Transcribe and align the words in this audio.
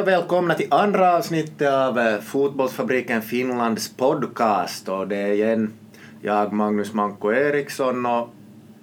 Hej 0.00 0.04
och 0.04 0.12
välkomna 0.12 0.54
till 0.54 0.66
andra 0.70 1.16
avsnittet 1.16 1.68
av 1.68 1.98
eh, 1.98 2.20
Fotbollsfabriken 2.20 3.22
Finlands 3.22 3.96
podcast. 3.96 4.88
Och 4.88 5.08
det 5.08 5.16
är 5.16 5.32
igen 5.32 5.72
jag, 6.22 6.52
Magnus 6.52 6.92
Manko 6.92 7.32
Eriksson 7.32 8.06
och 8.06 8.28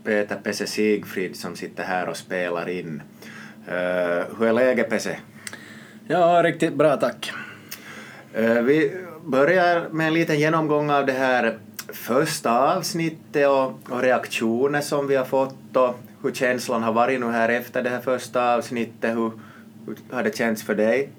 Peter 0.03 0.35
Pesse 0.35 0.67
Sigfrid 0.67 1.35
som 1.35 1.55
sitter 1.55 1.83
här 1.83 2.09
och 2.09 2.17
spelar 2.17 2.69
in. 2.69 3.01
Uh, 3.67 3.73
hur 4.39 4.43
är 4.43 4.53
läget 4.53 4.89
Pesse? 4.89 5.17
Ja, 6.07 6.41
riktigt 6.43 6.73
bra 6.73 6.97
tack. 6.97 7.31
Uh, 8.39 8.61
vi 8.61 8.97
börjar 9.25 9.89
med 9.91 10.07
en 10.07 10.13
liten 10.13 10.39
genomgång 10.39 10.89
av 10.89 11.05
det 11.05 11.13
här 11.13 11.57
första 11.87 12.75
avsnittet 12.75 13.47
och, 13.47 13.73
och 13.89 14.01
reaktioner 14.01 14.81
som 14.81 15.07
vi 15.07 15.15
har 15.15 15.25
fått 15.25 15.75
och 15.75 15.99
hur 16.23 16.31
känslan 16.31 16.83
har 16.83 16.93
varit 16.93 17.19
nu 17.19 17.25
här 17.25 17.49
efter 17.49 17.83
det 17.83 17.89
här 17.89 18.01
första 18.01 18.55
avsnittet. 18.55 19.15
Hur 19.15 19.31
har 20.11 20.23
det 20.23 20.37
känts 20.37 20.63
för 20.63 20.75
dig? 20.75 21.09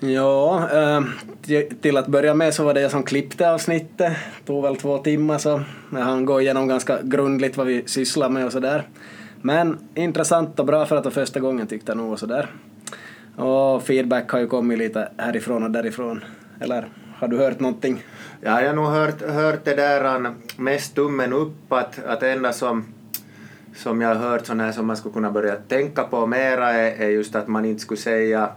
Ja, 0.00 0.68
äh, 0.72 1.02
till 1.80 1.96
att 1.96 2.06
börja 2.06 2.34
med 2.34 2.54
så 2.54 2.64
var 2.64 2.74
det 2.74 2.80
jag 2.80 2.90
som 2.90 3.02
klippte 3.02 3.50
avsnittet. 3.50 3.96
Det 3.98 4.16
tog 4.46 4.62
väl 4.62 4.76
två 4.76 4.98
timmar 4.98 5.38
så 5.38 5.62
jag 5.92 5.98
hann 5.98 6.24
gå 6.24 6.40
igenom 6.40 6.68
ganska 6.68 6.98
grundligt 7.02 7.56
vad 7.56 7.66
vi 7.66 7.82
sysslar 7.86 8.28
med 8.28 8.46
och 8.46 8.52
sådär. 8.52 8.88
Men 9.42 9.78
intressant 9.94 10.60
och 10.60 10.66
bra 10.66 10.86
för 10.86 10.96
att 10.96 11.04
det 11.04 11.10
första 11.10 11.40
gången 11.40 11.66
tyckte 11.66 11.90
jag 11.90 11.96
nog 11.96 12.12
och 12.12 12.18
sådär. 12.18 12.50
Och 13.36 13.82
feedback 13.82 14.30
har 14.30 14.38
ju 14.38 14.46
kommit 14.46 14.78
lite 14.78 15.08
härifrån 15.16 15.62
och 15.62 15.70
därifrån. 15.70 16.24
Eller 16.60 16.88
har 17.14 17.28
du 17.28 17.38
hört 17.38 17.60
någonting? 17.60 18.04
Ja, 18.40 18.60
jag 18.60 18.68
har 18.68 18.76
nog 18.76 18.86
hört, 18.86 19.22
hört 19.22 19.64
det 19.64 19.74
där 19.74 20.32
mest 20.56 20.94
tummen 20.94 21.32
upp 21.32 21.72
att, 21.72 22.04
att 22.04 22.22
enda 22.22 22.52
som 22.52 22.84
som 23.78 24.00
jag 24.00 24.08
har 24.14 24.30
hört 24.30 24.46
sådana 24.46 24.64
här 24.64 24.72
som 24.72 24.86
man 24.86 24.96
skulle 24.96 25.12
kunna 25.12 25.30
börja 25.30 25.56
tänka 25.56 26.04
på 26.04 26.26
mera 26.26 26.72
är, 26.72 27.02
är 27.02 27.08
just 27.08 27.34
att 27.34 27.48
man 27.48 27.64
inte 27.64 27.80
skulle 27.80 28.00
säga 28.00 28.48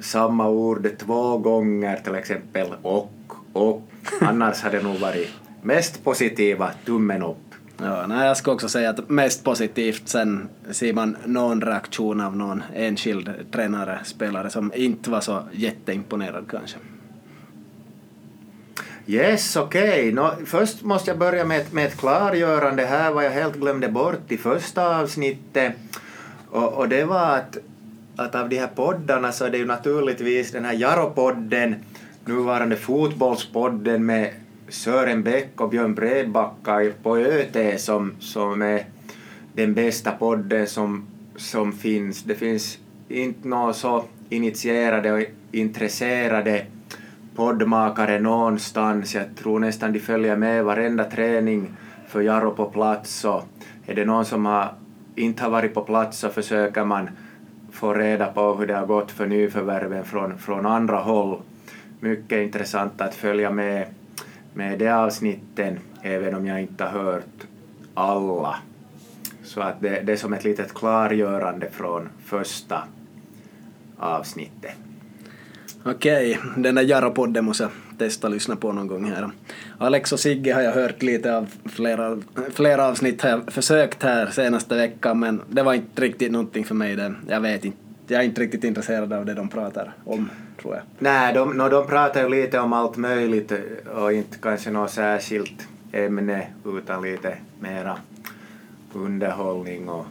samma 0.00 0.48
ord 0.48 0.88
två 0.98 1.38
gånger, 1.38 1.96
till 1.96 2.14
exempel 2.14 2.66
och, 2.82 3.12
och. 3.52 3.82
Annars 4.20 4.60
hade 4.60 4.76
det 4.78 4.84
nog 4.84 4.98
varit 4.98 5.28
mest 5.62 6.04
positiva, 6.04 6.70
tummen 6.84 7.22
upp. 7.22 7.36
Ja, 7.80 8.06
nej, 8.06 8.26
jag 8.26 8.36
skulle 8.36 8.54
också 8.54 8.68
säga 8.68 8.90
att 8.90 9.08
mest 9.08 9.44
positivt 9.44 10.08
sen 10.08 10.48
ser 10.70 10.92
man 10.92 11.16
någon 11.24 11.60
reaktion 11.60 12.20
av 12.20 12.36
någon 12.36 12.62
enskild 12.74 13.30
tränare, 13.52 13.98
spelare 14.04 14.50
som 14.50 14.72
inte 14.74 15.10
var 15.10 15.20
så 15.20 15.42
jätteimponerad 15.52 16.44
kanske. 16.50 16.78
Yes, 19.10 19.56
okej. 19.56 19.88
Okay. 19.88 20.12
No, 20.12 20.30
först 20.46 20.82
måste 20.82 21.10
jag 21.10 21.18
börja 21.18 21.44
med 21.44 21.60
ett, 21.60 21.72
med 21.72 21.86
ett 21.86 21.96
klargörande 21.96 22.86
här 22.86 23.12
vad 23.12 23.24
jag 23.24 23.30
helt 23.30 23.56
glömde 23.56 23.88
bort 23.88 24.32
i 24.32 24.36
första 24.36 25.00
avsnittet. 25.00 25.72
Och, 26.50 26.72
och 26.72 26.88
det 26.88 27.04
var 27.04 27.36
att, 27.36 27.58
att 28.16 28.34
av 28.34 28.48
de 28.48 28.58
här 28.58 28.66
poddarna 28.66 29.32
så 29.32 29.44
är 29.44 29.50
det 29.50 29.58
ju 29.58 29.66
naturligtvis 29.66 30.52
den 30.52 30.64
här 30.64 30.72
Jaropodden, 30.74 31.74
nuvarande 32.24 32.76
Fotbollspodden 32.76 34.06
med 34.06 34.30
Sören 34.68 35.22
Bäck 35.22 35.60
och 35.60 35.70
Björn 35.70 35.94
Bredbacka 35.94 36.92
på 37.02 37.18
ÖT 37.18 37.80
som, 37.80 38.12
som 38.20 38.62
är 38.62 38.84
den 39.54 39.74
bästa 39.74 40.10
podden 40.10 40.66
som, 40.66 41.06
som 41.36 41.72
finns. 41.72 42.22
Det 42.22 42.34
finns 42.34 42.78
inte 43.08 43.48
några 43.48 43.72
så 43.72 44.04
initierade 44.28 45.12
och 45.12 45.22
intresserade 45.52 46.66
poddmakare 47.38 48.20
någonstans. 48.20 49.14
Jag 49.14 49.36
tror 49.36 49.58
nästan 49.58 49.92
de 49.92 50.00
följer 50.00 50.36
med 50.36 50.64
varenda 50.64 51.04
träning 51.04 51.76
för 52.08 52.20
Jarro 52.20 52.50
på 52.50 52.64
plats 52.64 53.24
och 53.24 53.44
är 53.86 53.94
det 53.94 54.04
någon 54.04 54.24
som 54.24 54.46
har, 54.46 54.72
inte 55.14 55.42
har 55.42 55.50
varit 55.50 55.74
på 55.74 55.82
plats 55.82 56.18
så 56.18 56.28
försöker 56.28 56.84
man 56.84 57.10
få 57.72 57.94
reda 57.94 58.26
på 58.26 58.54
hur 58.54 58.66
det 58.66 58.74
har 58.74 58.86
gått 58.86 59.10
för 59.10 59.26
nyförvärven 59.26 60.04
från, 60.04 60.38
från 60.38 60.66
andra 60.66 60.96
håll. 60.96 61.40
Mycket 62.00 62.38
intressant 62.38 63.00
att 63.00 63.14
följa 63.14 63.50
med, 63.50 63.86
med 64.54 64.78
de 64.78 64.88
avsnitten, 64.88 65.78
även 66.02 66.34
om 66.34 66.46
jag 66.46 66.60
inte 66.60 66.84
har 66.84 67.02
hört 67.02 67.46
alla. 67.94 68.56
Så 69.44 69.60
att 69.60 69.80
det, 69.80 70.00
det 70.00 70.12
är 70.12 70.16
som 70.16 70.32
ett 70.32 70.44
litet 70.44 70.74
klargörande 70.74 71.70
från 71.70 72.08
första 72.24 72.82
avsnittet. 73.98 74.87
Okej, 75.90 76.38
den 76.56 76.74
där 76.74 76.82
Jarro-podden 76.82 77.42
måste 77.42 77.62
jag 77.62 77.70
testa 77.98 78.26
att 78.26 78.32
lyssna 78.32 78.56
på 78.56 78.72
någon 78.72 78.86
gång 78.86 79.04
här. 79.04 79.30
Alex 79.78 80.12
och 80.12 80.20
Sigge 80.20 80.54
har 80.54 80.62
jag 80.62 80.72
hört 80.72 81.02
lite 81.02 81.36
av, 81.36 81.46
flera, 81.64 82.18
flera 82.50 82.86
avsnitt 82.86 83.22
har 83.22 83.30
jag 83.30 83.52
försökt 83.52 84.02
här 84.02 84.26
senaste 84.26 84.74
veckan 84.74 85.18
men 85.18 85.42
det 85.48 85.62
var 85.62 85.74
inte 85.74 86.02
riktigt 86.02 86.32
någonting 86.32 86.64
för 86.64 86.74
mig 86.74 86.96
det. 86.96 87.14
Jag 87.28 87.40
vet 87.40 87.64
inte, 87.64 87.78
jag 88.06 88.20
är 88.20 88.24
inte 88.24 88.40
riktigt 88.40 88.64
intresserad 88.64 89.12
av 89.12 89.26
det 89.26 89.34
de 89.34 89.48
pratar 89.48 89.92
om, 90.04 90.30
tror 90.62 90.74
jag. 90.74 90.82
Nej, 90.98 91.34
de, 91.34 91.56
no, 91.56 91.68
de 91.68 91.86
pratar 91.86 92.22
ju 92.22 92.28
lite 92.28 92.58
om 92.58 92.72
allt 92.72 92.96
möjligt 92.96 93.52
och 93.94 94.12
inte 94.12 94.38
kanske 94.38 94.70
något 94.70 94.90
särskilt 94.90 95.68
ämne 95.92 96.46
utan 96.66 97.02
lite 97.02 97.36
mera 97.60 97.98
underhållning 98.92 99.88
och 99.88 100.06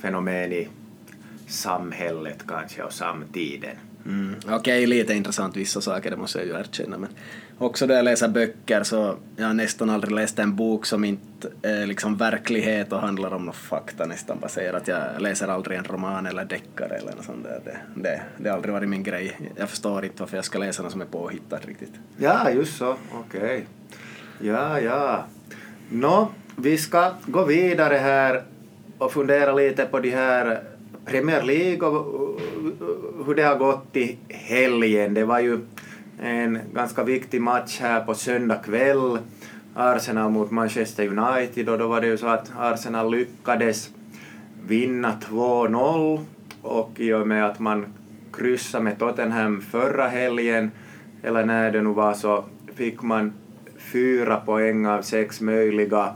fenomen 0.00 0.52
i 0.52 0.68
samhället 1.46 2.38
kanske 2.46 2.82
och 2.82 2.92
samtiden. 2.92 3.76
Mm. 4.06 4.34
Okej, 4.44 4.56
okay, 4.56 4.86
lite 4.86 5.14
intressant 5.14 5.56
vissa 5.56 5.80
saker, 5.80 6.10
det 6.10 6.16
måste 6.16 6.38
jag 6.38 6.46
ju 6.46 6.52
erkänna. 6.52 6.98
Men 6.98 7.10
också 7.58 7.86
då 7.86 7.94
jag 7.94 8.04
läser 8.04 8.28
böcker 8.28 8.82
så 8.82 9.16
jag 9.36 9.46
har 9.46 9.54
nästan 9.54 9.90
aldrig 9.90 10.12
läst 10.12 10.38
en 10.38 10.56
bok 10.56 10.86
som 10.86 11.04
inte 11.04 11.48
är 11.62 11.86
liksom 11.86 12.16
verklighet 12.16 12.92
och 12.92 13.00
handlar 13.00 13.34
om 13.34 13.44
något 13.44 13.56
fakta 13.56 14.06
nästan 14.06 14.40
baserat. 14.40 14.88
Jag 14.88 15.22
läser 15.22 15.48
aldrig 15.48 15.78
en 15.78 15.84
roman 15.84 16.26
eller 16.26 16.44
deckare 16.44 16.94
eller 16.94 17.12
något 17.12 17.24
sånt 17.24 17.44
där. 17.44 17.60
Det, 17.64 18.02
det, 18.02 18.22
det 18.38 18.48
har 18.48 18.56
aldrig 18.56 18.74
varit 18.74 18.88
min 18.88 19.02
grej. 19.02 19.50
Jag 19.56 19.70
förstår 19.70 20.04
inte 20.04 20.22
varför 20.22 20.36
jag 20.36 20.44
ska 20.44 20.58
läsa 20.58 20.82
något 20.82 20.92
som 20.92 21.00
är 21.00 21.06
påhittat 21.06 21.66
riktigt. 21.66 21.92
Ja, 22.16 22.50
just 22.50 22.76
så. 22.76 22.96
Okej. 23.12 23.40
Okay. 23.40 23.62
Ja, 24.40 24.80
ja. 24.80 25.24
Nå, 25.88 26.28
vi 26.56 26.78
ska 26.78 27.12
gå 27.26 27.44
vidare 27.44 27.94
här 27.94 28.42
och 28.98 29.12
fundera 29.12 29.52
lite 29.52 29.84
på 29.84 30.00
de 30.00 30.10
här 30.10 30.62
Premier 31.04 31.42
League 31.42 31.88
och 31.88 32.40
uh, 32.64 33.26
hur 33.26 33.34
det 33.34 33.42
har 33.42 33.56
gått 33.56 33.96
i 33.96 34.18
helgen. 34.28 35.14
Det 35.14 35.24
var 35.24 35.40
ju 35.40 35.58
en 36.20 36.58
ganska 36.74 37.04
viktig 37.04 37.40
match 37.40 37.78
här 37.80 38.00
på 38.00 38.14
söndag 38.14 38.56
kväll. 38.64 39.18
Arsenal 39.74 40.30
mot 40.30 40.50
Manchester 40.50 41.18
United 41.18 41.68
och 41.68 41.78
då 41.78 41.88
var 41.88 42.00
det 42.00 42.06
ju 42.06 42.16
så 42.16 42.26
att 42.26 42.52
Arsenal 42.58 43.10
lyckades 43.10 43.90
vinna 44.66 45.14
2-0 45.30 46.24
och 46.62 46.90
i 46.96 47.12
och 47.12 47.28
med 47.28 47.46
att 47.46 47.58
man 47.58 47.86
kryssade 48.32 48.84
med 48.84 48.98
Tottenham 48.98 49.60
förra 49.60 50.08
helgen, 50.08 50.70
eller 51.22 51.44
när 51.44 51.70
det 51.70 51.82
nu 51.82 51.92
var 51.92 52.14
så, 52.14 52.44
fick 52.74 53.02
man 53.02 53.32
fyra 53.78 54.36
poäng 54.36 54.86
av 54.86 55.02
sex 55.02 55.40
möjliga 55.40 56.14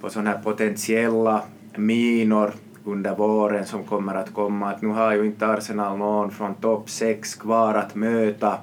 på 0.00 0.10
sådana 0.10 0.30
här 0.30 0.38
potentiella 0.38 1.42
minor 1.76 2.52
under 2.84 3.14
våren 3.14 3.66
som 3.66 3.84
kommer 3.84 4.14
att 4.14 4.34
komma. 4.34 4.70
Att 4.70 4.82
nu 4.82 4.88
har 4.88 5.12
ju 5.12 5.26
inte 5.26 5.46
Arsenal 5.46 5.98
någon 5.98 6.30
från 6.30 6.54
topp 6.54 6.90
6 6.90 7.34
kvar 7.34 7.74
att 7.74 7.94
möta. 7.94 8.58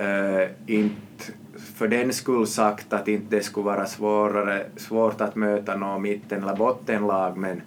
Uh, 0.00 0.48
inte 0.66 1.32
för 1.74 1.88
den 1.88 2.12
skull 2.12 2.46
sagt 2.46 2.92
att 2.92 3.08
inte 3.08 3.36
det 3.36 3.42
skulle 3.42 3.64
vara 3.64 3.86
svårare, 3.86 4.66
svårt 4.76 5.20
att 5.20 5.36
möta 5.36 5.76
någon 5.76 6.02
mitten 6.02 6.42
eller 6.42 6.56
bottenlag 6.56 7.36
men 7.36 7.62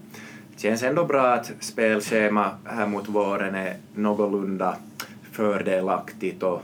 det 0.54 0.62
känns 0.62 0.84
ändå 0.84 1.06
bra 1.06 1.28
att 1.28 1.52
spelschema 1.60 2.50
här 2.66 2.88
mot 2.88 3.10
våren 3.10 3.56
är 3.56 3.76
någorlunda 3.94 4.78
fördelaktigt 5.32 6.44
och, 6.44 6.62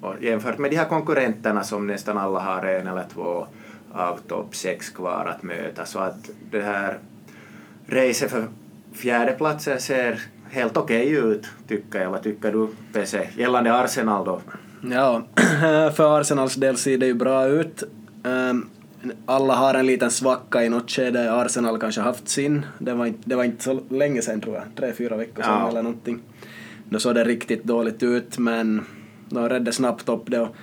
och 0.00 0.14
jämfört 0.20 0.58
med 0.58 0.70
de 0.70 0.76
här 0.76 0.88
konkurrenterna 0.88 1.64
som 1.64 1.86
nästan 1.86 2.18
alla 2.18 2.40
har 2.40 2.62
en 2.62 2.86
eller 2.86 3.04
två 3.14 3.46
av 3.92 4.16
topp 4.16 4.56
sex 4.56 4.90
kvar 4.90 5.34
att 5.36 5.42
möta 5.42 5.84
så 5.84 5.98
att 5.98 6.30
det 6.50 6.62
här 6.62 6.98
racet 7.86 8.30
för 8.30 8.48
fjärdeplatsen 8.92 9.80
ser 9.80 10.20
helt 10.50 10.76
okej 10.76 11.18
okay 11.18 11.30
ut, 11.30 11.46
tycker 11.68 12.02
jag. 12.02 12.10
Vad 12.10 12.22
tycker 12.22 12.52
du, 12.52 12.68
PC, 12.92 13.28
gällande 13.36 13.74
Arsenal 13.74 14.24
då? 14.24 14.40
Ja, 14.90 15.22
för 15.96 16.20
Arsenals 16.20 16.54
del 16.54 16.76
ser 16.76 16.98
det 16.98 17.06
ju 17.06 17.14
bra 17.14 17.46
ut. 17.46 17.82
Ehm, 18.24 18.68
alla 19.26 19.54
har 19.54 19.74
en 19.74 19.86
liten 19.86 20.10
svacka 20.10 20.64
i 20.64 20.68
något 20.68 20.90
skede. 20.90 21.32
Arsenal 21.32 21.78
kanske 21.78 22.00
haft 22.00 22.28
sin. 22.28 22.66
Det 22.78 22.94
var 22.94 23.06
inte, 23.06 23.20
det 23.24 23.36
var 23.36 23.44
inte 23.44 23.64
så 23.64 23.80
länge 23.88 24.22
sedan 24.22 24.40
tror 24.40 24.54
jag, 24.54 24.64
tre, 24.76 24.92
fyra 24.92 25.16
veckor 25.16 25.42
sedan 25.42 25.60
ja. 25.60 25.68
eller 25.68 25.82
någonting. 25.82 26.20
Då 26.88 26.98
såg 26.98 27.14
det 27.14 27.24
riktigt 27.24 27.64
dåligt 27.64 28.02
ut 28.02 28.38
men 28.38 28.84
de 29.28 29.48
redde 29.48 29.72
snabbt 29.72 30.08
upp 30.08 30.30
det 30.30 30.40
och, 30.40 30.56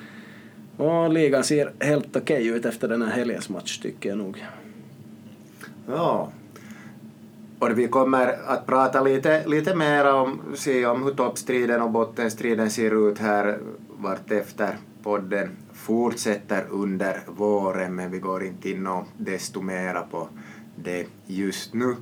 och 0.78 1.14
ligan 1.14 1.44
ser 1.44 1.72
helt 1.80 2.16
okej 2.16 2.42
okay 2.42 2.58
ut 2.58 2.66
efter 2.66 2.88
den 2.88 3.02
här 3.02 3.12
helgens 3.12 3.50
match 3.50 3.78
tycker 3.78 4.10
jag 4.10 4.18
nog. 4.18 4.46
Ja, 5.88 6.32
och 7.62 7.80
vi 7.80 7.88
kommer 7.88 8.38
att 8.48 8.66
prata 8.66 9.02
lite, 9.02 9.48
lite 9.48 9.76
mer 9.76 10.14
om, 10.14 10.42
se 10.56 10.86
om 10.86 11.04
hur 11.04 11.12
toppstriden 11.12 11.82
och 11.82 11.92
bottenstriden 11.92 12.70
ser 12.70 13.10
ut 13.10 13.20
här 13.20 13.58
vartefter 13.98 14.76
podden 15.04 15.50
fortsätter 15.74 16.66
under 16.70 17.20
våren, 17.28 17.96
men 17.96 18.12
vi 18.12 18.20
går 18.20 18.44
inte 18.44 18.70
in 18.70 18.88
och 18.88 19.04
desto 19.18 19.62
mera 19.62 20.02
på 20.02 20.28
det 20.76 21.06
just 21.28 21.74
nu. 21.74 21.96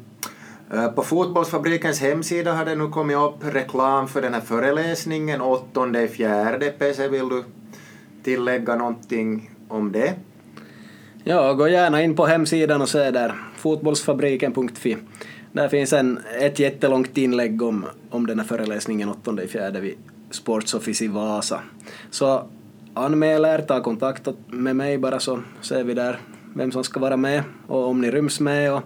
Eh, 0.73 0.91
på 0.91 1.03
Fotbollsfabrikens 1.03 2.01
hemsida 2.01 2.53
har 2.53 2.65
det 2.65 2.75
nu 2.75 2.87
kommit 2.87 3.17
upp 3.17 3.53
reklam 3.53 4.07
för 4.07 4.21
den 4.21 4.33
här 4.33 4.41
föreläsningen, 4.41 5.41
åttonde 5.41 6.07
fjärde. 6.07 6.71
PC, 6.71 7.07
vill 7.07 7.29
du 7.29 7.43
tillägga 8.23 8.75
någonting 8.75 9.51
om 9.67 9.91
det? 9.91 10.13
Ja, 11.23 11.53
gå 11.53 11.67
gärna 11.67 12.01
in 12.01 12.15
på 12.15 12.25
hemsidan 12.25 12.81
och 12.81 12.89
se 12.89 13.11
där, 13.11 13.35
fotbollsfabriken.fi. 13.57 14.97
Där 15.51 15.69
finns 15.69 15.93
en, 15.93 16.19
ett 16.39 16.59
jättelångt 16.59 17.17
inlägg 17.17 17.61
om, 17.61 17.85
om 18.09 18.27
den 18.27 18.39
här 18.39 18.45
föreläsningen 18.45 19.09
8 19.09 19.37
fjärde 19.47 19.79
vid 19.79 19.95
Sports 20.31 20.73
Office 20.73 21.05
i 21.05 21.07
Vasa. 21.07 21.61
Så 22.09 22.43
anmäl 22.93 23.45
er, 23.45 23.59
ta 23.59 23.83
kontakt 23.83 24.27
med 24.47 24.75
mig 24.75 24.97
bara 24.97 25.19
så 25.19 25.39
ser 25.61 25.83
vi 25.83 25.93
där 25.93 26.19
vem 26.55 26.71
som 26.71 26.83
ska 26.83 26.99
vara 26.99 27.17
med 27.17 27.43
och 27.67 27.87
om 27.87 28.01
ni 28.01 28.11
ryms 28.11 28.39
med 28.39 28.73
och, 28.73 28.83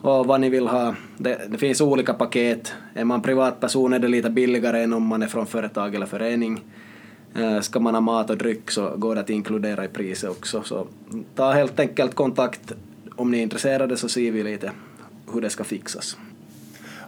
och 0.00 0.26
vad 0.26 0.40
ni 0.40 0.48
vill 0.48 0.66
ha. 0.66 0.94
Det, 1.18 1.40
det 1.48 1.58
finns 1.58 1.80
olika 1.80 2.14
paket. 2.14 2.74
Är 2.94 3.04
man 3.04 3.22
privatperson 3.22 3.92
är 3.92 3.98
det 3.98 4.08
lite 4.08 4.30
billigare 4.30 4.82
än 4.82 4.92
om 4.92 5.06
man 5.06 5.22
är 5.22 5.26
från 5.26 5.46
företag 5.46 5.94
eller 5.94 6.06
förening. 6.06 6.60
Eh, 7.34 7.60
ska 7.60 7.80
man 7.80 7.94
ha 7.94 8.00
mat 8.00 8.30
och 8.30 8.36
dryck 8.36 8.70
så 8.70 8.96
går 8.96 9.14
det 9.14 9.20
att 9.20 9.30
inkludera 9.30 9.84
i 9.84 9.88
priset 9.88 10.30
också. 10.30 10.62
Så 10.62 10.86
ta 11.34 11.52
helt 11.52 11.80
enkelt 11.80 12.14
kontakt 12.14 12.72
om 13.16 13.30
ni 13.30 13.38
är 13.38 13.42
intresserade 13.42 13.96
så 13.96 14.08
ser 14.08 14.32
vi 14.32 14.42
lite 14.42 14.72
hur 15.32 15.40
det 15.40 15.50
ska 15.50 15.64
fixas. 15.64 16.16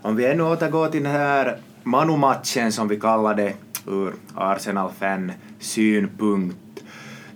Om 0.03 0.17
vi 0.17 0.27
ännu 0.27 0.43
återgår 0.43 0.89
till 0.89 1.03
den 1.03 1.13
här 1.13 1.59
Manu-matchen 1.83 2.73
som 2.73 2.89
vi 2.89 3.01
kallade 3.01 3.53
ur 3.87 4.15
Arsenal-fan 4.35 5.33
synpunkt 5.59 6.57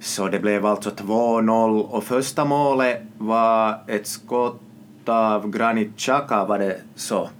så 0.00 0.28
det 0.28 0.38
blev 0.38 0.66
alltså 0.66 0.90
2-0 0.90 1.80
och 1.80 2.04
första 2.04 2.44
målet 2.44 3.02
var 3.18 3.78
ett 3.86 4.06
skott 4.06 4.60
av 5.08 5.50
Granit 5.50 5.96
Xhaka, 5.96 6.44
var 6.44 6.58
det 6.58 6.80
så? 6.94 7.30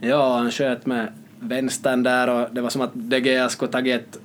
Ja, 0.00 0.36
han 0.36 0.50
sköt 0.50 0.86
med 0.86 1.12
vänstern 1.40 2.02
där 2.02 2.28
och 2.28 2.54
det 2.54 2.60
var 2.60 2.70
som 2.70 2.82
att 2.82 2.90
De 2.94 3.18
Gea 3.18 3.48
skulle 3.48 3.72
tagit 3.72 4.00
ett 4.00 4.18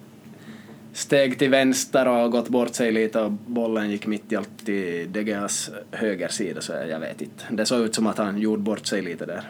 steg 0.98 1.40
till 1.40 1.50
vänster 1.50 2.08
och 2.08 2.32
gått 2.32 2.50
bort 2.50 2.76
sig 2.76 2.92
lite 2.92 3.20
och 3.20 3.32
bollen 3.32 3.90
gick 3.90 4.08
mitt 4.08 4.32
i 4.32 4.36
allt 4.36 4.66
till 4.66 5.12
De 5.12 5.24
Geas 5.24 5.72
högersida 5.92 6.62
så 6.62 6.74
jag 6.90 7.00
vet 7.00 7.22
inte. 7.22 7.44
Det 7.50 7.66
såg 7.66 7.82
ut 7.82 7.96
som 7.96 8.08
att 8.08 8.18
han 8.18 8.38
gjorde 8.38 8.62
bort 8.62 8.86
sig 8.86 9.02
lite 9.02 9.26
där. 9.26 9.42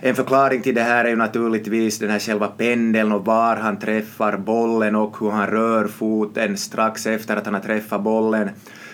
En 0.00 0.14
förklaring 0.14 0.62
till 0.62 0.74
det 0.74 0.82
här 0.82 1.04
är 1.04 1.08
ju 1.08 1.16
naturligtvis 1.16 1.98
den 1.98 2.10
här 2.10 2.18
själva 2.18 2.46
pendeln 2.46 3.12
och 3.12 3.24
var 3.24 3.56
han 3.56 3.78
träffar 3.78 4.36
bollen 4.36 4.96
och 4.96 5.16
hur 5.20 5.30
han 5.30 5.46
rör 5.46 5.86
foten 5.86 6.56
strax 6.56 7.06
efter 7.06 7.36
att 7.36 7.44
han 7.44 7.54
har 7.54 7.60
träffat 7.60 8.02
bollen 8.02 8.50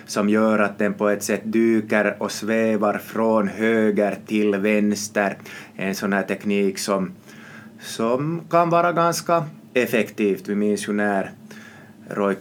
som 0.07 0.29
gör 0.29 0.59
att 0.59 0.79
den 0.79 0.95
på 0.95 1.09
ett 1.09 1.23
sätt 1.23 1.43
dyker 1.45 2.17
och 2.19 2.33
svävar 2.33 2.99
från 2.99 3.49
höger 3.49 4.19
till 4.27 4.57
vänster. 4.57 5.37
En 5.77 5.95
sån 5.95 6.13
här 6.13 6.23
teknik 6.23 6.79
som, 6.79 7.13
som 7.81 8.41
kan 8.51 8.71
vara 8.71 8.93
ganska 8.93 9.45
effektivt. 9.75 10.49
Vi 10.49 10.55
minns 10.55 10.89
ju 10.89 10.93
när 10.93 11.31
Roy 12.09 12.35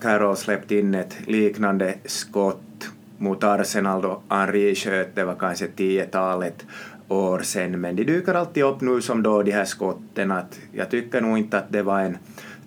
Carroll 0.00 0.36
släppte 0.36 0.76
in 0.76 0.94
ett 0.94 1.16
liknande 1.26 1.94
skott 2.04 2.90
mot 3.18 3.44
Arsenal 3.44 4.02
då 4.02 4.22
Henri 4.28 4.74
sköt, 4.74 5.14
det 5.14 5.24
var 5.24 5.34
kanske 5.34 5.66
tiotalet 5.66 6.66
år 7.08 7.38
sedan, 7.38 7.80
men 7.80 7.96
de 7.96 8.04
dyker 8.04 8.34
alltid 8.34 8.64
upp 8.64 8.80
nu 8.80 9.00
som 9.00 9.22
då 9.22 9.42
de 9.42 9.52
här 9.52 9.64
skotten. 9.64 10.30
Att 10.30 10.60
jag 10.72 10.90
tycker 10.90 11.20
nog 11.20 11.38
inte 11.38 11.58
att 11.58 11.72
det 11.72 11.82
var 11.82 12.00
en 12.00 12.18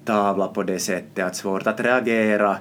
tavla 0.05 0.47
på 0.47 0.63
det 0.63 0.79
sättet, 0.79 1.25
att 1.25 1.35
svårt 1.35 1.67
att 1.67 1.79
reagera 1.79 2.51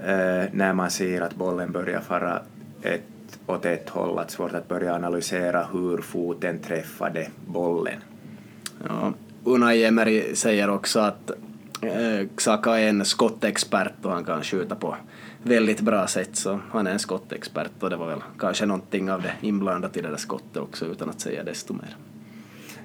eh, 0.00 0.44
när 0.52 0.72
man 0.72 0.90
ser 0.90 1.20
att 1.20 1.34
bollen 1.34 1.72
börjar 1.72 2.00
fara 2.00 2.42
ett, 2.82 3.38
åt 3.46 3.64
ett 3.64 3.88
håll, 3.88 4.18
att 4.18 4.30
svårt 4.30 4.54
att 4.54 4.68
börja 4.68 4.94
analysera 4.94 5.66
hur 5.72 5.98
foten 5.98 6.58
träffade 6.58 7.26
bollen. 7.46 7.98
Ja, 8.88 9.12
Unai 9.44 9.84
Emery 9.84 10.34
säger 10.34 10.70
också 10.70 11.00
att 11.00 11.30
Xhaka 12.36 12.78
är 12.78 12.88
en 12.88 13.04
skottexpert 13.04 13.92
och 14.02 14.12
han 14.12 14.24
kan 14.24 14.42
skjuta 14.42 14.74
på 14.74 14.96
väldigt 15.42 15.80
bra 15.80 16.06
sätt 16.06 16.36
så 16.36 16.60
han 16.72 16.86
är 16.86 16.90
en 16.90 16.98
skottexpert 16.98 17.82
och 17.82 17.90
det 17.90 17.96
var 17.96 18.06
väl 18.06 18.20
kanske 18.38 18.66
någonting 18.66 19.10
av 19.10 19.22
det 19.22 19.32
inblandat 19.40 19.96
i 19.96 20.00
det 20.00 20.08
där 20.08 20.16
skottet 20.16 20.56
också 20.56 20.86
utan 20.86 21.10
att 21.10 21.20
säga 21.20 21.44
desto 21.44 21.72
mer. 21.72 21.96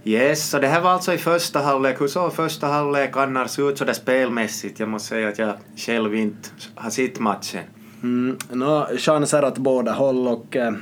Yes, 0.03 0.49
så 0.49 0.59
det 0.59 0.67
här 0.67 0.81
var 0.81 0.89
alltså 0.91 1.13
i 1.13 1.17
första 1.17 1.59
halvlek. 1.59 2.01
Hur 2.01 2.07
såg 2.07 2.33
första 2.33 2.67
halvlek 2.67 3.17
annars 3.17 3.59
ut 3.59 3.77
sådär 3.77 3.93
spelmässigt? 3.93 4.79
Jag 4.79 4.89
måste 4.89 5.07
säga 5.07 5.27
att 5.27 5.39
jag 5.39 5.53
själv 5.75 6.15
inte 6.15 6.49
har 6.75 6.89
sett 6.89 7.19
matchen. 7.19 7.63
Mm, 8.03 8.37
no, 8.49 8.97
chanser 8.97 9.45
åt 9.45 9.57
båda 9.57 9.91
håll 9.91 10.27
och 10.27 10.55
eh, 10.55 10.73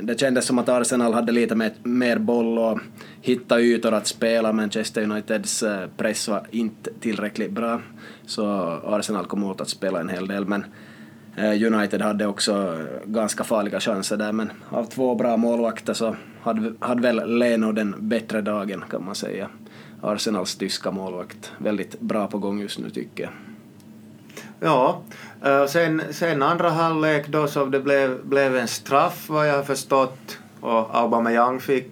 det 0.00 0.20
kändes 0.20 0.44
som 0.44 0.58
att 0.58 0.68
Arsenal 0.68 1.14
hade 1.14 1.32
lite 1.32 1.54
mer, 1.54 1.72
mer 1.82 2.18
boll 2.18 2.58
och 2.58 2.80
hitta 3.20 3.60
ytor 3.60 3.94
att 3.94 4.06
spela. 4.06 4.52
Manchester 4.52 5.02
Uniteds 5.02 5.62
eh, 5.62 5.88
press 5.96 6.28
var 6.28 6.46
inte 6.50 6.90
tillräckligt 7.00 7.50
bra 7.50 7.80
så 8.26 8.46
Arsenal 8.84 9.26
kom 9.26 9.44
åt 9.44 9.60
att 9.60 9.68
spela 9.68 10.00
en 10.00 10.08
hel 10.08 10.28
del 10.28 10.46
men 10.46 10.64
eh, 11.36 11.72
United 11.72 12.02
hade 12.02 12.26
också 12.26 12.78
ganska 13.04 13.44
farliga 13.44 13.80
chanser 13.80 14.16
där 14.16 14.32
men 14.32 14.52
av 14.68 14.84
två 14.84 15.14
bra 15.14 15.36
målvakter 15.36 15.94
så 15.94 16.16
hade, 16.40 16.72
hade 16.80 17.02
väl 17.02 17.38
Leno 17.38 17.72
den 17.72 17.94
bättre 17.98 18.40
dagen 18.40 18.84
kan 18.90 19.04
man 19.04 19.14
säga. 19.14 19.48
Arsenals 20.02 20.56
tyska 20.56 20.90
målvakt 20.90 21.52
väldigt 21.58 22.00
bra 22.00 22.26
på 22.26 22.38
gång 22.38 22.60
just 22.60 22.78
nu 22.78 22.90
tycker 22.90 23.22
jag. 23.22 23.32
Ja, 24.60 25.02
eh, 25.44 25.66
sen, 25.66 26.02
sen 26.10 26.42
andra 26.42 26.70
halvlek 26.70 27.28
då 27.28 27.46
så 27.46 27.64
det 27.64 27.80
blev, 27.80 28.26
blev 28.26 28.56
en 28.56 28.68
straff 28.68 29.28
vad 29.28 29.48
jag 29.48 29.54
har 29.54 29.62
förstått 29.62 30.38
och 30.60 30.96
Aubameyang 30.96 31.60
fick 31.60 31.90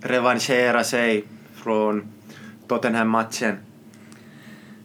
revanschera 0.00 0.84
sig 0.84 1.24
från 1.54 2.02
Tottenham-matchen. 2.68 3.56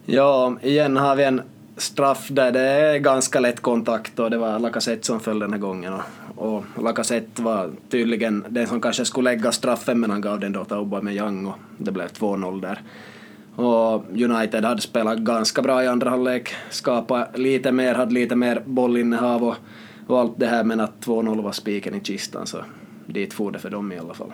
Ja, 0.04 0.56
igen 0.62 0.96
har 0.96 1.16
vi 1.16 1.24
en 1.24 1.42
straff 1.76 2.28
där 2.30 2.52
det 2.52 2.60
är 2.60 2.98
ganska 2.98 3.40
lätt 3.40 3.60
kontakt 3.60 4.18
och 4.18 4.30
det 4.30 4.38
var 4.38 4.58
Lacazette 4.58 5.06
som 5.06 5.20
föll 5.20 5.38
den 5.38 5.52
här 5.52 5.60
gången 5.60 5.92
och, 5.92 6.02
och 6.36 6.82
Lacazette 6.82 7.42
var 7.42 7.70
tydligen 7.88 8.44
den 8.48 8.66
som 8.66 8.80
kanske 8.80 9.04
skulle 9.04 9.30
lägga 9.30 9.52
straffen 9.52 10.00
men 10.00 10.10
han 10.10 10.20
gav 10.20 10.40
den 10.40 10.52
då 10.52 10.64
till 10.64 10.76
Aubameyang 10.76 11.46
och 11.46 11.56
det 11.78 11.92
blev 11.92 12.08
2-0 12.08 12.60
där. 12.60 12.82
Och 13.58 14.04
United 14.10 14.64
hade 14.64 14.80
spelat 14.80 15.18
ganska 15.18 15.62
bra 15.62 15.84
i 15.84 15.86
andra 15.86 16.10
halvlek, 16.10 16.54
skapat 16.70 17.38
lite 17.38 17.72
mer, 17.72 17.94
hade 17.94 18.14
lite 18.14 18.36
mer 18.36 18.62
bollinnehav 18.66 19.44
och, 19.44 19.54
och 20.06 20.20
allt 20.20 20.32
det 20.36 20.46
här 20.46 20.64
men 20.64 20.80
att 20.80 21.06
2-0 21.06 21.42
var 21.42 21.52
spiken 21.52 21.94
i 21.94 22.00
kistan 22.00 22.46
så 22.46 22.58
dit 23.06 23.34
for 23.34 23.50
det 23.50 23.58
för 23.58 23.70
dem 23.70 23.92
i 23.92 23.98
alla 23.98 24.14
fall. 24.14 24.32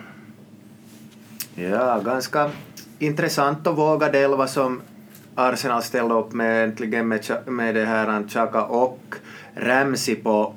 Ja, 1.55 2.01
ganska 2.05 2.51
intressant 2.99 3.67
och 3.67 3.77
vågad 3.77 4.15
elva 4.15 4.47
som 4.47 4.81
Arsenal 5.35 5.83
ställde 5.83 6.15
upp 6.15 6.33
med 6.33 6.65
äntligen 6.65 7.09
med, 7.09 7.25
med 7.47 7.75
det 7.75 7.85
här 7.85 8.29
Chaka 8.29 8.65
och 8.65 9.15
Ramsey 9.55 10.15
på 10.15 10.55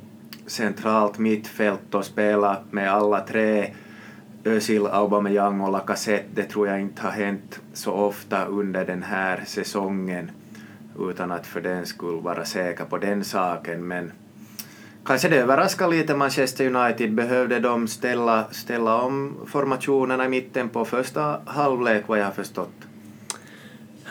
centralt 0.47 1.17
mittfält 1.17 1.95
och 1.95 2.05
spela 2.05 2.57
med 2.71 2.93
alla 2.93 3.19
tre 3.19 3.73
Özil, 4.47 4.85
Aubameyang 4.85 5.61
och 5.61 5.71
Lacazette. 5.71 6.25
Det 6.33 6.43
tror 6.43 6.67
jag 6.67 6.81
inte 6.81 7.01
har 7.01 7.11
hänt 7.11 7.59
så 7.73 7.91
ofta 7.91 8.45
under 8.45 8.85
den 8.85 9.03
här 9.03 9.43
säsongen 9.45 10.31
utan 10.99 11.31
att 11.31 11.47
för 11.47 11.61
den 11.61 11.85
skull 11.85 12.21
vara 12.21 12.45
säker 12.45 12.85
på 12.85 12.97
den 12.97 13.23
saken. 13.23 13.87
Men 13.87 14.11
kanske 15.05 15.29
det 15.29 15.37
överraskar 15.37 15.87
lite 15.87 16.15
Manchester 16.15 16.75
United. 16.75 17.13
Behövde 17.13 17.59
de 17.59 17.87
ställa, 17.87 18.47
ställa 18.51 19.01
om 19.01 19.35
formationerna 19.45 20.25
i 20.25 20.29
mitten 20.29 20.69
på 20.69 20.85
första 20.85 21.39
halvlek 21.45 22.07
vad 22.07 22.19
jag 22.19 22.25
har 22.25 22.31
förstått? 22.31 22.87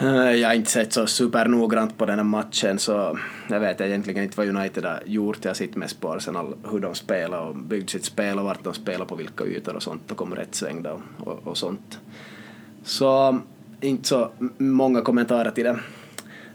Eh, 0.00 0.32
jag 0.32 0.48
har 0.48 0.54
inte 0.54 0.70
sett 0.70 0.92
så 0.92 1.06
supernoggrant 1.06 1.98
på 1.98 2.06
den 2.06 2.18
här 2.18 2.24
matchen 2.24 2.78
så 2.78 3.18
jag 3.48 3.60
vet 3.60 3.80
egentligen 3.80 4.24
inte 4.24 4.38
vad 4.38 4.48
United 4.48 4.84
har 4.84 5.02
gjort. 5.04 5.38
Jag 5.42 5.50
har 5.50 5.54
sett 5.54 5.76
mest 5.76 6.00
på 6.00 6.12
Arsenal 6.12 6.54
hur 6.70 6.80
de 6.80 6.94
spelar 6.94 7.40
och 7.40 7.56
byggt 7.56 7.90
sitt 7.90 8.04
spel 8.04 8.38
och 8.38 8.44
vart 8.44 8.64
de 8.64 8.74
spelar 8.74 9.04
på 9.04 9.14
vilka 9.14 9.44
ytor 9.44 9.76
och 9.76 9.82
sånt 9.82 10.10
och 10.10 10.16
kommer 10.16 10.36
rätt 10.36 10.54
svängda 10.54 10.92
och, 10.92 11.00
och, 11.18 11.46
och 11.46 11.56
sånt. 11.56 11.98
Så 12.84 13.38
inte 13.80 14.08
så 14.08 14.30
många 14.58 15.00
kommentarer 15.00 15.50
till 15.50 15.64
det. 15.64 15.78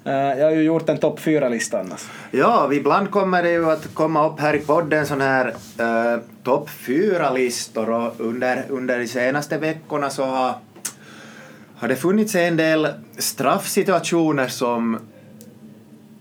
Eh, 0.03 0.39
jag 0.39 0.45
har 0.45 0.51
ju 0.51 0.63
gjort 0.63 0.89
en 0.89 0.97
topp 0.97 1.19
fyra-lista 1.19 1.79
annars. 1.79 2.09
Ja, 2.31 2.73
ibland 2.73 3.11
kommer 3.11 3.43
det 3.43 3.51
ju 3.51 3.71
att 3.71 3.93
komma 3.93 4.27
upp 4.27 4.39
här 4.39 4.55
i 4.55 4.59
podden 4.59 5.05
sån 5.05 5.21
här 5.21 5.47
uh, 5.47 6.21
topp 6.43 6.69
fyra-listor 6.69 7.89
och 7.89 8.13
under, 8.17 8.65
under 8.69 8.99
de 8.99 9.07
senaste 9.07 9.57
veckorna 9.57 10.09
så 10.09 10.23
har, 10.25 10.53
har 11.81 11.87
det 11.87 11.95
funnits 11.95 12.35
en 12.35 12.57
del 12.57 12.87
straffsituationer 13.17 14.47
som 14.47 14.99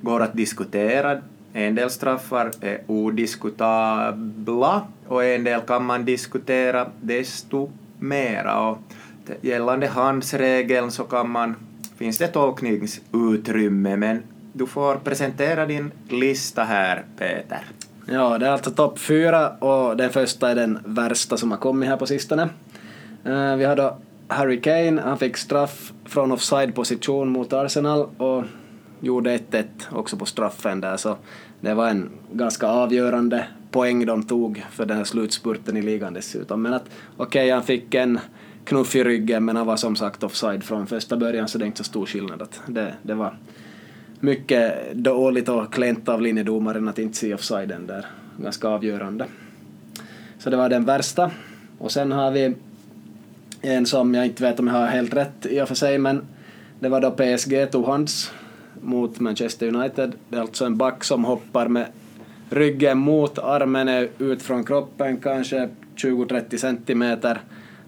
går 0.00 0.20
att 0.20 0.36
diskutera. 0.36 1.20
En 1.52 1.74
del 1.74 1.90
straffar 1.90 2.50
är 2.60 2.80
odiskutabla 2.86 4.82
och 5.08 5.24
en 5.24 5.44
del 5.44 5.60
kan 5.60 5.84
man 5.84 6.04
diskutera 6.04 6.90
desto 7.00 7.70
mera. 7.98 8.68
Och 8.68 8.78
gällande 9.40 9.86
handsregeln 9.86 10.90
så 10.90 11.04
kan 11.04 11.30
man, 11.30 11.54
finns 11.96 12.18
det 12.18 12.28
tolkningsutrymme 12.28 13.96
men 13.96 14.22
du 14.52 14.66
får 14.66 14.96
presentera 14.96 15.66
din 15.66 15.90
lista 16.08 16.64
här 16.64 17.04
Peter. 17.18 17.60
Ja, 18.06 18.38
det 18.38 18.46
är 18.46 18.50
alltså 18.50 18.70
topp 18.70 18.98
fyra 18.98 19.50
och 19.50 19.96
den 19.96 20.10
första 20.10 20.50
är 20.50 20.54
den 20.54 20.78
värsta 20.84 21.36
som 21.36 21.50
har 21.50 21.58
kommit 21.58 21.88
här 21.88 21.96
på 21.96 22.06
sistone. 22.06 22.48
Eh, 23.24 23.56
vi 23.56 23.64
har 23.64 23.76
då 23.76 23.96
Harry 24.30 24.60
Kane, 24.60 25.00
han 25.02 25.18
fick 25.18 25.36
straff 25.36 25.92
från 26.04 26.32
offside-position 26.32 27.28
mot 27.28 27.52
Arsenal 27.52 28.08
och 28.16 28.44
gjorde 29.00 29.36
1-1 29.36 29.64
också 29.90 30.16
på 30.16 30.26
straffen 30.26 30.80
där, 30.80 30.96
så 30.96 31.16
det 31.60 31.74
var 31.74 31.88
en 31.88 32.10
ganska 32.32 32.66
avgörande 32.66 33.46
poäng 33.70 34.06
de 34.06 34.22
tog 34.22 34.64
för 34.70 34.86
den 34.86 34.96
här 34.96 35.04
slutspurten 35.04 35.76
i 35.76 35.82
ligan 35.82 36.14
dessutom. 36.14 36.62
Men 36.62 36.74
att 36.74 36.84
okej, 37.16 37.44
okay, 37.44 37.50
han 37.50 37.62
fick 37.62 37.94
en 37.94 38.18
knuff 38.64 38.96
i 38.96 39.04
ryggen, 39.04 39.44
men 39.44 39.56
han 39.56 39.66
var 39.66 39.76
som 39.76 39.96
sagt 39.96 40.22
offside 40.22 40.64
från 40.64 40.86
första 40.86 41.16
början, 41.16 41.48
så 41.48 41.58
det 41.58 41.64
är 41.64 41.66
inte 41.66 41.78
så 41.78 41.84
stor 41.84 42.06
skillnad. 42.06 42.42
Att 42.42 42.60
det, 42.66 42.94
det 43.02 43.14
var 43.14 43.38
mycket 44.20 44.92
dåligt 44.94 45.48
och 45.48 45.72
klent 45.72 46.08
av 46.08 46.22
linjedomaren 46.22 46.88
att 46.88 46.98
inte 46.98 47.18
se 47.18 47.34
offsiden 47.34 47.86
där. 47.86 48.06
Ganska 48.36 48.68
avgörande. 48.68 49.26
Så 50.38 50.50
det 50.50 50.56
var 50.56 50.68
den 50.68 50.84
värsta. 50.84 51.30
Och 51.78 51.92
sen 51.92 52.12
har 52.12 52.30
vi 52.30 52.54
en 53.62 53.86
som 53.86 54.14
jag 54.14 54.26
inte 54.26 54.42
vet 54.42 54.60
om 54.60 54.66
jag 54.66 54.74
har 54.74 54.86
helt 54.86 55.14
rätt 55.14 55.46
i 55.46 55.60
och 55.60 55.68
för 55.68 55.74
sig, 55.74 55.98
men 55.98 56.22
det 56.80 56.88
var 56.88 57.00
då 57.00 57.10
PSG 57.10 57.70
tog 57.70 57.86
hands 57.86 58.32
mot 58.80 59.20
Manchester 59.20 59.74
United. 59.74 60.12
Det 60.28 60.36
är 60.36 60.40
alltså 60.40 60.64
en 60.64 60.76
back 60.76 61.04
som 61.04 61.24
hoppar 61.24 61.68
med 61.68 61.86
ryggen 62.50 62.98
mot 62.98 63.38
armen 63.38 63.88
är 63.88 64.08
ut 64.18 64.42
från 64.42 64.64
kroppen 64.64 65.16
kanske 65.16 65.68
20-30 65.96 66.56
centimeter. 66.56 67.40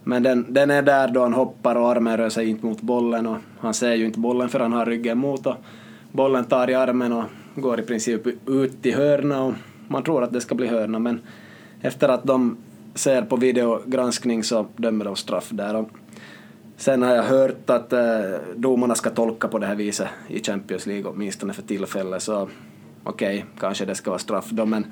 Men 0.04 0.22
den, 0.22 0.46
den 0.48 0.70
är 0.70 0.82
där 0.82 1.08
då 1.08 1.22
han 1.22 1.32
hoppar 1.32 1.74
och 1.74 1.88
armen 1.88 2.16
rör 2.16 2.28
sig 2.28 2.48
inte 2.48 2.66
mot 2.66 2.80
bollen 2.80 3.26
och 3.26 3.36
han 3.58 3.74
ser 3.74 3.94
ju 3.94 4.04
inte 4.04 4.18
bollen 4.18 4.48
för 4.48 4.60
han 4.60 4.72
har 4.72 4.86
ryggen 4.86 5.18
mot 5.18 5.46
och 5.46 5.56
bollen 6.12 6.44
tar 6.44 6.70
i 6.70 6.74
armen 6.74 7.12
och 7.12 7.24
går 7.54 7.80
i 7.80 7.82
princip 7.82 8.26
ut 8.48 8.86
i 8.86 8.92
hörna 8.92 9.42
och 9.42 9.54
man 9.88 10.02
tror 10.02 10.24
att 10.24 10.32
det 10.32 10.40
ska 10.40 10.54
bli 10.54 10.66
hörna 10.66 10.98
men 10.98 11.20
efter 11.80 12.08
att 12.08 12.24
de 12.24 12.56
ser 12.94 13.22
på 13.22 13.36
videogranskning 13.36 14.44
så 14.44 14.66
dömer 14.76 15.04
de 15.04 15.16
straff 15.16 15.48
där. 15.50 15.76
Och 15.76 15.88
sen 16.76 17.02
har 17.02 17.14
jag 17.14 17.22
hört 17.22 17.70
att 17.70 17.92
eh, 17.92 18.00
domarna 18.56 18.94
ska 18.94 19.10
tolka 19.10 19.48
på 19.48 19.58
det 19.58 19.66
här 19.66 19.74
viset 19.74 20.08
i 20.28 20.42
Champions 20.42 20.86
League 20.86 21.10
åtminstone 21.10 21.52
för 21.52 21.62
tillfället 21.62 22.22
så 22.22 22.48
okej, 23.04 23.38
okay, 23.38 23.48
kanske 23.60 23.84
det 23.84 23.94
ska 23.94 24.10
vara 24.10 24.18
straff 24.18 24.50
då 24.50 24.66
men 24.66 24.86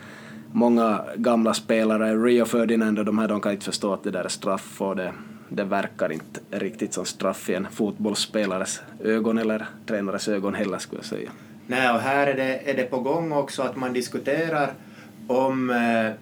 många 0.53 1.05
gamla 1.17 1.55
spelare, 1.55 2.15
Rio 2.15 2.45
Ferdinand 2.45 2.99
och 2.99 3.05
de 3.05 3.19
här, 3.19 3.29
de 3.29 3.41
kan 3.41 3.53
inte 3.53 3.65
förstå 3.65 3.93
att 3.93 4.05
det 4.05 4.11
där 4.11 4.25
är 4.25 4.29
straff 4.29 4.83
och 4.83 4.97
det, 4.97 5.13
det 5.49 5.65
verkar 5.65 6.13
inte 6.13 6.41
riktigt 6.51 6.93
som 6.93 7.05
straff 7.05 7.51
i 7.51 7.55
en 7.55 7.67
fotbollsspelares 7.71 8.81
ögon 9.05 9.39
eller 9.39 9.67
tränares 9.87 10.29
ögon 10.29 10.55
heller 10.55 10.79
skulle 10.79 10.99
jag 10.99 11.07
säga. 11.07 11.31
Nej, 11.67 11.91
och 11.91 12.01
här 12.01 12.27
är 12.27 12.35
det, 12.35 12.71
är 12.71 12.77
det 12.77 12.83
på 12.83 13.01
gång 13.01 13.33
också 13.33 13.63
att 13.63 13.77
man 13.77 13.93
diskuterar 13.93 14.71
om 15.27 15.71
eh, 15.71 16.13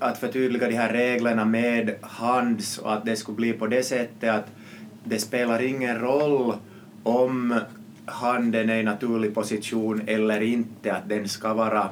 att 0.00 0.18
förtydliga 0.18 0.68
de 0.68 0.74
här 0.74 0.92
reglerna 0.92 1.44
med 1.44 1.94
hands 2.02 2.78
och 2.78 2.92
att 2.92 3.04
det 3.04 3.16
skulle 3.16 3.36
bli 3.36 3.52
på 3.52 3.66
det 3.66 3.82
sättet 3.82 4.30
att 4.30 4.46
det 5.04 5.18
spelar 5.18 5.62
ingen 5.62 5.98
roll 5.98 6.54
om 7.02 7.60
handen 8.04 8.70
är 8.70 8.80
i 8.80 8.82
naturlig 8.82 9.34
position 9.34 10.02
eller 10.06 10.40
inte, 10.40 10.94
att 10.94 11.08
den 11.08 11.28
ska 11.28 11.54
vara 11.54 11.88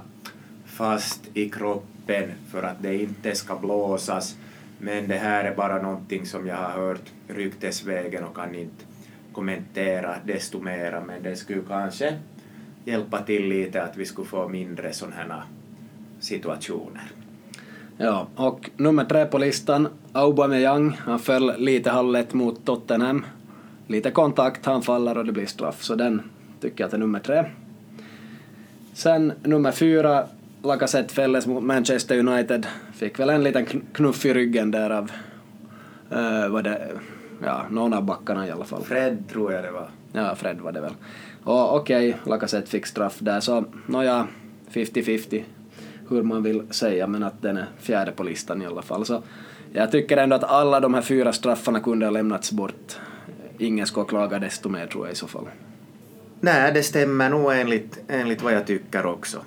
fast 0.65 1.21
i 1.35 1.49
kroppen 1.49 2.31
för 2.51 2.63
att 2.63 2.83
det 2.83 3.03
inte 3.03 3.35
ska 3.35 3.57
blåsas. 3.57 4.37
Men 4.79 5.09
det 5.09 5.17
här 5.17 5.45
är 5.45 5.55
bara 5.55 5.83
någonting 5.83 6.27
som 6.27 6.47
jag 6.47 6.57
har 6.57 6.71
hört 6.71 7.13
ryktesvägen 7.29 8.25
och 8.25 8.37
kan 8.37 8.55
inte 8.55 8.85
kommentera 9.33 10.17
desto 10.25 10.61
mera, 10.61 11.01
men 11.05 11.23
det 11.23 11.37
skulle 11.37 11.63
kanske 11.69 12.19
hjälpa 12.85 13.23
till 13.23 13.49
lite 13.49 13.83
att 13.83 13.97
vi 13.97 14.05
skulle 14.05 14.29
få 14.29 14.49
mindre 14.49 14.93
sådana 14.93 15.17
här 15.17 15.43
situationer. 16.21 17.18
Ja, 18.01 18.27
och 18.37 18.71
nummer 18.77 19.05
tre 19.05 19.27
på 19.27 19.39
listan, 19.39 19.89
Aubameyang, 20.13 21.01
han 21.05 21.19
föll 21.19 21.53
lite 21.59 21.91
halvlätt 21.91 22.35
mot 22.35 22.65
Tottenham. 22.65 23.25
Lite 23.87 24.11
kontakt, 24.11 24.67
han 24.67 24.83
faller 24.83 25.19
och 25.19 25.25
det 25.25 25.33
blir 25.33 25.47
straff, 25.47 25.83
så 25.83 25.95
den 25.95 26.23
tycker 26.61 26.85
jag 26.85 26.95
är 26.95 26.99
nummer 26.99 27.19
tre. 27.19 27.45
Sen 28.93 29.33
nummer 29.43 29.73
fyra, 29.73 30.25
Lacazette 30.63 31.15
fälldes 31.15 31.47
mot 31.47 31.63
Manchester 31.63 32.19
United. 32.19 32.67
Fick 32.95 33.19
väl 33.19 33.31
en 33.31 33.43
liten 33.43 33.67
knuff 33.93 34.27
i 34.27 34.35
ryggen 34.35 34.71
där 34.71 34.91
av, 34.91 35.13
uh, 36.13 36.49
var 36.49 36.63
det, 36.63 36.89
ja, 37.45 37.63
någon 37.71 37.95
av 37.95 38.05
backarna 38.05 38.47
i 38.47 38.51
alla 38.51 38.65
fall. 38.65 38.83
Fred 38.85 39.25
tror 39.33 39.53
jag 39.53 39.65
det 39.65 39.71
var. 39.71 39.89
Ja, 40.13 40.35
Fred 40.35 40.61
var 40.61 40.73
det 40.73 40.81
väl. 40.81 40.95
Och 41.45 41.77
okej, 41.77 42.09
okay, 42.09 42.31
Lacazette 42.31 42.71
fick 42.71 42.87
straff 42.87 43.17
där, 43.19 43.41
så 43.41 43.65
nåja, 43.87 44.27
50-50 44.73 45.43
hur 46.11 46.23
man 46.23 46.43
vill 46.43 46.63
säga, 46.71 47.07
men 47.07 47.23
att 47.23 47.43
den 47.43 47.57
är 47.57 47.67
fjärde 47.79 48.13
på 48.13 48.23
listan 48.23 48.63
i 48.63 48.67
alla 48.67 48.83
fall. 48.83 49.07
Så 49.07 49.23
jag 49.73 49.91
tycker 49.91 50.17
ändå 50.17 50.37
att 50.37 50.45
alla 50.45 50.81
de 50.81 50.95
här 50.95 51.03
fyra 51.03 51.33
straffarna 51.33 51.81
kunde 51.81 52.07
ha 52.07 52.11
lämnats 52.11 52.53
bort. 52.53 52.97
Ingen 53.59 53.87
ska 53.87 54.05
klaga 54.05 54.39
desto 54.39 54.69
mer 54.69 54.87
tror 54.87 55.07
jag 55.07 55.13
i 55.13 55.17
så 55.17 55.27
fall. 55.27 55.49
Nej, 56.41 56.73
det 56.73 56.83
stämmer 56.83 57.31
nog 57.31 57.53
enligt, 57.53 57.99
enligt 58.09 58.43
vad 58.43 58.53
jag 58.53 58.67
tycker 58.67 59.07
också. 59.07 59.39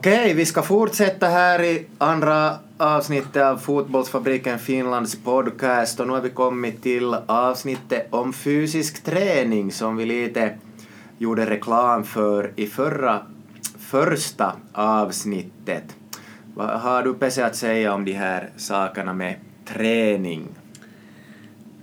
Okej, 0.00 0.34
vi 0.34 0.46
ska 0.46 0.62
fortsätta 0.62 1.26
här 1.26 1.62
i 1.62 1.86
andra 1.98 2.58
avsnittet 2.78 3.42
av 3.42 3.56
Fotbollsfabriken 3.56 4.58
Finlands 4.58 5.16
podcast 5.16 6.00
och 6.00 6.06
nu 6.06 6.12
har 6.12 6.20
vi 6.20 6.30
kommit 6.30 6.82
till 6.82 7.14
avsnittet 7.26 8.06
om 8.10 8.32
fysisk 8.32 9.04
träning 9.04 9.72
som 9.72 9.96
vi 9.96 10.06
lite 10.06 10.58
gjorde 11.18 11.50
reklam 11.50 12.04
för 12.04 12.52
i 12.56 12.66
förra 12.66 13.20
första 13.78 14.52
avsnittet. 14.72 15.84
Vad 16.54 16.80
har 16.80 17.02
du 17.02 17.14
Pesse 17.14 17.46
att 17.46 17.56
säga 17.56 17.94
om 17.94 18.04
de 18.04 18.12
här 18.12 18.50
sakerna 18.56 19.12
med 19.12 19.34
träning? 19.64 20.48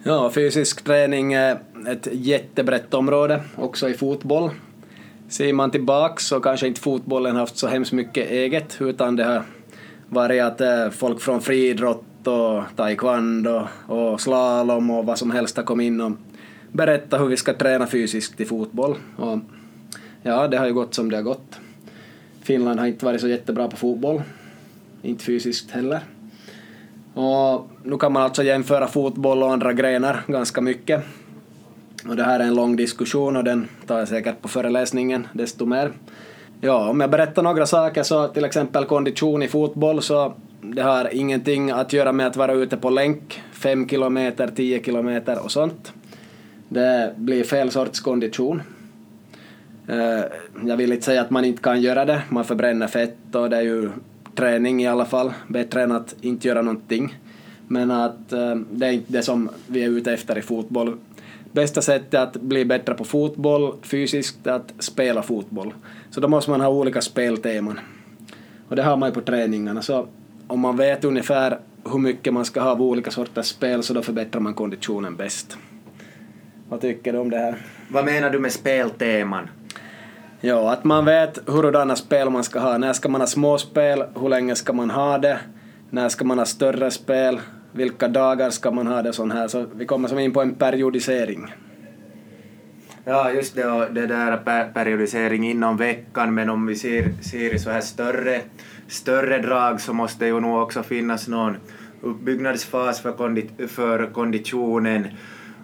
Ja, 0.03 0.29
fysisk 0.29 0.83
träning 0.83 1.33
är 1.33 1.59
ett 1.87 2.07
jättebrett 2.11 2.93
område, 2.93 3.41
också 3.55 3.89
i 3.89 3.93
fotboll. 3.93 4.51
Ser 5.29 5.53
man 5.53 5.71
tillbaks 5.71 6.27
så 6.27 6.39
kanske 6.39 6.67
inte 6.67 6.81
fotbollen 6.81 7.35
haft 7.35 7.57
så 7.57 7.67
hemskt 7.67 7.91
mycket 7.91 8.31
eget, 8.31 8.77
utan 8.81 9.15
det 9.15 9.23
har 9.23 9.43
varit 10.09 10.43
att 10.43 10.61
eh, 10.61 10.89
folk 10.89 11.21
från 11.21 11.41
friidrott 11.41 12.27
och 12.27 12.63
taekwondo 12.75 13.67
och 13.87 14.21
slalom 14.21 14.89
och 14.89 15.05
vad 15.05 15.17
som 15.17 15.31
helst 15.31 15.57
har 15.57 15.63
kommit 15.63 15.85
in 15.85 16.01
och 16.01 16.11
berättat 16.71 17.21
hur 17.21 17.25
vi 17.25 17.37
ska 17.37 17.53
träna 17.53 17.87
fysiskt 17.87 18.41
i 18.41 18.45
fotboll. 18.45 18.95
Och 19.17 19.39
ja, 20.23 20.47
det 20.47 20.57
har 20.57 20.65
ju 20.65 20.73
gått 20.73 20.93
som 20.93 21.11
det 21.11 21.15
har 21.15 21.23
gått. 21.23 21.59
Finland 22.41 22.79
har 22.79 22.87
inte 22.87 23.05
varit 23.05 23.21
så 23.21 23.27
jättebra 23.27 23.67
på 23.67 23.77
fotboll, 23.77 24.21
inte 25.01 25.23
fysiskt 25.23 25.71
heller. 25.71 25.99
Och 27.13 27.69
nu 27.83 27.97
kan 27.97 28.13
man 28.13 28.23
alltså 28.23 28.43
jämföra 28.43 28.87
fotboll 28.87 29.43
och 29.43 29.51
andra 29.51 29.73
grenar 29.73 30.23
ganska 30.27 30.61
mycket. 30.61 31.03
Och 32.05 32.15
det 32.15 32.23
här 32.23 32.39
är 32.39 32.43
en 32.43 32.55
lång 32.55 32.75
diskussion 32.75 33.35
och 33.35 33.43
den 33.43 33.67
tar 33.87 33.99
jag 33.99 34.07
säkert 34.07 34.41
på 34.41 34.47
föreläsningen 34.47 35.27
desto 35.33 35.65
mer. 35.65 35.91
Ja, 36.61 36.89
om 36.89 37.01
jag 37.01 37.09
berättar 37.09 37.43
några 37.43 37.65
saker 37.65 38.03
så 38.03 38.27
till 38.27 38.45
exempel 38.45 38.85
kondition 38.85 39.43
i 39.43 39.47
fotboll 39.47 40.01
så 40.01 40.33
det 40.61 40.81
har 40.81 41.13
ingenting 41.13 41.71
att 41.71 41.93
göra 41.93 42.11
med 42.11 42.27
att 42.27 42.35
vara 42.35 42.53
ute 42.53 42.77
på 42.77 42.89
länk, 42.89 43.41
5 43.51 43.89
kilometer, 43.89 44.47
10 44.55 44.83
kilometer 44.83 45.43
och 45.43 45.51
sånt. 45.51 45.93
Det 46.69 47.13
blir 47.15 47.43
fel 47.43 47.71
sorts 47.71 47.99
kondition. 47.99 48.61
Eh, 49.87 50.23
jag 50.65 50.77
vill 50.77 50.93
inte 50.93 51.05
säga 51.05 51.21
att 51.21 51.29
man 51.29 51.45
inte 51.45 51.61
kan 51.61 51.81
göra 51.81 52.05
det, 52.05 52.21
man 52.29 52.45
förbränner 52.45 52.87
fett 52.87 53.35
och 53.35 53.49
det 53.49 53.57
är 53.57 53.61
ju 53.61 53.89
träning 54.35 54.83
i 54.83 54.87
alla 54.87 55.05
fall, 55.05 55.33
bättre 55.47 55.83
än 55.83 55.91
att 55.91 56.15
inte 56.21 56.47
göra 56.47 56.61
någonting. 56.61 57.17
Men 57.67 57.91
att 57.91 58.33
eh, 58.33 58.55
det 58.71 58.85
är 58.85 58.91
inte 58.91 59.13
det 59.13 59.21
som 59.21 59.49
vi 59.67 59.83
är 59.83 59.89
ute 59.89 60.13
efter 60.13 60.37
i 60.37 60.41
fotboll 60.41 60.97
bästa 61.51 61.81
sättet 61.81 62.19
att 62.19 62.33
bli 62.33 62.65
bättre 62.65 62.93
på 62.93 63.03
fotboll 63.03 63.75
fysiskt 63.81 64.47
är 64.47 64.51
att 64.51 64.73
spela 64.79 65.23
fotboll. 65.23 65.73
Så 66.09 66.19
då 66.19 66.27
måste 66.27 66.51
man 66.51 66.61
ha 66.61 66.69
olika 66.69 67.01
spelteman. 67.01 67.79
Och 68.69 68.75
det 68.75 68.83
har 68.83 68.97
man 68.97 69.09
ju 69.09 69.13
på 69.13 69.21
träningarna. 69.21 69.81
Så 69.81 70.07
om 70.47 70.59
man 70.59 70.77
vet 70.77 71.03
ungefär 71.05 71.59
hur 71.91 71.99
mycket 71.99 72.33
man 72.33 72.45
ska 72.45 72.61
ha 72.61 72.71
av 72.71 72.81
olika 72.81 73.11
sorters 73.11 73.45
spel 73.45 73.83
så 73.83 73.93
då 73.93 74.01
förbättrar 74.01 74.41
man 74.41 74.53
konditionen 74.53 75.15
bäst. 75.15 75.57
Vad 76.69 76.81
tycker 76.81 77.13
du 77.13 77.19
om 77.19 77.29
det 77.29 77.37
här? 77.37 77.57
Vad 77.89 78.05
menar 78.05 78.29
du 78.29 78.39
med 78.39 78.51
spelteman? 78.51 79.49
Ja, 80.41 80.71
att 80.71 80.83
man 80.83 81.05
vet 81.05 81.49
hurdana 81.49 81.95
spel 81.95 82.29
man 82.29 82.43
ska 82.43 82.59
ha. 82.59 82.77
När 82.77 82.93
ska 82.93 83.09
man 83.09 83.21
ha 83.21 83.27
småspel? 83.27 84.03
Hur 84.19 84.29
länge 84.29 84.55
ska 84.55 84.73
man 84.73 84.89
ha 84.89 85.17
det? 85.17 85.39
När 85.89 86.09
ska 86.09 86.25
man 86.25 86.37
ha 86.37 86.45
större 86.45 86.91
spel? 86.91 87.39
Vilka 87.77 88.07
dagar 88.07 88.49
ska 88.49 88.71
man 88.71 88.87
ha 88.87 89.01
det 89.01 89.13
sån 89.13 89.31
här, 89.31 89.47
så 89.47 89.65
vi 89.75 89.85
kommer 89.85 90.07
som 90.07 90.19
in 90.19 90.33
på 90.33 90.41
en 90.41 90.55
periodisering. 90.55 91.53
Ja, 93.05 93.31
just 93.31 93.55
det, 93.55 93.65
och 93.65 93.93
det 93.93 94.07
där 94.07 94.37
periodisering 94.73 95.49
inom 95.49 95.77
veckan, 95.77 96.33
men 96.35 96.49
om 96.49 96.65
vi 96.65 96.75
ser, 96.75 97.13
ser 97.21 97.57
så 97.57 97.69
här 97.69 97.81
större, 97.81 98.41
större 98.87 99.37
drag 99.37 99.81
så 99.81 99.93
måste 99.93 100.25
det 100.25 100.29
ju 100.29 100.39
nog 100.39 100.61
också 100.61 100.83
finnas 100.83 101.27
någon 101.27 101.57
uppbyggnadsfas 102.01 103.01
för, 103.01 103.11
kondi, 103.11 103.49
för 103.67 104.05
konditionen 104.05 105.07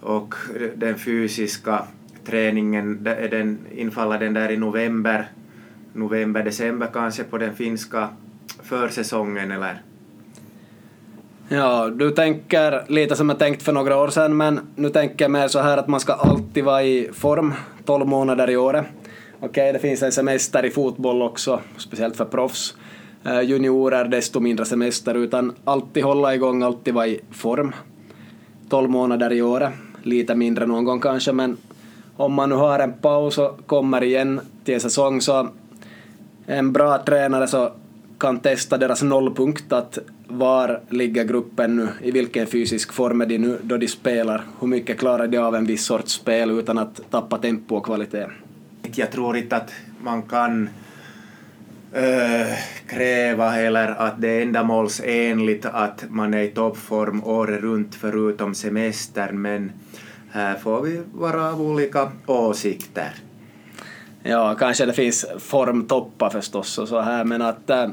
och 0.01 0.36
den 0.75 0.98
fysiska 0.98 1.84
träningen, 2.25 3.03
den 3.03 3.60
infaller 3.72 4.20
den 4.20 4.34
där 4.34 4.51
i 4.51 4.58
november 4.58 5.27
november, 5.93 6.43
december 6.43 6.89
kanske 6.93 7.24
på 7.24 7.38
den 7.38 7.55
finska 7.55 8.10
försäsongen 8.63 9.51
eller? 9.51 9.82
Ja, 11.54 11.90
du 11.90 12.12
tänker 12.12 12.84
lite 12.88 13.16
som 13.16 13.30
jag 13.30 13.40
tänkt 13.40 13.64
för 13.64 13.72
några 13.72 13.98
år 13.98 14.08
sedan, 14.08 14.38
men 14.38 14.60
nu 14.76 14.90
tänker 14.90 15.26
jag 15.26 15.32
mer 15.32 15.48
så 15.48 15.60
här 15.60 15.78
att 15.78 15.88
man 15.88 16.00
ska 16.00 16.14
alltid 16.14 16.64
vara 16.64 16.84
i 16.84 17.10
form 17.14 17.54
12 17.86 18.08
månader 18.08 18.50
i 18.50 18.58
året. 18.58 18.86
Okej, 19.38 19.50
okay, 19.50 19.72
det 19.72 19.80
finns 19.80 20.04
en 20.04 20.12
semester 20.12 20.66
i 20.66 20.70
fotboll 20.70 21.22
också, 21.22 21.60
speciellt 21.78 22.16
för 22.16 22.26
proffs. 22.26 22.76
Eh, 23.26 23.42
juniorer 23.42 24.06
desto 24.06 24.40
mindre 24.40 24.66
semester, 24.66 25.16
utan 25.16 25.54
alltid 25.64 26.04
hålla 26.04 26.36
igång, 26.36 26.64
alltid 26.64 26.94
vara 26.94 27.08
i 27.08 27.20
form. 27.32 27.72
12 28.70 28.90
månader 28.90 29.34
i 29.34 29.42
året, 29.42 29.74
lite 30.04 30.36
mindre 30.36 30.66
någon 30.66 30.86
gång 30.86 31.00
kanske, 31.00 31.32
men 31.32 31.58
om 32.18 32.34
man 32.34 32.50
nu 32.50 32.56
har 32.56 32.80
en 32.80 32.94
paus 32.94 33.38
och 33.38 33.68
kommer 33.68 34.04
igen 34.04 34.42
till 34.64 34.74
en 34.74 34.82
säsong 34.82 35.22
så 35.22 35.48
en 36.46 36.74
bra 36.74 36.98
tränare 36.98 37.48
så 37.48 37.72
kan 38.18 38.40
testa 38.40 38.78
deras 38.78 39.04
nollpunkt, 39.04 39.74
att 39.74 40.00
var 40.38 40.80
ligger 40.90 41.24
gruppen 41.24 41.75
nu, 41.75 41.88
i 42.02 42.12
vilken 42.12 42.48
fysisk 42.48 42.94
form 42.94 43.22
är 43.22 43.25
de 43.25 43.38
nu 43.38 43.60
då 43.63 43.78
de 43.78 43.88
spelar, 43.88 44.44
hur 44.60 44.68
mycket 44.68 45.00
klarar 45.00 45.28
de 45.28 45.38
av 45.38 45.56
en 45.56 45.66
viss 45.66 45.86
sorts 45.86 46.12
spel 46.12 46.52
utan 46.52 46.78
att 46.78 47.02
tappa 47.10 47.38
tempo 47.38 47.75
och 47.75 47.86
kvalitet. 47.86 48.28
Jag 48.96 49.12
tror 49.12 49.38
inte 49.38 49.56
att 49.56 49.72
man 50.04 50.22
kan 50.22 50.70
äh, 51.94 52.58
kräva 52.88 53.56
eller 53.56 53.88
att 53.88 54.22
det 54.22 54.30
är 54.30 54.42
ändamålsenligt 54.42 55.66
att 55.66 56.06
man 56.10 56.34
är 56.34 56.42
i 56.42 56.48
toppform 56.48 57.24
året 57.24 57.62
runt 57.62 57.96
förutom 57.96 58.56
semestern, 58.56 59.42
men 59.42 59.72
här 60.32 60.56
får 60.56 60.82
vi 60.82 61.02
vara 61.13 61.50
av 61.50 61.62
olika 61.62 62.12
åsikter. 62.25 63.13
Ja, 64.24 64.56
kanske 64.60 64.86
det 64.86 64.94
finns 64.94 65.25
formtoppar 65.40 66.30
förstås 66.30 66.78
och 66.78 66.88
så 66.88 67.00
här, 67.00 67.24
men 67.24 67.42
att 67.42 67.70
äh, 67.70 67.88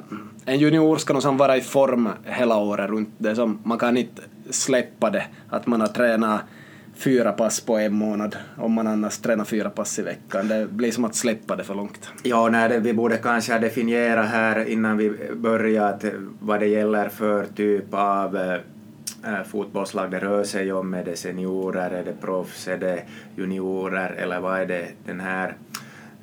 en 0.50 0.58
junior 0.58 0.96
ska 0.96 1.12
nog 1.12 1.38
vara 1.38 1.56
i 1.56 1.60
form 1.60 2.08
hela 2.24 2.56
året 2.56 2.90
runt. 2.90 3.08
Det 3.18 3.34
som, 3.36 3.58
man 3.64 3.78
kan 3.78 3.96
inte 3.96 4.22
släppa 4.50 5.10
det, 5.10 5.24
att 5.48 5.66
man 5.66 5.80
har 5.80 5.88
tränat 5.88 6.40
fyra 6.94 7.32
pass 7.32 7.60
på 7.60 7.78
en 7.78 7.94
månad 7.94 8.36
om 8.56 8.72
man 8.72 8.86
annars 8.86 9.18
tränar 9.18 9.44
fyra 9.44 9.70
pass 9.70 9.98
i 9.98 10.02
veckan. 10.02 10.48
Det 10.48 10.66
blir 10.70 10.92
som 10.92 11.04
att 11.04 11.14
släppa 11.14 11.56
det 11.56 11.64
för 11.64 11.74
långt. 11.74 12.10
Ja, 12.22 12.48
nej, 12.48 12.68
det, 12.68 12.78
vi 12.78 12.92
borde 12.92 13.16
kanske 13.16 13.58
definiera 13.58 14.22
här 14.22 14.64
innan 14.68 14.96
vi 14.96 15.12
börjar 15.34 15.98
eh, 16.02 16.10
vad 16.40 16.60
det 16.60 16.66
gäller 16.66 17.08
för 17.08 17.44
typ 17.44 17.94
av 17.94 18.36
äh, 18.36 19.42
fotbollslag 19.46 20.10
det 20.10 20.18
rör 20.18 20.44
sig 20.44 20.72
om. 20.72 20.94
Är 20.94 21.04
det 21.04 21.16
seniorer, 21.16 21.90
är 21.90 22.04
det 22.04 22.20
proffs, 22.20 22.68
är 22.68 22.76
det 22.78 23.02
juniorer 23.36 24.10
eller 24.10 24.40
vad 24.40 24.60
är 24.60 24.66
det 24.66 24.88
den 25.06 25.20
här 25.20 25.54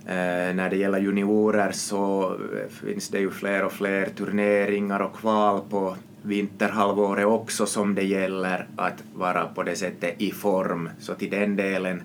när 0.07 0.69
det 0.69 0.75
gäller 0.75 0.99
juniorer 0.99 1.71
så 1.71 2.35
finns 2.69 3.09
det 3.09 3.19
ju 3.19 3.31
fler 3.31 3.65
och 3.65 3.71
fler 3.71 4.05
turneringar 4.05 4.99
och 4.99 5.15
kval 5.15 5.61
på 5.69 5.95
vinterhalvåret 6.21 7.25
också 7.25 7.65
som 7.65 7.95
det 7.95 8.03
gäller 8.03 8.67
att 8.75 9.03
vara 9.15 9.47
på 9.47 9.63
det 9.63 9.75
sättet 9.75 10.21
i 10.21 10.31
form. 10.31 10.89
Så 10.99 11.13
till 11.13 11.29
den 11.29 11.55
delen 11.55 12.01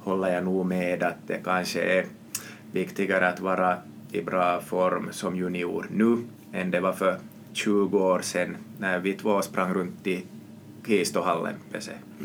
håller 0.00 0.34
jag 0.34 0.44
nog 0.44 0.66
med 0.66 1.02
att 1.02 1.16
det 1.26 1.40
kanske 1.44 1.80
är 1.80 2.06
viktigare 2.72 3.28
att 3.28 3.40
vara 3.40 3.76
i 4.12 4.22
bra 4.22 4.60
form 4.60 5.08
som 5.10 5.36
junior 5.36 5.86
nu 5.90 6.16
än 6.52 6.70
det 6.70 6.80
var 6.80 6.92
för 6.92 7.16
20 7.52 7.98
år 7.98 8.20
sedan 8.20 8.56
när 8.78 8.98
vi 8.98 9.12
två 9.12 9.42
sprang 9.42 9.74
runt 9.74 10.06
i 10.06 10.24
Kistohallen. 10.86 11.54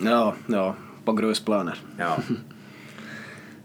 Ja, 0.04 0.34
ja, 0.48 0.76
på 1.06 1.14
grusplaner. 1.14 1.80
Ja. 1.98 2.18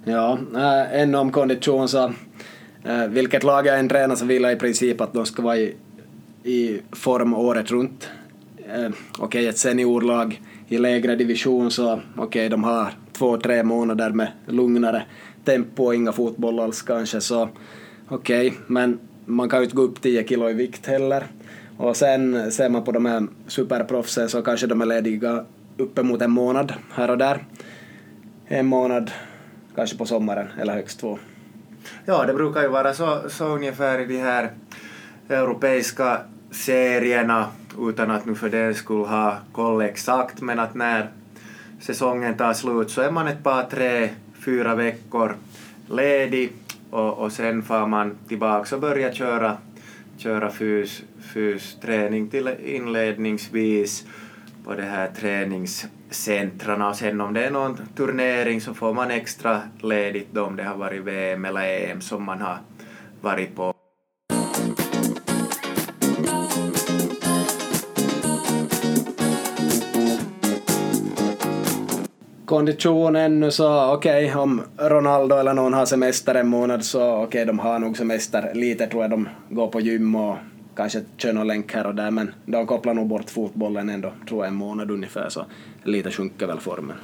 Ja, 0.05 0.39
eh, 0.55 0.81
äh, 0.81 1.03
ännu 1.03 1.19
om 1.19 1.33
kondition 1.33 1.89
så 1.89 2.13
äh, 2.85 3.07
vilket 3.09 3.45
lag 3.45 3.67
jag 3.67 3.79
än 3.79 3.89
tränar 3.89 4.17
så 4.17 4.25
vill 4.25 4.43
jag 4.43 4.53
i 4.53 4.57
princip 4.57 5.01
att 5.01 5.13
de 5.13 5.27
ska 5.27 5.43
vara 5.43 5.57
i, 5.57 5.75
i 6.45 6.81
form 6.93 7.35
året 7.35 7.71
runt. 7.71 8.09
Äh, 8.59 8.75
okej, 8.79 8.95
okay, 9.19 9.47
ett 9.47 9.59
seniorlag 9.59 10.43
i 10.69 10.79
lägre 10.79 11.17
division 11.17 11.71
så 11.71 11.93
okej, 11.93 12.01
okay, 12.17 12.49
de 12.49 12.65
har 12.65 12.93
två, 13.13 13.37
tre 13.37 13.63
månader 13.63 14.11
med 14.11 14.29
lugnare 14.47 15.03
tempo 15.45 15.85
och 15.85 15.95
inga 15.95 16.13
fotboll 16.13 16.61
alls 16.61 16.83
kanske 16.83 17.21
så 17.21 17.49
okej, 18.09 18.49
okay, 18.49 18.61
men 18.67 18.99
man 19.25 19.49
kan 19.49 19.59
ju 19.59 19.65
inte 19.65 19.77
gå 19.77 19.83
upp 19.83 20.03
10 20.03 20.29
kilo 20.29 20.51
i 20.51 20.53
vikt 20.53 20.87
heller. 20.87 21.27
Och 21.77 21.97
sen 21.97 22.53
ser 22.53 22.69
man 22.69 22.85
på 22.85 22.93
de 22.93 23.07
här 23.07 23.27
superproffsen 23.47 24.29
så 24.29 24.43
kanske 24.43 24.67
de 24.67 24.81
är 24.81 24.87
lediga 24.87 25.45
uppemot 25.77 26.23
en 26.23 26.31
månad 26.31 26.73
här 26.93 27.11
och 27.11 27.19
där. 27.19 27.45
En 28.47 28.67
månad 28.67 29.11
kanske 29.81 29.97
på 29.97 30.07
sommaren 30.07 30.49
eller 30.59 30.75
högst 30.75 31.01
två. 31.01 31.19
Ja, 32.05 32.25
det 32.27 32.35
brukar 32.35 32.63
ju 32.63 32.69
vara 32.69 32.95
så, 32.95 33.21
så 33.29 33.45
ungefär 33.45 33.99
i 33.99 34.07
de 34.07 34.19
här 34.19 34.51
europeiska 35.29 36.19
serierna 36.51 37.49
utan 37.79 38.11
att 38.11 38.27
nu 38.27 38.35
för 38.35 38.49
den 38.49 38.75
skulle 38.75 39.07
ha 39.07 39.37
koll 39.53 39.83
exakt, 39.83 40.41
men 40.41 40.59
att 40.59 40.75
när 40.75 41.11
säsongen 41.81 42.37
tar 42.37 42.53
slut 42.53 42.91
så 42.91 43.03
är 43.03 43.11
man 43.11 43.27
ett 43.29 43.43
par, 43.43 43.63
tre, 43.63 44.09
fyra 44.45 44.75
veckor 44.75 45.37
ledig 45.89 46.53
och, 46.91 47.19
och 47.19 47.33
sen 47.33 47.63
får 47.63 47.87
man 47.87 48.19
tillbaka 48.29 48.75
och 48.75 48.81
börja 48.81 49.13
köra, 49.13 49.57
köra 50.17 50.51
fys, 50.51 51.03
fys 51.35 51.77
träning 51.83 52.29
till 52.29 52.49
inledningsvis 52.65 54.05
på 54.65 54.75
det 54.75 54.83
här 54.83 55.11
centrarna 56.11 56.89
och 56.89 56.97
sen 56.97 57.21
om 57.21 57.35
det 57.35 57.45
är 57.45 57.51
någon 57.51 57.79
turnering 57.97 58.61
så 58.61 58.75
får 58.75 58.95
man 58.95 59.11
extra 59.11 59.61
ledigt 59.81 60.29
då 60.33 60.45
om 60.45 60.57
det 60.57 60.63
har 60.63 60.77
varit 60.77 61.03
VM 61.03 61.45
eller 61.45 61.91
EM 61.91 62.01
som 62.01 62.25
man 62.25 62.41
har 62.41 62.59
varit 63.21 63.57
på. 63.57 63.75
kondition 72.51 73.17
ännu 73.17 73.51
så 73.51 73.93
okej, 73.93 74.27
okay, 74.27 74.41
om 74.41 74.63
Ronaldo 74.77 75.37
eller 75.37 75.55
någon 75.55 75.75
har 75.75 75.87
semester 75.87 76.35
en 76.35 76.49
månad 76.49 76.85
så 76.85 77.13
okej, 77.13 77.27
okay, 77.27 77.45
de 77.45 77.59
har 77.59 77.79
nog 77.79 77.97
semester 77.97 78.55
lite 78.55 78.87
tror 78.87 79.03
jag 79.03 79.11
de 79.11 79.29
går 79.49 79.69
på 79.69 79.81
gym 79.81 80.15
och 80.15 80.37
kanske 80.81 81.03
kör 81.17 81.33
någon 81.33 81.47
länk 81.47 81.75
här 81.75 81.87
och 81.87 81.95
där, 81.95 82.11
men 82.11 82.35
de 82.47 82.67
kopplar 82.67 82.95
nog 82.95 83.07
bort 83.09 83.31
fotbollen 83.31 83.89
ändå, 83.89 84.13
tror 84.29 84.45
jag, 84.45 84.49
en 84.49 84.55
månad 84.55 84.91
ungefär, 84.91 85.29
så 85.29 85.45
lite 85.83 86.11
sjunker 86.11 86.47
väl 86.47 86.61
formen. 86.61 86.97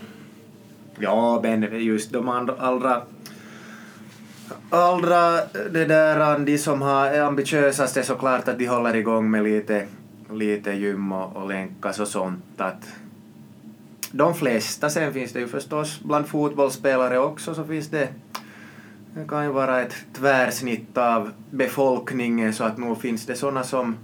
Ja, 0.98 1.40
men 1.42 1.84
just 1.84 2.12
de 2.12 2.28
allra 2.28 3.02
allra 4.70 5.32
det 5.70 5.84
där, 5.84 6.38
de 6.38 6.58
som 6.58 6.82
har, 6.82 7.06
är 7.06 7.20
ambitiösast 7.20 7.96
är 7.96 8.02
såklart 8.02 8.48
att 8.48 8.58
de 8.58 8.66
håller 8.66 8.96
igång 8.96 9.30
med 9.30 9.44
lite, 9.44 9.86
lite 10.32 10.72
gym 10.72 11.12
och, 11.12 11.36
och 11.36 11.48
länkas 11.48 12.00
och 12.00 12.08
sånt. 12.08 12.60
Att 12.60 12.88
de 14.10 14.34
flesta, 14.34 14.90
sen 14.90 15.12
finns 15.12 15.32
det 15.32 15.40
ju 15.40 15.48
förstås 15.48 16.00
bland 16.04 16.26
fotbollsspelare 16.26 17.18
också, 17.18 17.54
så 17.54 17.64
finns 17.64 17.88
det 17.88 18.08
det 19.16 19.29
kan 19.29 19.44
ju 19.44 19.50
vara 19.50 19.83
ett 19.83 19.94
tvärsnitt 20.12 20.98
av 20.98 21.31
befolkningen 21.50 22.52
så 22.52 22.64
att 22.64 22.79
nu 22.79 22.94
finns 22.94 23.26
det 23.26 23.35
sådana 23.35 23.64
som, 23.64 23.96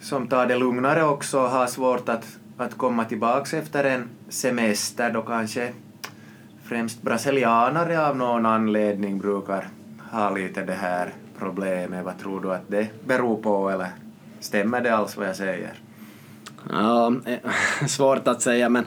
som 0.00 0.28
tar 0.28 0.46
det 0.46 0.56
lugnare 0.56 1.04
också 1.04 1.40
och 1.40 1.50
har 1.50 1.66
svårt 1.66 2.08
att, 2.08 2.38
att 2.56 2.78
komma 2.78 3.04
tillbaka 3.04 3.58
efter 3.58 3.84
en 3.84 4.08
semester 4.28 5.10
då 5.10 5.22
kanske 5.22 5.72
främst 6.64 7.02
brasilianare 7.02 8.06
av 8.06 8.16
någon 8.16 8.46
anledning 8.46 9.18
brukar 9.18 9.68
ha 10.10 10.30
lite 10.30 10.62
det 10.62 10.74
här 10.74 11.12
problemet. 11.38 12.04
Vad 12.04 12.18
tror 12.18 12.40
du 12.40 12.54
att 12.54 12.68
det 12.68 12.88
beror 13.06 13.42
på 13.42 13.70
eller 13.70 13.88
stämmer 14.40 14.80
det 14.80 14.96
alls 14.96 15.16
vad 15.16 15.28
jag 15.28 15.36
säger? 15.36 15.72
Ja, 16.70 17.12
eh, 17.26 17.38
svårt 17.86 18.28
att 18.28 18.42
säga 18.42 18.68
men 18.68 18.84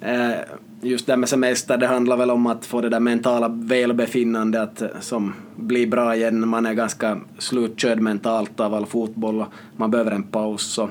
eh, 0.00 0.40
just 0.82 1.06
det 1.06 1.16
med 1.16 1.28
semester, 1.28 1.78
det 1.78 1.86
handlar 1.86 2.16
väl 2.16 2.30
om 2.30 2.46
att 2.46 2.66
få 2.66 2.80
det 2.80 2.88
där 2.88 3.00
mentala 3.00 3.48
välbefinnande 3.48 4.62
att, 4.62 4.82
eh, 4.82 4.88
som 5.00 5.34
blir 5.56 5.86
bra 5.86 6.16
igen. 6.16 6.48
Man 6.48 6.66
är 6.66 6.74
ganska 6.74 7.20
slutkörd 7.38 8.00
mentalt 8.00 8.60
av 8.60 8.74
all 8.74 8.86
fotboll 8.86 9.40
och 9.40 9.46
man 9.76 9.90
behöver 9.90 10.10
en 10.10 10.22
paus. 10.22 10.62
Så 10.62 10.90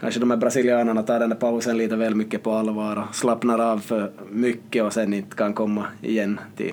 kanske 0.00 0.20
de 0.20 0.30
här 0.30 0.38
brasilianerna 0.38 1.02
tar 1.02 1.20
den 1.20 1.28
där 1.28 1.36
pausen 1.36 1.78
lite 1.78 1.96
väl 1.96 2.14
mycket 2.14 2.42
på 2.42 2.52
allvar 2.52 3.04
och 3.08 3.14
slappnar 3.14 3.58
av 3.58 3.78
för 3.78 4.10
mycket 4.30 4.84
och 4.84 4.92
sen 4.92 5.14
inte 5.14 5.36
kan 5.36 5.52
komma 5.52 5.84
igen 6.02 6.40
till, 6.56 6.72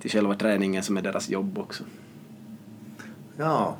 till 0.00 0.10
själva 0.10 0.34
träningen 0.34 0.82
som 0.82 0.96
är 0.96 1.02
deras 1.02 1.30
jobb 1.30 1.58
också. 1.58 1.84
Ja. 3.36 3.76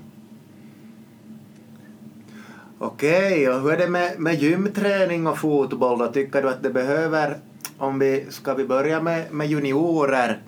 Okej, 2.78 3.48
och 3.48 3.60
hur 3.60 3.72
är 3.72 3.76
det 3.76 3.88
med, 3.88 4.18
med 4.18 4.34
gymträning 4.42 5.26
och 5.26 5.38
fotboll 5.38 5.98
då? 5.98 6.06
Tycker 6.06 6.42
du 6.42 6.48
att 6.48 6.62
det 6.62 6.70
behöver 6.70 7.36
om 7.84 7.98
vi, 7.98 8.26
ska 8.28 8.54
vi 8.54 8.64
börja 8.64 9.00
med, 9.00 9.32
med 9.32 9.48
juniorer 9.50 10.38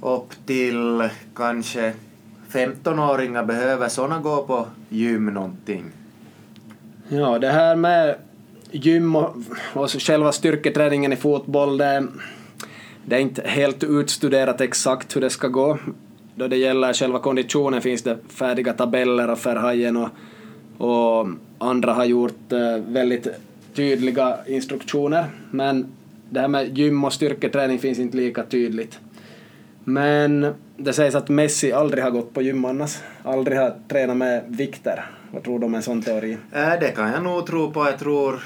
upp 0.00 0.46
till 0.46 1.08
kanske 1.34 1.92
15-åringar, 2.52 3.44
behöver 3.44 3.88
sådana 3.88 4.18
gå 4.18 4.42
på 4.42 4.66
gym 4.88 5.26
någonting? 5.26 5.84
Ja, 7.08 7.38
det 7.38 7.48
här 7.48 7.76
med 7.76 8.14
gym 8.70 9.16
och, 9.16 9.36
och 9.74 9.90
själva 9.90 10.32
styrketräningen 10.32 11.12
i 11.12 11.16
fotboll, 11.16 11.78
det, 11.78 12.06
det 13.04 13.16
är 13.16 13.20
inte 13.20 13.42
helt 13.46 13.84
utstuderat 13.84 14.60
exakt 14.60 15.16
hur 15.16 15.20
det 15.20 15.30
ska 15.30 15.48
gå. 15.48 15.78
då 16.34 16.48
det 16.48 16.56
gäller 16.56 16.92
själva 16.92 17.18
konditionen 17.18 17.82
finns 17.82 18.02
det 18.02 18.18
färdiga 18.28 18.72
tabeller 18.72 19.30
och 19.30 19.38
Ferhajen 19.38 19.96
och, 19.96 20.08
och 20.78 21.28
andra 21.58 21.92
har 21.92 22.04
gjort 22.04 22.52
eh, 22.52 22.76
väldigt 22.86 23.26
tydliga 23.74 24.36
instruktioner. 24.46 25.24
Men 25.50 25.86
det 26.30 26.40
här 26.40 26.48
med 26.48 26.78
gym 26.78 27.04
och 27.04 27.12
styrketräning 27.12 27.78
finns 27.78 27.98
inte 27.98 28.16
lika 28.16 28.42
tydligt. 28.42 28.98
Men 29.84 30.54
det 30.76 30.92
sägs 30.92 31.14
att 31.14 31.28
Messi 31.28 31.72
aldrig 31.72 32.04
har 32.04 32.10
gått 32.10 32.34
på 32.34 32.42
gym 32.42 32.64
annars. 32.64 32.98
Aldrig 33.22 33.58
har 33.58 33.74
tränat 33.88 34.16
med 34.16 34.44
vikter. 34.48 35.10
Vad 35.32 35.42
tror 35.44 35.58
du 35.58 35.66
om 35.66 35.74
en 35.74 35.82
sån 35.82 36.02
teori? 36.02 36.36
Äh, 36.52 36.72
det 36.80 36.94
kan 36.96 37.10
jag 37.10 37.22
nog 37.22 37.46
tro 37.46 37.72
på. 37.72 37.84
Jag 37.84 37.98
tror, 37.98 38.42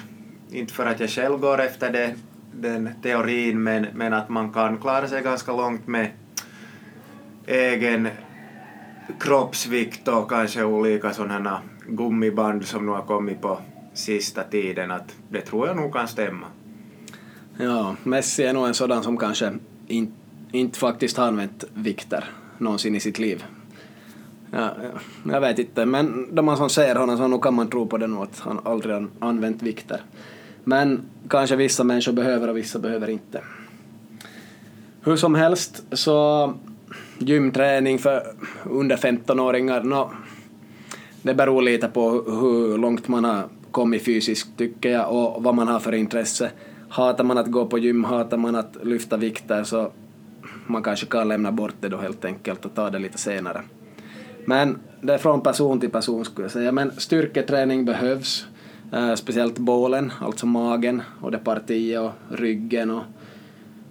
inte 0.51 0.73
för 0.73 0.87
att 0.87 1.01
jag 1.01 1.11
själv 1.11 1.39
går 1.39 1.61
efter 1.61 1.93
det, 1.93 2.15
den 2.53 2.91
teorin, 3.03 3.63
men, 3.63 3.87
men 3.95 4.13
att 4.13 4.29
man 4.29 4.53
kan 4.53 4.79
klara 4.79 5.09
sig 5.09 5.23
ganska 5.23 5.53
långt 5.53 5.87
med 5.87 6.11
egen 7.47 8.09
kroppsvikt 9.21 10.09
och 10.09 10.31
kanske 10.31 10.65
olika 10.65 11.13
sådana 11.13 11.61
gummiband 11.87 12.65
som 12.65 12.87
nu 12.87 12.93
har 12.93 13.03
kommit 13.03 13.41
på 13.41 13.59
sista 13.95 14.43
tiden. 14.43 14.91
Att 14.91 15.17
det 15.29 15.41
tror 15.41 15.67
jag 15.67 15.77
nog 15.77 15.93
kan 15.93 16.09
stämma. 16.09 16.47
Ja, 17.59 17.97
Messi 18.03 18.43
är 18.43 18.53
nog 18.53 18.67
en 18.67 18.75
sådan 18.75 19.03
som 19.03 19.17
kanske 19.17 19.53
in, 19.89 20.13
inte 20.53 20.79
faktiskt 20.79 21.17
har 21.17 21.27
använt 21.27 21.65
vikter 21.75 22.25
någonsin 22.59 22.95
i 22.95 23.01
sitt 23.01 23.19
liv. 23.19 23.45
Ja, 24.51 24.71
jag 25.31 25.41
vet 25.41 25.59
inte, 25.59 25.87
men 25.87 26.35
då 26.35 26.43
man 26.43 26.57
som 26.57 26.71
ser 26.71 26.95
honom 26.95 27.17
så 27.17 27.29
nog 27.29 27.43
kan 27.43 27.55
man 27.55 27.71
tro 27.71 27.87
på 27.87 27.99
det 27.99 28.07
nog 28.07 28.23
att 28.23 28.39
han 28.39 28.61
aldrig 28.65 28.95
har 28.95 29.09
använt 29.19 29.63
vikter. 29.63 30.01
Men 30.65 31.03
kanske 31.29 31.57
vissa 31.57 31.85
människor 31.85 32.13
behöver 32.13 32.49
och 32.49 32.57
vissa 32.57 32.79
behöver 32.79 33.11
inte. 33.11 33.41
Hur 35.01 35.17
som 35.17 35.35
helst 35.35 35.83
så 35.93 36.53
gymträning 37.19 37.99
för 37.99 38.23
under 38.65 38.97
15-åringar, 38.97 39.83
no, 39.83 40.11
det 41.23 41.35
beror 41.35 41.63
lite 41.63 41.89
på 41.89 42.11
hur 42.11 42.79
långt 42.79 43.09
man 43.09 43.25
har 43.25 43.45
kommit 43.71 44.05
fysiskt 44.05 44.57
tycker 44.57 44.91
jag 44.91 45.13
och 45.13 45.43
vad 45.43 45.55
man 45.55 45.69
har 45.69 45.81
för 45.81 45.95
intresse. 45.95 46.51
Hatar 46.95 47.25
man 47.25 47.39
att 47.39 47.51
gå 47.51 47.67
på 47.67 47.79
gym, 47.79 48.05
hatar 48.05 48.37
man 48.37 48.57
att 48.57 48.77
lyfta 48.83 49.17
vikter 49.17 49.65
så 49.65 49.91
man 50.67 50.83
kanske 50.83 51.07
kan 51.07 51.29
lämna 51.29 51.53
bort 51.53 51.75
det 51.81 51.89
då 51.89 51.97
helt 51.97 52.25
enkelt 52.25 52.65
och 52.65 52.75
ta 52.75 52.91
det 52.91 52.99
lite 52.99 53.19
senare. 53.19 53.63
Men 54.45 54.79
det 55.01 55.15
är 55.15 55.19
från 55.19 55.41
person 55.41 55.81
till 55.81 55.91
person 55.91 56.25
skulle 56.25 56.45
jag 56.45 56.53
säga. 56.53 56.73
Men 56.73 56.93
styrketräning 56.97 57.85
behövs, 57.85 58.47
eh, 58.93 59.15
speciellt 59.15 59.59
bålen, 59.59 60.13
alltså 60.21 60.47
magen 60.47 61.03
och 61.21 61.31
det 61.31 61.39
partiet 61.39 62.01
och 62.01 62.13
ryggen 62.29 62.91
och, 62.91 63.03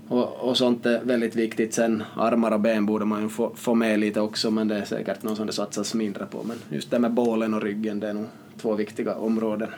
och, 0.07 0.49
och 0.49 0.57
sånt 0.57 0.85
är 0.85 1.03
väldigt 1.03 1.35
viktigt. 1.35 1.73
Sen 1.73 2.03
armar 2.15 2.51
och 2.51 2.59
ben 2.59 2.85
borde 2.85 3.05
man 3.05 3.21
ju 3.21 3.29
få, 3.29 3.51
få 3.55 3.75
med 3.75 3.99
lite 3.99 4.21
också 4.21 4.51
men 4.51 4.67
det 4.67 4.75
är 4.75 4.85
säkert 4.85 5.23
något 5.23 5.37
som 5.37 5.47
det 5.47 5.53
satsas 5.53 5.93
mindre 5.93 6.25
på. 6.25 6.43
Men 6.43 6.57
just 6.69 6.91
det 6.91 6.99
med 6.99 7.11
bålen 7.11 7.53
och 7.53 7.61
ryggen 7.61 7.99
det 7.99 8.09
är 8.09 8.13
nog 8.13 8.25
två 8.61 8.75
viktiga 8.75 9.15
områden. 9.15 9.69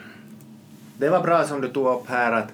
Det 0.98 1.08
var 1.08 1.22
bra 1.22 1.44
som 1.44 1.60
du 1.60 1.68
tog 1.68 1.86
upp 1.86 2.08
här 2.08 2.32
att 2.32 2.52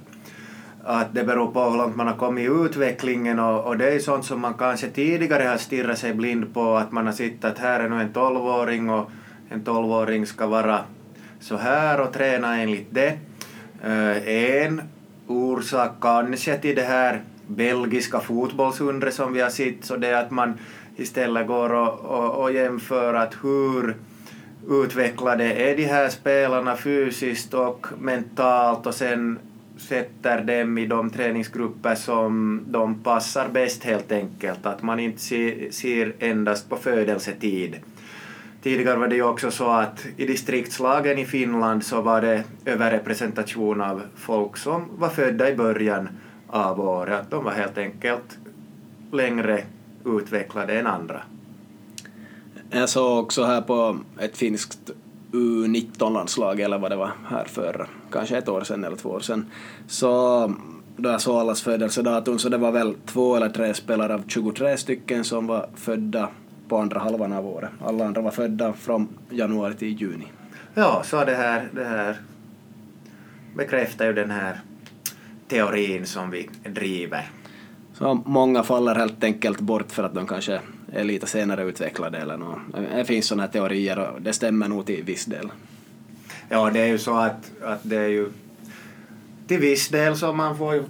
att 0.84 1.14
det 1.14 1.24
beror 1.24 1.50
på 1.50 1.70
hur 1.70 1.78
långt 1.78 1.96
man 1.96 2.06
har 2.06 2.16
kommit 2.16 2.44
i 2.44 2.64
utvecklingen 2.64 3.38
och, 3.38 3.64
och 3.64 3.78
det 3.78 3.94
är 3.94 3.98
sånt 3.98 4.24
som 4.24 4.40
man 4.40 4.54
kanske 4.54 4.88
tidigare 4.88 5.42
har 5.42 5.56
stirrat 5.56 5.98
sig 5.98 6.14
blind 6.14 6.54
på, 6.54 6.76
att 6.76 6.92
man 6.92 7.06
har 7.06 7.12
sett 7.12 7.44
att 7.44 7.58
här 7.58 7.80
är 7.80 7.88
nu 7.88 8.00
en 8.00 8.12
tolvåring 8.12 8.90
och 8.90 9.10
en 9.48 9.64
tolvåring 9.64 10.26
ska 10.26 10.46
vara 10.46 10.80
så 11.40 11.56
här 11.56 12.00
och 12.00 12.12
träna 12.12 12.60
enligt 12.60 12.86
det. 12.90 13.18
Eh, 13.84 14.28
en 14.28 14.82
orsak 15.26 15.90
kanske 16.00 16.58
till 16.58 16.76
det 16.76 16.82
här 16.82 17.22
belgiska 17.46 18.20
fotbollsundret 18.20 19.14
som 19.14 19.32
vi 19.32 19.40
har 19.40 19.50
sett, 19.50 19.84
så 19.84 19.96
det 19.96 20.08
är 20.08 20.22
att 20.22 20.30
man 20.30 20.58
istället 20.96 21.46
går 21.46 21.72
och, 21.72 21.98
och, 22.00 22.42
och 22.42 22.52
jämför 22.52 23.14
att 23.14 23.34
hur 23.42 23.96
utvecklade 24.68 25.44
är 25.44 25.76
de 25.76 25.84
här 25.84 26.08
spelarna 26.08 26.76
fysiskt 26.76 27.54
och 27.54 27.86
mentalt 27.98 28.86
och 28.86 28.94
sen 28.94 29.38
sätter 29.88 30.44
dem 30.44 30.78
i 30.78 30.86
de 30.86 31.10
träningsgrupper 31.10 31.94
som 31.94 32.60
de 32.68 33.02
passar 33.02 33.48
bäst 33.48 33.84
helt 33.84 34.12
enkelt, 34.12 34.66
att 34.66 34.82
man 34.82 35.00
inte 35.00 35.20
ser 35.70 36.14
endast 36.18 36.68
på 36.68 36.76
födelsetid. 36.76 37.76
Tidigare 38.62 38.98
var 38.98 39.08
det 39.08 39.14
ju 39.14 39.22
också 39.22 39.50
så 39.50 39.70
att 39.70 40.06
i 40.16 40.26
distriktslagen 40.26 41.18
i 41.18 41.24
Finland 41.24 41.84
så 41.84 42.00
var 42.02 42.20
det 42.20 42.44
överrepresentation 42.64 43.80
av 43.80 44.02
folk 44.16 44.56
som 44.56 44.88
var 44.96 45.08
födda 45.08 45.50
i 45.50 45.56
början 45.56 46.08
av 46.46 46.80
året, 46.80 47.26
de 47.30 47.44
var 47.44 47.52
helt 47.52 47.78
enkelt 47.78 48.38
längre 49.12 49.64
utvecklade 50.04 50.78
än 50.78 50.86
andra. 50.86 51.22
Jag 52.70 52.88
såg 52.88 53.18
också 53.18 53.44
här 53.44 53.60
på 53.60 53.98
ett 54.18 54.36
finskt 54.36 54.90
U19-landslag 55.32 56.60
eller 56.60 56.78
vad 56.78 56.90
det 56.90 56.96
var 56.96 57.12
här 57.28 57.44
för 57.44 57.86
kanske 58.10 58.38
ett 58.38 58.48
år 58.48 58.64
sedan 58.64 58.84
eller 58.84 58.96
två 58.96 59.08
år 59.08 59.20
sedan. 59.20 59.46
Så 59.86 60.52
då 60.96 61.10
jag 61.10 61.20
såg 61.20 61.36
allas 61.36 61.62
födelsedatum 61.62 62.38
så 62.38 62.48
det 62.48 62.58
var 62.58 62.72
väl 62.72 62.94
två 63.06 63.36
eller 63.36 63.48
tre 63.48 63.74
spelare 63.74 64.14
av 64.14 64.22
23 64.26 64.76
stycken 64.76 65.24
som 65.24 65.46
var 65.46 65.68
födda 65.74 66.28
på 66.68 66.78
andra 66.78 67.00
halvan 67.00 67.32
av 67.32 67.46
året. 67.46 67.70
Alla 67.84 68.04
andra 68.04 68.20
var 68.20 68.30
födda 68.30 68.72
från 68.72 69.08
januari 69.30 69.74
till 69.74 70.00
juni. 70.00 70.26
Ja, 70.74 71.02
så 71.04 71.24
det 71.24 71.34
här, 71.34 71.68
det 71.72 71.84
här 71.84 72.16
bekräftar 73.56 74.06
ju 74.06 74.12
den 74.12 74.30
här 74.30 74.60
teorin 75.48 76.06
som 76.06 76.30
vi 76.30 76.50
driver. 76.64 77.30
Så 77.92 78.22
många 78.26 78.62
faller 78.62 78.94
helt 78.94 79.24
enkelt 79.24 79.60
bort 79.60 79.92
för 79.92 80.02
att 80.02 80.14
de 80.14 80.26
kanske 80.26 80.60
är 80.92 81.04
lite 81.04 81.26
senare 81.26 81.62
utvecklade 81.62 82.18
eller 82.18 82.36
något. 82.36 82.58
Det 82.94 83.04
finns 83.04 83.26
sådana 83.26 83.48
teorier 83.48 83.98
och 83.98 84.22
det 84.22 84.32
stämmer 84.32 84.68
nog 84.68 84.86
till 84.86 85.02
viss 85.04 85.24
del. 85.24 85.50
Ja, 86.48 86.70
det 86.70 86.80
är 86.80 86.86
ju 86.86 86.98
så 86.98 87.14
att, 87.14 87.50
att 87.62 87.80
det 87.82 87.96
är 87.96 88.08
ju 88.08 88.28
till 89.46 89.58
viss 89.58 89.88
del 89.88 90.16
så 90.16 90.32
man 90.32 90.58
får 90.58 90.74
ju 90.74 90.82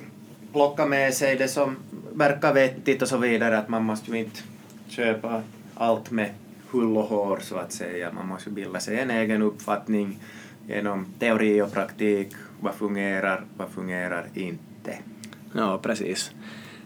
plocka 0.52 0.86
med 0.86 1.14
sig 1.14 1.36
det 1.36 1.48
som 1.48 1.76
verkar 2.12 2.54
vettigt 2.54 3.02
och 3.02 3.08
så 3.08 3.16
vidare, 3.16 3.58
att 3.58 3.68
man 3.68 3.84
måste 3.84 4.10
ju 4.10 4.18
inte 4.18 4.40
köpa 4.88 5.42
allt 5.74 6.10
med 6.10 6.30
hull 6.70 6.96
och 6.96 7.04
hår 7.04 7.38
så 7.42 7.56
att 7.56 7.72
säga. 7.72 8.12
Man 8.12 8.26
måste 8.26 8.50
bilda 8.50 8.80
sig 8.80 8.98
en 8.98 9.10
egen 9.10 9.42
uppfattning 9.42 10.18
genom 10.68 11.06
teori 11.18 11.62
och 11.62 11.72
praktik. 11.72 12.28
Vad 12.60 12.74
fungerar, 12.74 13.44
vad 13.56 13.68
fungerar 13.68 14.26
inte? 14.34 14.98
Ja, 15.54 15.78
precis. 15.82 16.30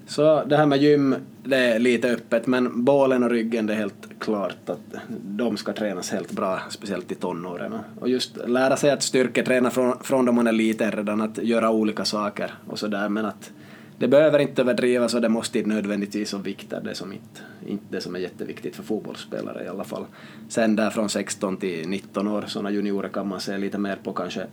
Så 0.06 0.44
det 0.44 0.56
här 0.56 0.66
med 0.66 0.82
gym, 0.82 1.14
det 1.44 1.56
är 1.56 1.78
lite 1.78 2.10
öppet, 2.10 2.46
men 2.46 2.84
bålen 2.84 3.22
och 3.22 3.30
ryggen, 3.30 3.66
det 3.66 3.72
är 3.72 3.76
helt 3.76 4.08
klart 4.18 4.70
att 4.70 4.80
de 5.22 5.56
ska 5.56 5.72
tränas 5.72 6.10
helt 6.10 6.32
bra, 6.32 6.60
speciellt 6.68 7.12
i 7.12 7.14
tonåren. 7.14 7.74
Och 8.00 8.08
just 8.08 8.36
lära 8.46 8.76
sig 8.76 8.90
att 8.90 9.02
styrketräna 9.02 9.70
från, 9.70 9.98
från 10.00 10.24
då 10.24 10.32
man 10.32 10.46
är 10.46 10.52
liten 10.52 10.92
redan, 10.92 11.20
att 11.20 11.38
göra 11.38 11.70
olika 11.70 12.04
saker 12.04 12.54
och 12.66 12.78
sådär, 12.78 13.08
men 13.08 13.24
att 13.24 13.52
det 13.98 14.08
behöver 14.08 14.38
inte 14.38 14.62
överdrivas 14.62 15.14
och 15.14 15.20
det 15.20 15.28
måste 15.28 15.58
inte 15.58 15.70
nödvändigtvis 15.70 16.32
vara 16.32 16.42
vikter, 16.42 16.80
det 16.84 16.94
som 16.94 17.12
inte, 17.12 17.40
inte 17.66 17.84
det 17.88 18.00
som 18.00 18.14
är 18.14 18.18
jätteviktigt 18.18 18.76
för 18.76 18.82
fotbollsspelare 18.82 19.64
i 19.64 19.68
alla 19.68 19.84
fall. 19.84 20.04
Sen 20.48 20.76
där 20.76 20.90
från 20.90 21.08
16 21.08 21.56
till 21.56 21.88
19 21.88 22.28
år, 22.28 22.44
sådana 22.46 22.70
juniorer 22.70 23.08
kan 23.08 23.28
man 23.28 23.40
se 23.40 23.58
lite 23.58 23.78
mer 23.78 23.96
på 24.04 24.12
kanske 24.12 24.46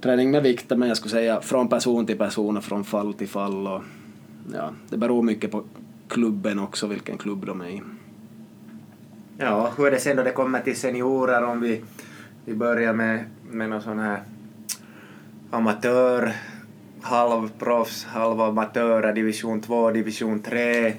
träning 0.00 0.30
med 0.30 0.42
vikter, 0.42 0.76
men 0.76 0.88
jag 0.88 0.96
skulle 0.96 1.12
säga 1.12 1.40
från 1.40 1.68
person 1.68 2.06
till 2.06 2.18
person 2.18 2.56
och 2.56 2.64
från 2.64 2.84
fall 2.84 3.14
till 3.14 3.28
fall 3.28 3.66
och 3.66 3.82
ja, 4.52 4.72
det 4.88 4.96
beror 4.96 5.22
mycket 5.22 5.50
på 5.50 5.62
klubben 6.08 6.58
också, 6.58 6.86
vilken 6.86 7.18
klubb 7.18 7.46
de 7.46 7.60
är 7.60 7.68
i. 7.68 7.82
Ja, 9.38 9.72
hur 9.76 9.86
är 9.86 9.90
det 9.90 10.00
sen 10.00 10.16
då 10.16 10.22
det 10.22 10.32
kommer 10.32 10.60
till 10.60 10.76
seniorer 10.76 11.44
om 11.44 11.60
vi, 11.60 11.82
vi 12.44 12.54
börjar 12.54 12.92
med, 12.92 13.24
med 13.50 13.70
någon 13.70 13.82
sån 13.82 13.98
här 13.98 14.22
amatör, 15.50 16.32
halvproffs, 17.00 18.04
halvamatörer, 18.04 19.12
division 19.12 19.60
2, 19.60 19.90
division 19.90 20.40
3, 20.40 20.92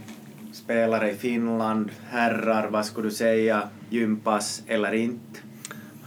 spelare 0.51 1.11
i 1.11 1.15
Finland, 1.15 1.91
herrar, 2.09 2.69
vad 2.69 2.85
skulle 2.85 3.07
du 3.07 3.15
säga, 3.15 3.63
gympass 3.89 4.63
eller 4.67 4.93
inte? 4.93 5.39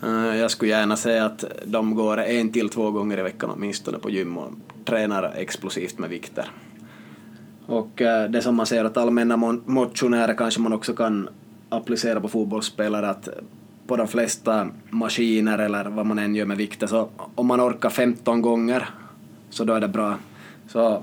Eh, 0.03 0.37
jag 0.37 0.51
skulle 0.51 0.71
gärna 0.71 0.97
säga 0.97 1.25
att 1.25 1.45
de 1.65 1.95
går 1.95 2.19
en 2.19 2.53
till 2.53 2.69
två 2.69 2.91
gånger 2.91 3.19
i 3.19 3.23
veckan 3.23 3.51
åtminstone 3.51 3.99
på 3.99 4.11
gym 4.11 4.39
och 4.39 4.53
tränar 4.85 5.33
explosivt 5.37 5.99
med 5.99 6.11
vikter. 6.11 6.51
Och 7.67 8.03
eh, 8.03 8.31
det 8.31 8.43
som 8.43 8.55
man 8.55 8.67
ser 8.67 8.85
att 8.85 8.97
allmänna 8.97 9.37
motionärer 9.65 10.35
kanske 10.35 10.61
man 10.61 10.73
också 10.73 10.95
kan 10.95 11.29
applicera 11.69 12.21
på 12.21 12.29
fotbollsspelare 12.29 13.09
att 13.11 13.29
på 13.87 13.97
de 13.97 14.09
flesta 14.09 14.69
maskiner 14.91 15.59
eller 15.59 15.85
vad 15.85 16.07
man 16.07 16.19
än 16.19 16.35
gör 16.35 16.47
med 16.47 16.57
vikter 16.57 16.87
så 16.87 17.09
om 17.35 17.47
man 17.47 17.61
orkar 17.61 17.91
15 17.91 18.43
gånger 18.43 18.89
så 19.51 19.65
då 19.65 19.73
är 19.73 19.81
det 19.81 19.89
bra. 19.89 20.19
Så 20.69 21.03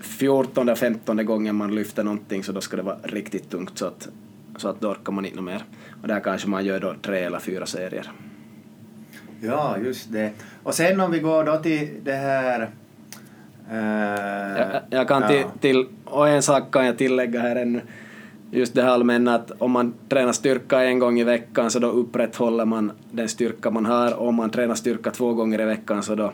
14 0.00 0.68
eller 0.68 0.74
15 0.74 1.26
gången 1.26 1.56
man 1.56 1.74
lyfter 1.74 2.04
någonting 2.04 2.44
så 2.44 2.52
då 2.52 2.60
ska 2.60 2.76
det 2.76 2.82
vara 2.82 2.96
riktigt 3.02 3.50
tungt 3.50 3.78
så 3.78 3.86
att, 3.86 4.08
så 4.56 4.68
att 4.68 4.80
då 4.80 4.90
orkar 4.90 5.12
man 5.12 5.24
inte 5.24 5.40
mer. 5.40 5.64
Och 6.02 6.08
där 6.08 6.20
kanske 6.20 6.48
man 6.48 6.64
gör 6.64 6.80
då 6.80 6.94
tre 7.02 7.18
eller 7.18 7.38
fyra 7.38 7.66
serier. 7.66 8.12
Ja, 9.40 9.78
just 9.78 10.12
det. 10.12 10.32
Och 10.62 10.74
sen 10.74 11.00
om 11.00 11.10
vi 11.10 11.18
går 11.18 11.44
då 11.44 11.56
till 11.56 11.88
det 12.02 12.14
här 12.14 12.70
jag, 13.70 14.80
jag, 14.90 15.08
kan 15.08 15.28
till, 15.28 15.44
till, 15.60 15.86
och 16.04 16.28
en 16.28 16.42
sak 16.42 16.70
kan 16.70 16.86
jag 16.86 16.98
tillägga 16.98 17.40
här 17.40 17.56
ännu. 17.56 17.80
just 18.50 18.74
det 18.74 18.82
här 18.82 18.90
allmänna 18.90 19.34
att 19.34 19.50
om 19.58 19.70
man 19.70 19.94
tränar 20.08 20.32
styrka 20.32 20.82
en 20.82 20.98
gång 20.98 21.20
i 21.20 21.24
veckan 21.24 21.70
så 21.70 21.78
då 21.78 21.88
upprätthåller 21.88 22.64
man 22.64 22.92
den 23.10 23.28
styrka 23.28 23.70
man 23.70 23.86
har 23.86 24.14
och 24.14 24.28
om 24.28 24.34
man 24.34 24.50
tränar 24.50 24.74
styrka 24.74 25.10
två 25.10 25.34
gånger 25.34 25.60
i 25.60 25.64
veckan 25.64 26.02
så 26.02 26.14
då 26.14 26.32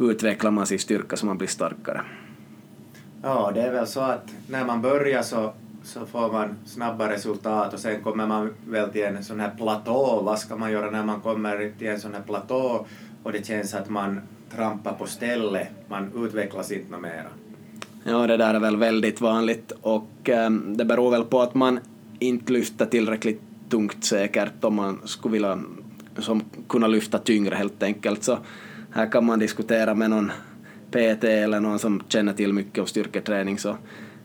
utvecklar 0.00 0.50
man 0.50 0.66
sin 0.66 0.78
styrka 0.78 1.16
så 1.16 1.26
man 1.26 1.38
blir 1.38 1.48
starkare. 1.48 2.00
Ja, 3.22 3.50
det 3.54 3.62
är 3.62 3.72
väl 3.72 3.86
så 3.86 4.00
att 4.00 4.34
när 4.48 4.64
man 4.64 4.82
börjar 4.82 5.22
så, 5.22 5.52
så 5.82 6.06
får 6.06 6.32
man 6.32 6.56
snabba 6.64 7.10
resultat 7.10 7.74
och 7.74 7.80
sen 7.80 8.02
kommer 8.02 8.26
man 8.26 8.54
väl 8.68 8.90
till 8.90 9.04
en 9.04 9.24
sån 9.24 9.40
här 9.40 9.50
platå. 9.56 10.22
Vad 10.24 10.38
ska 10.38 10.56
man 10.56 10.72
göra 10.72 10.90
när 10.90 11.04
man 11.04 11.20
kommer 11.20 11.72
till 11.78 11.88
en 11.88 12.00
sån 12.00 12.14
här 12.14 12.22
platå 12.22 12.86
och 13.22 13.32
det 13.32 13.46
känns 13.46 13.74
att 13.74 13.88
man 13.88 14.20
trampa 14.56 14.92
på 14.92 15.06
stället, 15.06 15.68
man 15.88 16.12
utvecklas 16.26 16.72
inte 16.72 16.96
mera? 16.96 17.28
Ja, 18.04 18.26
det 18.26 18.36
där 18.36 18.54
är 18.54 18.60
väl 18.60 18.76
väldigt 18.76 19.20
vanligt 19.20 19.72
och 19.80 20.28
um, 20.46 20.76
det 20.76 20.84
beror 20.84 21.10
väl 21.10 21.24
på 21.24 21.40
att 21.40 21.54
man 21.54 21.80
inte 22.18 22.52
lyfter 22.52 22.86
tillräckligt 22.86 23.40
tungt 23.68 24.04
säkert 24.04 24.64
om 24.64 24.74
man 24.74 25.00
skulle 25.04 25.32
vilja 25.32 25.58
som, 26.18 26.42
kunna 26.68 26.86
lyfta 26.86 27.18
tyngre 27.18 27.54
helt 27.54 27.82
enkelt. 27.82 28.22
Så 28.22 28.38
här 28.90 29.12
kan 29.12 29.24
man 29.24 29.38
diskutera 29.38 29.94
med 29.94 30.10
någon 30.10 30.32
PT 30.90 31.24
eller 31.24 31.60
någon 31.60 31.78
som 31.78 32.02
känner 32.08 32.32
till 32.32 32.52
mycket 32.52 32.78
om 32.78 32.86
styrketräning 32.86 33.58
så 33.58 33.76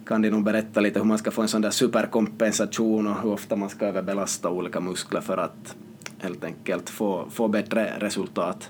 kan 0.05 0.21
de 0.21 0.29
nog 0.29 0.43
berätta 0.43 0.79
lite 0.79 0.99
hur 0.99 1.05
man 1.05 1.17
ska 1.17 1.31
få 1.31 1.41
en 1.41 1.47
sån 1.47 1.61
där 1.61 1.69
superkompensation 1.69 3.07
och 3.07 3.21
hur 3.23 3.31
ofta 3.31 3.55
man 3.55 3.69
ska 3.69 3.85
överbelasta 3.85 4.49
olika 4.49 4.79
muskler 4.79 5.21
för 5.21 5.37
att 5.37 5.75
helt 6.19 6.43
enkelt 6.43 6.89
få, 6.89 7.27
få 7.31 7.47
bättre 7.47 7.93
resultat. 7.99 8.69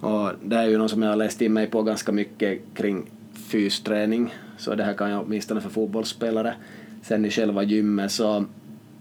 Och 0.00 0.30
det 0.44 0.56
är 0.56 0.68
ju 0.68 0.78
något 0.78 0.90
som 0.90 1.02
jag 1.02 1.10
har 1.10 1.16
läst 1.16 1.42
in 1.42 1.52
mig 1.52 1.66
på 1.66 1.82
ganska 1.82 2.12
mycket 2.12 2.60
kring 2.74 3.10
fysträning, 3.34 4.34
så 4.58 4.74
det 4.74 4.84
här 4.84 4.94
kan 4.94 5.10
jag 5.10 5.22
åtminstone 5.26 5.60
för 5.60 5.70
fotbollsspelare. 5.70 6.54
Sen 7.02 7.24
i 7.24 7.30
själva 7.30 7.62
gymmet 7.62 8.12
så, 8.12 8.44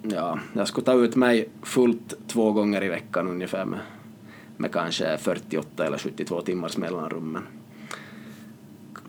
ja, 0.02 0.40
jag 0.54 0.68
skulle 0.68 0.86
ta 0.86 0.94
ut 0.94 1.16
mig 1.16 1.50
fullt 1.64 2.28
två 2.28 2.52
gånger 2.52 2.84
i 2.84 2.90
veckan 2.90 3.28
ungefär 3.28 3.66
med, 3.66 3.80
med 4.58 4.72
kanske 4.72 5.18
48 5.18 5.86
eller 5.86 5.98
72 5.98 6.42
timmars 6.42 6.78
mellanrum. 6.78 7.38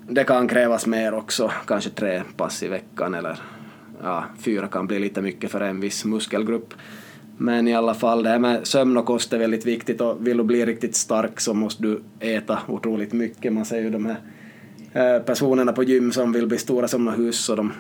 det 0.09 0.25
kan 0.25 0.49
krävas 0.49 0.87
mer 0.87 1.15
också, 1.15 1.53
kanske 1.67 1.91
tre 1.91 2.23
pass 2.37 2.63
i 2.63 2.69
veckan 2.69 3.15
eller 3.15 3.39
ja, 4.03 4.25
fyra 4.39 4.69
kan 4.69 4.87
bli 4.87 4.99
lite 4.99 5.23
mycket 5.23 5.51
för 5.51 5.61
en 5.61 5.81
viss 5.81 6.05
muskelgrupp. 6.05 6.75
Men 7.39 7.69
i 7.69 7.75
alla 7.75 7.95
fall, 7.95 8.23
det 8.23 8.29
här 8.29 8.39
med 8.39 8.67
sömn 8.67 8.97
och 8.97 9.07
kost 9.07 9.33
är 9.33 9.39
väldigt 9.39 9.67
viktigt 9.67 10.01
och 10.01 10.27
vill 10.27 10.37
du 10.37 10.45
bli 10.45 10.67
riktigt 10.67 10.97
stark 10.97 11.41
så 11.41 11.55
måste 11.55 11.83
du 11.83 12.03
äta 12.21 12.59
otroligt 12.69 13.13
mycket. 13.13 13.53
Man 13.53 13.65
ser 13.65 13.81
ju 13.81 13.91
de 13.91 14.07
här 14.07 14.17
eh, 14.93 15.23
personerna 15.23 15.73
på 15.73 15.83
gym 15.83 16.13
som 16.13 16.33
vill 16.33 16.47
bli 16.47 16.59
stora 16.59 16.89
som 16.89 17.09
hus 17.09 17.49
och 17.49 17.57
de 17.57 17.73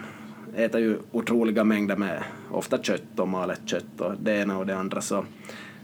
äter 0.56 0.80
ju 0.80 0.98
otroliga 1.12 1.64
mängder 1.64 1.96
med 1.96 2.22
ofta 2.50 2.78
kött 2.78 3.18
och 3.18 3.28
malet 3.28 3.60
kött 3.64 4.00
och 4.00 4.12
det 4.22 4.36
ena 4.36 4.58
och 4.58 4.66
det 4.66 4.76
andra 4.76 5.00
så 5.00 5.24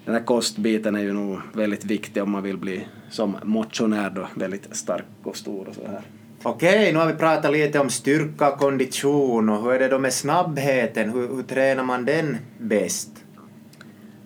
den 0.05 0.15
här 0.15 0.23
kostbiten 0.23 0.95
är 0.95 1.03
ju 1.03 1.13
nog 1.13 1.39
väldigt 1.53 1.85
viktig 1.85 2.23
om 2.23 2.31
man 2.31 2.43
vill 2.43 2.59
bli 2.59 2.87
som 3.11 3.37
motionär 3.43 4.11
då 4.11 4.29
väldigt 4.35 4.77
stark 4.77 5.05
och 5.23 5.37
stor 5.37 5.69
och 5.69 5.75
så 5.75 5.81
här. 5.87 6.01
Okej, 6.43 6.93
nu 6.93 6.99
har 6.99 7.07
vi 7.07 7.13
pratat 7.13 7.53
lite 7.53 7.79
om 7.79 7.91
styrka 7.91 8.53
och 8.53 8.59
kondition 8.59 9.49
och 9.49 9.63
hur 9.63 9.73
är 9.73 9.79
det 9.79 9.89
då 9.89 9.99
med 9.99 10.13
snabbheten, 10.13 11.11
hur, 11.11 11.29
hur 11.29 11.43
tränar 11.43 11.85
man 11.85 12.05
den 12.05 12.37
bäst? 12.59 13.22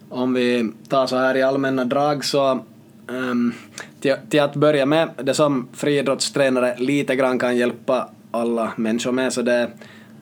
Om 0.08 0.34
vi 0.34 0.72
tar 0.88 1.06
så 1.06 1.16
här 1.16 1.36
i 1.36 1.42
allmänna 1.42 1.84
drag 1.84 2.24
så 2.24 2.60
um, 3.06 3.52
till, 4.00 4.14
till, 4.28 4.40
att 4.40 4.56
börja 4.56 4.86
med, 4.86 5.08
det 5.22 5.34
som 5.34 5.68
friidrottstränare 5.72 6.74
lite 6.78 7.16
grann 7.16 7.38
kan 7.38 7.56
hjälpa 7.56 8.08
alla 8.30 8.72
människor 8.76 9.12
med, 9.12 9.32
så 9.32 9.42
det 9.42 9.52
är 9.52 9.70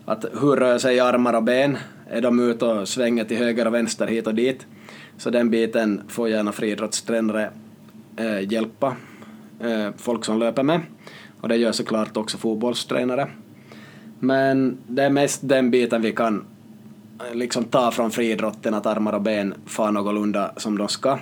att 0.05 0.25
hur 0.41 0.57
rör 0.57 0.79
sig 0.79 1.01
armar 1.01 1.33
och 1.33 1.43
ben? 1.43 1.79
Är 2.11 2.21
de 2.21 2.41
ute 2.41 2.65
och 2.65 2.89
svänger 2.89 3.25
till 3.25 3.37
höger 3.37 3.67
och 3.67 3.75
vänster 3.75 4.07
hit 4.07 4.27
och 4.27 4.35
dit? 4.35 4.67
Så 5.19 5.31
den 5.31 5.51
biten 5.51 6.03
får 6.09 6.29
gärna 6.29 6.53
friidrottstränare 6.53 7.51
eh, 8.17 8.53
hjälpa 8.53 8.97
eh, 9.61 9.89
folk 9.97 10.25
som 10.25 10.39
löper 10.39 10.63
med. 10.63 10.81
Och 11.41 11.49
det 11.49 11.57
gör 11.57 11.73
såklart 11.73 12.17
också 12.17 12.39
fotbollstränare. 12.39 13.29
Men 14.19 14.79
det 14.87 15.03
är 15.03 15.11
mest 15.11 15.49
den 15.49 15.71
biten 15.71 16.03
vi 16.03 16.13
kan 16.13 16.45
Eh, 17.21 17.35
liksom 17.35 17.65
ta 17.65 17.91
från 17.91 18.11
friidrotten, 18.11 18.75
att 18.75 18.87
armar 18.87 19.13
och 19.13 19.23
ben 19.23 19.55
far 19.67 19.93
någorlunda 19.93 20.53
som 20.57 20.79
de 20.79 20.89
ska. 20.89 21.19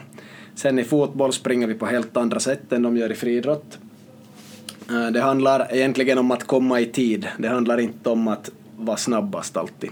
Sen 0.54 0.78
i 0.78 0.84
fotboll 0.84 1.32
springer 1.32 1.66
vi 1.66 1.74
på 1.74 1.86
helt 1.86 2.16
andra 2.16 2.40
sätt 2.40 2.72
än 2.72 2.82
de 2.82 2.96
gör 2.96 3.12
i 3.12 3.14
friidrott. 3.14 3.78
Eh, 4.90 5.06
det 5.06 5.20
handlar 5.20 5.74
egentligen 5.74 6.18
om 6.18 6.30
att 6.30 6.44
komma 6.46 6.80
i 6.80 6.86
tid. 6.86 7.28
Det 7.38 7.48
handlar 7.48 7.80
inte 7.80 8.10
om 8.10 8.28
att 8.28 8.50
vara 8.76 8.96
snabbast 8.96 9.56
alltid. 9.56 9.90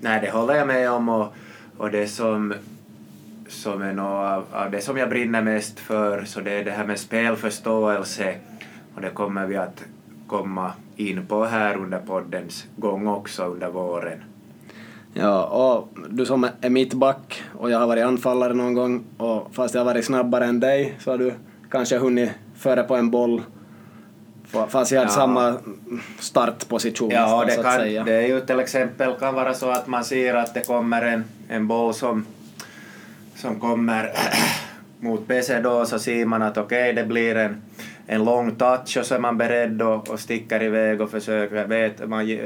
Nej, 0.00 0.20
det 0.20 0.30
håller 0.30 0.54
jag 0.54 0.66
med 0.66 0.90
om 0.90 1.08
och, 1.08 1.34
och 1.76 1.90
det 1.90 2.06
som, 2.06 2.54
som 3.48 3.82
är 3.82 3.92
något 3.92 4.30
av, 4.30 4.44
av 4.52 4.70
det 4.70 4.80
som 4.80 4.96
jag 4.96 5.08
brinner 5.08 5.42
mest 5.42 5.80
för 5.80 6.24
så 6.24 6.40
det 6.40 6.52
är 6.52 6.64
det 6.64 6.70
här 6.70 6.86
med 6.86 6.98
spelförståelse 6.98 8.34
och 8.94 9.00
det 9.00 9.10
kommer 9.10 9.46
vi 9.46 9.56
att 9.56 9.84
komma 10.26 10.72
in 10.96 11.26
på 11.26 11.44
här 11.44 11.76
under 11.76 11.98
poddens 11.98 12.66
gång 12.76 13.06
också 13.06 13.44
under 13.44 13.70
våren. 13.70 14.22
Ja, 15.14 15.44
och 15.44 15.98
du 16.08 16.26
som 16.26 16.48
är 16.60 16.70
mittback 16.70 17.42
och 17.58 17.70
jag 17.70 17.78
har 17.78 17.86
varit 17.86 18.04
anfallare 18.04 18.54
någon 18.54 18.74
gång 18.74 19.04
och 19.18 19.54
fast 19.54 19.74
jag 19.74 19.80
har 19.80 19.86
varit 19.86 20.04
snabbare 20.04 20.44
än 20.44 20.60
dig 20.60 20.94
så 20.98 21.10
har 21.10 21.18
du 21.18 21.34
kanske 21.70 21.98
hunnit 21.98 22.30
före 22.54 22.82
på 22.82 22.96
en 22.96 23.10
boll 23.10 23.42
fast 24.68 24.92
jag 24.92 24.98
hade 24.98 25.12
ja. 25.12 25.14
samma 25.14 25.56
startposition 26.18 27.10
ja, 27.10 27.44
det, 27.46 27.62
kan, 27.62 28.04
det 28.04 28.14
är 28.14 28.26
ju 28.26 28.40
till 28.40 28.60
exempel 28.60 29.14
kan 29.14 29.34
vara 29.34 29.54
så 29.54 29.70
att 29.70 29.86
man 29.86 30.04
ser 30.04 30.34
att 30.34 30.54
det 30.54 30.60
kommer 30.60 31.02
en, 31.02 31.24
en 31.48 31.66
boll 31.66 31.94
som, 31.94 32.26
som 33.36 33.60
kommer 33.60 34.12
mot 35.00 35.28
PC 35.28 35.60
då 35.60 35.86
så 35.86 35.98
ser 35.98 36.24
man 36.24 36.42
att 36.42 36.58
okej 36.58 36.90
okay, 36.90 37.02
det 37.02 37.08
blir 37.08 37.36
en 37.36 37.62
en 38.12 38.24
lång 38.24 38.54
touch 38.54 38.96
och 38.96 39.06
så 39.06 39.14
är 39.14 39.18
man 39.18 39.38
beredd 39.38 39.82
och, 39.82 40.10
och 40.10 40.20
sticker 40.20 40.62
iväg 40.62 41.00
och 41.00 41.10
försöker, 41.10 41.66
vet, 41.66 42.08
man 42.08 42.30
eh, 42.30 42.38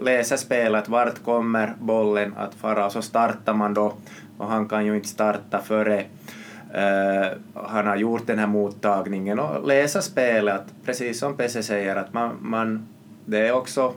läser 0.00 0.36
spelet, 0.36 0.88
vart 0.88 1.24
kommer 1.24 1.74
bollen 1.80 2.34
att 2.36 2.54
fara? 2.54 2.86
Och 2.86 2.92
så 2.92 3.02
startar 3.02 3.54
man 3.54 3.74
då. 3.74 3.92
Och 4.38 4.46
han 4.48 4.68
kan 4.68 4.86
ju 4.86 4.96
inte 4.96 5.08
starta 5.08 5.58
före 5.58 6.00
uh, 6.00 7.38
han 7.54 7.86
har 7.86 7.96
gjort 7.96 8.26
den 8.26 8.38
här 8.38 8.46
mottagningen. 8.46 9.38
Och 9.38 9.66
läsa 9.66 10.02
spelet, 10.02 10.62
precis 10.84 11.18
som 11.18 11.36
Pesse 11.36 11.62
säger 11.62 11.96
att 11.96 12.12
man, 12.12 12.36
man, 12.40 12.86
det 13.24 13.48
är 13.48 13.52
också 13.52 13.94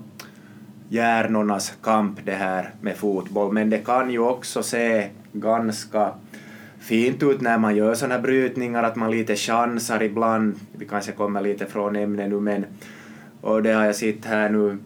hjärnornas 0.90 1.74
kamp 1.84 2.20
det 2.24 2.36
här 2.36 2.70
med 2.82 2.96
fotboll. 2.96 3.54
Men 3.54 3.70
det 3.70 3.86
kan 3.86 4.12
ju 4.12 4.20
också 4.20 4.64
se 4.64 5.10
ganska 5.32 6.12
fint 6.86 7.24
ut 7.24 7.42
när 7.42 7.58
man 7.58 7.76
gör 7.76 7.94
sådana 7.94 8.20
brytningar, 8.20 8.84
att 8.84 8.96
man 8.96 9.12
lite 9.12 9.36
chansar 9.36 10.04
ibland. 10.04 10.56
Vi 10.72 10.86
kanske 10.86 11.12
kommer 11.12 11.42
lite 11.42 11.66
från 11.66 11.96
ämnet 11.96 12.30
nu, 12.30 12.40
men 12.40 12.66
och 13.42 13.64
det 13.64 13.74
har 13.74 13.86
jag 13.86 13.96
sett 13.96 14.26
här 14.26 14.50
nu, 14.50 14.78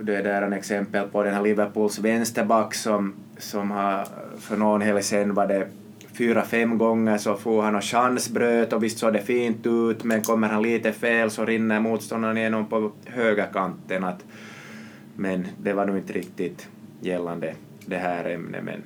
det 0.00 0.22
där 0.22 0.42
är 0.42 0.42
en 0.42 0.52
exempel 0.52 1.08
på 1.08 1.22
den 1.22 1.34
här 1.34 1.42
Liverpools 1.42 1.98
vänsterback 1.98 2.74
som, 2.74 3.14
som 3.38 3.70
har 3.70 4.06
för 4.38 4.56
någon 4.56 4.80
helg 4.80 5.02
sen 5.02 5.34
var 5.34 5.46
det 5.46 5.66
fyra, 6.18 6.42
fem 6.42 6.78
gånger 6.78 7.18
så 7.18 7.34
får 7.34 7.62
han 7.62 7.76
och 7.76 7.84
chansbröt 7.84 8.72
och 8.72 8.82
visst 8.82 8.98
såg 8.98 9.12
det 9.12 9.22
fint 9.22 9.66
ut 9.66 10.04
men 10.04 10.22
kommer 10.22 10.48
han 10.48 10.62
lite 10.62 10.92
fel 10.92 11.30
så 11.30 11.44
rinner 11.44 11.80
motståndaren 11.80 12.36
igenom 12.36 12.66
på 12.66 12.92
högerkanten. 13.04 14.04
Att, 14.04 14.24
men 15.14 15.46
det 15.62 15.72
var 15.72 15.86
nog 15.86 15.96
inte 15.96 16.12
riktigt 16.12 16.68
gällande 17.00 17.54
det 17.86 17.96
här 17.96 18.24
ämnet. 18.24 18.64
Men 18.64 18.82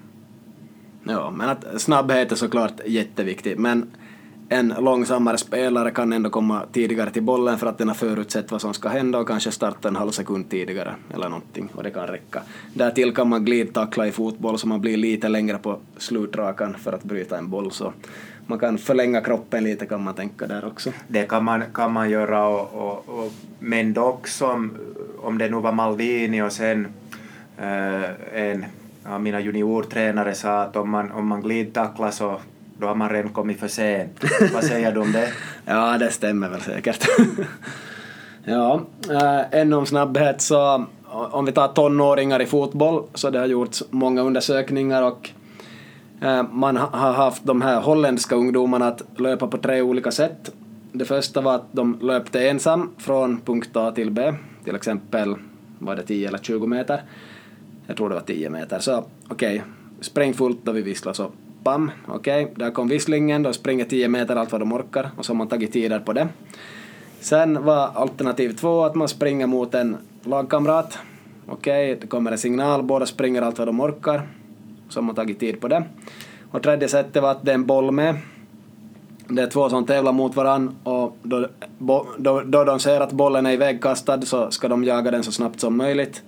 Ja, 1.04 1.30
men 1.30 1.48
att 1.48 1.80
snabbhet 1.80 2.32
är 2.32 2.36
såklart 2.36 2.80
jätteviktigt, 2.86 3.58
men 3.58 3.90
en 4.52 4.74
långsammare 4.78 5.38
spelare 5.38 5.90
kan 5.90 6.12
ändå 6.12 6.30
komma 6.30 6.62
tidigare 6.72 7.10
till 7.10 7.22
bollen 7.22 7.58
för 7.58 7.66
att 7.66 7.78
den 7.78 7.88
har 7.88 7.94
förutsett 7.94 8.50
vad 8.50 8.60
som 8.60 8.74
ska 8.74 8.88
hända 8.88 9.18
och 9.18 9.28
kanske 9.28 9.50
starta 9.50 9.88
en 9.88 9.96
halv 9.96 10.10
sekund 10.10 10.50
tidigare 10.50 10.94
eller 11.14 11.28
någonting 11.28 11.68
och 11.74 11.82
det 11.82 11.90
kan 11.90 12.06
räcka. 12.06 12.42
Därtill 12.74 13.14
kan 13.14 13.28
man 13.28 13.44
glidtackla 13.44 14.06
i 14.06 14.12
fotboll 14.12 14.58
så 14.58 14.68
man 14.68 14.80
blir 14.80 14.96
lite 14.96 15.28
längre 15.28 15.58
på 15.58 15.78
slutrakan 15.96 16.74
för 16.74 16.92
att 16.92 17.04
bryta 17.04 17.38
en 17.38 17.50
boll 17.50 17.70
så 17.70 17.92
man 18.46 18.58
kan 18.58 18.78
förlänga 18.78 19.20
kroppen 19.20 19.64
lite 19.64 19.86
kan 19.86 20.04
man 20.04 20.14
tänka 20.14 20.46
där 20.46 20.64
också. 20.64 20.92
Det 21.08 21.24
kan 21.24 21.44
man, 21.44 21.62
kan 21.74 21.92
man 21.92 22.10
göra 22.10 22.48
och, 22.48 22.74
och, 22.74 23.24
och 23.24 23.32
men 23.58 23.92
dock 23.92 24.28
som 24.28 24.70
om 25.18 25.38
det 25.38 25.48
nu 25.48 25.56
var 25.56 25.72
Maldini 25.72 26.42
och 26.42 26.52
sen 26.52 26.88
äh, 27.58 28.42
en 28.42 28.64
ja, 29.04 29.18
mina 29.18 29.40
juniortränare 29.40 30.34
sa 30.34 30.60
att 30.60 30.76
om 30.76 30.90
man, 30.90 31.12
om 31.12 31.26
man 31.26 31.42
glidtacklar 31.42 32.10
så 32.10 32.40
då 32.78 32.86
har 32.86 32.94
man 32.94 33.10
redan 33.10 33.32
kommit 33.32 33.60
för 33.60 33.68
sent. 33.68 34.24
Vad 34.54 34.64
säger 34.64 34.92
du 34.92 35.00
om 35.00 35.12
det? 35.12 35.28
ja, 35.64 35.98
det 35.98 36.10
stämmer 36.10 36.48
väl 36.48 36.60
säkert. 36.60 37.06
ja, 38.44 38.80
äh, 39.10 39.60
ännu 39.60 39.76
om 39.76 39.86
snabbhet 39.86 40.40
så 40.40 40.86
om 41.10 41.44
vi 41.44 41.52
tar 41.52 41.68
tonåringar 41.68 42.42
i 42.42 42.46
fotboll 42.46 43.04
så 43.14 43.30
det 43.30 43.38
har 43.38 43.46
gjorts 43.46 43.82
många 43.90 44.22
undersökningar 44.22 45.02
och 45.02 45.30
äh, 46.20 46.42
man 46.52 46.76
har 46.76 47.12
haft 47.12 47.44
de 47.44 47.62
här 47.62 47.80
holländska 47.80 48.34
ungdomarna 48.34 48.88
att 48.88 49.02
löpa 49.16 49.46
på 49.46 49.58
tre 49.58 49.82
olika 49.82 50.10
sätt. 50.10 50.50
Det 50.92 51.04
första 51.04 51.40
var 51.40 51.54
att 51.54 51.72
de 51.72 51.98
löpte 52.00 52.48
ensam 52.48 52.90
från 52.98 53.40
punkt 53.40 53.76
A 53.76 53.92
till 53.94 54.10
B, 54.10 54.32
till 54.64 54.76
exempel 54.76 55.34
var 55.78 55.96
det 55.96 56.02
10 56.02 56.28
eller 56.28 56.38
20 56.38 56.66
meter. 56.66 57.02
Jag 57.90 57.96
tror 57.96 58.08
det 58.08 58.14
var 58.14 58.22
10 58.22 58.50
meter. 58.50 58.78
Så 58.78 59.04
okej, 59.28 59.56
okay. 59.56 59.60
spräng 60.00 60.34
fullt 60.34 60.58
då 60.62 60.72
vi 60.72 60.82
visslar 60.82 61.12
så 61.12 61.30
pam, 61.64 61.90
okej, 62.08 62.44
okay. 62.44 62.54
där 62.56 62.70
kom 62.70 62.88
visslingen, 62.88 63.42
då 63.42 63.52
springer 63.52 63.84
10 63.84 64.08
meter 64.08 64.36
allt 64.36 64.52
vad 64.52 64.60
de 64.60 64.72
orkar 64.72 65.10
och 65.16 65.24
så 65.24 65.32
har 65.32 65.36
man 65.36 65.48
tagit 65.48 65.72
tider 65.72 65.98
på 65.98 66.12
det. 66.12 66.28
Sen 67.20 67.64
var 67.64 67.90
alternativ 67.94 68.56
två 68.56 68.84
att 68.84 68.94
man 68.94 69.08
springer 69.08 69.46
mot 69.46 69.74
en 69.74 69.96
lagkamrat. 70.22 70.98
Okej, 71.48 71.92
okay, 71.92 72.00
det 72.00 72.06
kommer 72.06 72.32
en 72.32 72.38
signal, 72.38 72.82
båda 72.82 73.06
springer 73.06 73.42
allt 73.42 73.58
vad 73.58 73.68
de 73.68 73.80
orkar. 73.80 74.28
Så 74.88 75.00
har 75.00 75.02
man 75.02 75.14
tagit 75.14 75.40
tid 75.40 75.60
på 75.60 75.68
det. 75.68 75.84
Och 76.50 76.62
tredje 76.62 76.88
sättet 76.88 77.22
var 77.22 77.30
att 77.30 77.44
det 77.44 77.50
är 77.50 77.54
en 77.54 77.66
boll 77.66 77.90
med. 77.90 78.14
Det 79.28 79.42
är 79.42 79.46
två 79.46 79.68
som 79.68 79.86
tävlar 79.86 80.12
mot 80.12 80.36
varann 80.36 80.76
och 80.82 81.16
då, 81.22 81.46
då, 82.18 82.42
då 82.44 82.64
de 82.64 82.80
ser 82.80 83.00
att 83.00 83.12
bollen 83.12 83.46
är 83.46 83.52
ivägkastad 83.52 84.22
så 84.22 84.50
ska 84.50 84.68
de 84.68 84.84
jaga 84.84 85.10
den 85.10 85.22
så 85.22 85.32
snabbt 85.32 85.60
som 85.60 85.76
möjligt. 85.76 86.22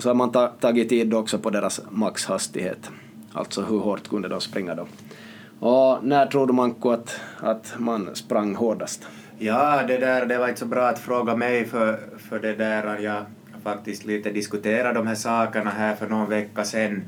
Och 0.00 0.04
så 0.04 0.08
har 0.08 0.14
man 0.14 0.32
ta, 0.32 0.46
tagit 0.46 0.88
tid 0.88 1.14
också 1.14 1.38
på 1.38 1.50
deras 1.50 1.80
maxhastighet. 1.90 2.90
Alltså 3.32 3.62
hur 3.62 3.78
hårt 3.78 4.08
kunde 4.08 4.28
de 4.28 4.40
springa 4.40 4.74
då. 4.74 4.86
Och 5.66 6.04
när 6.04 6.26
tror 6.26 6.46
du 6.46 6.52
Manko 6.52 6.90
att, 6.90 7.20
att 7.40 7.74
man 7.78 8.14
sprang 8.14 8.54
hårdast? 8.54 9.06
Ja, 9.38 9.82
det 9.88 9.98
där 9.98 10.26
det 10.26 10.38
var 10.38 10.48
inte 10.48 10.60
så 10.60 10.66
bra 10.66 10.88
att 10.88 10.98
fråga 10.98 11.36
mig 11.36 11.64
för, 11.64 12.00
för 12.18 12.38
det 12.38 12.54
där 12.54 12.98
jag 12.98 13.24
faktiskt 13.62 14.04
lite 14.04 14.30
diskuterat 14.30 14.94
de 14.94 15.06
här 15.06 15.14
sakerna 15.14 15.70
här 15.70 15.94
för 15.94 16.08
någon 16.08 16.28
vecka 16.28 16.64
sedan 16.64 17.02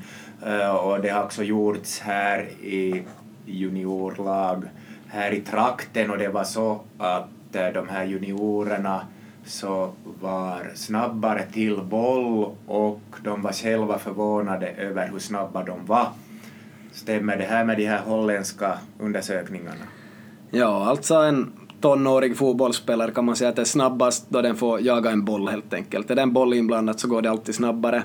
eh, 0.46 0.76
och 0.76 1.00
det 1.00 1.09
har 1.09 1.24
också 1.24 1.42
gjorts 1.42 2.00
här 2.00 2.40
i 2.62 3.02
juniorlag 3.46 4.64
här 5.09 5.31
i 5.31 5.40
trakten 5.40 6.11
och 6.11 6.18
det 6.18 6.28
var 6.28 6.44
så 6.44 6.81
att 6.98 7.55
eh, 7.57 7.68
de 7.68 7.88
här 7.88 8.05
juniorerna 8.05 9.07
så 9.44 9.92
var 10.20 10.70
snabbare 10.74 11.42
till 11.52 11.76
boll 11.76 12.55
och 12.66 13.00
de 13.24 13.42
var 13.42 13.52
själva 13.52 13.98
förvånade 13.98 14.68
över 14.68 15.09
hur 15.12 15.18
snabba 15.18 15.64
de 15.64 15.87
var. 15.87 16.09
Stämmer 16.92 17.37
det 17.37 17.44
här 17.44 17.64
med 17.64 17.76
de 17.76 17.87
här 17.87 18.00
holländska 18.00 18.78
undersökningarna? 18.98 19.85
Ja, 20.50 20.87
alltså 20.87 21.14
en 21.14 21.52
tonårig 21.81 22.37
fotbollsspelare 22.37 23.11
kan 23.11 23.24
man 23.24 23.37
säga 23.37 23.50
att 23.50 23.57
det 23.57 23.62
är 23.62 23.66
snabbast 23.66 24.26
då 24.28 24.42
den 24.42 24.57
får 24.57 24.81
jaga 24.81 25.11
en 25.11 25.24
boll 25.24 25.48
helt 25.48 25.74
enkelt. 25.74 26.11
Är 26.11 26.14
det 26.14 26.22
en 26.22 26.33
boll 26.33 26.55
inblandad 26.55 27.00
så 27.00 27.09
går 27.09 27.22
det 27.22 27.31
alltid 27.31 27.55
snabbare 27.55 28.02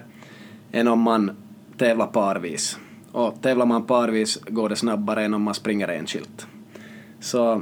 än 0.72 0.88
om 0.88 1.00
man 1.00 1.32
tävlar 1.78 2.08
parvis. 2.08 2.80
Och 3.12 3.42
tävlar 3.42 3.66
man 3.66 3.84
parvis 3.84 4.40
går 4.48 4.70
det 4.70 4.76
snabbare 4.76 5.26
än 5.26 5.34
om 5.34 5.42
man 5.42 5.54
springer 5.54 5.88
enskilt. 5.88 6.48
Så 7.20 7.62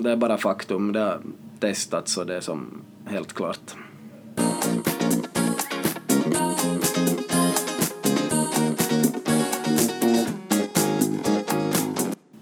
det 0.00 0.10
är 0.10 0.16
bara 0.16 0.38
faktum, 0.38 0.92
det 0.92 1.00
har 1.00 1.20
testats 1.60 2.16
och 2.16 2.26
det 2.26 2.36
är 2.36 2.40
som 2.40 2.82
helt 3.12 3.32
klart. 3.32 3.76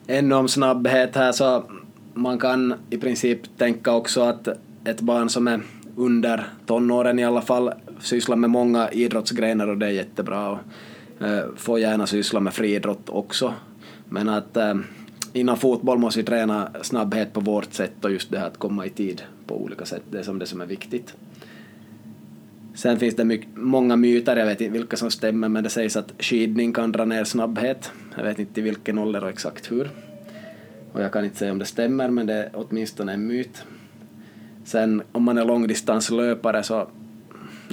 Ännu 0.07 0.35
om 0.35 0.49
snabbhet 0.49 1.17
här 1.17 1.33
så 1.33 1.65
man 2.15 2.39
kan 2.39 2.75
i 2.91 2.99
princip 2.99 3.59
tänka 3.59 3.93
också 3.93 4.21
att 4.21 4.49
ett 4.85 5.01
barn 5.01 5.29
som 5.29 5.49
är 5.49 5.61
under 5.97 6.47
tonåren 6.67 7.19
i 7.19 7.25
alla 7.25 7.43
fall 7.43 7.73
sysslar 8.01 8.37
med 8.37 8.51
många 8.51 8.91
idrottsgrenar 8.91 9.69
och 9.69 9.79
det 9.79 9.87
är 9.87 9.91
jättebra 9.91 10.49
och 10.51 10.59
eh, 11.27 11.45
får 11.57 11.79
gärna 11.79 12.07
syssla 12.07 12.41
med 12.41 12.55
friidrott 12.55 13.09
också. 13.09 13.55
Men 14.09 14.29
att 14.29 14.57
eh, 14.57 14.75
Innan 15.33 15.57
fotboll 15.57 15.99
måste 15.99 16.21
vi 16.21 16.27
träna 16.27 16.71
snabbhet 16.83 17.33
på 17.33 17.41
vårt 17.41 17.73
sätt 17.73 18.05
och 18.05 18.11
just 18.11 18.31
det 18.31 18.39
här 18.39 18.47
att 18.47 18.59
komma 18.59 18.87
i 18.87 18.91
tid 18.91 19.23
på 19.47 19.63
olika 19.63 19.85
sätt, 19.85 20.03
det 20.11 20.19
är 20.19 20.23
som 20.23 20.39
det 20.39 20.47
som 20.47 20.61
är 20.61 20.67
viktigt. 20.67 21.15
Sen 22.75 22.99
finns 22.99 23.17
det 23.17 23.25
mycket, 23.25 23.49
många 23.55 23.97
myter, 23.97 24.37
jag 24.37 24.47
vet 24.47 24.61
inte 24.61 24.73
vilka 24.73 24.97
som 24.97 25.11
stämmer, 25.11 25.49
men 25.49 25.65
det 25.65 25.71
sägs 25.71 25.97
att 25.97 26.13
skidning 26.19 26.73
kan 26.73 26.93
dra 26.93 27.05
ner 27.05 27.25
snabbhet. 27.25 27.93
Jag 28.17 28.25
vet 28.25 28.39
inte 28.39 28.61
i 28.61 28.63
vilken 28.63 28.99
ålder 28.99 29.25
och 29.25 29.31
exakt 29.31 29.73
hur. 29.73 29.91
Och 30.93 31.03
jag 31.03 31.13
kan 31.13 31.25
inte 31.25 31.37
säga 31.37 31.53
om 31.53 31.59
det 31.59 31.65
stämmer, 31.65 32.09
men 32.09 32.27
det 32.27 32.35
är 32.35 32.51
åtminstone 32.55 33.13
en 33.13 33.27
myt. 33.27 33.65
Sen 34.65 35.03
om 35.13 35.23
man 35.23 35.39
är 35.39 35.45
långdistanslöpare 35.45 36.63
så, 36.63 36.87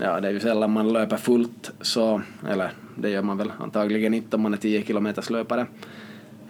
ja 0.02 0.20
det 0.20 0.28
är 0.28 0.32
ju 0.32 0.40
sällan 0.40 0.72
man 0.72 0.94
löper 0.94 1.18
fullt 1.18 1.72
så, 1.82 2.22
eller 2.50 2.72
det 2.96 3.10
gör 3.10 3.22
man 3.22 3.38
väl 3.38 3.52
antagligen 3.60 4.14
inte 4.14 4.36
om 4.36 4.42
man 4.42 4.54
är 4.54 4.58
10 4.58 4.84
kilometers 4.84 5.30
löpare. 5.30 5.66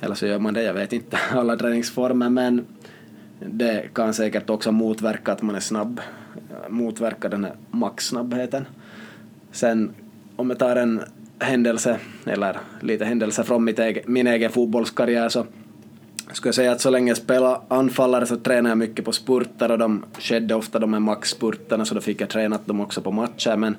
Eller 0.02 0.16
så 0.16 0.28
gör 0.28 0.40
man 0.40 0.54
det, 0.54 0.64
jag 0.64 0.74
vet 0.74 0.94
inte 0.94 1.18
alla 1.32 1.58
träningsformer, 1.58 2.30
men 2.30 2.66
det 3.40 3.94
kan 3.94 4.14
säkert 4.14 4.50
också 4.50 4.72
motverka 4.72 5.32
att 5.32 5.42
man 5.42 5.56
är 5.56 5.60
snabb, 5.60 6.02
motverka 6.70 7.30
den 7.30 7.44
här 7.44 7.54
maxsnabbheten. 7.72 8.66
Sen 9.52 9.94
om 10.36 10.50
jag 10.50 10.60
tar 10.60 10.76
en 10.76 11.02
händelse, 11.40 12.00
eller 12.26 12.58
lite 12.82 13.06
händelse 13.06 13.44
från 13.44 13.64
mitt 13.64 13.80
egen, 13.80 14.04
min 14.08 14.28
egen 14.28 14.52
fotbollskarriär 14.52 15.30
så 15.30 15.46
skulle 16.32 16.48
jag 16.48 16.56
säga 16.56 16.72
att 16.72 16.82
så 16.82 16.90
länge 16.90 17.08
jag 17.10 17.18
spelade 17.18 17.60
anfallare 17.68 18.26
så 18.26 18.38
tränade 18.38 18.70
jag 18.70 18.78
mycket 18.78 19.06
på 19.06 19.12
spurter 19.12 19.72
och 19.72 19.78
de 19.78 20.06
skedde 20.20 20.56
ofta 20.56 20.80
de 20.80 20.94
här 20.94 21.00
maxspurterna 21.00 21.86
så 21.86 21.96
då 21.96 22.02
fick 22.02 22.22
jag 22.22 22.30
tränat 22.30 22.66
dem 22.66 22.82
också 22.82 23.02
på 23.02 23.12
matcher 23.12 23.56
men 23.56 23.76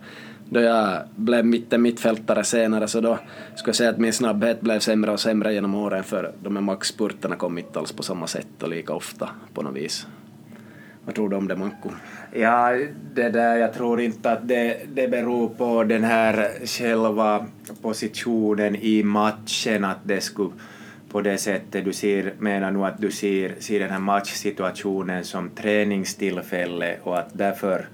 då 0.51 0.61
jag 0.61 1.03
blev 1.17 1.47
mitten 1.47 1.83
mittfältare 1.83 2.45
senare 2.45 2.89
så 2.89 3.01
då 3.01 3.19
skulle 3.55 3.69
jag 3.69 3.77
säga 3.77 3.91
att 3.91 3.99
min 3.99 4.13
snabbhet 4.13 4.61
blev 4.61 4.79
sämre 4.79 5.11
och 5.11 5.21
sämre 5.21 5.55
genom 5.55 5.75
åren 5.75 6.05
för 6.05 6.33
de 6.43 6.57
här 6.57 6.63
maxspurterna 6.63 7.37
kom 7.37 7.59
inte 7.59 7.79
alls 7.79 7.93
på 7.93 8.03
samma 8.03 8.27
sätt 8.27 8.63
och 8.63 8.69
lika 8.69 8.93
ofta 8.93 9.29
på 9.55 9.63
något 9.63 9.77
vis. 9.77 10.07
Vad 11.05 11.15
tror 11.15 11.29
du 11.29 11.37
om 11.37 11.49
det 11.49 11.57
Manko? 11.57 11.91
Ja, 12.33 12.71
det 13.15 13.29
där, 13.29 13.57
jag 13.57 13.75
tror 13.75 14.01
inte 14.01 14.33
att 14.33 14.49
det, 14.49 14.81
det 14.95 15.09
beror 15.09 15.49
på 15.49 15.85
den 15.85 16.05
här 16.05 16.51
själva 16.65 17.47
positionen 17.83 18.77
i 18.77 19.03
matchen 19.03 19.85
att 19.85 19.99
det 20.03 20.21
skulle 20.21 20.51
på 21.11 21.21
det 21.21 21.39
sättet 21.39 21.85
du 21.85 21.93
ser, 21.93 22.35
menar 22.39 22.71
nu 22.71 22.85
att 22.85 23.01
du 23.01 23.11
ser, 23.11 23.55
ser 23.59 23.81
den 23.81 23.91
här 23.91 23.99
matchsituationen 23.99 25.25
som 25.25 25.51
träningstillfälle 25.51 26.97
och 27.03 27.19
att 27.19 27.29
därför 27.33 27.89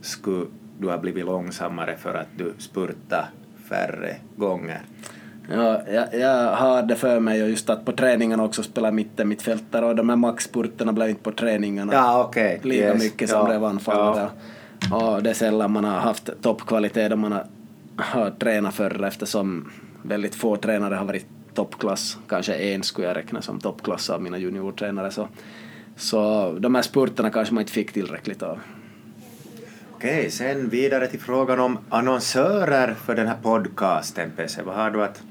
skulle 0.00 0.46
du 0.80 0.88
ha 0.88 0.98
blivit 0.98 1.24
långsammare 1.24 1.96
för 1.96 2.14
att 2.14 2.28
du 2.36 2.54
spurtar 2.58 3.30
färre 3.68 4.16
gånger. 4.36 4.80
Ja, 5.52 5.80
jag, 5.92 6.14
jag 6.14 6.52
har 6.52 6.82
det 6.82 6.96
för 6.96 7.20
mig 7.20 7.38
just 7.38 7.70
att 7.70 7.84
på 7.84 7.92
träningarna 7.92 8.44
också 8.44 8.62
spela 8.62 8.90
mitten 8.90 9.28
mittfältare 9.28 9.86
och 9.86 9.96
de 9.96 10.08
här 10.08 10.16
maxspurterna 10.16 10.92
blev 10.92 11.08
inte 11.08 11.22
på 11.22 11.32
träningarna 11.32 11.92
ja, 11.92 12.24
okay. 12.28 12.58
lika 12.62 12.84
yes. 12.84 13.02
mycket 13.02 13.30
som 13.30 13.38
ja. 13.38 13.46
blev. 13.46 13.80
Ja. 13.86 14.30
Och 14.92 15.22
det 15.22 15.30
är 15.30 15.34
sällan 15.34 15.70
man 15.70 15.84
har 15.84 15.98
haft 15.98 16.30
toppkvalitet 16.42 17.10
då 17.10 17.16
man 17.16 17.32
har, 17.32 17.46
har 17.96 18.30
tränat 18.30 18.74
förr 18.74 19.04
eftersom 19.04 19.70
väldigt 20.02 20.34
få 20.34 20.56
tränare 20.56 20.94
har 20.94 21.04
varit 21.04 21.26
toppklass, 21.54 22.18
kanske 22.28 22.54
en 22.54 22.82
skulle 22.82 23.06
jag 23.06 23.16
räkna 23.16 23.42
som 23.42 23.60
toppklass 23.60 24.10
av 24.10 24.22
mina 24.22 24.38
juniortränare. 24.38 25.10
Så, 25.10 25.28
så 25.96 26.52
de 26.60 26.74
här 26.74 26.82
spurterna 26.82 27.30
kanske 27.30 27.54
man 27.54 27.62
inte 27.62 27.72
fick 27.72 27.92
tillräckligt 27.92 28.42
av. 28.42 28.58
Okej, 30.00 30.30
sen 30.30 30.68
vidare 30.68 31.06
till 31.06 31.20
frågan 31.20 31.60
om 31.60 31.78
annonsörer 31.88 32.94
för 32.94 33.14
den 33.14 33.26
här 33.26 33.36
podcasten, 33.42 34.30
PC. 34.36 34.62
Vad 34.62 34.74
har 34.74 34.90
du 34.90 35.04
att 35.04 35.22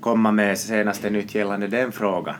komma 0.00 0.32
med 0.32 0.58
senaste 0.58 1.10
nytt 1.10 1.34
gällande 1.34 1.66
den 1.66 1.92
frågan? 1.92 2.34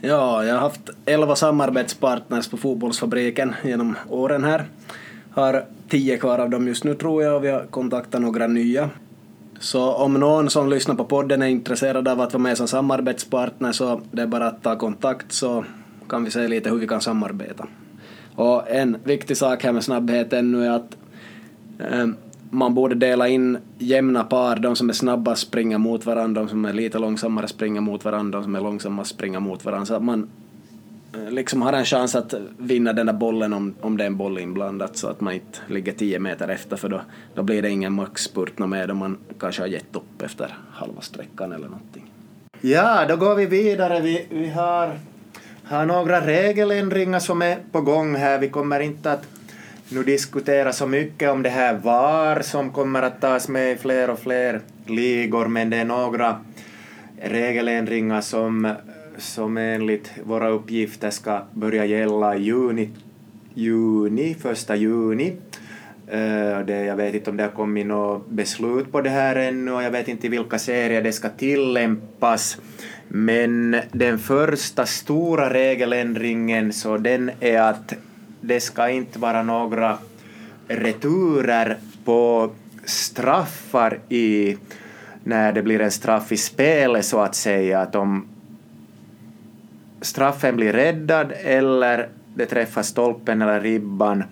Ja, 0.00 0.44
jag 0.44 0.54
har 0.54 0.60
haft 0.60 0.90
elva 1.04 1.36
samarbetspartners 1.36 2.48
på 2.48 2.56
Fotbollsfabriken 2.56 3.54
genom 3.64 3.96
åren 4.08 4.44
här. 4.44 4.64
Har 5.30 5.64
tio 5.88 6.16
kvar 6.16 6.38
av 6.38 6.50
dem 6.50 6.68
just 6.68 6.84
nu 6.84 6.94
tror 6.94 7.22
jag 7.22 7.36
och 7.36 7.44
vi 7.44 7.50
har 7.50 7.66
kontaktat 7.70 8.20
några 8.20 8.46
nya. 8.46 8.90
Så 9.60 9.94
om 9.94 10.14
någon 10.14 10.50
som 10.50 10.68
lyssnar 10.70 10.94
på 10.94 11.04
podden 11.04 11.42
är 11.42 11.46
intresserad 11.46 12.08
av 12.08 12.20
att 12.20 12.32
vara 12.32 12.42
med 12.42 12.56
som 12.56 12.68
samarbetspartner 12.68 13.72
så 13.72 14.00
det 14.10 14.22
är 14.22 14.26
bara 14.26 14.46
att 14.46 14.62
ta 14.62 14.78
kontakt 14.78 15.32
så 15.32 15.64
kan 16.08 16.24
vi 16.24 16.30
se 16.30 16.48
lite 16.48 16.70
hur 16.70 16.78
vi 16.78 16.88
kan 16.88 17.00
samarbeta. 17.00 17.66
Och 18.36 18.70
en 18.70 18.96
viktig 19.04 19.36
sak 19.36 19.64
här 19.64 19.72
med 19.72 19.84
snabbhet 19.84 20.32
ännu 20.32 20.66
är 20.66 20.70
att 20.70 20.96
eh, 21.78 22.06
man 22.50 22.74
borde 22.74 22.94
dela 22.94 23.28
in 23.28 23.58
jämna 23.78 24.24
par, 24.24 24.56
de 24.56 24.76
som 24.76 24.88
är 24.88 24.92
snabba 24.92 25.36
springer 25.36 25.78
mot 25.78 26.06
varandra, 26.06 26.42
de 26.42 26.48
som 26.48 26.64
är 26.64 26.72
lite 26.72 26.98
långsammare 26.98 27.48
springer 27.48 27.80
mot 27.80 28.04
varandra, 28.04 28.38
de 28.38 28.44
som 28.44 28.54
är 28.54 28.60
långsamma 28.60 29.04
springer 29.04 29.40
mot 29.40 29.64
varandra, 29.64 29.86
så 29.86 29.94
att 29.94 30.02
man 30.02 30.28
eh, 31.14 31.30
liksom 31.30 31.62
har 31.62 31.72
en 31.72 31.84
chans 31.84 32.14
att 32.14 32.34
vinna 32.58 32.92
den 32.92 33.06
där 33.06 33.12
bollen 33.12 33.52
om, 33.52 33.74
om 33.80 33.96
det 33.96 34.04
är 34.04 34.06
en 34.06 34.16
boll 34.16 34.38
inblandat 34.38 34.96
så 34.96 35.08
att 35.08 35.20
man 35.20 35.34
inte 35.34 35.58
ligger 35.68 35.92
tio 35.92 36.18
meter 36.18 36.48
efter 36.48 36.76
för 36.76 36.88
då, 36.88 37.00
då 37.34 37.42
blir 37.42 37.62
det 37.62 37.70
ingen 37.70 37.92
maxspurt 37.92 38.58
med 38.58 38.90
om 38.90 38.98
man 38.98 39.18
kanske 39.40 39.62
har 39.62 39.68
gett 39.68 39.96
upp 39.96 40.22
efter 40.22 40.56
halva 40.72 41.00
sträckan 41.00 41.52
eller 41.52 41.68
någonting. 41.68 42.12
Ja, 42.60 43.06
då 43.08 43.16
går 43.16 43.34
vi 43.34 43.46
vidare. 43.46 44.00
Vi, 44.00 44.26
vi 44.30 44.48
har 44.48 44.98
har 45.68 45.86
några 45.86 46.26
regeländringar 46.26 47.18
som 47.18 47.42
är 47.42 47.58
på 47.72 47.80
gång 47.80 48.16
här. 48.16 48.38
Vi 48.38 48.48
kommer 48.48 48.80
inte 48.80 49.12
att 49.12 49.28
nu 49.88 50.02
diskutera 50.02 50.72
så 50.72 50.86
mycket 50.86 51.30
om 51.30 51.42
det 51.42 51.48
här 51.48 51.74
VAR 51.74 52.42
som 52.42 52.70
kommer 52.72 53.02
att 53.02 53.20
tas 53.20 53.48
med 53.48 53.72
i 53.72 53.76
fler 53.76 54.10
och 54.10 54.18
fler 54.18 54.60
ligor, 54.86 55.46
men 55.46 55.70
det 55.70 55.76
är 55.76 55.84
några 55.84 56.40
regeländringar 57.22 58.20
som, 58.20 58.74
som 59.18 59.56
enligt 59.56 60.12
våra 60.24 60.48
uppgifter 60.48 61.10
ska 61.10 61.42
börja 61.52 61.84
gälla 61.84 62.36
i 62.36 62.42
juni, 62.42 62.90
juni, 63.54 64.34
första 64.34 64.76
juni. 64.76 65.36
Eh, 66.08 66.58
det, 66.66 66.84
jag 66.84 66.96
vet 66.96 67.14
inte 67.14 67.30
om 67.30 67.36
det 67.36 67.42
har 67.42 67.50
kommit 67.50 67.86
något 67.86 68.28
beslut 68.28 68.92
på 68.92 69.00
det 69.00 69.10
här 69.10 69.36
ännu 69.36 69.72
och 69.72 69.82
jag 69.82 69.90
vet 69.90 70.08
inte 70.08 70.26
i 70.26 70.30
vilka 70.30 70.58
serier 70.58 71.02
det 71.02 71.12
ska 71.12 71.28
tillämpas. 71.28 72.58
Men 73.08 73.76
den 73.92 74.18
första 74.18 74.86
stora 74.86 75.52
regeländringen 75.52 76.72
så 76.72 76.96
den 76.96 77.30
är 77.40 77.60
att 77.60 77.94
det 78.40 78.60
ska 78.60 78.88
inte 78.88 79.18
vara 79.18 79.42
några 79.42 79.98
returer 80.68 81.76
på 82.04 82.50
straffar 82.84 83.98
i 84.08 84.56
när 85.24 85.52
det 85.52 85.62
blir 85.62 85.80
en 85.80 85.90
straff 85.90 86.32
i 86.32 86.36
spelet 86.36 87.04
så 87.04 87.20
att 87.20 87.34
säga 87.34 87.80
att 87.80 87.94
om 87.94 88.26
straffen 90.00 90.56
blir 90.56 90.72
räddad 90.72 91.32
eller 91.44 92.08
det 92.34 92.46
träffar 92.46 92.82
stolpen 92.82 93.42
eller 93.42 93.60
ribban 93.60 94.24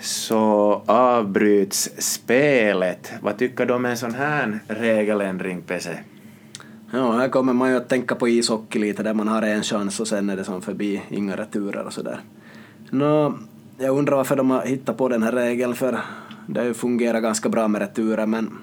så 0.00 0.82
avbryts 0.86 1.90
spelet. 1.98 3.12
Vad 3.22 3.38
tycker 3.38 3.66
du 3.66 3.74
om 3.74 3.84
en 3.84 3.96
sån 3.96 4.14
här 4.14 4.60
regeländring, 4.68 5.62
Pese? 5.62 5.98
Ja, 6.92 7.12
här 7.12 7.28
kommer 7.28 7.52
man 7.52 7.70
ju 7.70 7.76
att 7.76 7.88
tänka 7.88 8.14
på 8.14 8.28
ishockey 8.28 8.78
lite 8.78 9.02
där 9.02 9.14
man 9.14 9.28
har 9.28 9.42
en 9.42 9.62
chans 9.62 10.00
och 10.00 10.08
sen 10.08 10.30
är 10.30 10.36
det 10.36 10.44
som 10.44 10.62
förbi, 10.62 11.02
inga 11.08 11.36
returer 11.36 11.84
och 11.84 11.92
sådär. 11.92 12.20
Nå, 12.90 13.34
jag 13.78 13.98
undrar 13.98 14.16
varför 14.16 14.36
de 14.36 14.50
har 14.50 14.62
hittat 14.62 14.96
på 14.96 15.08
den 15.08 15.22
här 15.22 15.32
regeln 15.32 15.74
för 15.74 15.98
det 16.46 16.60
har 16.60 16.66
ju 16.66 16.74
fungerat 16.74 17.22
ganska 17.22 17.48
bra 17.48 17.68
med 17.68 17.80
returer 17.80 18.26
men 18.26 18.58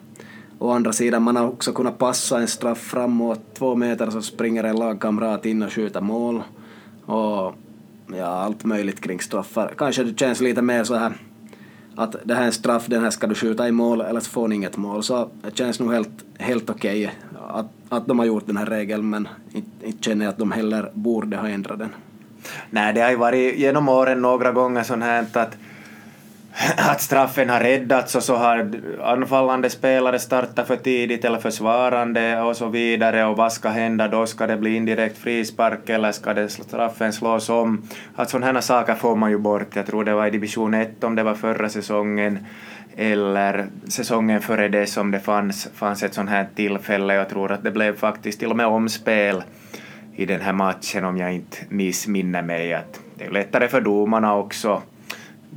å 0.59 0.71
andra 0.71 0.93
sidan 0.93 1.23
man 1.23 1.35
har 1.35 1.47
också 1.47 1.73
kunnat 1.73 1.97
passa 1.97 2.39
en 2.39 2.47
straff 2.47 2.79
framåt 2.79 3.41
två 3.53 3.75
meter 3.75 4.09
så 4.09 4.21
springer 4.21 4.63
en 4.63 4.75
lagkamrat 4.75 5.45
in 5.45 5.63
och 5.63 5.73
skjuter 5.73 6.01
mål 6.01 6.43
och 7.05 7.55
ja, 8.15 8.25
allt 8.25 8.65
möjligt 8.65 9.01
kring 9.01 9.19
straffar. 9.19 9.73
Kanske 9.77 10.03
det 10.03 10.19
känns 10.19 10.41
lite 10.41 10.61
mer 10.61 10.83
så 10.83 10.95
här 10.95 11.13
att 11.97 12.15
det 12.23 12.33
här 12.33 12.41
är 12.41 12.45
en 12.45 12.51
straff, 12.51 12.85
den 12.87 13.03
här 13.03 13.09
ska 13.09 13.27
du 13.27 13.35
skjuta 13.35 13.67
i 13.67 13.71
mål 13.71 14.01
eller 14.01 14.19
så 14.19 14.29
får 14.29 14.47
ni 14.47 14.55
inget 14.55 14.77
mål. 14.77 15.03
Så 15.03 15.29
det 15.41 15.57
känns 15.57 15.79
nog 15.79 15.93
helt, 15.93 16.25
helt 16.37 16.69
okej 16.69 17.03
okay 17.03 17.15
att, 17.49 17.65
att 17.89 18.07
de 18.07 18.19
har 18.19 18.25
gjort 18.25 18.47
den 18.47 18.57
här 18.57 18.65
regeln 18.65 19.09
men 19.09 19.27
inte, 19.51 19.87
inte 19.87 20.03
känner 20.03 20.25
jag 20.25 20.31
att 20.31 20.37
de 20.37 20.51
heller 20.51 20.91
borde 20.93 21.37
ha 21.37 21.49
ändrat 21.49 21.79
den. 21.79 21.89
Nej, 22.69 22.93
det 22.93 23.01
har 23.01 23.09
ju 23.09 23.15
varit 23.15 23.57
genom 23.57 23.89
åren 23.89 24.21
några 24.21 24.51
gånger 24.51 24.83
sånt 24.83 25.03
här 25.03 25.25
att 25.33 25.57
att 26.77 27.01
straffen 27.01 27.49
har 27.49 27.59
räddats 27.59 28.15
och 28.15 28.23
så 28.23 28.35
har 28.35 28.71
anfallande 29.03 29.69
spelare 29.69 30.19
startat 30.19 30.67
för 30.67 30.75
tidigt 30.75 31.25
eller 31.25 31.39
försvarande 31.39 32.41
och 32.41 32.55
så 32.55 32.67
vidare 32.67 33.25
och 33.25 33.37
vad 33.37 33.53
ska 33.53 33.69
hända 33.69 34.07
då? 34.07 34.25
Ska 34.25 34.47
det 34.47 34.57
bli 34.57 34.75
indirekt 34.75 35.17
frispark 35.17 35.89
eller 35.89 36.11
ska 36.11 36.33
det 36.33 36.49
straffen 36.49 37.13
slås 37.13 37.49
om? 37.49 37.87
Att 38.15 38.29
sådana 38.29 38.51
här 38.51 38.61
saker 38.61 38.95
får 38.95 39.15
man 39.15 39.31
ju 39.31 39.37
bort. 39.37 39.75
Jag 39.75 39.85
tror 39.85 40.03
det 40.03 40.13
var 40.13 40.27
i 40.27 40.31
division 40.31 40.73
1 40.73 41.03
om 41.03 41.15
det 41.15 41.23
var 41.23 41.33
förra 41.33 41.69
säsongen 41.69 42.45
eller 42.97 43.67
säsongen 43.87 44.41
före 44.41 44.67
det 44.67 44.85
som 44.85 45.11
det 45.11 45.19
fanns, 45.19 45.69
fanns 45.75 46.03
ett 46.03 46.13
sådant 46.13 46.29
här 46.29 46.47
tillfälle. 46.55 47.13
Jag 47.13 47.29
tror 47.29 47.51
att 47.51 47.63
det 47.63 47.71
blev 47.71 47.97
faktiskt 47.97 48.39
till 48.39 48.49
och 48.49 48.57
med 48.57 48.65
omspel 48.65 49.43
i 50.15 50.25
den 50.25 50.41
här 50.41 50.53
matchen 50.53 51.05
om 51.05 51.17
jag 51.17 51.33
inte 51.33 51.57
missminner 51.69 52.41
mig. 52.41 52.73
Att 52.73 52.99
det 53.15 53.25
är 53.25 53.31
lättare 53.31 53.67
för 53.67 53.81
domarna 53.81 54.35
också 54.35 54.81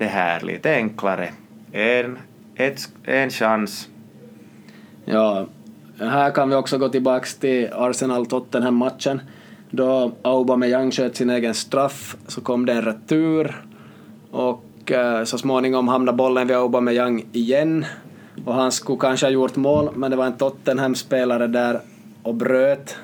det 0.01 0.07
här 0.07 0.40
lite 0.40 0.74
enklare. 0.74 1.28
En, 1.72 2.18
ett, 2.55 2.88
en 3.05 3.30
chans. 3.30 3.88
Ja, 5.05 5.46
här 5.98 6.30
kan 6.30 6.51
vi 6.51 6.57
också 6.57 6.78
gå 6.78 6.88
tillbaka 6.88 7.26
till 7.40 7.68
Arsenal-Tottenham-matchen. 7.72 9.20
Då 9.70 10.12
Aubameyang 10.22 10.90
sköt 10.90 11.16
sin 11.16 11.30
egen 11.30 11.55
straff 11.55 12.16
så 12.26 12.40
kom 12.40 12.66
det 12.66 12.72
en 12.72 12.82
retur 12.82 13.64
och 14.30 14.92
eh, 14.92 15.24
så 15.24 15.38
småningom 15.38 15.88
hamnade 15.88 16.16
bollen 16.16 16.46
vid 16.46 16.57
Aubameyang 16.57 17.24
igen 17.32 17.84
och 18.44 18.55
han 18.55 18.72
skulle 18.72 18.98
kanske 18.98 19.26
ha 19.26 19.30
gjort 19.30 19.57
mål 19.57 19.90
men 19.94 20.11
det 20.11 20.16
var 20.16 20.26
en 20.26 20.36
Tottenham-spelare 20.36 21.46
där 21.46 21.80
och 22.22 22.34
bröt 22.34 22.96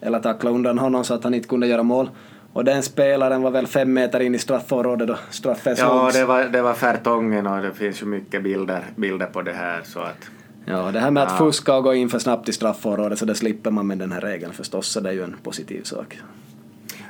eller 0.00 0.20
tacklade 0.20 0.56
undan 0.56 0.78
honom 0.78 1.04
så 1.04 1.14
att 1.14 1.24
han 1.24 1.34
inte 1.34 1.48
kunde 1.48 1.66
göra 1.66 1.82
mål. 1.82 2.10
Och 2.52 2.64
den 2.64 2.82
spelaren 2.82 3.42
var 3.42 3.50
väl 3.50 3.66
fem 3.66 3.92
meter 3.92 4.20
in 4.20 4.34
i 4.34 4.38
straffområdet 4.38 5.08
då 5.08 5.16
straffen 5.30 5.76
slogs. 5.76 6.14
Ja, 6.14 6.20
det 6.20 6.26
var, 6.26 6.44
det 6.44 6.62
var 6.62 6.74
Färtongen 6.74 7.46
och 7.46 7.62
det 7.62 7.72
finns 7.72 8.02
ju 8.02 8.06
mycket 8.06 8.42
bilder, 8.42 8.84
bilder 8.96 9.26
på 9.26 9.42
det 9.42 9.52
här 9.52 9.80
så 9.84 10.00
att... 10.00 10.30
Ja, 10.64 10.90
det 10.92 11.00
här 11.00 11.10
med 11.10 11.22
att 11.22 11.38
fuska 11.38 11.74
och 11.74 11.84
gå 11.84 11.94
in 11.94 12.08
för 12.08 12.18
snabbt 12.18 12.48
i 12.48 12.52
straffområdet 12.52 13.18
så 13.18 13.24
det 13.24 13.34
slipper 13.34 13.70
man 13.70 13.86
med 13.86 13.98
den 13.98 14.12
här 14.12 14.20
regeln 14.20 14.52
förstås, 14.52 14.86
så 14.86 15.00
det 15.00 15.08
är 15.08 15.12
ju 15.12 15.24
en 15.24 15.36
positiv 15.42 15.82
sak. 15.82 16.18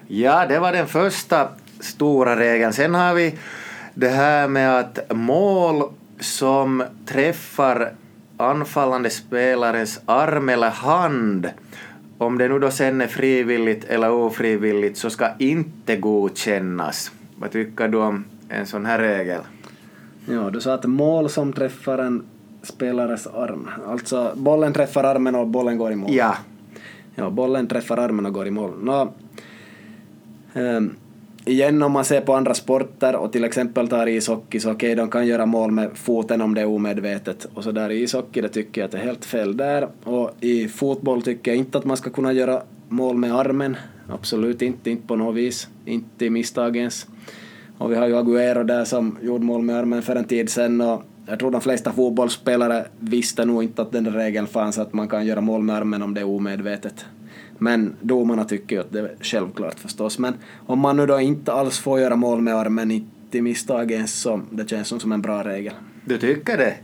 Ja, 0.06 0.46
det 0.46 0.58
var 0.58 0.72
den 0.72 0.86
första 0.86 1.48
stora 1.80 2.36
regeln. 2.36 2.72
Sen 2.72 2.94
har 2.94 3.14
vi 3.14 3.38
det 3.94 4.08
här 4.08 4.48
med 4.48 4.78
att 4.78 4.98
mål 5.10 5.82
som 6.20 6.84
träffar 7.06 7.92
anfallande 8.36 9.10
spelarens 9.10 10.00
arm 10.06 10.48
eller 10.48 10.70
hand 10.70 11.50
om 12.20 12.38
det 12.38 12.48
nu 12.48 12.58
då 12.58 12.70
sen 12.70 13.00
är 13.00 13.06
frivilligt 13.06 13.84
eller 13.84 14.10
ofrivilligt 14.12 14.98
så 14.98 15.10
ska 15.10 15.28
inte 15.38 15.96
godkännas. 15.96 17.12
Vad 17.36 17.50
tycker 17.50 17.88
du 17.88 17.98
om 17.98 18.24
en 18.48 18.66
sån 18.66 18.86
här 18.86 18.98
regel? 18.98 19.40
Ja, 20.26 20.50
du 20.50 20.60
sa 20.60 20.74
att 20.74 20.84
mål 20.84 21.30
som 21.30 21.52
träffar 21.52 21.98
en 21.98 22.22
spelares 22.62 23.26
arm. 23.26 23.70
Alltså 23.86 24.32
bollen 24.36 24.72
träffar 24.72 25.04
armen 25.04 25.34
och 25.34 25.46
bollen 25.46 25.78
går 25.78 25.92
i 25.92 25.96
mål. 25.96 26.14
Ja. 26.14 26.36
Ja, 27.14 27.30
bollen 27.30 27.66
träffar 27.66 27.96
armen 27.96 28.26
och 28.26 28.32
går 28.32 28.46
i 28.46 28.50
mål. 28.50 28.72
Nå, 28.82 29.12
um, 30.54 30.96
igen 31.50 31.82
om 31.82 31.92
man 31.92 32.04
ser 32.04 32.20
på 32.20 32.34
andra 32.34 32.54
sporter 32.54 33.16
och 33.16 33.32
till 33.32 33.44
exempel 33.44 33.88
tar 33.88 34.06
ishockey 34.06 34.60
så 34.60 34.70
okej, 34.70 34.92
okay, 34.92 34.94
de 34.94 35.10
kan 35.10 35.26
göra 35.26 35.46
mål 35.46 35.70
med 35.70 35.90
foten 35.94 36.40
om 36.40 36.54
det 36.54 36.60
är 36.60 36.66
omedvetet 36.66 37.46
och 37.54 37.64
så 37.64 37.72
där 37.72 37.90
i 37.90 38.02
ishockey 38.02 38.40
det 38.40 38.48
tycker 38.48 38.80
jag 38.80 38.86
att 38.86 38.92
det 38.92 38.98
är 38.98 39.04
helt 39.04 39.24
fel 39.24 39.56
där 39.56 39.88
och 40.04 40.30
i 40.40 40.68
fotboll 40.68 41.22
tycker 41.22 41.50
jag 41.50 41.58
inte 41.58 41.78
att 41.78 41.84
man 41.84 41.96
ska 41.96 42.10
kunna 42.10 42.32
göra 42.32 42.62
mål 42.88 43.16
med 43.16 43.34
armen 43.34 43.76
absolut 44.08 44.62
inte, 44.62 44.90
inte 44.90 45.06
på 45.06 45.16
något 45.16 45.36
vis, 45.36 45.68
inte 45.84 46.24
i 46.24 46.30
misstagens. 46.30 47.06
och 47.78 47.92
vi 47.92 47.96
har 47.96 48.06
ju 48.06 48.16
Aguero 48.16 48.64
där 48.64 48.84
som 48.84 49.18
gjorde 49.22 49.44
mål 49.44 49.62
med 49.62 49.76
armen 49.76 50.02
för 50.02 50.16
en 50.16 50.24
tid 50.24 50.50
sedan 50.50 50.80
och 50.80 51.02
jag 51.26 51.38
tror 51.38 51.50
de 51.50 51.60
flesta 51.60 51.92
fotbollsspelare 51.92 52.84
visste 52.98 53.44
nog 53.44 53.62
inte 53.62 53.82
att 53.82 53.92
den 53.92 54.12
regeln 54.12 54.46
fanns 54.46 54.78
att 54.78 54.92
man 54.92 55.08
kan 55.08 55.26
göra 55.26 55.40
mål 55.40 55.62
med 55.62 55.76
armen 55.76 56.02
om 56.02 56.14
det 56.14 56.20
är 56.20 56.26
omedvetet. 56.28 57.04
Men 57.62 57.96
domarna 58.00 58.44
tycker 58.44 58.76
ju 58.76 58.80
att 58.80 58.92
det 58.92 59.00
är 59.00 59.14
självklart 59.20 59.80
förstås. 59.80 60.18
Men 60.18 60.34
om 60.66 60.78
man 60.78 60.96
nu 60.96 61.06
då 61.06 61.20
inte 61.20 61.52
alls 61.52 61.78
får 61.78 62.00
göra 62.00 62.16
mål 62.16 62.40
med 62.40 62.54
armen 62.54 62.90
i 62.90 63.04
misstag 63.40 63.90
ens 63.90 64.20
så 64.20 64.40
det 64.50 64.70
känns 64.70 65.02
som 65.02 65.12
en 65.12 65.22
bra 65.22 65.44
regel. 65.44 65.74
Du 66.04 66.18
tycker 66.18 66.56
det? 66.56 66.74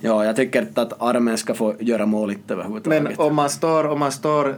Ja, 0.00 0.24
jag 0.24 0.36
tycker 0.36 0.62
inte 0.62 0.82
att 0.82 1.02
armen 1.02 1.38
ska 1.38 1.54
få 1.54 1.74
göra 1.80 2.06
mål 2.06 2.30
inte 2.30 2.54
överhuvudtaget. 2.54 3.02
Men 3.02 3.26
om 3.26 3.34
man 3.34 3.50
står, 3.50 3.86
om 3.86 3.98
man 3.98 4.12
står 4.12 4.54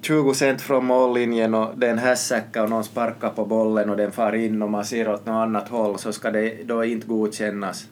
20 0.00 0.34
cent 0.34 0.60
från 0.60 0.84
mållinjen 0.84 1.54
och 1.54 1.70
det 1.76 1.86
är 1.86 1.90
en 1.90 1.98
hässäcka 1.98 2.62
och 2.62 2.70
någon 2.70 2.84
sparkar 2.84 3.28
på 3.30 3.44
bollen 3.44 3.90
och 3.90 3.96
den 3.96 4.12
far 4.12 4.32
in 4.32 4.62
och 4.62 4.70
man 4.70 4.84
ser 4.84 5.08
åt 5.08 5.26
något 5.26 5.34
annat 5.34 5.68
håll 5.68 5.98
så 5.98 6.12
ska 6.12 6.30
det 6.30 6.58
då 6.64 6.84
inte 6.84 7.06
godkännas? 7.06 7.88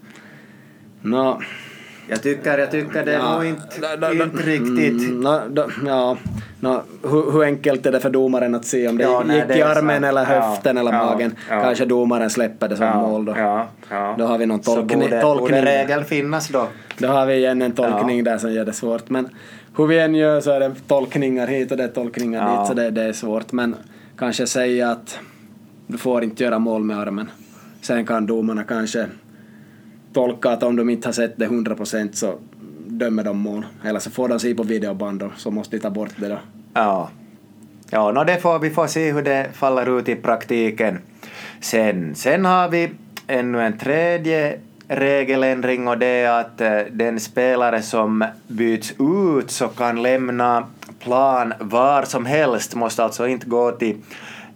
No, 1.03 1.41
jag 2.09 2.23
tycker, 2.23 2.59
jag 2.59 2.71
tycker 2.71 3.05
det 3.05 3.13
är 3.13 3.19
ja, 3.19 3.35
nog 3.35 3.45
inte, 3.47 3.81
da, 3.81 3.97
da, 3.97 4.15
da, 4.15 4.25
inte 4.25 4.43
riktigt... 4.43 5.09
Mm, 5.09 5.21
no, 5.21 5.71
ja, 5.87 6.17
no, 6.61 6.83
hur, 7.03 7.33
hur, 7.33 7.45
enkelt 7.45 7.87
är 7.87 7.93
det 7.93 8.01
för 8.01 8.11
domaren 8.11 8.55
att 8.55 8.65
se 8.65 8.89
om 8.89 8.97
det 8.97 9.05
ja, 9.05 9.23
gick 9.23 9.49
nej, 9.49 9.59
i 9.59 9.63
armen 9.63 10.05
eller 10.05 10.25
höften 10.25 10.77
ja, 10.77 10.81
eller 10.81 10.93
magen? 10.93 11.35
Kanske 11.49 11.85
domaren 11.85 12.31
släpper 12.31 12.69
det 12.69 12.77
som 12.77 12.89
mål 12.89 13.25
då. 13.25 13.35
Då 14.19 14.25
har 14.25 14.39
vi 14.39 14.47
någon 14.47 14.61
tolkning. 14.61 15.03
Så 15.03 15.09
borde, 15.09 15.21
tolkning. 15.21 15.61
borde 15.61 15.79
regeln 15.79 16.05
finnas 16.05 16.49
då? 16.49 16.69
Då 16.99 17.09
har 17.09 17.27
vi 17.27 17.35
igen 17.35 17.63
en 17.63 17.73
tolkning 17.73 18.25
där 18.25 18.39
som 18.39 18.53
gör 18.53 18.65
det 18.65 18.73
svårt. 18.73 19.11
Men 19.11 19.29
hur 19.77 19.87
vi 19.87 19.99
än 19.99 20.15
gör 20.15 20.41
så 20.41 20.51
är 20.51 20.61
det 20.61 20.75
tolkningar 20.89 21.47
hit 21.47 21.71
och 21.71 21.77
det 21.77 21.85
är 21.85 21.89
tolkningar 21.89 22.59
dit 22.59 22.69
så 22.69 22.75
det, 22.75 22.91
det 22.91 23.03
är 23.03 23.13
svårt. 23.13 23.53
Men 23.53 23.77
kanske 24.19 24.47
säga 24.47 24.91
att 24.91 25.19
du 25.87 25.99
får 25.99 26.25
inte 26.25 26.45
göra 26.45 26.59
mål 26.59 26.85
med 26.85 26.99
armen. 26.99 27.31
Sen 27.81 28.07
kan 28.07 28.27
domarna 28.27 28.65
kanske 28.65 29.07
tolka 30.13 30.51
att 30.51 30.63
om 30.63 30.77
de 30.77 30.91
inte 30.91 31.09
har 31.09 31.13
sett 31.13 31.37
det 31.37 31.45
100 31.45 31.75
procent 31.75 32.17
så 32.17 32.35
dömer 32.87 33.25
de 33.25 33.39
mål. 33.39 33.67
Eller 33.85 34.01
så 34.01 34.11
får 34.11 34.29
de 34.29 34.41
se 34.41 34.55
på 34.55 34.63
videoband 34.63 35.23
och 35.23 35.31
så 35.37 35.51
måste 35.51 35.77
de 35.77 35.81
ta 35.81 35.91
bort 35.91 36.11
det 36.17 36.29
då. 36.29 36.39
Ja. 36.75 37.11
Ja, 37.91 38.13
no 38.13 38.25
det 38.25 38.41
får, 38.41 38.59
vi 38.59 38.71
får 38.71 38.87
se 38.87 39.13
hur 39.13 39.23
det 39.23 39.49
faller 39.53 39.99
ut 39.99 40.09
i 40.09 40.17
praktiken 40.17 40.99
sen. 41.61 42.15
Sen 42.15 42.45
har 42.45 42.69
vi 42.69 42.91
ännu 43.27 43.63
en 43.63 43.79
tredje 43.79 44.59
regeländring 44.89 45.89
och 45.89 45.99
det 45.99 46.07
är 46.07 46.41
att 46.41 46.61
eh, 46.61 46.79
den 46.93 47.21
spelare 47.21 47.83
som 47.83 48.25
byts 48.47 48.95
ut 49.39 49.51
så 49.51 49.69
kan 49.69 50.03
lämna 50.03 50.67
plan 50.99 51.55
var 51.61 52.03
som 52.03 52.27
helst, 52.27 52.75
måste 52.75 53.05
alltså 53.05 53.29
inte 53.29 53.47
gå 53.47 53.71
till 53.71 53.97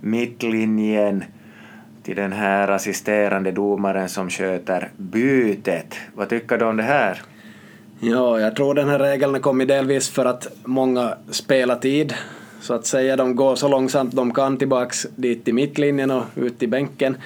mittlinjen 0.01 1.25
till 2.05 2.17
den 2.17 2.33
här 2.33 2.69
assisterande 2.69 3.53
domaren 3.53 4.09
som 4.09 4.31
sköter 4.31 4.91
bytet. 4.97 5.95
Vad 6.15 6.29
tycker 6.29 6.59
du 6.59 6.65
om 6.65 6.77
det 6.77 6.83
här? 6.83 7.23
Ja, 8.01 8.41
jag 8.41 8.57
tror 8.57 8.75
den 8.75 8.89
här 8.89 8.99
regeln 8.99 9.41
kommit 9.41 9.69
delvis 9.69 10.11
för 10.11 10.25
att 10.25 10.49
många 10.65 11.15
spelar 11.31 11.77
tid. 11.77 12.15
Så 12.61 12.75
att 12.75 12.87
säga, 12.87 13.17
de 13.17 13.37
går 13.37 13.57
så 13.57 13.69
långsamt 13.69 14.17
de 14.17 14.35
kan 14.35 14.57
tillbaks 14.57 15.07
dit 15.17 15.45
till 15.45 15.55
mittlinjen 15.55 16.11
och 16.11 16.25
ut 16.35 16.59
till 16.59 16.69
bänken. 16.69 17.17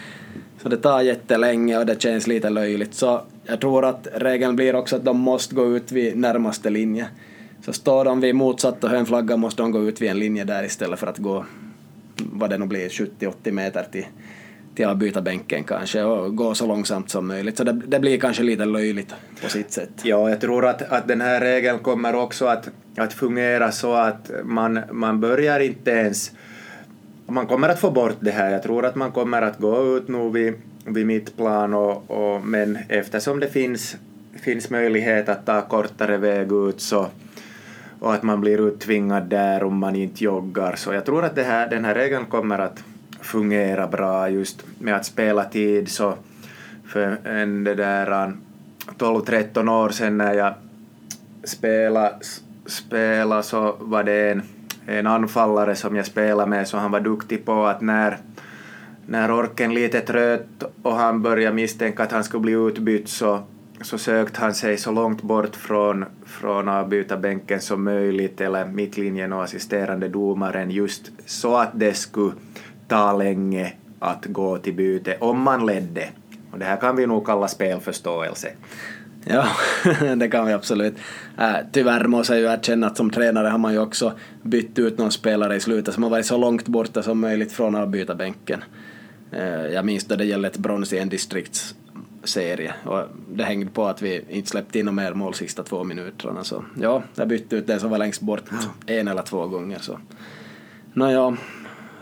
Så 0.62 0.68
det 0.68 0.76
tar 0.76 1.00
jättelänge 1.00 1.78
och 1.78 1.86
det 1.86 2.02
känns 2.02 2.26
lite 2.26 2.50
löjligt. 2.50 2.94
Så 2.94 3.20
jag 3.44 3.60
tror 3.60 3.84
att 3.84 4.08
regeln 4.14 4.56
blir 4.56 4.74
också 4.74 4.96
att 4.96 5.04
de 5.04 5.18
måste 5.20 5.54
gå 5.54 5.76
ut 5.76 5.92
vid 5.92 6.16
närmaste 6.16 6.70
linje. 6.70 7.06
Så 7.64 7.72
står 7.72 8.04
de 8.04 8.20
vid 8.20 8.34
motsatta 8.34 8.88
hönflaggan 8.88 9.40
måste 9.40 9.62
de 9.62 9.70
gå 9.70 9.88
ut 9.88 10.00
vid 10.00 10.10
en 10.10 10.18
linje 10.18 10.44
där 10.44 10.64
istället 10.64 10.98
för 10.98 11.06
att 11.06 11.18
gå 11.18 11.44
vad 12.32 12.50
det 12.50 12.58
nu 12.58 12.66
blir, 12.66 12.88
70-80 12.88 13.50
meter 13.50 13.86
till, 13.92 14.06
till 14.78 14.86
att 14.86 14.96
byta 14.96 15.20
bänken 15.22 15.64
kanske 15.64 16.02
och 16.02 16.36
gå 16.36 16.54
så 16.54 16.66
långsamt 16.66 17.10
som 17.10 17.26
möjligt. 17.26 17.56
Så 17.56 17.64
det, 17.64 17.72
det, 17.72 18.00
blir 18.00 18.20
kanske 18.20 18.42
lite 18.42 18.64
löjligt 18.64 19.14
på 19.42 19.48
sitt 19.48 19.72
sätt. 19.72 19.90
Ja, 20.02 20.30
jag 20.30 20.40
tror 20.40 20.66
att, 20.66 20.82
att 20.82 21.08
den 21.08 21.20
här 21.20 21.40
regeln 21.40 21.78
kommer 21.78 22.14
också 22.14 22.46
att, 22.46 22.68
att 22.96 23.12
fungera 23.12 23.72
så 23.72 23.94
att 23.94 24.30
man, 24.44 24.80
man 24.92 25.20
börjar 25.20 25.60
inte 25.60 25.90
ens 25.90 26.32
man 27.26 27.46
kommer 27.46 27.68
att 27.68 27.80
få 27.80 27.90
bort 27.90 28.16
det 28.20 28.30
här. 28.30 28.50
Jag 28.50 28.62
tror 28.62 28.84
att 28.84 28.94
man 28.94 29.12
kommer 29.12 29.42
att 29.42 29.58
gå 29.58 29.96
ut 29.96 30.08
nu 30.08 30.30
vid, 30.30 30.54
vid 30.84 31.06
mittplan 31.06 31.74
och, 31.74 32.10
och, 32.10 32.46
men 32.46 32.78
eftersom 32.88 33.40
det 33.40 33.48
finns, 33.48 33.96
finns 34.42 34.70
möjlighet 34.70 35.28
att 35.28 35.46
ta 35.46 35.60
kortare 35.60 36.16
väg 36.16 36.52
ut 36.52 36.80
så 36.80 37.06
och 38.00 38.14
att 38.14 38.22
man 38.22 38.40
blir 38.40 38.68
uttvingad 38.68 39.22
där 39.22 39.62
om 39.62 39.78
man 39.78 39.96
inte 39.96 40.24
joggar 40.24 40.76
så 40.76 40.92
jag 40.92 41.04
tror 41.04 41.24
att 41.24 41.34
det 41.34 41.42
här, 41.42 41.70
den 41.70 41.84
här 41.84 41.94
regeln 41.94 42.24
kommer 42.24 42.58
att 42.58 42.84
fungera 43.28 43.86
bra 43.86 44.30
just 44.30 44.64
med 44.78 44.96
att 44.96 45.06
spela 45.06 45.44
tid 45.44 45.88
så 45.88 46.14
för 46.86 47.18
en 47.24 47.64
det 47.64 47.74
där 47.74 48.24
um, 48.24 48.40
12-13 48.98 49.70
år 49.70 49.88
sedan 49.88 50.18
när 50.18 50.34
jag 50.34 50.54
spelade, 51.44 52.14
spelade 52.66 53.42
så 53.42 53.76
var 53.80 54.04
det 54.04 54.30
en 54.30 54.42
en 54.88 55.06
anfallare 55.06 55.74
som 55.74 55.96
jag 55.96 56.06
spelade 56.06 56.50
med 56.50 56.68
så 56.68 56.76
han 56.76 56.90
var 56.90 57.00
duktig 57.00 57.44
på 57.44 57.66
att 57.66 57.80
när, 57.80 58.18
när 59.06 59.30
orken 59.30 59.74
lite 59.74 60.00
trött 60.00 60.64
och 60.82 60.94
han 60.94 61.22
började 61.22 61.56
misstänka 61.56 62.02
att 62.02 62.12
han 62.12 62.24
skulle 62.24 62.40
bli 62.40 62.52
utbytt 62.52 63.08
så, 63.08 63.42
så 63.80 63.98
sökte 63.98 64.40
han 64.40 64.54
sig 64.54 64.76
så 64.76 64.90
långt 64.90 65.22
bort 65.22 65.56
från, 65.56 66.04
från 66.26 66.68
avbytarbänken 66.68 67.60
som 67.60 67.84
möjligt 67.84 68.40
eller 68.40 68.66
mittlinjen 68.66 69.32
och 69.32 69.44
assisterande 69.44 70.08
domaren 70.08 70.70
just 70.70 71.10
så 71.26 71.56
att 71.56 71.70
det 71.72 71.94
skulle 71.94 72.32
ta 72.88 73.12
länge 73.12 73.72
att 73.98 74.26
gå 74.26 74.58
till 74.58 74.74
byte 74.74 75.16
om 75.20 75.40
man 75.40 75.66
ledde. 75.66 76.08
Och 76.52 76.58
det 76.58 76.64
här 76.64 76.76
kan 76.76 76.96
vi 76.96 77.06
nog 77.06 77.26
kalla 77.26 77.48
spelförståelse. 77.48 78.48
Ja, 79.24 79.46
det 80.16 80.28
kan 80.28 80.46
vi 80.46 80.52
absolut. 80.52 80.94
Äh, 81.38 81.56
tyvärr 81.72 82.04
måste 82.04 82.32
jag 82.32 82.40
ju 82.40 82.46
erkänna 82.46 82.86
att 82.86 82.96
som 82.96 83.10
tränare 83.10 83.48
har 83.48 83.58
man 83.58 83.72
ju 83.72 83.78
också 83.78 84.12
bytt 84.42 84.78
ut 84.78 84.98
någon 84.98 85.10
spelare 85.10 85.56
i 85.56 85.60
slutet 85.60 85.94
som 85.94 86.02
har 86.02 86.10
varit 86.10 86.26
så 86.26 86.36
långt 86.36 86.68
borta 86.68 87.02
som 87.02 87.20
möjligt 87.20 87.52
från 87.52 87.74
avbytarbänken. 87.74 88.64
Äh, 89.32 89.66
jag 89.66 89.84
minns 89.84 90.04
då 90.04 90.16
det 90.16 90.24
gällde 90.24 90.48
ett 90.48 90.56
brons 90.56 90.92
i 90.92 90.98
en 90.98 91.08
distriktsserie 91.08 92.74
och 92.84 93.04
det 93.28 93.44
hängde 93.44 93.70
på 93.70 93.86
att 93.86 94.02
vi 94.02 94.24
inte 94.28 94.50
släppte 94.50 94.78
in 94.78 94.84
några 94.84 94.96
mer 94.96 95.14
mål 95.14 95.34
sista 95.34 95.62
två 95.62 95.84
minuterna 95.84 96.44
så 96.44 96.64
ja, 96.80 97.02
jag 97.14 97.28
bytte 97.28 97.56
ut 97.56 97.66
den 97.66 97.80
som 97.80 97.90
var 97.90 97.98
längst 97.98 98.20
bort 98.20 98.44
en 98.86 99.08
eller 99.08 99.22
två 99.22 99.46
gånger 99.46 99.78
så. 99.78 99.98
Nåja, 100.92 101.36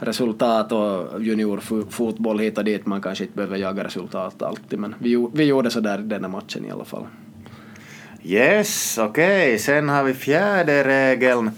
resultat 0.01 0.73
och 0.73 1.23
juniorfotboll 1.23 2.39
hit 2.39 2.59
och 2.59 2.65
dit. 2.65 2.87
Man 2.87 3.03
kanske 3.03 3.25
inte 3.25 3.37
behöver 3.37 3.57
jaga 3.57 3.85
resultat 3.85 4.43
alltid, 4.43 4.79
men 4.79 4.95
vi, 4.99 5.29
vi 5.35 5.45
gjorde 5.45 5.71
så 5.71 5.81
där 5.81 5.99
i 5.99 6.03
denna 6.03 6.29
matchen 6.29 6.65
i 6.65 6.71
alla 6.71 6.85
fall. 6.85 7.07
Yes, 8.23 8.99
okej. 8.99 9.47
Okay. 9.47 9.59
Sen 9.59 9.89
har 9.89 10.05
vi 10.05 10.15
fjärde 10.15 10.85
regeln. 10.85 11.51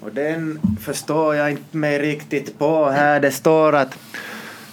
Och 0.00 0.12
den 0.12 0.60
förstår 0.80 1.34
jag 1.34 1.50
inte 1.50 1.76
mig 1.76 1.98
riktigt 1.98 2.58
på 2.58 2.90
här. 2.90 3.20
Det 3.20 3.30
står 3.30 3.74
att, 3.74 3.98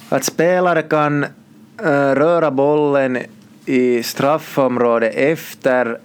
att 0.08 0.24
spelare 0.24 0.82
kan 0.82 1.24
uh, 1.24 1.28
röra 2.14 2.50
bollen 2.50 3.18
i 3.66 4.02
straffområdet 4.02 5.14
efter 5.14 5.98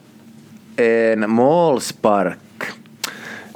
en 0.76 1.30
målspark. 1.30 2.38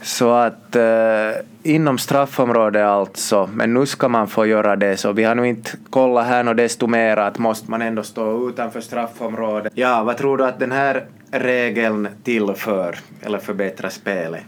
Så 0.06 0.32
att 0.32 0.76
eh, 0.76 1.32
inom 1.64 1.98
straffområdet 1.98 2.86
alltså, 2.86 3.50
men 3.54 3.74
nu 3.74 3.86
ska 3.86 4.10
man 4.10 4.28
få 4.28 4.46
göra 4.46 4.76
det, 4.76 4.98
så 4.98 5.12
vi 5.12 5.24
har 5.24 5.36
nu 5.36 5.48
inte 5.48 5.72
kollat 5.90 6.28
här 6.28 6.48
och 6.48 6.56
desto 6.56 6.88
mer 6.88 7.18
att 7.18 7.38
måste 7.38 7.72
man 7.72 7.82
ändå 7.82 8.04
stå 8.04 8.50
utanför 8.50 8.82
straffområdet. 8.82 9.74
Ja, 9.76 10.04
vad 10.04 10.18
tror 10.18 10.38
du 10.38 10.46
att 10.46 10.60
den 10.60 10.72
här 10.72 11.06
regeln 11.32 12.08
tillför 12.24 13.00
eller 13.22 13.38
förbättrar 13.38 13.90
spelet? 13.90 14.44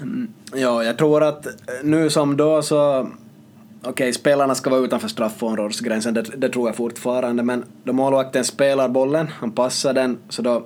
Mm, 0.00 0.28
ja, 0.54 0.84
jag 0.84 0.98
tror 0.98 1.22
att 1.22 1.46
nu 1.82 2.10
som 2.10 2.36
då 2.36 2.62
så 2.62 3.00
Okej, 3.00 3.90
okay, 3.90 4.12
spelarna 4.12 4.54
ska 4.54 4.70
vara 4.70 4.80
utanför 4.80 5.08
straffområdesgränsen, 5.08 6.14
det, 6.14 6.22
det 6.22 6.48
tror 6.48 6.68
jag 6.68 6.76
fortfarande, 6.76 7.42
men 7.42 7.64
då 7.82 7.92
målvakten 7.92 8.44
spelar 8.44 8.88
bollen, 8.88 9.28
han 9.40 9.50
passar 9.50 9.92
den, 9.92 10.18
så 10.28 10.42
då 10.42 10.64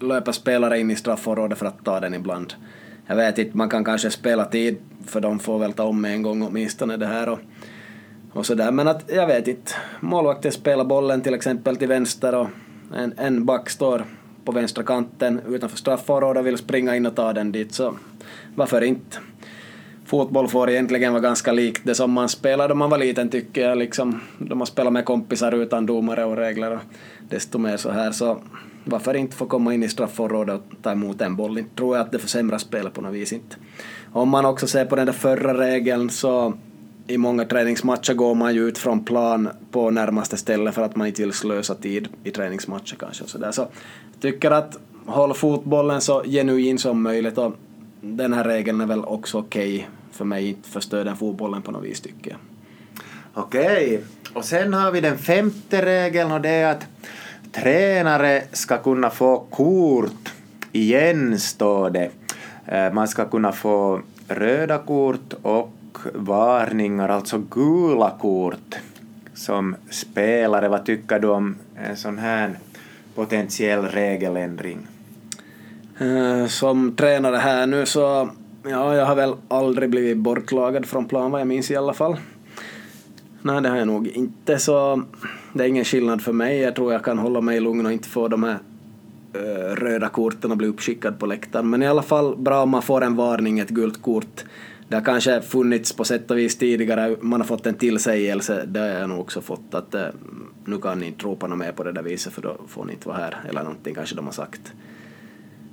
löper 0.00 0.32
spelare 0.32 0.80
in 0.80 0.90
i 0.90 0.96
straffområdet 0.96 1.58
för 1.58 1.66
att 1.66 1.84
ta 1.84 2.00
den 2.00 2.14
ibland 2.14 2.54
jag 3.08 3.16
vet 3.16 3.38
inte, 3.38 3.56
man 3.56 3.68
kan 3.68 3.84
kanske 3.84 4.10
spela 4.10 4.44
tid 4.44 4.76
för 5.06 5.20
de 5.20 5.38
får 5.38 5.58
väl 5.58 5.72
ta 5.72 5.84
om 5.84 6.04
en 6.04 6.22
gång 6.22 6.42
åtminstone 6.42 6.96
det 6.96 7.06
här 7.06 7.28
och, 7.28 7.38
och 8.32 8.46
sådär. 8.46 8.70
Men 8.70 8.88
att 8.88 9.10
jag 9.12 9.26
vet 9.26 9.48
inte, 9.48 9.72
målvakten 10.00 10.52
spelar 10.52 10.84
bollen 10.84 11.20
till 11.20 11.34
exempel 11.34 11.76
till 11.76 11.88
vänster 11.88 12.34
och 12.34 12.48
en, 12.96 13.14
en 13.16 13.44
back 13.44 13.70
står 13.70 14.04
på 14.44 14.52
vänstra 14.52 14.84
kanten 14.84 15.40
utanför 15.48 15.76
straffområdet 15.76 16.40
och 16.40 16.46
vill 16.46 16.58
springa 16.58 16.96
in 16.96 17.06
och 17.06 17.16
ta 17.16 17.32
den 17.32 17.52
dit 17.52 17.74
så 17.74 17.94
varför 18.54 18.82
inte? 18.82 19.18
Fotboll 20.04 20.48
får 20.48 20.70
egentligen 20.70 21.12
vara 21.12 21.22
ganska 21.22 21.52
likt 21.52 21.82
det 21.84 21.94
som 21.94 22.10
man 22.10 22.28
spelade 22.28 22.68
då 22.68 22.74
man 22.74 22.90
var 22.90 22.98
liten 22.98 23.28
tycker 23.28 23.68
jag, 23.68 23.78
liksom, 23.78 24.20
då 24.38 24.54
man 24.54 24.66
spelade 24.66 24.94
med 24.94 25.04
kompisar 25.04 25.52
utan 25.52 25.86
domare 25.86 26.24
och 26.24 26.36
regler 26.36 26.72
och 26.72 26.80
desto 27.28 27.58
mer 27.58 27.76
så 27.76 27.90
här 27.90 28.12
så 28.12 28.38
varför 28.88 29.14
inte 29.14 29.36
få 29.36 29.46
komma 29.46 29.74
in 29.74 29.82
i 29.82 29.88
straffområdet 29.88 30.54
och 30.54 30.82
ta 30.82 30.92
emot 30.92 31.20
en 31.20 31.36
boll? 31.36 31.58
Inte 31.58 31.76
tror 31.76 31.96
jag 31.96 32.06
att 32.06 32.12
det 32.12 32.18
försämrar 32.18 32.58
spelet 32.58 32.94
på 32.94 33.00
något 33.00 33.14
vis 33.14 33.32
inte. 33.32 33.56
Om 34.12 34.28
man 34.28 34.46
också 34.46 34.66
ser 34.66 34.84
på 34.84 34.96
den 34.96 35.06
där 35.06 35.12
förra 35.12 35.60
regeln 35.60 36.10
så 36.10 36.54
i 37.06 37.18
många 37.18 37.44
träningsmatcher 37.44 38.14
går 38.14 38.34
man 38.34 38.54
ju 38.54 38.68
ut 38.68 38.78
från 38.78 39.04
plan 39.04 39.48
på 39.70 39.90
närmaste 39.90 40.36
ställe 40.36 40.72
för 40.72 40.82
att 40.82 40.96
man 40.96 41.06
inte 41.06 41.22
vill 41.22 41.32
slösa 41.32 41.74
tid 41.74 42.08
i 42.24 42.30
träningsmatcher 42.30 42.96
kanske. 42.98 43.24
Så, 43.26 43.38
där. 43.38 43.52
så 43.52 43.62
jag 44.12 44.20
tycker 44.20 44.50
att 44.50 44.78
håll 45.06 45.34
fotbollen 45.34 46.00
så 46.00 46.22
genuin 46.22 46.78
som 46.78 47.02
möjligt 47.02 47.38
och 47.38 47.56
den 48.00 48.32
här 48.32 48.44
regeln 48.44 48.80
är 48.80 48.86
väl 48.86 49.04
också 49.04 49.38
okej 49.38 49.74
okay 49.74 49.86
för 50.12 50.24
mig, 50.24 50.48
inte 50.48 50.68
förstör 50.68 51.04
den 51.04 51.16
fotbollen 51.16 51.62
på 51.62 51.70
något 51.70 51.84
vis 51.84 52.00
tycker 52.00 52.30
jag. 52.30 52.40
Okej, 53.34 53.86
okay. 53.86 53.98
och 54.34 54.44
sen 54.44 54.74
har 54.74 54.90
vi 54.90 55.00
den 55.00 55.18
femte 55.18 55.84
regeln 55.84 56.32
och 56.32 56.40
det 56.40 56.48
är 56.48 56.70
att 56.70 56.86
Tränare 57.52 58.42
ska 58.52 58.78
kunna 58.78 59.10
få 59.10 59.38
kort 59.50 60.32
igen, 60.72 61.38
står 61.38 61.90
det. 61.90 62.10
Eh, 62.66 62.92
man 62.92 63.08
ska 63.08 63.24
kunna 63.24 63.52
få 63.52 64.00
röda 64.28 64.78
kort 64.78 65.34
och 65.42 65.72
varningar, 66.14 67.08
alltså 67.08 67.38
gula 67.38 68.12
kort 68.20 68.76
som 69.34 69.76
spelare. 69.90 70.68
Vad 70.68 70.84
tycker 70.84 71.18
du 71.18 71.28
om 71.28 71.56
en 71.76 71.96
sån 71.96 72.18
här 72.18 72.58
potentiell 73.14 73.82
regeländring? 73.82 74.78
Eh, 75.98 76.46
som 76.46 76.96
tränare 76.96 77.36
här 77.36 77.66
nu 77.66 77.86
så, 77.86 78.30
ja, 78.62 78.96
jag 78.96 79.06
har 79.06 79.14
väl 79.14 79.34
aldrig 79.48 79.90
blivit 79.90 80.16
bortlagad 80.16 80.86
från 80.86 81.04
plan 81.04 81.30
vad 81.30 81.40
jag 81.40 81.48
minns 81.48 81.70
i 81.70 81.76
alla 81.76 81.94
fall. 81.94 82.16
Nej, 83.48 83.62
det 83.62 83.68
har 83.68 83.76
jag 83.76 83.86
nog 83.86 84.06
inte, 84.08 84.58
så 84.58 85.02
det 85.52 85.64
är 85.64 85.68
ingen 85.68 85.84
skillnad 85.84 86.22
för 86.22 86.32
mig. 86.32 86.58
Jag 86.58 86.76
tror 86.76 86.92
jag 86.92 87.04
kan 87.04 87.18
hålla 87.18 87.40
mig 87.40 87.60
lugn 87.60 87.86
och 87.86 87.92
inte 87.92 88.08
få 88.08 88.28
de 88.28 88.42
här 88.42 88.58
uh, 89.36 89.74
röda 89.74 90.08
korten 90.08 90.50
och 90.50 90.56
bli 90.56 90.66
uppskickad 90.66 91.18
på 91.18 91.26
läktaren. 91.26 91.70
Men 91.70 91.82
i 91.82 91.86
alla 91.86 92.02
fall 92.02 92.36
bra 92.36 92.62
om 92.62 92.70
man 92.70 92.82
får 92.82 93.04
en 93.04 93.16
varning, 93.16 93.58
ett 93.58 93.68
gult 93.68 94.02
kort. 94.02 94.44
Det 94.88 94.96
har 94.96 95.04
kanske 95.04 95.40
funnits 95.40 95.92
på 95.92 96.04
sätt 96.04 96.30
och 96.30 96.38
vis 96.38 96.58
tidigare, 96.58 97.16
man 97.20 97.40
har 97.40 97.46
fått 97.46 97.66
en 97.66 97.74
tillsägelse, 97.74 98.64
det 98.66 98.80
har 98.80 98.86
jag 98.86 99.08
nog 99.08 99.20
också 99.20 99.40
fått 99.40 99.74
att 99.74 99.94
uh, 99.94 100.00
nu 100.64 100.78
kan 100.78 100.98
ni 100.98 101.06
inte 101.06 101.24
ropa 101.24 101.46
något 101.46 101.58
mer 101.58 101.72
på 101.72 101.84
det 101.84 101.92
där 101.92 102.02
viset 102.02 102.32
för 102.32 102.42
då 102.42 102.56
får 102.68 102.84
ni 102.84 102.92
inte 102.92 103.08
vara 103.08 103.18
här, 103.18 103.36
eller 103.48 103.62
någonting 103.62 103.94
kanske 103.94 104.16
de 104.16 104.24
har 104.24 104.32
sagt 104.32 104.72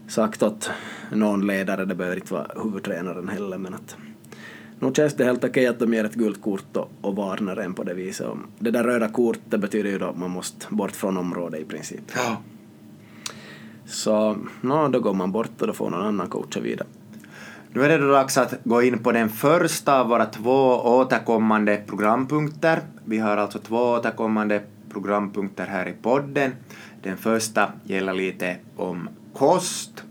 sagt 0.08 0.44
åt 0.44 0.70
någon 1.12 1.48
ledare, 1.48 1.86
det 1.86 1.96
behöver 1.96 2.18
inte 2.18 2.34
vara 2.34 2.48
huvudtränaren 2.64 3.30
heller 3.30 3.58
men 3.58 3.74
att 3.74 3.98
nu 4.80 4.92
känns 4.94 5.14
det 5.14 5.26
helt 5.26 5.44
okej 5.44 5.68
att 5.68 5.80
de 5.80 5.94
ger 5.94 6.04
ett 6.04 6.16
gult 6.16 6.42
kort 6.42 6.78
och, 6.78 6.92
och 7.02 7.16
varnar 7.16 7.58
en 7.58 7.74
på 7.74 7.84
det 7.84 7.94
viset. 7.94 8.28
Det 8.60 8.72
där 8.72 8.84
röda 8.84 9.08
kortet 9.08 9.60
betyder 9.60 9.90
ju 9.90 9.98
då 9.98 10.06
att 10.06 10.18
man 10.18 10.32
måste 10.32 10.66
bort 10.70 10.92
från 10.92 11.18
området 11.18 11.62
i 11.62 11.66
princip. 11.66 12.04
Ja. 12.16 12.38
Så 13.86 14.38
no, 14.62 14.88
då 14.88 15.00
går 15.00 15.14
man 15.14 15.32
bort 15.32 15.62
och 15.62 15.68
då 15.68 15.74
får 15.74 15.90
någon 15.90 16.06
annan 16.06 16.28
coacha 16.28 16.60
vidare. 16.60 16.88
Nu 17.74 17.84
är 17.84 17.90
det 17.90 17.98
då 17.98 18.12
dags 18.12 18.38
att 18.38 18.54
gå 18.64 18.82
in 18.82 19.00
på 19.00 19.12
den 19.12 19.30
första 19.30 20.00
av 20.00 20.08
våra 20.08 20.26
två 20.26 20.82
återkommande 20.84 21.82
programpunkter. 21.88 22.82
Vi 23.06 23.18
har 23.18 23.38
alltså 23.38 23.60
två 23.60 23.78
återkommande 23.78 24.62
programpunkter 24.90 25.66
här 25.66 25.88
i 25.88 25.94
podden. 26.02 26.52
Den 27.04 27.18
första 27.18 27.72
gäller 27.84 28.14
lite 28.14 28.58
om 28.76 29.10
kost, 29.34 30.04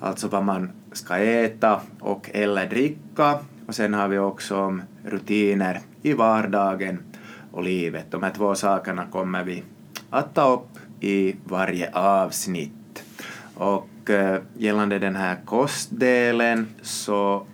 alltså 0.00 0.28
vad 0.28 0.44
man 0.44 0.70
ska 0.92 1.16
äta 1.16 1.80
och 2.00 2.30
eller 2.32 2.66
dricka 2.66 3.38
och 3.66 3.74
sen 3.74 3.94
har 3.94 4.08
vi 4.08 4.18
också 4.18 4.56
om 4.56 4.82
rutiner 5.04 5.80
i 6.02 6.12
vardagen 6.12 6.98
och 7.52 7.62
livet. 7.62 8.04
De 8.10 8.22
här 8.22 8.30
två 8.30 8.54
sakerna 8.54 9.06
kommer 9.06 9.44
vi 9.44 9.62
att 10.10 10.34
ta 10.34 10.52
upp 10.52 10.68
i 11.00 11.36
varje 11.44 11.90
avsnitt. 11.92 13.04
Och 13.54 14.10
eh, 14.10 14.40
gällande 14.58 14.98
den 14.98 15.16
här 15.16 15.36
kostdelen 15.44 16.66
så 16.82 17.46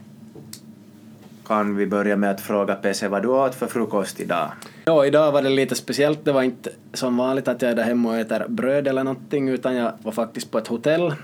kan 1.47 1.77
vi 1.77 1.87
börja 1.87 2.17
med 2.17 2.31
att 2.31 2.41
fråga 2.41 2.75
PC 2.75 3.09
vad 3.09 3.23
du 3.23 3.29
åt 3.29 3.55
för 3.55 3.67
frukost 3.67 4.21
idag? 4.21 4.51
Ja, 4.85 5.07
idag 5.07 5.33
var 5.33 5.43
det 5.43 5.49
lite 5.49 5.75
speciellt. 5.75 6.25
Det 6.25 6.33
var 6.33 6.43
inte 6.43 6.71
som 6.93 7.17
vanligt 7.17 7.49
att 7.49 7.63
jag 7.63 7.71
är 7.71 7.75
där 7.75 7.85
hemma 7.85 8.09
och 8.09 8.17
äter 8.17 8.45
bröd 8.49 8.89
eller 8.89 9.05
någonting, 9.05 9.49
utan 9.49 9.77
jag 9.77 9.93
var 10.03 10.13
faktiskt 10.13 10.51
på 10.51 10.59
ett 10.59 10.67
hotell, 10.67 11.15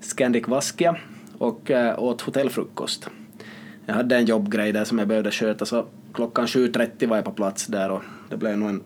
Scandic 0.00 0.48
Vaskia, 0.48 0.96
och 1.38 1.70
eh, 1.70 2.02
åt 2.02 2.20
hotellfrukost. 2.20 3.08
Jag 3.86 3.94
hade 3.94 4.16
en 4.16 4.24
jobbgrej 4.24 4.72
där 4.72 4.84
som 4.84 4.98
jag 4.98 5.08
behövde 5.08 5.30
sköta, 5.30 5.64
så 5.64 5.86
klockan 6.14 6.46
7.30 6.46 7.06
var 7.06 7.16
jag 7.16 7.24
på 7.24 7.32
plats 7.32 7.66
där 7.66 7.90
och 7.90 8.02
det 8.30 8.36
blev 8.36 8.58
nog 8.58 8.68
en 8.68 8.82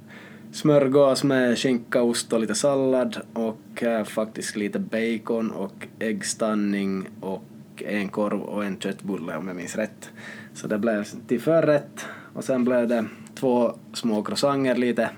smörgås 0.53 1.25
med 1.25 1.59
skinka, 1.59 2.03
ost 2.03 2.33
och 2.33 2.41
lite 2.41 2.55
sallad 2.55 3.17
och 3.33 3.83
äh, 3.83 4.05
faktiskt 4.05 4.57
lite 4.57 4.79
bacon 4.79 5.51
och 5.51 5.87
äggstanning 5.99 7.09
och 7.21 7.45
en 7.79 8.09
korv 8.09 8.41
och 8.41 8.65
en 8.65 8.79
köttbulle 8.79 9.37
om 9.37 9.47
jag 9.47 9.57
minns 9.57 9.77
rätt. 9.77 10.11
Så 10.55 10.67
det 10.67 10.79
blev 10.79 11.05
till 11.27 11.41
förrätt 11.41 12.07
och 12.35 12.45
sen 12.45 12.65
blev 12.65 12.89
det 12.89 13.05
två 13.35 13.73
små 13.93 14.23
croissanter, 14.23 14.77
lite 14.77 15.11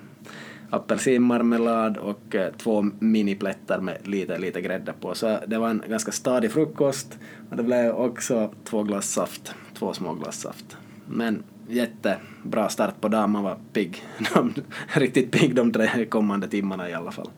apelsinmarmelad 0.71 1.97
och 1.97 2.35
eh, 2.35 2.53
två 2.57 2.83
miniplättar 2.99 3.81
med 3.81 4.09
lite, 4.09 4.39
lite 4.39 4.61
grädde 4.61 4.93
på. 5.01 5.15
Så 5.15 5.39
det 5.47 5.59
var 5.59 5.71
en 5.71 5.83
ganska 5.89 6.13
stadig 6.13 6.53
frukost 6.53 7.19
och 7.51 7.57
det 7.57 7.63
blev 7.63 7.91
också 7.91 8.53
två 8.65 8.83
glas 8.83 9.11
saft, 9.11 9.55
två 9.79 9.93
små 9.93 10.15
glas 10.15 10.41
saft. 10.41 10.77
Men 11.07 11.43
jättebra 11.69 12.69
start 12.69 13.01
på 13.01 13.09
dagen, 13.09 13.31
man 13.31 13.43
var 13.43 13.57
pigg. 13.73 14.03
riktigt 14.89 15.31
pigg 15.31 15.55
de 15.55 15.73
tre 15.73 16.05
kommande 16.05 16.49
timmarna 16.49 16.91
i 16.91 16.95
alla 16.95 17.11
fall. 17.11 17.31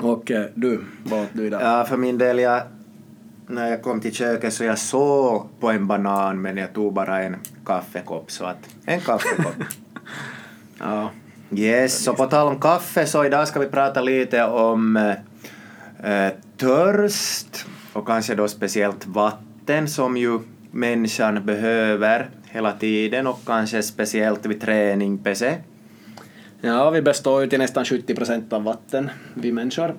Och 0.00 0.30
eh, 0.30 0.46
du, 0.54 0.84
vad 1.04 1.20
åt 1.20 1.28
du 1.32 1.46
idag? 1.46 1.62
Ja, 1.62 1.84
för 1.84 1.96
min 1.96 2.18
del, 2.18 2.38
jag, 2.38 2.62
när 3.46 3.70
jag 3.70 3.82
kom 3.82 4.00
till 4.00 4.14
köket 4.14 4.54
så 4.54 4.64
jag 4.64 4.78
såg 4.78 5.48
på 5.60 5.70
en 5.70 5.86
banan 5.86 6.42
men 6.42 6.56
jag 6.56 6.72
tog 6.72 6.92
bara 6.92 7.22
en 7.22 7.36
kaffekopp 7.64 8.30
så 8.30 8.44
att 8.44 8.68
en 8.84 9.00
kaffekopp. 9.00 9.54
ja. 10.78 11.10
Yes, 11.50 12.04
så 12.04 12.14
på 12.14 12.26
tal 12.26 12.48
om 12.48 12.60
kaffe 12.60 13.06
så 13.06 13.24
idag 13.24 13.48
ska 13.48 13.60
vi 13.60 13.66
prata 13.66 14.00
lite 14.00 14.44
om 14.44 14.96
äh, 14.96 16.28
törst 16.56 17.66
och 17.92 18.06
kanske 18.06 18.34
då 18.34 18.48
speciellt 18.48 19.06
vatten 19.06 19.88
som 19.88 20.16
ju 20.16 20.38
människan 20.76 21.44
behöver 21.44 22.30
hela 22.44 22.72
tiden 22.72 23.26
och 23.26 23.40
kanske 23.46 23.82
speciellt 23.82 24.46
vid 24.46 24.60
träning, 24.60 25.18
PC. 25.18 25.56
Ja, 26.60 26.90
vi 26.90 27.02
består 27.02 27.42
ju 27.42 27.48
till 27.48 27.58
nästan 27.58 27.84
70 27.84 28.14
procent 28.14 28.52
av 28.52 28.62
vatten, 28.62 29.10
vi 29.34 29.52
människor. 29.52 29.94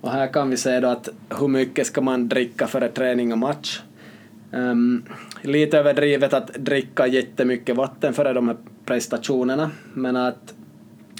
Och 0.00 0.10
här 0.10 0.26
kan 0.26 0.50
vi 0.50 0.56
se 0.56 0.80
då 0.80 0.88
att 0.88 1.08
hur 1.38 1.48
mycket 1.48 1.86
ska 1.86 2.00
man 2.00 2.28
dricka 2.28 2.66
före 2.66 2.88
träning 2.88 3.32
och 3.32 3.38
match? 3.38 3.80
Um, 4.52 5.04
lite 5.42 5.78
överdrivet 5.78 6.32
att 6.32 6.54
dricka 6.54 7.06
jättemycket 7.06 7.76
vatten 7.76 8.14
före 8.14 8.32
de 8.32 8.48
här 8.48 8.56
prestationerna, 8.84 9.70
men 9.92 10.16
att 10.16 10.54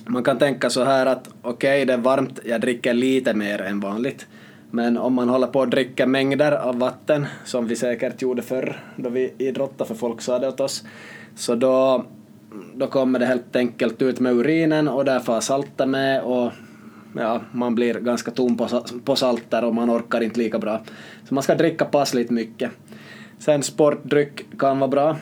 man 0.07 0.24
kan 0.24 0.38
tänka 0.38 0.70
så 0.70 0.84
här 0.84 1.07
att 1.07 1.28
okej, 1.42 1.82
okay, 1.82 1.84
det 1.84 1.92
är 1.92 1.98
varmt, 1.98 2.40
jag 2.44 2.61
dricker 2.61 2.94
lite 2.94 3.34
mer 3.34 3.62
än 3.62 3.80
vanligt. 3.80 4.26
Men 4.75 4.99
om 4.99 5.14
man 5.14 5.29
håller 5.29 5.47
på 5.47 5.62
att 5.62 5.70
dricka 5.70 6.07
mängder 6.07 6.53
av 6.53 6.79
vatten, 6.79 7.27
som 7.45 7.66
vi 7.66 7.77
säkert 7.77 8.22
gjorde 8.22 8.43
förr 8.43 8.81
då 8.97 9.09
vi 9.09 9.33
idrottade, 9.39 9.89
för 9.89 9.95
folk 9.95 10.20
sa 10.20 10.39
det 10.39 10.49
åt 10.49 10.61
oss, 10.61 10.85
så 11.37 11.55
då, 11.55 12.05
då 12.75 12.87
kommer 12.87 13.18
det 13.18 13.27
helt 13.27 13.57
enkelt 13.57 14.03
ut 14.03 14.20
med 14.20 14.33
urinen 14.33 14.89
och 14.89 15.05
där 15.05 15.20
får 15.20 15.41
salta 15.41 15.87
med 15.87 16.22
och 16.22 16.53
ja, 17.16 17.41
man 17.53 17.75
blir 17.75 17.95
ganska 17.95 18.31
tom 18.31 18.57
på, 18.57 18.68
på 19.05 19.16
salter 19.16 19.64
och 19.64 19.75
man 19.75 19.91
orkar 19.91 20.20
inte 20.20 20.39
lika 20.41 20.59
bra. 20.59 20.81
Så 21.29 21.35
man 21.35 21.43
ska 21.43 21.55
dricka 21.55 21.85
passligt 21.85 22.31
mycket. 22.31 22.70
Sen 23.39 23.62
sportdryck 23.62 24.59
kan 24.59 24.79
vara 24.79 24.91
bra. 24.91 25.16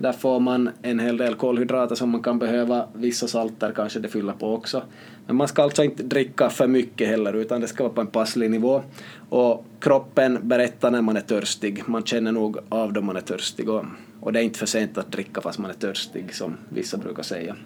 Där 0.00 0.12
får 0.12 0.40
man 0.40 0.70
en 0.82 0.98
hel 0.98 1.16
del 1.16 1.34
kolhydrater 1.34 1.94
som 1.94 2.10
man 2.10 2.22
kan 2.22 2.38
behöva. 2.38 2.88
Vissa 2.94 3.28
salter 3.28 3.72
kanske 3.72 3.98
det 3.98 4.08
fyller 4.08 4.32
på 4.32 4.54
också. 4.54 4.82
Men 5.26 5.36
man 5.36 5.48
ska 5.48 5.62
alltså 5.62 5.84
inte 5.84 6.02
dricka 6.02 6.50
för 6.50 6.66
mycket 6.66 7.08
heller 7.08 7.32
utan 7.32 7.60
det 7.60 7.68
ska 7.68 7.84
vara 7.84 7.92
på 7.92 8.00
en 8.00 8.06
passlig 8.06 8.50
nivå. 8.50 8.82
Och 9.28 9.66
kroppen 9.80 10.38
berättar 10.42 10.90
när 10.90 11.02
man 11.02 11.16
är 11.16 11.20
törstig. 11.20 11.82
Man 11.86 12.02
känner 12.02 12.32
nog 12.32 12.58
av 12.68 12.92
då 12.92 13.00
man 13.00 13.16
är 13.16 13.20
törstig. 13.20 13.68
Och, 13.68 13.84
och 14.20 14.32
det 14.32 14.40
är 14.40 14.42
inte 14.42 14.58
för 14.58 14.66
sent 14.66 14.98
att 14.98 15.12
dricka 15.12 15.40
fast 15.40 15.58
man 15.58 15.70
är 15.70 15.74
törstig 15.74 16.34
som 16.34 16.56
vissa 16.68 16.96
brukar 16.96 17.22
säga. 17.22 17.56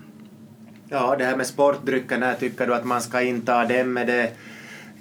Ja, 0.89 1.17
det 1.19 1.25
här 1.25 1.37
med 1.37 1.47
sportdryckerna, 1.47 2.35
tycker 2.35 2.67
du 2.67 2.75
att 2.75 2.85
man 2.85 3.01
ska 3.01 3.23
inta 3.23 3.65
dem 3.65 3.93
med 3.93 4.07
det 4.07 4.33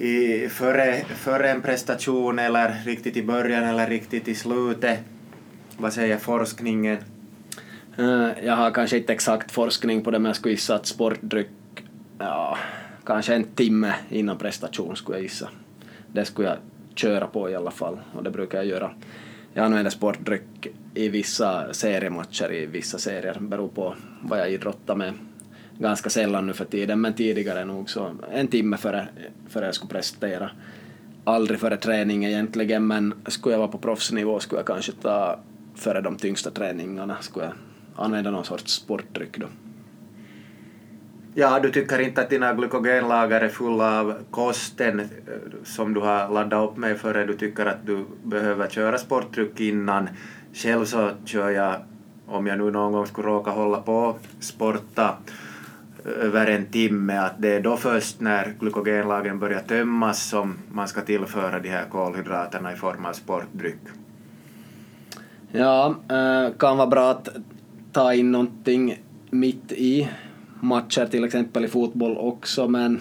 i, 0.05 0.49
före, 0.49 1.05
före 1.15 1.51
en 1.51 1.61
prestation 1.61 2.39
eller 2.39 2.75
riktigt 2.85 3.17
i 3.17 3.23
början 3.23 3.63
eller 3.63 3.87
riktigt 3.87 4.27
i 4.27 4.35
slutet? 4.35 4.99
Vad 5.77 5.93
säger 5.93 6.17
forskningen? 6.17 6.97
Eh, 7.97 8.45
jag 8.45 8.55
har 8.55 8.71
kanske 8.71 8.97
inte 8.97 9.13
exakt 9.13 9.51
forskning 9.51 10.01
på 10.01 10.11
det 10.11 10.19
men 10.19 10.29
jag 10.29 10.35
skulle 10.35 10.53
gissa 10.53 10.75
att 10.75 10.85
sportdryck, 10.85 11.49
ja, 12.17 12.57
kanske 13.05 13.35
en 13.35 13.43
timme 13.43 13.93
innan 14.09 14.37
prestation 14.37 14.95
skulle 14.95 15.17
jag 15.17 15.23
gissa. 15.23 15.49
Det 16.07 16.25
skulle 16.25 16.47
jag 16.47 16.57
köra 16.95 17.27
på 17.27 17.49
i 17.49 17.55
alla 17.55 17.71
fall 17.71 17.99
och 18.13 18.23
det 18.23 18.31
brukar 18.31 18.57
jag 18.57 18.67
göra. 18.67 18.91
Jag 19.53 19.65
använder 19.65 19.91
sportdryck 19.91 20.67
i 20.93 21.09
vissa 21.09 21.73
seriematcher 21.73 22.53
i 22.53 22.65
vissa 22.65 22.97
serier, 22.97 23.37
beror 23.39 23.67
på 23.67 23.95
vad 24.21 24.39
jag 24.39 24.51
idrottar 24.51 24.95
med 24.95 25.13
ganska 25.77 26.09
sällan 26.09 26.47
nu 26.47 26.53
för 26.53 26.65
tiden, 26.65 27.01
men 27.01 27.13
tidigare 27.13 27.65
nog 27.65 27.89
så 27.89 28.11
en 28.31 28.47
timme 28.47 28.77
före, 28.77 29.07
före 29.49 29.65
jag 29.65 29.75
skulle 29.75 29.89
prestera. 29.89 30.51
Aldrig 31.23 31.59
före 31.59 31.77
träning 31.77 32.25
egentligen, 32.25 32.87
men 32.87 33.13
skulle 33.27 33.53
jag 33.53 33.59
vara 33.59 33.71
på 33.71 33.77
proffsnivå 33.77 34.39
skulle 34.39 34.59
jag 34.59 34.67
kanske 34.67 34.91
ta 34.91 35.39
före 35.75 36.01
de 36.01 36.17
tyngsta 36.17 36.51
träningarna, 36.51 37.17
skulle 37.21 37.45
jag 37.45 37.53
använda 37.95 38.31
någon 38.31 38.45
sorts 38.45 38.73
sportdryck 38.73 39.37
då. 39.37 39.47
Ja, 41.33 41.59
du 41.59 41.71
tycker 41.71 41.99
inte 41.99 42.21
att 42.21 42.29
dina 42.29 42.53
glykogenlager 42.53 43.41
är 43.41 43.49
fulla 43.49 43.99
av 43.99 44.15
kosten 44.31 44.99
eh, 44.99 45.05
som 45.63 45.93
du 45.93 45.99
har 45.99 46.29
laddat 46.29 46.69
upp 46.69 46.77
med 46.77 46.97
före 46.97 47.25
du 47.25 47.33
tycker 47.33 47.65
att 47.65 47.85
du 47.85 48.05
behöver 48.23 48.67
köra 48.67 48.97
sportdryck 48.97 49.59
innan. 49.59 50.09
Själv 50.53 50.85
så 50.85 51.09
kör 51.25 51.49
jag, 51.49 51.75
om 52.27 52.47
jag 52.47 52.57
nu 52.57 52.71
någon 52.71 52.91
gång 52.91 53.05
skulle 53.05 53.27
råka 53.27 53.51
hålla 53.51 53.81
på 53.81 54.15
sporta, 54.39 55.17
över 56.05 56.47
en 56.47 56.65
timme, 56.65 57.17
att 57.17 57.33
det 57.37 57.49
är 57.49 57.61
då 57.61 57.77
först 57.77 58.19
när 58.19 58.53
glykogenlagren 58.59 59.39
börjar 59.39 59.59
tömmas 59.59 60.29
som 60.29 60.57
man 60.71 60.87
ska 60.87 61.01
tillföra 61.01 61.59
de 61.59 61.69
här 61.69 61.85
kolhydraterna 61.89 62.73
i 62.73 62.75
form 62.75 63.05
av 63.05 63.13
sportdryck. 63.13 63.81
Ja, 65.51 65.95
äh, 66.09 66.53
kan 66.57 66.77
vara 66.77 66.87
bra 66.87 67.11
att 67.11 67.29
ta 67.91 68.13
in 68.13 68.31
någonting 68.31 69.01
mitt 69.29 69.71
i 69.71 70.09
matcher, 70.59 71.05
till 71.05 71.23
exempel 71.23 71.65
i 71.65 71.67
fotboll 71.67 72.17
också, 72.17 72.67
men 72.67 72.99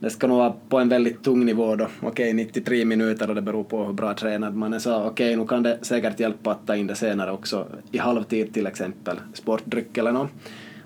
det 0.00 0.10
ska 0.10 0.26
nog 0.26 0.36
vara 0.36 0.54
på 0.68 0.78
en 0.78 0.88
väldigt 0.88 1.22
tung 1.22 1.44
nivå 1.44 1.76
då. 1.76 1.86
Okej, 2.02 2.32
93 2.32 2.84
minuter 2.84 3.28
och 3.28 3.34
det 3.34 3.42
beror 3.42 3.64
på 3.64 3.84
hur 3.84 3.92
bra 3.92 4.14
tränad 4.14 4.54
man 4.54 4.72
är. 4.72 4.78
Så 4.78 5.04
okej, 5.04 5.36
nu 5.36 5.46
kan 5.46 5.62
det 5.62 5.78
säkert 5.82 6.20
hjälpa 6.20 6.50
att 6.50 6.66
ta 6.66 6.76
in 6.76 6.86
det 6.86 6.94
senare 6.94 7.32
också, 7.32 7.66
i 7.92 7.98
halvtid 7.98 8.54
till 8.54 8.66
exempel, 8.66 9.16
sportdryck 9.34 9.98
eller 9.98 10.12
något. 10.12 10.30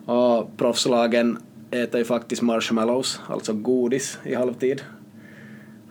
Och 0.06 0.56
proffslagen 0.56 1.38
äter 1.70 1.98
ju 1.98 2.04
faktiskt 2.04 2.42
marshmallows, 2.42 3.20
alltså 3.26 3.52
godis, 3.52 4.18
i 4.24 4.34
halvtid. 4.34 4.82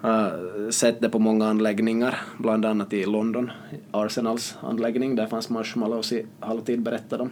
Har 0.01 0.71
sett 0.71 1.01
det 1.01 1.09
på 1.09 1.19
många 1.19 1.47
anläggningar, 1.47 2.17
bland 2.37 2.65
annat 2.65 2.93
i 2.93 3.05
London, 3.05 3.51
Arsenals 3.91 4.57
anläggning, 4.61 5.15
där 5.15 5.27
fanns 5.27 5.49
marshmallows 5.49 6.11
i 6.11 6.25
halvtid 6.39 6.81
berättade 6.81 7.23
de. 7.23 7.31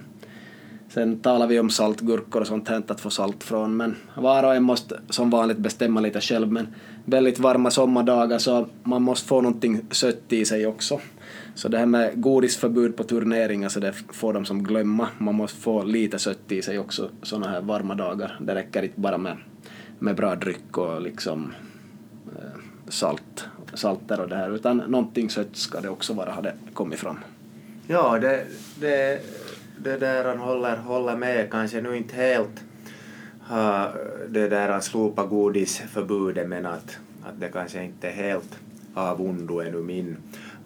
Sen 0.90 1.20
talar 1.20 1.48
vi 1.48 1.60
om 1.60 1.70
saltgurkor 1.70 2.42
och 2.42 2.48
sånt 2.48 2.68
här 2.68 2.84
att 2.88 3.02
få 3.02 3.10
salt 3.10 3.44
från, 3.44 3.78
men 3.78 3.96
var 4.16 4.44
och 4.44 4.56
en 4.56 4.64
måste 4.64 5.00
som 5.10 5.30
vanligt 5.30 5.58
bestämma 5.58 6.00
lite 6.00 6.22
själv, 6.22 6.52
men 6.52 6.68
väldigt 7.06 7.40
varma 7.40 7.72
sommardagar 7.72 8.38
så 8.38 8.68
man 8.84 9.02
måste 9.02 9.28
få 9.28 9.42
någonting 9.42 9.82
sött 9.92 10.34
i 10.34 10.46
sig 10.46 10.68
också. 10.68 11.00
Så 11.56 11.68
det 11.68 11.78
här 11.78 11.86
med 11.86 12.22
godisförbud 12.22 12.98
på 12.98 13.04
turneringar 13.04 13.70
så 13.70 13.80
det 13.80 13.94
får 13.94 14.34
de 14.34 14.46
som 14.46 14.64
glömma. 14.64 15.08
Man 15.18 15.36
måste 15.36 15.62
få 15.62 15.84
lite 15.84 16.20
sött 16.20 16.52
i 16.52 16.62
sig 16.62 16.80
också 16.80 17.10
sådana 17.22 17.50
här 17.50 17.62
varma 17.62 17.96
dagar. 17.96 18.40
Det 18.42 18.56
räcker 18.56 18.84
inte 18.84 19.00
bara 19.00 19.18
med, 19.18 19.38
med 20.00 20.16
bra 20.16 20.36
dryck 20.36 20.78
och 20.78 21.02
liksom 21.02 21.54
eh, 22.36 22.59
salt, 22.90 23.48
salter 23.74 24.20
och 24.20 24.30
det 24.30 24.36
här 24.36 24.56
utan 24.56 24.78
någonting 24.78 25.30
sött 25.30 25.56
ska 25.56 25.82
det 25.82 25.90
också 25.90 26.14
vara 26.14 26.32
har 26.32 26.42
det 26.42 26.54
kommit 26.74 27.00
fram. 27.00 27.20
Ja, 27.88 28.20
det, 28.20 28.46
det, 28.80 29.22
det 29.78 29.98
där 29.98 30.26
han 30.26 30.40
håller, 30.40 30.78
håller 30.78 31.16
med, 31.16 31.52
kanske 31.52 31.82
nu 31.82 31.98
inte 31.98 32.16
helt 32.16 32.64
ha 33.50 33.92
det 34.30 34.48
där 34.48 34.70
han 34.70 34.82
slopa 34.82 35.26
godisförbudet 35.26 36.50
men 36.50 36.66
att, 36.66 36.98
att 37.24 37.40
det 37.40 37.48
kanske 37.48 37.84
inte 37.84 38.08
är 38.08 38.12
helt 38.12 38.60
av 38.94 39.22
ondo 39.22 39.62
ännu 39.62 39.78
min 39.78 40.18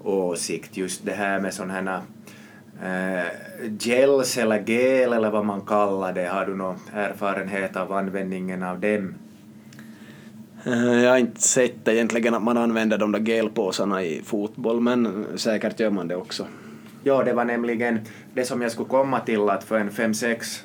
åsikt. 0.04 0.78
Just 0.78 1.06
det 1.06 1.14
här 1.14 1.40
med 1.40 1.54
sådana 1.54 1.74
här 1.74 3.22
eh, 3.22 3.26
gels 3.80 4.38
eller 4.38 4.64
gel 4.66 5.14
eller 5.14 5.30
vad 5.30 5.46
man 5.46 5.62
kallar 5.62 6.14
det. 6.14 6.28
Har 6.28 6.46
du 6.46 6.56
någon 6.56 6.80
erfarenhet 6.94 7.76
av 7.76 7.94
användningen 7.94 8.64
av 8.64 8.80
dem? 8.80 9.16
Eh, 10.66 11.04
jag 11.04 11.12
har 11.12 11.18
inte 11.18 11.42
sett 11.42 11.88
egentligen 11.88 12.34
att 12.34 12.44
man 12.44 12.58
använder 12.58 12.98
de 12.98 13.12
där 13.12 13.20
gelpåsarna 13.20 14.04
i 14.04 14.22
fotboll, 14.26 14.82
men 14.82 15.26
säkert 15.36 15.80
gör 15.80 15.90
man 15.90 16.08
det 16.08 16.16
också. 16.16 16.48
Ja, 17.04 17.24
det 17.24 17.34
var 17.34 17.46
nämligen 17.46 18.00
det 18.34 18.46
som 18.46 18.62
jag 18.62 18.72
skulle 18.72 18.90
komma 18.90 19.20
till 19.20 19.50
att 19.50 19.64
för 19.64 19.80
en 19.80 19.92
fem 19.92 20.14
sex 20.14 20.64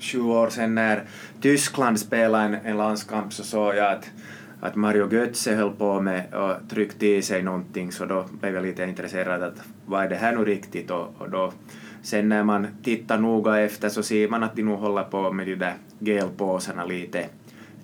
sju 0.00 0.20
år 0.20 0.48
sedan 0.48 0.74
när 0.74 1.04
Tyskland 1.40 2.00
spelade 2.00 2.44
en, 2.44 2.54
en 2.54 2.76
landskamp 2.76 3.32
så 3.32 3.44
såg 3.44 3.74
jag 3.74 3.92
att, 3.92 4.10
att 4.60 4.74
Mario 4.74 5.12
Götze 5.12 5.54
höll 5.54 5.70
på 5.70 6.00
med 6.00 6.34
och 6.34 6.70
tryckte 6.70 7.06
i 7.06 7.22
sig 7.22 7.42
någonting 7.42 7.92
så 7.92 8.04
då 8.04 8.24
blev 8.40 8.54
jag 8.54 8.62
lite 8.62 8.84
intresserad 8.84 9.42
att 9.42 9.62
vad 9.86 10.04
är 10.04 10.08
det 10.08 10.16
här 10.16 10.36
nu 10.36 10.44
riktigt 10.44 10.90
och, 10.90 11.14
och 11.18 11.30
då 11.30 11.52
sen 12.02 12.28
när 12.28 12.44
man 12.44 12.66
tittar 12.82 13.18
noga 13.18 13.60
efter 13.60 13.88
så 13.88 14.02
ser 14.02 14.28
man 14.28 14.42
att 14.42 14.56
de 14.56 14.62
nog 14.62 14.78
håller 14.78 15.02
på 15.02 15.32
med 15.32 15.46
de 15.46 15.54
där 15.54 15.74
gelpåsarna 15.98 16.84
lite 16.84 17.26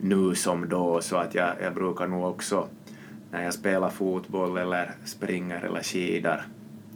nu 0.02 0.34
som 0.34 0.68
då 0.68 1.00
så 1.00 1.16
att 1.16 1.34
jag, 1.34 1.52
jag 1.62 1.74
brukar 1.74 2.06
nog 2.06 2.24
också 2.24 2.68
när 3.30 3.44
jag 3.44 3.54
spelar 3.54 3.90
fotboll 3.90 4.56
eller 4.56 4.90
springer 5.04 5.64
eller 5.64 5.82
skidor 5.82 6.42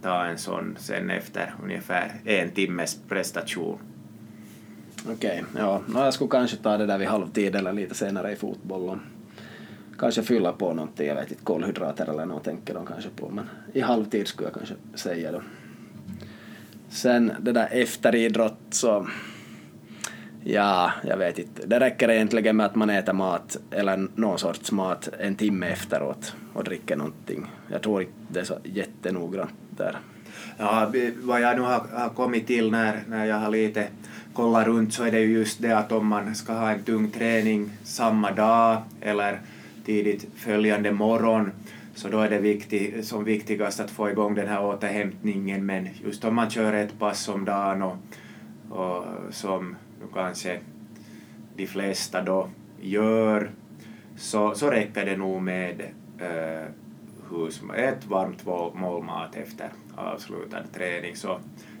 ta 0.01 0.25
en 0.25 0.37
sån 0.37 0.75
sen 0.79 1.09
efter 1.09 1.53
ungefär 1.63 2.11
en 2.25 2.51
timmes 2.51 2.99
prestation. 3.07 3.77
Okej, 5.09 5.43
ja. 5.57 5.81
No, 5.87 5.99
jag 5.99 6.13
skulle 6.13 6.29
kanske 6.29 6.57
ta 6.57 6.77
det 6.77 6.85
där 6.85 6.97
vid 6.97 7.07
halvtid 7.07 7.55
eller 7.55 7.73
lite 7.73 7.95
senare 7.95 8.31
i 8.31 8.35
fotboll 8.35 8.89
och 8.89 8.97
kanske 9.99 10.23
fylla 10.23 10.53
på 10.53 10.73
någonting, 10.73 11.07
jag 11.07 11.15
vet 11.15 11.31
inte, 11.31 11.43
kolhydrater 11.43 12.09
eller 12.09 12.25
något 12.25 12.43
tänker 12.43 12.73
de 12.73 12.85
kanske 12.85 13.09
på, 13.09 13.29
men 13.29 13.49
i 13.73 13.81
halvtid 13.81 14.27
skulle 14.27 14.47
jag 14.47 14.53
kanske 14.53 14.75
säga 14.95 15.31
då. 15.31 15.41
Sen 16.89 17.31
det 17.39 17.51
där 17.51 17.67
efteridrott 17.71 18.59
så, 18.69 19.07
ja, 20.53 20.91
jag 21.03 21.17
vet 21.17 21.39
inte. 21.39 21.67
Det 21.67 21.79
räcker 21.79 22.09
egentligen 22.09 22.57
med 22.57 22.65
att 22.65 22.75
man 22.75 22.89
äter 22.89 23.13
mat 23.13 23.57
eller 23.71 24.07
någon 24.15 24.39
sorts 24.39 24.71
mat 24.71 25.09
en 25.19 25.35
timme 25.35 25.67
efteråt 25.67 26.35
och 26.53 26.63
dricker 26.63 26.95
någonting. 26.95 27.45
Jag 27.71 27.81
tror 27.81 28.01
inte 28.01 28.13
det 28.27 28.39
är 28.39 28.43
så 28.43 28.57
jättenoggrant 28.63 29.53
där. 29.69 29.97
Ja, 30.57 30.91
vad 31.21 31.41
jag 31.41 31.55
nu 31.55 31.61
har, 31.61 31.85
har 31.93 32.09
kommit 32.09 32.47
till 32.47 32.71
när, 32.71 33.03
när 33.07 33.25
jag 33.25 33.35
har 33.35 33.49
lite 33.49 33.87
kollat 34.33 34.67
runt 34.67 34.93
så 34.93 35.03
är 35.03 35.11
det 35.11 35.19
ju 35.19 35.33
just 35.33 35.61
det 35.61 35.71
att 35.71 35.91
om 35.91 36.07
man 36.07 36.35
ska 36.35 36.53
ha 36.53 36.71
en 36.71 36.83
tung 36.83 37.11
träning 37.11 37.71
samma 37.83 38.31
dag 38.31 38.81
eller 39.01 39.41
tidigt 39.85 40.27
följande 40.35 40.91
morgon 40.91 41.51
så 41.95 42.07
då 42.07 42.19
är 42.19 42.29
det 42.29 42.39
viktig, 42.39 43.05
som 43.05 43.23
viktigast 43.23 43.79
att 43.79 43.91
få 43.91 44.09
igång 44.09 44.35
den 44.35 44.47
här 44.47 44.65
återhämtningen 44.65 45.65
men 45.65 45.89
just 46.05 46.25
om 46.25 46.35
man 46.35 46.49
kör 46.49 46.73
ett 46.73 46.99
pass 46.99 47.29
om 47.29 47.45
dagen 47.45 47.81
och, 47.81 47.97
och 48.69 49.05
som 49.31 49.75
nu 49.99 50.05
kanske 50.13 50.59
de 51.55 51.67
flesta 51.67 52.21
då 52.21 52.49
gör 52.81 53.51
så, 54.17 54.55
så 54.55 54.69
räcker 54.69 55.05
det 55.05 55.17
nog 55.17 55.41
med 55.41 55.81
eh, 56.19 56.67
hus, 57.31 57.61
ett 57.77 58.05
varmt 58.05 58.45
mål- 58.45 59.03
mat 59.03 59.35
efter 59.35 59.69
avslutad 59.95 60.63
träning 60.73 61.15
så 61.15 61.39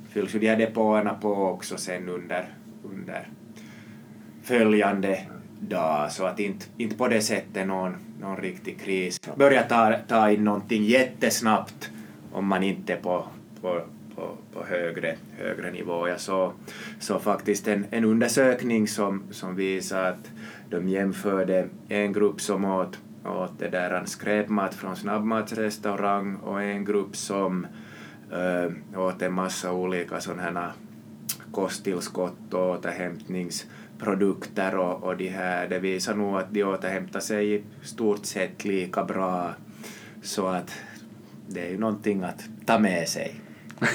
fylls 0.09 0.35
ju 0.35 0.39
de 0.39 0.47
här 0.47 0.57
depåerna 0.57 1.13
på 1.13 1.33
också 1.33 1.77
sen 1.77 2.09
under, 2.09 2.45
under 2.83 3.27
följande 4.43 5.19
dag 5.59 6.11
så 6.11 6.25
att 6.25 6.39
inte, 6.39 6.65
inte 6.77 6.95
på 6.95 7.07
det 7.07 7.21
sättet 7.21 7.67
någon, 7.67 7.95
någon 8.21 8.37
riktig 8.37 8.79
kris. 8.79 9.21
Börja 9.35 9.63
ta, 9.63 9.93
ta 10.07 10.31
in 10.31 10.43
någonting 10.43 10.83
jättesnabbt 10.83 11.91
om 12.31 12.47
man 12.47 12.63
inte 12.63 12.93
är 12.93 12.97
på, 12.97 13.27
på, 13.61 13.81
på, 14.17 14.37
på 14.53 14.65
högre, 14.65 15.17
högre 15.37 15.71
nivå. 15.71 16.07
Jag 16.07 16.19
såg 16.19 16.53
så 16.99 17.19
faktiskt 17.19 17.67
en, 17.67 17.85
en 17.91 18.03
undersökning 18.03 18.87
som, 18.87 19.23
som 19.31 19.55
visar 19.55 20.03
att 20.03 20.31
de 20.69 20.89
jämförde 20.89 21.67
en 21.87 22.13
grupp 22.13 22.41
som 22.41 22.65
åt, 22.65 22.99
åt 23.25 23.59
det 23.59 23.69
där 23.69 24.05
skräpmat 24.05 24.75
från 24.75 24.95
snabbmatsrestaurang 24.95 26.35
och 26.35 26.61
en 26.61 26.85
grupp 26.85 27.15
som 27.15 27.67
äh, 28.31 28.71
åt 28.99 29.21
en 29.21 29.33
massa 29.33 29.71
olika 29.71 30.21
sådana 30.21 30.41
här 30.41 30.71
kosttillskott 31.51 32.53
och 32.53 32.69
återhämtningsprodukter 32.69 34.77
och, 34.77 35.03
och 35.03 35.17
de 35.17 35.27
här, 35.27 35.67
det 35.67 35.79
visar 35.79 36.15
nog 36.15 36.37
att 36.37 36.53
de 36.53 36.63
återhämtar 36.63 37.19
sig 37.19 37.55
i 37.55 37.63
stort 37.81 38.25
sett 38.25 38.65
lika 38.65 39.03
bra. 39.03 39.51
Så 40.21 40.47
att 40.47 40.71
det 41.47 41.67
är 41.67 41.69
ju 41.69 41.77
någonting 41.77 42.23
att 42.23 42.49
ta 42.65 42.79
med 42.79 43.07
sig. 43.07 43.41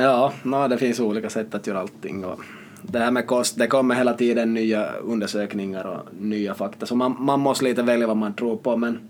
Ja, 0.00 0.32
no, 0.42 0.68
det 0.68 0.78
finns 0.78 1.00
olika 1.00 1.30
sätt 1.30 1.54
att 1.54 1.66
göra 1.66 1.80
allting. 1.80 2.24
Och 2.24 2.40
det 2.82 2.98
här 2.98 3.10
med 3.10 3.26
kost, 3.26 3.58
det 3.58 3.66
kommer 3.66 3.94
hela 3.94 4.14
tiden 4.14 4.54
nya 4.54 4.92
undersökningar 4.92 5.84
och 5.84 6.14
nya 6.20 6.54
fakta, 6.54 6.86
så 6.86 6.96
man, 6.96 7.16
man 7.18 7.40
måste 7.40 7.64
lite 7.64 7.82
välja 7.82 8.06
vad 8.06 8.16
man 8.16 8.34
tror 8.34 8.56
på, 8.56 8.76
men 8.76 9.08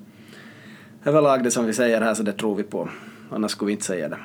överlag 1.04 1.44
det 1.44 1.50
som 1.50 1.66
vi 1.66 1.72
säger 1.72 2.00
här 2.00 2.14
så 2.14 2.22
det 2.22 2.32
tror 2.32 2.54
vi 2.54 2.62
på, 2.62 2.88
annars 3.30 3.50
skulle 3.50 3.66
vi 3.66 3.72
inte 3.72 3.84
säga 3.84 4.08
det. 4.08 4.18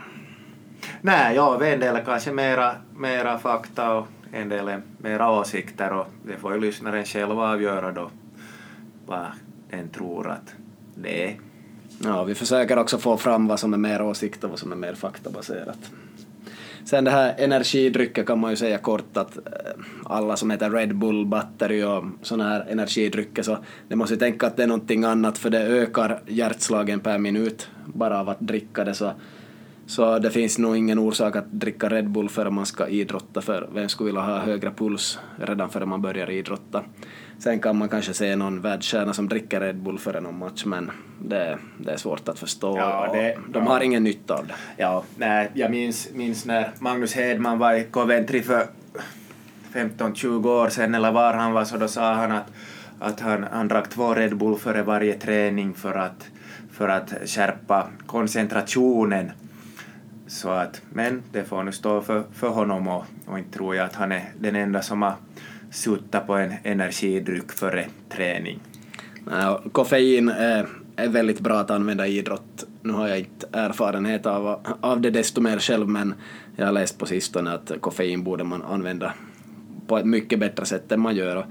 Nej, 1.02 1.36
ja, 1.36 1.64
en 1.64 1.80
del 1.80 1.96
är 1.96 2.04
kanske 2.04 2.32
mera, 2.32 2.76
mera 2.98 3.38
fakta 3.40 3.94
och 3.94 4.08
en 4.32 4.50
del 4.50 4.68
är 4.68 4.82
mera 4.98 5.32
åsikter 5.32 5.94
och 5.94 6.08
det 6.24 6.38
får 6.38 6.54
ju 6.54 6.60
lyssnaren 6.60 7.06
själv 7.06 7.40
avgöra 7.40 7.92
då 7.92 8.12
vad 9.06 9.26
den 9.70 9.90
tror 9.90 10.30
att 10.30 10.56
det 10.96 11.28
är. 11.28 11.36
Ja, 12.04 12.24
vi 12.24 12.36
försöker 12.36 12.78
också 12.78 12.97
få 12.97 13.18
fram 13.18 13.47
vad 13.47 13.60
som 13.60 13.74
är 13.74 13.78
mer 13.78 14.01
åsikt 14.01 14.43
och 14.43 14.49
vad 14.49 14.60
som 14.60 14.72
är 14.72 14.76
mer 14.76 14.93
faktabaserat. 14.93 15.91
Sen 16.86 17.04
det 17.04 17.12
här 17.12 17.36
energidrycker 17.38 18.24
kan 18.24 18.39
man 18.39 18.51
ju 18.51 18.58
säga 18.58 18.78
kort 18.78 19.18
att 19.18 19.38
eh, 19.38 19.43
alla 20.04 20.36
som 20.36 20.51
heter 20.51 20.70
Red 20.70 20.95
Bull, 20.95 21.26
battery 21.26 21.84
och 21.84 22.04
sådana 22.22 22.49
här 22.49 22.66
energidrycker 22.70 23.43
så 23.43 23.58
det 23.88 23.95
måste 23.95 24.14
ju 24.14 24.20
tänka 24.20 24.47
att 24.47 24.58
det 24.58 24.64
är 24.64 24.68
någonting 24.68 25.04
annat 25.04 25.38
för 25.38 25.49
det 25.49 25.62
ökar 25.62 26.22
hjärtslagen 26.28 26.99
per 26.99 27.18
minut 27.18 27.68
bara 27.86 28.20
av 28.20 28.30
att 28.30 28.39
dricka 28.39 28.84
det 28.84 28.93
så 28.93 29.12
så 29.86 30.20
det 30.20 30.32
finns 30.32 30.58
nog 30.58 30.78
ingen 30.78 30.99
orsak 30.99 31.36
att 31.36 31.51
dricka 31.51 31.89
Red 31.89 32.10
Bull 32.10 32.30
före 32.30 32.49
man 32.49 32.66
ska 32.66 32.88
idrotta 32.88 33.41
för 33.41 33.70
vem 33.74 33.89
skulle 33.89 34.06
vilja 34.06 34.22
ha 34.22 34.39
högre 34.39 34.72
puls 34.72 35.20
redan 35.36 35.70
före 35.70 35.86
man 35.86 36.01
börjar 36.01 36.30
idrotta. 36.30 36.84
Sen 37.44 37.60
kan 37.60 37.78
man 37.78 37.89
kanske 37.89 38.14
se 38.14 38.36
någon 38.36 38.62
världsstjärna 38.62 39.14
som 39.14 39.30
dricker 39.30 39.60
Red 39.62 39.76
Bull 39.76 40.00
före 40.00 40.20
någon 40.22 40.38
match 40.39 40.66
men 40.66 40.91
det, 41.22 41.58
det 41.78 41.91
är 41.91 41.98
svårt 41.98 42.28
att 42.30 42.39
förstå 42.39 42.78
Ja, 42.78 43.10
det- 43.14 43.38
de 43.50 43.64
ja. 43.64 43.70
har 43.72 43.82
ingen 43.82 44.04
nytta 44.04 44.34
av 44.34 44.48
det. 44.48 44.54
Ja, 44.78 45.04
nej, 45.18 45.52
jag 45.54 45.72
minns, 45.72 46.10
minns 46.14 46.46
när 46.46 46.72
Magnus 46.80 47.14
Hedman 47.14 47.60
var 47.60 47.74
i 47.74 47.84
Coventry 47.84 48.41
för 48.41 48.66
15-20 49.74 50.50
år 50.50 50.70
sedan 50.70 50.96
eller 50.96 51.12
var 51.12 51.34
han 51.34 51.54
var 51.54 51.66
så 51.66 51.78
då 51.78 51.88
sa 51.88 52.14
han 52.14 52.32
att, 52.32 52.52
att 53.00 53.20
han, 53.20 53.46
han 53.52 53.68
drack 53.68 53.89
två 53.89 54.14
Red 54.14 54.38
Bull 54.38 54.60
före 54.60 54.84
varje 54.84 55.14
träning 55.14 55.74
för 55.74 55.94
att, 55.94 56.28
för 56.72 56.88
att 56.89 57.14
skärpa 57.26 57.88
koncentrationen. 58.06 59.32
Så 60.28 60.50
att, 60.50 60.82
men 60.89 61.24
det 61.32 61.44
får 61.44 61.64
nu 61.64 61.72
stå 61.72 62.02
för, 62.02 62.24
för 62.34 62.50
honom 62.50 62.88
och, 62.88 63.06
och 63.26 63.39
inte 63.39 63.58
tror 63.58 63.76
jag 63.76 63.86
att 63.86 63.96
han 63.96 64.12
är 64.12 64.24
den 64.39 64.56
enda 64.56 64.82
som 64.82 65.02
har 65.02 65.14
sutta 65.74 66.19
på 66.19 66.34
en 66.34 66.53
energidryck 66.63 67.51
före 67.51 67.86
träning. 68.09 68.59
Koffein 69.71 70.30
är, 70.30 70.59
eh, 70.59 70.65
är 70.95 71.09
väldigt 71.09 71.39
bra 71.39 71.59
att 71.59 71.71
använda 71.71 72.07
i 72.07 72.17
idrott. 72.17 72.65
Nu 72.82 72.93
har 72.93 73.07
jag 73.07 73.19
inte 73.19 73.47
erfarenhet 73.51 74.26
av, 74.26 74.59
av 74.82 75.01
det 75.01 75.09
desto 75.09 75.41
mer 75.41 75.59
själv 75.59 75.89
men 75.89 76.13
jag 76.55 76.65
har 76.65 76.71
läst 76.71 76.97
på 76.97 77.05
sistone 77.05 77.51
att 77.51 77.71
koffein 77.80 78.24
borde 78.24 78.43
man 78.43 78.61
använda 78.61 79.13
på 79.88 79.97
ett 79.97 80.05
mycket 80.05 80.39
bättre 80.39 80.65
sätt 80.65 80.91
än 80.91 80.99
man 80.99 81.15
gör. 81.15 81.36
Och 81.36 81.45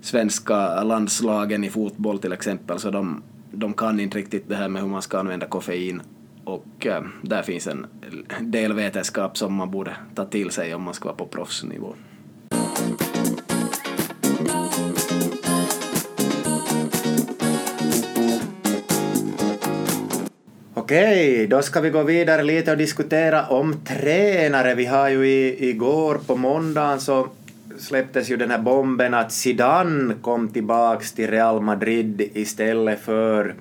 svenska 0.00 0.82
landslagen 0.82 1.64
i 1.64 1.70
fotboll 1.70 2.18
till 2.18 2.32
exempel 2.32 2.78
så 2.78 2.90
de, 2.90 3.22
de 3.52 3.74
kan 3.74 4.00
inte 4.00 4.18
riktigt 4.18 4.48
det 4.48 4.56
här 4.56 4.68
med 4.68 4.82
hur 4.82 4.88
man 4.88 5.02
ska 5.02 5.18
använda 5.18 5.46
koffein 5.46 6.02
och 6.44 6.86
eh, 6.86 7.02
där 7.22 7.42
finns 7.42 7.66
en 7.66 7.86
del 8.40 8.72
vetenskap 8.72 9.38
som 9.38 9.54
man 9.54 9.70
borde 9.70 9.96
ta 10.14 10.24
till 10.24 10.50
sig 10.50 10.74
om 10.74 10.82
man 10.82 10.94
ska 10.94 11.04
vara 11.08 11.16
på 11.16 11.26
proffsnivå. 11.26 11.94
Okej, 20.86 21.46
då 21.46 21.62
ska 21.62 21.80
vi 21.80 21.90
gå 21.90 22.02
vidare 22.02 22.42
lite 22.42 22.70
och 22.70 22.76
diskutera 22.76 23.46
om 23.46 23.74
tränare. 23.84 24.74
Vi 24.74 24.86
har 24.86 25.08
ju 25.08 25.26
i, 25.26 25.70
igår 25.70 26.20
på 26.26 26.36
måndagen 26.36 27.00
så 27.00 27.28
släpptes 27.78 28.30
ju 28.30 28.36
den 28.36 28.50
här 28.50 28.58
bomben 28.58 29.14
att 29.14 29.32
Zidane 29.32 30.14
kom 30.22 30.48
tillbaks 30.48 31.12
till 31.12 31.30
Real 31.30 31.60
Madrid 31.60 32.30
istället 32.34 33.00
för 33.00 33.54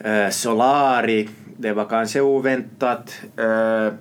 eh, 0.00 0.28
Solari. 0.30 1.28
Det 1.56 1.72
var 1.72 1.84
kanske 1.84 2.20
oväntat. 2.20 3.20
Eh, 3.36 3.92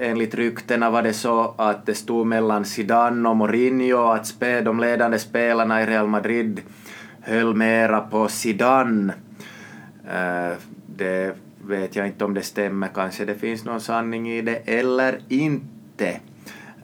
enligt 0.00 0.34
ryktena 0.34 0.90
var 0.90 1.02
det 1.02 1.12
så 1.12 1.54
att 1.58 1.86
det 1.86 1.94
stod 1.94 2.26
mellan 2.26 2.64
Zidane 2.64 3.28
och 3.28 3.36
Mourinho 3.36 4.10
att 4.10 4.26
spe, 4.26 4.60
de 4.60 4.80
ledande 4.80 5.18
spelarna 5.18 5.82
i 5.82 5.86
Real 5.86 6.06
Madrid 6.06 6.60
höll 7.20 7.54
mera 7.54 8.00
på 8.00 8.28
Zidane. 8.28 9.12
Eh, 10.12 10.52
det 10.96 11.34
vet 11.70 11.96
jag 11.96 12.06
inte 12.06 12.24
om 12.24 12.34
det 12.34 12.42
stämmer, 12.42 12.88
kanske 12.88 13.24
det 13.24 13.34
finns 13.34 13.64
någon 13.64 13.80
sanning 13.80 14.30
i 14.30 14.42
det 14.42 14.56
eller 14.56 15.20
inte. 15.28 16.08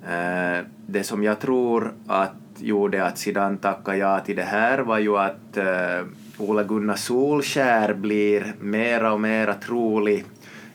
Eh, 0.08 0.64
det 0.86 1.04
som 1.04 1.22
jag 1.22 1.40
tror 1.40 1.92
att 2.06 2.32
gjorde 2.58 3.04
att 3.04 3.18
Zidane 3.18 3.56
tackade 3.56 3.98
ja 3.98 4.20
till 4.20 4.36
det 4.36 4.42
här 4.42 4.78
var 4.78 4.98
ju 4.98 5.18
att 5.18 5.58
uh, 5.58 6.06
Ole 6.38 6.64
Gunnar 6.64 6.94
Solskär 6.94 7.94
blir 7.94 8.54
mera 8.60 9.12
och 9.12 9.20
mera 9.20 9.54
trolig 9.54 10.24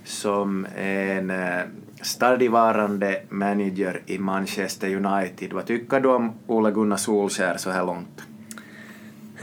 som 0.03 0.68
en 0.78 1.30
eh, 1.30 1.62
stadigvarande 2.01 3.22
manager 3.30 4.01
i 4.05 4.18
Manchester 4.18 4.95
United. 4.95 5.53
Vad 5.53 5.66
tycker 5.66 5.99
du 5.99 6.09
om 6.09 6.34
Ole 6.47 6.72
Gunnar 6.72 6.97
Solskär 6.97 7.57
så 7.57 7.70
här 7.72 7.86
långt? 7.86 8.31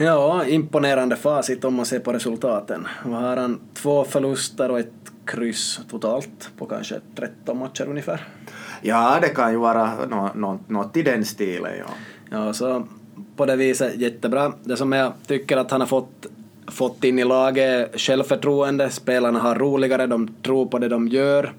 Ja, 0.01 0.45
imponerande 0.45 1.15
facit 1.15 1.65
om 1.65 1.73
man 1.73 1.85
ser 1.85 1.99
på 1.99 2.13
resultaten. 2.13 2.87
Vad 3.05 3.21
har 3.21 3.37
han? 3.37 3.59
Två 3.73 4.03
förluster 4.03 4.71
och 4.71 4.79
ett 4.79 4.93
kryss 5.25 5.79
totalt 5.89 6.51
på 6.57 6.65
kanske 6.65 6.99
13 7.15 7.57
matcher 7.57 7.85
ungefär. 7.89 8.27
Ja, 8.81 9.17
det 9.21 9.27
kan 9.27 9.51
ju 9.51 9.57
vara 9.57 9.91
något, 10.35 10.69
något 10.69 10.97
i 10.97 11.01
den 11.01 11.25
stilen, 11.25 11.71
ja. 11.79 11.85
Ja, 12.29 12.53
så 12.53 12.87
på 13.35 13.45
det 13.45 13.55
viset 13.55 13.95
jättebra. 13.95 14.53
Det 14.63 14.77
som 14.77 14.91
jag 14.91 15.13
tycker 15.27 15.57
att 15.57 15.71
han 15.71 15.81
har 15.81 15.87
fått, 15.87 16.25
fått 16.67 17.03
in 17.03 17.19
i 17.19 17.23
laget 17.23 17.99
självförtroende, 18.01 18.89
spelarna 18.89 19.39
har 19.39 19.55
roligare, 19.55 20.07
de 20.07 20.27
tror 20.27 20.65
på 20.65 20.79
det 20.79 20.89
de 20.89 21.07
gör 21.07 21.53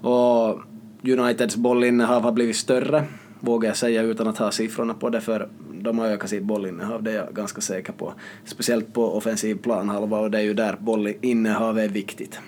och 0.00 0.60
Uniteds 1.02 1.56
bollinnehav 1.56 2.22
har 2.22 2.32
blivit 2.32 2.56
större, 2.56 3.04
vågar 3.40 3.68
jag 3.68 3.76
säga 3.76 4.02
utan 4.02 4.28
att 4.28 4.38
ha 4.38 4.50
siffrorna 4.50 4.94
på 4.94 5.08
det, 5.08 5.20
för 5.20 5.48
de 5.82 5.98
har 5.98 6.06
ökat 6.06 6.30
sitt 6.30 6.42
bollinnehav, 6.42 7.02
det 7.02 7.10
är 7.10 7.16
jag 7.16 7.34
ganska 7.34 7.60
säker 7.60 7.92
på. 7.92 8.14
Speciellt 8.44 8.92
på 8.92 9.16
offensiv 9.16 9.54
planhalva 9.54 10.18
och 10.18 10.30
det 10.30 10.38
är 10.38 10.42
ju 10.42 10.54
där 10.54 10.76
bollinnehav 10.80 11.78
är 11.78 11.88
viktigt. 11.88 12.40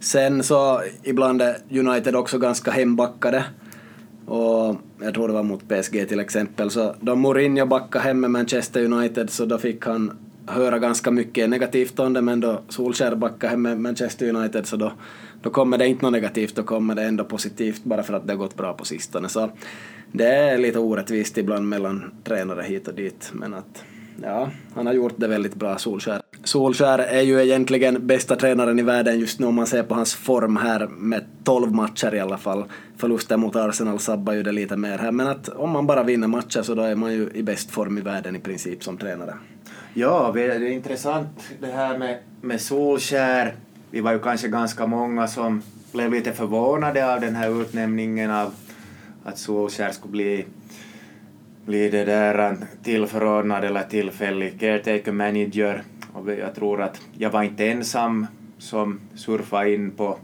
Sen 0.00 0.42
så 0.42 0.82
ibland 1.02 1.42
är 1.42 1.56
United 1.70 2.16
också 2.16 2.38
ganska 2.38 2.70
hembackade. 2.70 3.44
Och 4.26 4.76
jag 5.00 5.14
tror 5.14 5.28
det 5.28 5.34
var 5.34 5.42
mot 5.42 5.68
PSG 5.68 6.08
till 6.08 6.20
exempel, 6.20 6.70
så 6.70 6.94
då 7.00 7.16
Mourinho 7.16 7.66
backade 7.66 8.04
hem 8.04 8.20
med 8.20 8.30
Manchester 8.30 8.84
United 8.84 9.30
så 9.30 9.44
då 9.44 9.58
fick 9.58 9.86
han 9.86 10.18
höra 10.46 10.78
ganska 10.78 11.10
mycket 11.10 11.50
negativt 11.50 11.98
om 11.98 12.12
det, 12.12 12.22
men 12.22 12.40
då 12.40 12.60
Solskjaer 12.68 13.14
backade 13.14 13.50
hem 13.50 13.62
med 13.62 13.80
Manchester 13.80 14.34
United 14.34 14.66
så 14.66 14.76
då, 14.76 14.92
då 15.42 15.50
kommer 15.50 15.78
det 15.78 15.86
inte 15.86 16.04
något 16.04 16.12
negativt, 16.12 16.54
då 16.54 16.62
kommer 16.62 16.94
det 16.94 17.02
ändå 17.02 17.24
positivt 17.24 17.84
bara 17.84 18.02
för 18.02 18.14
att 18.14 18.26
det 18.26 18.32
har 18.32 18.38
gått 18.38 18.56
bra 18.56 18.72
på 18.72 18.84
sistone. 18.84 19.28
Så 19.28 19.50
det 20.14 20.26
är 20.26 20.58
lite 20.58 20.78
orättvist 20.78 21.38
ibland 21.38 21.68
mellan 21.68 22.14
tränare 22.24 22.62
hit 22.62 22.88
och 22.88 22.94
dit, 22.94 23.30
men 23.32 23.54
att 23.54 23.84
ja, 24.22 24.50
han 24.74 24.86
har 24.86 24.92
gjort 24.92 25.14
det 25.16 25.28
väldigt 25.28 25.54
bra, 25.54 25.78
Solskär. 25.78 26.20
Solskär 26.44 26.98
är 26.98 27.20
ju 27.20 27.42
egentligen 27.42 28.06
bästa 28.06 28.36
tränaren 28.36 28.78
i 28.78 28.82
världen 28.82 29.18
just 29.18 29.40
nu 29.40 29.46
om 29.46 29.54
man 29.54 29.66
ser 29.66 29.82
på 29.82 29.94
hans 29.94 30.14
form 30.14 30.56
här 30.56 30.86
med 30.86 31.24
12 31.44 31.72
matcher 31.72 32.14
i 32.14 32.20
alla 32.20 32.38
fall. 32.38 32.64
Förlusten 32.96 33.40
mot 33.40 33.56
Arsenal 33.56 33.98
sabbar 33.98 34.32
ju 34.32 34.42
det 34.42 34.52
lite 34.52 34.76
mer 34.76 34.98
här, 34.98 35.12
men 35.12 35.26
att 35.26 35.48
om 35.48 35.70
man 35.70 35.86
bara 35.86 36.02
vinner 36.02 36.28
matcher 36.28 36.62
så 36.62 36.74
då 36.74 36.82
är 36.82 36.94
man 36.94 37.12
ju 37.12 37.30
i 37.34 37.42
bäst 37.42 37.70
form 37.70 37.98
i 37.98 38.00
världen 38.00 38.36
i 38.36 38.40
princip 38.40 38.84
som 38.84 38.96
tränare. 38.96 39.34
Ja, 39.94 40.30
det 40.34 40.44
är 40.44 40.62
intressant 40.62 41.28
det 41.60 41.72
här 41.72 41.98
med, 41.98 42.18
med 42.40 42.60
Solskär. 42.60 43.54
Vi 43.90 44.00
var 44.00 44.12
ju 44.12 44.18
kanske 44.18 44.48
ganska 44.48 44.86
många 44.86 45.26
som 45.26 45.62
blev 45.92 46.12
lite 46.12 46.32
förvånade 46.32 47.14
av 47.14 47.20
den 47.20 47.34
här 47.34 47.60
utnämningen 47.62 48.30
av 48.30 48.52
att 49.24 49.38
Solskär 49.38 49.90
skulle 49.90 50.12
bli 50.12 50.44
bli 51.64 51.90
det 51.90 52.04
där 52.04 52.38
en 52.38 52.64
tillförordnad 52.82 53.64
eller 53.64 53.82
tillfällig 53.82 54.60
caretaker 54.60 55.12
manager. 55.12 55.82
Och 56.12 56.32
jag 56.32 56.54
tror 56.54 56.82
att 56.82 57.00
jag 57.18 57.30
var 57.30 57.42
inte 57.42 57.66
ensam 57.66 58.26
som 58.58 59.00
surfade 59.14 59.74
in 59.74 59.90
på, 59.90 60.18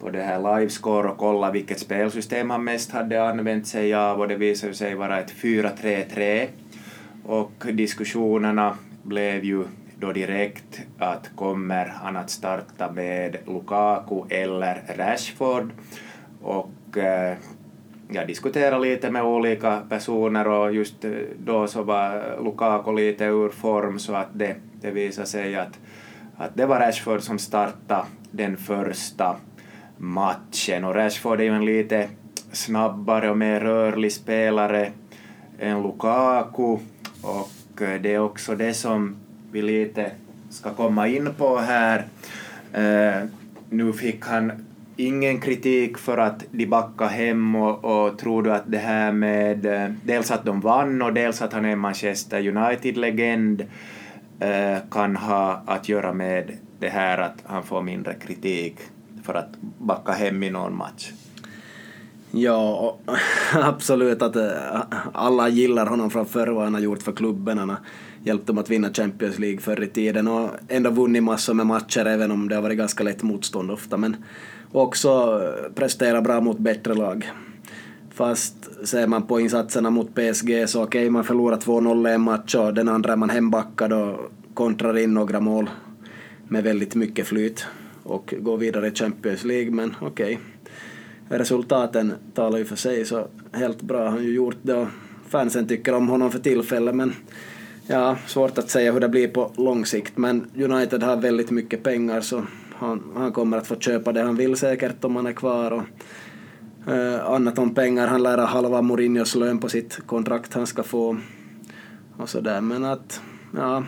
på 0.00 0.10
det 0.10 0.22
här 0.22 0.58
livescore 0.58 1.08
och 1.08 1.18
kollade 1.18 1.52
vilket 1.52 1.78
spelsystem 1.78 2.50
han 2.50 2.64
mest 2.64 2.92
hade 2.92 3.28
använt 3.28 3.66
sig 3.66 3.94
av. 3.94 4.20
Och 4.20 4.28
det 4.28 4.36
visade 4.36 4.74
sig 4.74 4.94
vara 4.94 5.20
ett 5.20 5.32
4-3-3 5.32 6.46
och 7.24 7.66
diskussionerna 7.72 8.76
blev 9.02 9.44
ju 9.44 9.64
då 9.98 10.12
direkt 10.12 10.80
att 10.98 11.30
kommer 11.36 11.86
han 11.86 12.16
att 12.16 12.30
starta 12.30 12.92
med 12.92 13.36
Lukaku 13.46 14.22
eller 14.28 14.82
Rashford? 14.96 15.70
Och 16.42 16.98
eh, 16.98 17.36
jag 18.08 18.26
diskuterade 18.26 18.84
lite 18.84 19.10
med 19.10 19.22
olika 19.22 19.80
personer 19.88 20.48
och 20.48 20.72
just 20.72 21.04
eh, 21.04 21.10
då 21.38 21.66
så 21.66 21.82
var 21.82 22.36
Lukaku 22.44 22.92
lite 22.92 23.24
ur 23.24 23.48
form 23.48 23.98
så 23.98 24.14
att 24.14 24.28
det, 24.32 24.56
det 24.80 24.90
visade 24.90 25.26
sig 25.26 25.56
att, 25.56 25.78
att 26.36 26.50
det 26.54 26.66
var 26.66 26.80
Rashford 26.80 27.20
som 27.20 27.38
startade 27.38 28.06
den 28.30 28.56
första 28.56 29.36
matchen 29.96 30.84
och 30.84 30.94
Rashford 30.94 31.40
är 31.40 31.44
ju 31.44 31.54
en 31.54 31.64
lite 31.64 32.08
snabbare 32.52 33.30
och 33.30 33.38
mer 33.38 33.60
rörlig 33.60 34.12
spelare 34.12 34.92
än 35.58 35.82
Lukaku 35.82 36.78
och 37.22 37.82
eh, 37.82 38.00
det 38.00 38.14
är 38.14 38.18
också 38.18 38.54
det 38.54 38.74
som 38.74 39.16
vi 39.52 39.62
lite 39.62 40.10
ska 40.50 40.74
komma 40.74 41.08
in 41.08 41.34
på 41.38 41.58
här. 41.58 42.04
Uh, 42.78 43.28
nu 43.70 43.92
fick 43.92 44.24
han 44.24 44.65
ingen 44.96 45.40
kritik 45.40 45.98
för 45.98 46.18
att 46.18 46.44
de 46.50 46.66
backade 46.66 47.10
hem 47.10 47.54
och, 47.54 47.84
och 47.84 48.18
tror 48.18 48.42
du 48.42 48.52
att 48.52 48.64
det 48.66 48.78
här 48.78 49.12
med 49.12 49.66
eh, 49.66 49.90
dels 50.04 50.30
att 50.30 50.44
de 50.44 50.60
vann 50.60 51.02
och 51.02 51.12
dels 51.12 51.42
att 51.42 51.52
han 51.52 51.64
är 51.64 51.76
Manchester 51.76 52.48
United-legend 52.48 53.64
eh, 54.40 54.78
kan 54.90 55.16
ha 55.16 55.62
att 55.66 55.88
göra 55.88 56.12
med 56.12 56.52
det 56.78 56.88
här 56.88 57.18
att 57.18 57.42
han 57.44 57.62
får 57.62 57.82
mindre 57.82 58.14
kritik 58.14 58.76
för 59.22 59.34
att 59.34 59.50
backa 59.78 60.12
hem 60.12 60.42
i 60.42 60.50
någon 60.50 60.76
match? 60.76 61.12
Ja, 62.30 62.98
absolut 63.54 64.22
att 64.22 64.36
eh, 64.36 64.82
alla 65.12 65.48
gillar 65.48 65.86
honom 65.86 66.10
från 66.10 66.26
förr 66.26 66.46
vad 66.46 66.64
han 66.64 66.74
har 66.74 66.80
gjort 66.80 67.02
för 67.02 67.12
klubben. 67.12 67.58
Han 67.58 67.68
har 67.68 67.78
hjälpt 68.24 68.46
dem 68.46 68.58
att 68.58 68.70
vinna 68.70 68.92
Champions 68.92 69.38
League 69.38 69.60
förr 69.60 69.82
i 69.82 69.86
tiden 69.86 70.28
och 70.28 70.50
ändå 70.68 70.90
vunnit 70.90 71.22
massor 71.22 71.54
med 71.54 71.66
matcher 71.66 72.06
även 72.06 72.30
om 72.30 72.48
det 72.48 72.54
har 72.54 72.62
varit 72.62 72.78
ganska 72.78 73.04
lätt 73.04 73.22
motstånd 73.22 73.70
ofta. 73.70 73.96
Men 73.96 74.16
också 74.72 75.08
eh, 75.08 75.72
presterar 75.72 76.20
bra 76.20 76.40
mot 76.40 76.58
bättre 76.58 76.94
lag. 76.94 77.30
Fast 78.10 78.86
ser 78.88 79.06
man 79.06 79.26
på 79.26 79.40
insatserna 79.40 79.90
mot 79.90 80.14
PSG 80.14 80.68
så 80.68 80.82
okej, 80.82 81.00
okay, 81.00 81.10
man 81.10 81.24
förlorar 81.24 81.56
2-0 81.56 82.10
i 82.10 82.14
en 82.14 82.20
match 82.20 82.54
och 82.54 82.74
den 82.74 82.88
andra 82.88 83.12
är 83.12 83.16
man 83.16 83.30
hembackad 83.30 83.92
och 83.92 84.32
kontrar 84.54 84.98
in 84.98 85.14
några 85.14 85.40
mål 85.40 85.70
med 86.48 86.64
väldigt 86.64 86.94
mycket 86.94 87.26
flyt 87.26 87.66
och 88.02 88.34
går 88.38 88.56
vidare 88.56 88.88
i 88.88 88.94
Champions 88.94 89.44
League, 89.44 89.70
men 89.70 89.94
okej. 90.00 90.38
Okay. 91.28 91.38
Resultaten 91.38 92.12
talar 92.34 92.58
ju 92.58 92.64
för 92.64 92.76
sig, 92.76 93.04
så 93.04 93.28
helt 93.52 93.82
bra 93.82 93.98
har 93.98 94.10
han 94.10 94.24
ju 94.24 94.34
gjort 94.34 94.58
det 94.62 94.74
och 94.74 94.88
fansen 95.28 95.68
tycker 95.68 95.94
om 95.94 96.08
honom 96.08 96.30
för 96.30 96.38
tillfället, 96.38 96.94
men 96.94 97.12
ja, 97.86 98.16
svårt 98.26 98.58
att 98.58 98.70
säga 98.70 98.92
hur 98.92 99.00
det 99.00 99.08
blir 99.08 99.28
på 99.28 99.52
lång 99.56 99.86
sikt, 99.86 100.16
men 100.16 100.50
United 100.54 101.02
har 101.02 101.16
väldigt 101.16 101.50
mycket 101.50 101.82
pengar 101.82 102.20
så 102.20 102.42
han, 102.78 103.12
han 103.16 103.32
kommer 103.32 103.56
att 103.56 103.66
få 103.66 103.76
köpa 103.76 104.12
det 104.12 104.22
han 104.22 104.36
vill 104.36 104.56
säkert 104.56 105.04
om 105.04 105.16
han 105.16 105.26
är 105.26 105.32
kvar. 105.32 105.70
Och, 105.70 106.92
eh, 106.92 107.30
annat 107.30 107.58
om 107.58 107.74
pengar, 107.74 108.06
han 108.06 108.22
lär 108.22 108.38
halva 108.38 108.82
Mourinhos 108.82 109.34
lön 109.34 109.58
på 109.58 109.68
sitt 109.68 110.06
kontrakt 110.06 110.54
han 110.54 110.66
ska 110.66 110.82
få. 110.82 111.16
Och 112.16 112.28
sådär. 112.28 112.60
Men 112.60 112.84
att, 112.84 113.20
ja, 113.56 113.84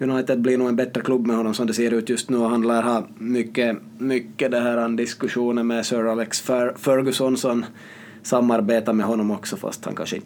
United 0.00 0.40
blir 0.40 0.58
nog 0.58 0.68
en 0.68 0.76
bättre 0.76 1.00
klubb 1.00 1.26
med 1.26 1.36
honom 1.36 1.54
som 1.54 1.66
det 1.66 1.74
ser 1.74 1.90
ut 1.90 2.08
just 2.08 2.30
nu 2.30 2.36
och 2.36 2.50
han 2.50 2.62
lär 2.62 2.82
ha 2.82 3.06
mycket, 3.18 3.76
mycket 3.98 4.50
det 4.50 4.60
här 4.60 4.88
diskussioner 4.88 5.62
med 5.62 5.86
Sir 5.86 6.06
Alex 6.06 6.40
Ferguson 6.76 7.36
som 7.36 7.64
samarbetar 8.22 8.92
med 8.92 9.06
honom 9.06 9.30
också 9.30 9.56
fast 9.56 9.84
han 9.84 9.94
kanske 9.94 10.20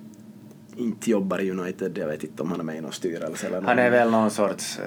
inte 0.77 1.11
jobbar 1.11 1.41
i 1.41 1.51
United. 1.51 1.99
Jag 1.99 2.07
vet 2.07 2.25
inte 2.25 2.43
om 2.43 2.51
han 2.51 2.61
är 2.61 2.65
med 2.65 2.77
i 2.77 2.81
någon 2.81 2.93
styrelse 2.93 3.47
eller 3.47 3.57
någon. 3.57 3.69
Han 3.69 3.79
är 3.79 3.91
väl 3.91 4.11
någon 4.11 4.31
sorts, 4.31 4.81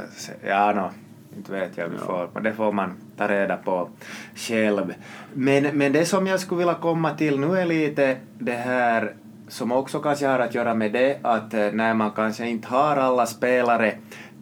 ja 0.47 0.73
no, 0.73 0.91
inte 1.37 1.51
vet 1.51 1.77
jag, 1.77 1.89
vi 1.89 1.97
får, 1.97 2.29
men 2.33 2.43
det 2.43 2.53
får 2.53 2.71
man 2.71 2.93
ta 3.17 3.27
reda 3.27 3.57
på 3.57 3.89
själv. 4.35 4.93
Men, 5.33 5.63
men 5.77 5.93
det 5.93 6.05
som 6.05 6.27
jag 6.27 6.39
skulle 6.39 6.59
vilja 6.59 6.73
komma 6.73 7.13
till 7.13 7.39
nu 7.39 7.59
är 7.59 7.65
lite 7.65 8.17
det 8.39 8.51
här 8.51 9.13
som 9.47 9.71
också 9.71 9.99
kanske 9.99 10.27
har 10.27 10.39
att 10.39 10.55
göra 10.55 10.73
med 10.73 10.91
det 10.91 11.19
att 11.21 11.53
eh, 11.53 11.71
när 11.71 11.93
man 11.93 12.11
kanske 12.11 12.47
inte 12.47 12.67
har 12.67 12.97
alla 12.97 13.25
spelare 13.25 13.93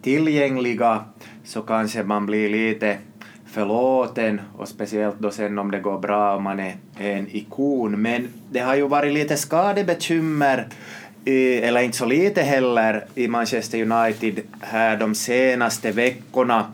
tillgängliga 0.02 1.04
så 1.44 1.62
kanske 1.62 2.02
man 2.02 2.26
blir 2.26 2.48
lite 2.50 2.98
förlåten 3.46 4.40
och 4.58 4.68
speciellt 4.68 5.18
då 5.18 5.30
sen 5.30 5.58
om 5.58 5.70
det 5.70 5.80
går 5.80 5.98
bra 5.98 6.36
om 6.36 6.42
man 6.42 6.60
är 6.60 6.76
en 6.98 7.26
ikon. 7.36 8.02
Men 8.02 8.28
det 8.50 8.60
har 8.60 8.74
ju 8.74 8.88
varit 8.88 9.12
lite 9.12 9.36
skadebekymmer 9.36 10.68
eller 11.24 11.80
inte 11.80 11.96
så 11.96 12.06
lite 12.06 12.42
heller, 12.42 13.04
i 13.14 13.28
Manchester 13.28 13.82
United 13.82 14.40
här 14.60 14.96
de 14.96 15.14
senaste 15.14 15.92
veckorna. 15.92 16.64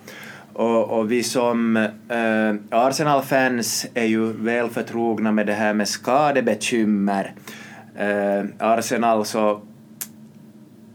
Och, 0.53 0.99
och 0.99 1.13
vi 1.13 1.23
som 1.23 1.77
äh, 1.77 2.55
Arsenal-fans 2.71 3.87
är 3.95 4.05
ju 4.05 4.33
väl 4.33 4.69
förtrogna 4.69 5.33
med 5.33 5.47
det 5.47 5.53
här 5.53 5.75
med 5.75 5.89
skadebekymmer. 5.89 7.35
Äh, 7.97 8.45
Arsenal 8.59 9.25
så 9.25 9.61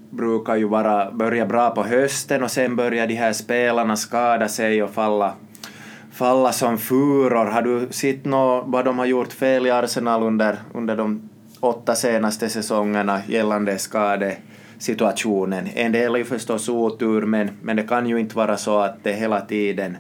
brukar 0.10 0.56
ju 0.56 0.68
vara, 0.68 1.12
börja 1.12 1.45
bra 1.45 1.70
på 1.70 1.84
hösten 1.84 2.43
och 2.43 2.52
sen 2.52 2.76
börjar 2.76 3.08
de 3.08 3.14
här 3.14 3.34
spelarna 3.34 3.95
skada 3.95 4.47
sig 4.47 4.84
och 4.84 4.89
falla, 4.89 5.34
falla 6.12 6.52
som 6.52 6.78
furor. 6.78 7.45
Har 7.45 7.62
du 7.62 7.88
sett 7.91 8.26
något 8.26 8.64
vad 8.68 8.86
de 8.86 8.99
har 8.99 9.06
gjort 9.06 9.34
fel 9.34 9.68
i 9.68 9.72
Arsenal 9.72 10.24
under, 10.24 10.58
under 10.74 10.95
de 10.95 11.30
åtta 11.62 11.95
senaste 11.95 12.49
säsongerna 12.49 13.22
gällande 13.28 13.78
skadesituationen? 13.78 15.68
En 15.76 15.91
del 15.91 16.16
är 16.16 16.20
ju 16.20 16.26
förstås 16.26 16.70
otur, 16.70 17.22
men, 17.22 17.49
men 17.62 17.76
det 17.76 17.84
kan 17.84 18.09
ju 18.09 18.20
inte 18.20 18.36
vara 18.36 18.57
så 18.57 18.80
att 18.80 19.03
det 19.03 19.14
hela 19.14 19.41
tiden 19.41 19.97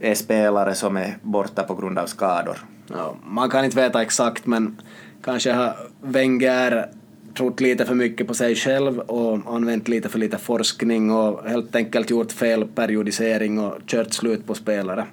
är 0.00 0.14
spelare 0.14 0.74
som 0.74 0.96
är 0.96 1.16
borta 1.22 1.62
på 1.62 1.74
grund 1.74 1.98
av 1.98 2.06
skador. 2.06 2.58
Ja, 2.86 3.16
man 3.24 3.50
kan 3.50 3.64
inte 3.64 3.76
veta 3.76 4.02
exakt, 4.02 4.46
men 4.46 4.80
kanske 5.22 5.52
har 5.52 5.76
Wenger 6.02 6.88
trott 7.36 7.60
lite 7.60 7.86
för 7.86 7.94
mycket 7.94 8.26
på 8.26 8.34
sig 8.34 8.54
själv 8.54 8.98
och 8.98 9.54
använt 9.54 9.88
lite 9.88 10.08
för 10.08 10.18
lite 10.18 10.38
forskning 10.38 11.10
och 11.10 11.48
helt 11.48 11.76
enkelt 11.76 12.10
gjort 12.10 12.32
fel 12.32 12.66
periodisering 12.66 13.58
och 13.58 13.74
kört 13.86 14.12
slut 14.12 14.46
på 14.46 14.54
spelare. 14.54 15.06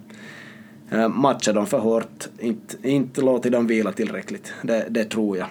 Eh, 0.91 1.07
matcha 1.07 1.53
dem 1.53 1.67
för 1.67 1.79
hårt, 1.79 2.27
inte, 2.39 2.89
inte 2.89 3.21
låtit 3.21 3.51
dem 3.51 3.67
vila 3.67 3.91
tillräckligt, 3.91 4.53
det, 4.61 4.85
det 4.89 5.05
tror 5.05 5.37
jag. 5.37 5.47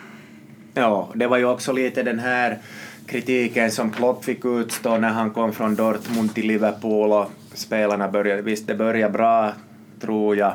Ja, 0.74 1.08
det 1.14 1.26
var 1.26 1.38
ju 1.38 1.44
också 1.44 1.72
lite 1.72 2.02
den 2.02 2.18
här 2.18 2.58
kritiken 3.06 3.70
som 3.70 3.90
Klopp 3.90 4.24
fick 4.24 4.44
utstå 4.44 4.96
när 4.96 5.08
han 5.08 5.30
kom 5.30 5.52
från 5.52 5.74
Dortmund 5.74 6.34
till 6.34 6.46
Liverpool 6.46 7.12
och 7.12 7.30
spelarna 7.54 8.08
började, 8.08 8.42
visst 8.42 8.66
det 8.66 8.74
började 8.74 9.12
bra 9.12 9.52
tror 10.00 10.36
jag 10.36 10.54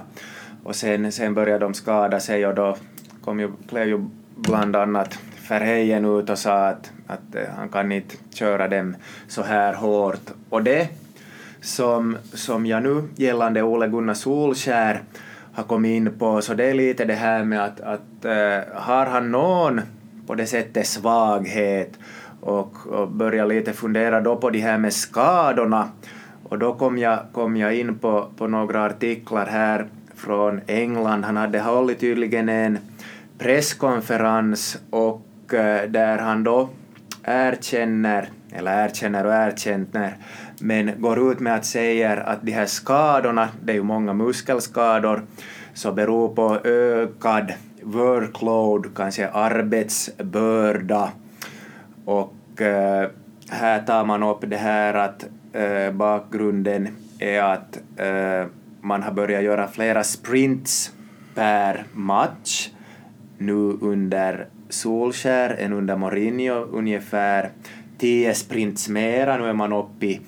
och 0.64 0.76
sen, 0.76 1.12
sen 1.12 1.34
började 1.34 1.66
de 1.66 1.74
skada 1.74 2.20
sig 2.20 2.48
och 2.48 2.56
då 2.56 2.78
kom 3.22 3.40
ju, 3.40 3.52
blev 3.70 3.88
ju 3.88 4.06
bland 4.36 4.76
annat 4.76 5.20
Verheyen 5.50 6.06
ut 6.06 6.30
och 6.30 6.40
sa 6.40 6.68
att, 6.68 6.92
att 7.08 7.36
eh, 7.36 7.44
han 7.58 7.70
kan 7.70 7.92
inte 7.92 8.16
köra 8.34 8.68
dem 8.68 8.96
så 9.28 9.44
här 9.44 9.74
hårt. 9.74 10.32
Och 10.50 10.64
det 10.64 10.90
som, 11.66 12.18
som 12.34 12.66
jag 12.66 12.84
nu 12.84 13.04
gällande 13.16 13.62
Ole 13.64 13.88
Gunnar 13.88 14.14
Solskär 14.14 15.02
har 15.54 15.64
kommit 15.64 15.90
in 15.90 16.20
på, 16.20 16.42
så 16.42 16.54
det 16.54 16.66
är 16.66 16.74
lite 16.74 17.06
det 17.06 17.14
här 17.14 17.44
med 17.44 17.64
att, 17.64 17.82
att 17.82 18.26
äh, 18.26 18.74
har 18.74 19.06
han 19.06 19.32
någon 19.32 19.82
på 20.28 20.36
det 20.36 20.46
sättet 20.46 20.88
svaghet 20.88 21.94
och, 22.42 22.88
och 22.88 23.12
börja 23.12 23.46
lite 23.46 23.74
fundera 23.74 24.22
då 24.22 24.36
på 24.36 24.50
det 24.50 24.60
här 24.60 24.78
med 24.78 24.94
skadorna 24.94 25.90
och 26.44 26.60
då 26.60 26.74
kom 26.74 26.98
jag, 26.98 27.20
kom 27.34 27.58
jag 27.58 27.76
in 27.76 28.00
på, 28.00 28.28
på 28.38 28.48
några 28.48 28.86
artiklar 28.86 29.46
här 29.46 29.88
från 30.16 30.62
England. 30.68 31.26
Han 31.26 31.38
hade 31.38 31.60
hållit 31.60 32.00
tydligen 32.00 32.50
en 32.50 32.78
presskonferens 33.38 34.78
och 34.90 35.54
äh, 35.54 35.90
där 35.90 36.18
han 36.18 36.44
då 36.44 36.70
erkänner, 37.24 38.30
eller 38.52 38.86
erkänner 38.86 39.26
och 39.26 39.34
erkänner, 39.34 40.18
men 40.66 41.02
går 41.02 41.32
ut 41.32 41.40
med 41.40 41.56
att 41.56 41.66
säga 41.66 42.14
att 42.14 42.42
de 42.42 42.52
här 42.52 42.66
skadorna, 42.66 43.50
det 43.64 43.72
är 43.72 43.76
ju 43.76 43.84
många 43.84 44.14
muskelskador, 44.14 45.22
så 45.74 45.92
beror 45.92 46.36
på 46.36 46.68
ökad 46.68 47.54
workload, 47.82 48.96
kanske 48.96 49.30
arbetsbörda. 49.30 51.12
Och 52.06 52.62
eh, 52.62 53.10
här 53.50 53.82
tar 53.82 54.06
man 54.06 54.24
upp 54.24 54.44
det 54.48 54.58
här 54.58 54.94
att 54.94 55.26
eh, 55.54 55.92
bakgrunden 55.92 56.88
är 57.20 57.42
att 57.42 57.80
eh, 57.98 58.48
man 58.82 59.04
har 59.04 59.12
börjat 59.12 59.44
göra 59.44 59.68
flera 59.68 60.04
sprints 60.04 60.92
per 61.36 61.84
match 61.94 62.70
nu 63.38 63.78
under 63.82 64.48
Solskär 64.70 65.56
än 65.60 65.74
under 65.74 65.98
Mourinho, 65.98 66.66
ungefär 66.72 67.50
10 67.98 68.34
sprints 68.34 68.90
mera. 68.90 69.38
Nu 69.38 69.46
är 69.46 69.54
man 69.54 69.74
uppe 69.74 70.06
i, 70.06 70.22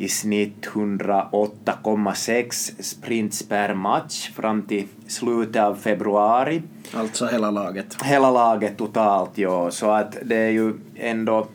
i 0.00 0.08
snitt 0.08 0.66
108,6 0.66 2.82
sprints 2.82 3.48
per 3.48 3.74
match 3.74 4.30
fram 4.30 4.62
till 4.62 4.86
slutet 5.06 5.62
av 5.62 5.74
februari. 5.74 6.62
Alltså 6.94 7.26
hela 7.26 7.50
laget? 7.50 8.02
Hela 8.02 8.30
laget 8.30 8.76
totalt, 8.76 9.38
ja. 9.38 9.70
Så 9.70 9.90
att 9.90 10.16
det 10.22 10.36
är 10.36 10.50
ju 10.50 10.74
ändå 10.96 11.46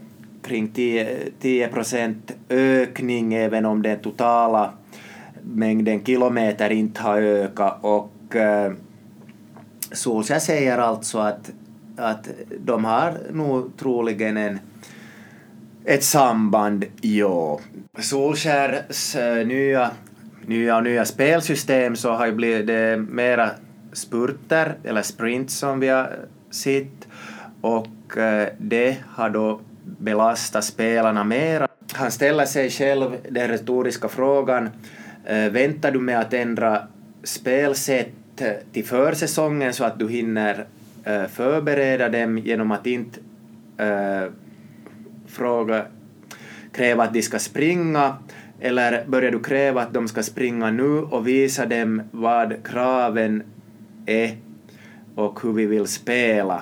kring 0.44 0.68
10 1.40 1.68
procent 1.68 2.32
ökning 2.50 3.34
även 3.34 3.66
om 3.66 3.82
den 3.82 4.00
totala 4.00 4.74
mängden 5.42 6.06
kilometer 6.06 6.70
inte 6.70 7.02
har 7.02 7.22
ökat 7.22 7.78
och 7.82 8.36
äh, 8.36 8.72
Solskjaer 9.92 10.40
säger 10.40 10.78
alltså 10.78 11.20
att, 11.20 11.52
att 11.98 12.30
de 12.60 12.86
har 12.86 13.18
nog 13.32 13.78
troligen 13.78 14.38
en, 14.38 14.60
ett 15.86 16.04
samband, 16.04 16.86
ja. 17.02 17.60
Solskjärs 18.00 19.16
nya 19.46 19.92
nya, 20.48 20.78
och 20.78 20.84
nya 20.84 21.06
spelsystem 21.06 21.96
så 21.96 22.12
har 22.12 22.26
ju 22.26 22.32
blivit 22.32 22.68
det 22.68 22.98
mera 22.98 23.50
spurter, 23.94 24.76
eller 24.84 25.02
sprints 25.02 25.58
som 25.58 25.80
vi 25.80 25.88
har 25.88 26.04
eh, 26.04 26.10
sett, 26.50 27.08
och 27.62 28.18
eh, 28.18 28.48
det 28.58 28.98
har 29.08 29.30
då 29.30 29.60
belastat 29.84 30.64
spelarna 30.64 31.24
mera. 31.24 31.68
Han 31.94 32.12
ställer 32.12 32.46
sig 32.46 32.70
själv 32.70 33.18
den 33.30 33.48
retoriska 33.48 34.08
frågan 34.08 34.70
väntar 35.52 35.92
du 35.92 36.00
med 36.00 36.20
att 36.20 36.34
ändra 36.34 36.88
spelsätt 37.24 38.42
till 38.74 38.86
försäsongen 38.86 39.74
så 39.74 39.84
att 39.84 40.00
du 40.00 40.10
hinner 40.10 40.66
förbereda 41.30 42.10
dem 42.10 42.38
genom 42.38 42.72
att 42.72 42.86
inte 42.86 43.20
fråga, 45.36 45.86
kräva 46.72 47.04
att 47.04 47.14
de 47.14 47.22
ska 47.22 47.40
springa 47.40 48.18
eller 48.60 49.06
börjar 49.08 49.32
du 49.32 49.40
kräva 49.40 49.82
att 49.82 49.94
de 49.94 50.08
ska 50.08 50.24
springa 50.24 50.72
nu 50.72 51.00
och 51.00 51.28
visa 51.28 51.66
dem 51.66 52.02
vad 52.12 52.54
kraven 52.64 53.44
är 54.06 54.38
och 55.16 55.40
hur 55.44 55.54
vi 55.54 55.66
vill 55.66 55.88
spela. 55.88 56.62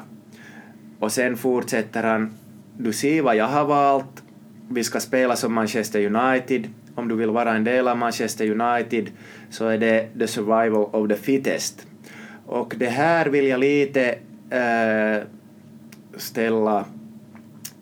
Och 0.99 1.11
sen 1.11 1.37
fortsätter 1.37 2.03
han, 2.03 2.33
du 2.77 2.93
ser 2.93 3.21
vad 3.21 3.35
jag 3.35 3.47
har 3.47 3.65
valt, 3.65 4.23
vi 4.69 4.83
ska 4.83 4.99
spela 4.99 5.35
som 5.35 5.53
Manchester 5.53 6.15
United, 6.15 6.69
om 6.95 7.07
du 7.07 7.15
vill 7.15 7.29
vara 7.29 7.55
en 7.55 7.63
del 7.63 7.87
av 7.87 7.97
Manchester 7.97 8.61
United 8.61 9.09
så 9.49 9.67
är 9.67 9.77
det 9.77 10.07
the 10.19 10.27
survival 10.27 10.89
of 10.91 11.09
the 11.09 11.15
fittest. 11.15 11.87
Och 12.45 12.73
det 12.77 12.89
här 12.89 13.25
vill 13.25 13.47
jag 13.47 13.59
lite 13.59 14.15
äh, 14.49 15.23
ställa, 16.17 16.85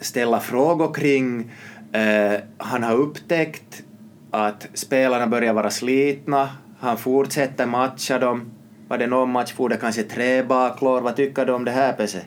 ställa 0.01 0.39
frågor 0.39 0.93
kring. 0.93 1.51
Eh, 1.91 2.39
han 2.57 2.83
har 2.83 2.95
upptäckt 2.95 3.83
att 4.31 4.67
spelarna 4.73 5.27
börjar 5.27 5.53
vara 5.53 5.69
slitna, 5.69 6.49
han 6.79 6.97
fortsätter 6.97 7.65
matcha 7.65 8.19
dem. 8.19 8.51
Var 8.87 8.97
det 8.97 9.07
någon 9.07 9.31
match 9.31 9.53
for 9.53 9.69
det 9.69 9.77
kanske 9.77 10.03
tre 10.03 10.43
baklår? 10.43 11.01
Vad 11.01 11.15
tycker 11.15 11.45
du 11.45 11.53
om 11.53 11.65
det 11.65 11.71
här 11.71 11.93
Pese? 11.93 12.21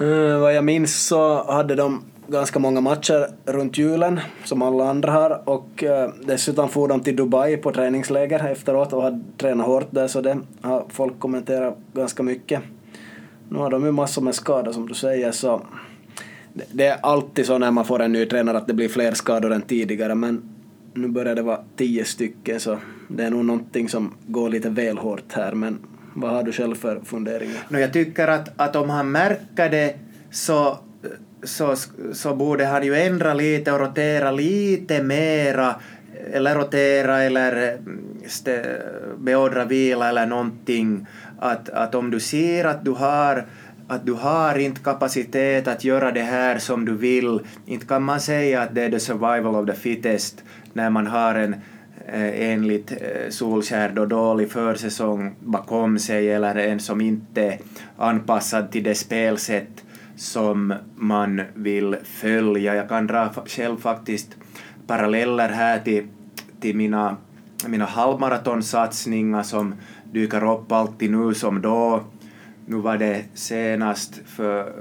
Mm, 0.00 0.40
vad 0.40 0.54
jag 0.54 0.64
minns 0.64 1.06
så 1.06 1.52
hade 1.52 1.74
de 1.74 2.02
ganska 2.26 2.58
många 2.58 2.80
matcher 2.80 3.28
runt 3.44 3.78
julen, 3.78 4.20
som 4.44 4.62
alla 4.62 4.90
andra 4.90 5.12
har, 5.12 5.48
och 5.48 5.84
eh, 5.84 6.10
dessutom 6.26 6.68
for 6.68 6.88
de 6.88 7.00
till 7.00 7.16
Dubai 7.16 7.56
på 7.56 7.72
träningsläger 7.72 8.48
efteråt 8.48 8.92
och 8.92 9.02
hade 9.02 9.20
tränat 9.38 9.66
hårt 9.66 9.86
där, 9.90 10.06
så 10.06 10.20
det 10.20 10.38
har 10.60 10.84
folk 10.88 11.18
kommenterat 11.18 11.78
ganska 11.92 12.22
mycket. 12.22 12.62
Nu 13.48 13.58
har 13.58 13.70
de 13.70 13.84
ju 13.84 13.92
massor 13.92 14.22
med 14.22 14.34
skador 14.34 14.72
som 14.72 14.88
du 14.88 14.94
säger, 14.94 15.32
så 15.32 15.62
det, 16.72 16.86
är 16.86 16.98
alltid 17.02 17.46
så 17.46 17.58
när 17.58 17.70
man 17.70 17.84
får 17.84 18.02
en 18.02 18.12
ny 18.12 18.26
tränare 18.26 18.56
att 18.56 18.66
det 18.66 18.74
blir 18.74 18.88
fler 18.88 19.12
skador 19.12 19.52
än 19.52 19.62
tidigare, 19.62 20.14
men 20.14 20.42
nu 20.94 21.08
börjar 21.08 21.34
det 21.34 21.42
vara 21.42 21.60
tio 21.76 22.04
stycken, 22.04 22.60
så 22.60 22.78
det 23.08 23.24
är 23.24 23.30
nog 23.30 23.44
någonting 23.44 23.88
som 23.88 24.14
går 24.26 24.48
lite 24.48 24.68
väl 24.68 24.98
hårt 24.98 25.32
här, 25.32 25.52
men 25.52 25.78
vad 26.14 26.30
har 26.30 26.42
du 26.42 26.52
själv 26.52 26.74
för 26.74 27.00
funderingar? 27.04 27.66
No, 27.68 27.78
jag 27.78 27.92
tycker 27.92 28.28
att, 28.28 28.48
att 28.56 28.76
om 28.76 28.90
han 28.90 29.10
märker 29.10 29.70
det 29.70 29.94
så 30.30 30.78
så, 31.42 31.76
så 32.12 32.34
borde 32.34 32.66
han 32.66 32.84
ju 32.84 32.94
ändra 32.94 33.34
lite 33.34 33.72
och 33.72 33.80
rotera 33.80 34.30
lite 34.30 35.02
mera 35.02 35.74
eller 36.32 36.54
rotera 36.54 37.22
eller 37.22 37.72
mm, 37.72 37.98
beordra 39.18 39.64
vila 39.64 40.08
eller 40.08 40.26
någonting. 40.26 41.06
Att, 41.38 41.70
att 41.70 41.94
om 41.94 42.10
du 42.10 42.20
ser 42.20 42.64
att 42.64 42.84
du 42.84 42.90
har 42.90 43.46
att 43.88 44.06
du 44.06 44.12
har 44.12 44.58
inte 44.58 44.80
kapacitet 44.80 45.68
att 45.68 45.84
göra 45.84 46.12
det 46.12 46.22
här 46.22 46.58
som 46.58 46.84
du 46.84 46.94
vill, 46.94 47.40
inte 47.66 47.86
kan 47.86 48.02
man 48.02 48.20
säga 48.20 48.62
att 48.62 48.74
det 48.74 48.82
är 48.82 48.90
the 48.90 49.00
survival 49.00 49.56
of 49.56 49.66
the 49.66 49.74
fittest 49.74 50.44
när 50.72 50.90
man 50.90 51.06
har 51.06 51.34
en 51.34 51.54
eh, 52.06 52.50
enligt 52.50 52.92
eh, 52.92 53.30
Solskär 53.30 53.92
då 53.94 54.06
dålig 54.06 54.50
försäsong 54.50 55.34
bakom 55.40 55.98
sig 55.98 56.30
eller 56.30 56.54
en 56.54 56.80
som 56.80 57.00
inte 57.00 57.42
är 57.42 57.58
anpassad 57.96 58.72
till 58.72 58.82
det 58.82 58.94
spelsätt 58.94 59.84
som 60.16 60.74
man 60.96 61.42
vill 61.54 61.96
följa. 62.04 62.74
Jag 62.74 62.88
kan 62.88 63.06
dra 63.06 63.32
själv 63.46 63.76
faktiskt 63.76 64.36
paralleller 64.86 65.48
här 65.48 65.78
till, 65.78 66.06
till 66.60 66.76
mina, 66.76 67.16
mina 67.66 67.84
halvmaratonsatsningar 67.84 69.42
som 69.42 69.74
dyker 70.12 70.52
upp 70.52 70.72
alltid 70.72 71.10
nu 71.10 71.34
som 71.34 71.62
då 71.62 72.04
nu 72.66 72.76
var 72.76 72.98
det 72.98 73.24
senast 73.34 74.20
för, 74.26 74.72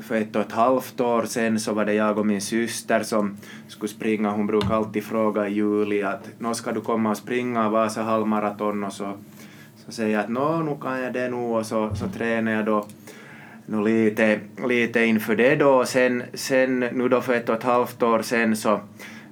för 0.00 0.14
ett 0.14 0.36
och 0.36 0.42
ett 0.42 0.52
halvt 0.52 1.00
år 1.00 1.22
sedan 1.22 1.60
så 1.60 1.72
var 1.72 1.84
det 1.84 1.94
jag 1.94 2.18
och 2.18 2.26
min 2.26 2.40
syster 2.40 3.02
som 3.02 3.36
skulle 3.68 3.88
springa. 3.88 4.30
Hon 4.30 4.46
brukar 4.46 4.74
alltid 4.74 5.04
fråga 5.04 5.48
i 5.48 5.52
juli 5.52 6.02
att 6.02 6.28
nå 6.38 6.54
ska 6.54 6.72
du 6.72 6.80
komma 6.80 7.10
och 7.10 7.16
springa 7.16 7.68
Vasa 7.68 8.02
halvmaraton 8.02 8.84
och 8.84 8.92
så, 8.92 9.12
så 9.76 9.92
säger 9.92 10.14
jag 10.14 10.24
att 10.24 10.30
nå 10.30 10.62
nu 10.62 10.76
kan 10.82 11.00
jag 11.00 11.12
det 11.12 11.28
nu 11.28 11.36
och 11.36 11.66
så, 11.66 11.94
så 11.94 12.08
tränar 12.08 12.52
jag 12.52 12.64
då 12.64 12.86
nu 13.66 13.84
lite, 13.84 14.40
lite 14.68 15.04
inför 15.04 15.36
det 15.36 15.56
då. 15.56 15.84
Sen, 15.84 16.22
sen 16.34 16.80
nu 16.80 17.08
då 17.08 17.20
för 17.20 17.34
ett 17.34 17.48
och 17.48 17.54
ett 17.54 17.62
halvt 17.62 18.02
år 18.02 18.22
sen 18.22 18.56
så 18.56 18.80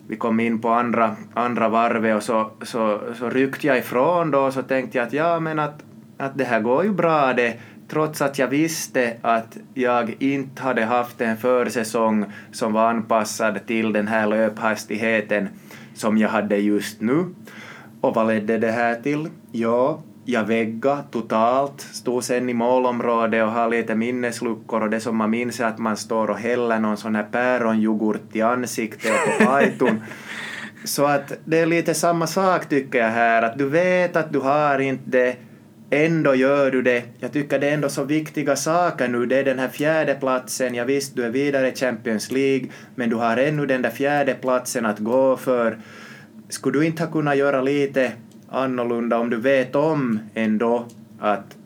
vi 0.08 0.16
kom 0.16 0.40
in 0.40 0.58
på 0.58 0.68
andra, 0.68 1.16
andra 1.34 1.68
varvet 1.68 2.16
och 2.16 2.22
så, 2.22 2.50
så, 2.62 3.00
så 3.14 3.30
ryckte 3.30 3.66
jag 3.66 3.78
ifrån 3.78 4.30
då 4.30 4.40
och 4.40 4.52
så 4.52 4.62
tänkte 4.62 4.98
jag 4.98 5.06
att 5.06 5.12
ja 5.12 5.40
men 5.40 5.58
att, 5.58 5.82
att 6.18 6.38
det 6.38 6.44
här 6.44 6.60
går 6.60 6.84
ju 6.84 6.92
bra 6.92 7.32
det 7.32 7.56
trots 7.92 8.22
att 8.22 8.38
jag 8.38 8.48
visste 8.48 9.16
att 9.22 9.56
jag 9.74 10.16
inte 10.18 10.62
hade 10.62 10.84
haft 10.84 11.20
en 11.20 11.36
försäsong 11.36 12.24
som 12.52 12.72
var 12.72 12.90
anpassad 12.90 13.66
till 13.66 13.92
den 13.92 14.08
här 14.08 14.26
löphastigheten 14.26 15.48
som 15.94 16.18
jag 16.18 16.28
hade 16.28 16.56
just 16.56 17.00
nu. 17.00 17.34
Och 18.00 18.14
vad 18.14 18.26
ledde 18.26 18.58
det 18.58 18.70
här 18.70 18.94
till? 18.94 19.28
Ja, 19.52 20.02
jag 20.24 20.44
vägga 20.44 20.98
totalt, 21.10 21.80
stod 21.80 22.24
sen 22.24 22.48
i 22.48 22.54
målområdet 22.54 23.44
och 23.44 23.52
har 23.52 23.68
lite 23.68 23.94
minnesluckor 23.94 24.82
och 24.82 24.90
det 24.90 25.00
som 25.00 25.16
man 25.16 25.30
minns 25.30 25.60
är 25.60 25.64
att 25.64 25.78
man 25.78 25.96
står 25.96 26.30
och 26.30 26.38
häller 26.38 26.78
någon 26.78 26.96
sån 26.96 27.14
här 27.14 27.26
päronyoghurt 27.32 28.36
i 28.36 28.42
ansiktet 28.42 29.12
på 29.12 29.44
pajton. 29.44 30.00
Så 30.84 31.04
att 31.04 31.32
det 31.44 31.58
är 31.58 31.66
lite 31.66 31.94
samma 31.94 32.26
sak 32.26 32.68
tycker 32.68 32.98
jag 32.98 33.10
här, 33.10 33.42
att 33.42 33.58
du 33.58 33.68
vet 33.68 34.16
att 34.16 34.32
du 34.32 34.38
har 34.38 34.78
inte 34.78 35.04
det, 35.06 35.36
ändå 35.92 36.34
gör 36.34 36.70
du 36.70 36.82
det. 36.82 37.02
Jag 37.18 37.32
tycker 37.32 37.58
det 37.58 37.68
är 37.68 37.74
ändå 37.74 37.88
så 37.88 38.04
viktiga 38.04 38.56
saker 38.56 39.08
nu, 39.08 39.26
det 39.26 39.36
är 39.36 39.44
den 39.44 39.58
här 39.58 39.68
fjärde 39.68 40.14
platsen, 40.14 40.74
jag 40.74 40.84
visst 40.84 41.16
du 41.16 41.24
är 41.24 41.30
vidare 41.30 41.72
i 41.72 41.74
Champions 41.74 42.30
League, 42.30 42.68
men 42.94 43.10
du 43.10 43.16
har 43.16 43.36
ännu 43.36 43.66
den 43.66 43.82
där 43.82 43.90
fjärde 43.90 44.34
platsen 44.34 44.86
att 44.86 44.98
gå 44.98 45.36
för. 45.36 45.78
Skulle 46.48 46.78
du 46.78 46.86
inte 46.86 47.02
ha 47.02 47.12
kunnat 47.12 47.36
göra 47.36 47.62
lite 47.62 48.12
annorlunda 48.48 49.18
om 49.18 49.30
du 49.30 49.36
vet 49.36 49.74
om 49.74 50.20
ändå 50.34 50.86
att 51.20 51.56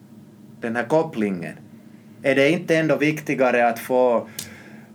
den 0.60 0.76
här 0.76 0.84
kopplingen, 0.84 1.54
är 2.22 2.34
det 2.34 2.50
inte 2.50 2.76
ändå 2.76 2.96
viktigare 2.96 3.68
att 3.68 3.78
få 3.78 4.28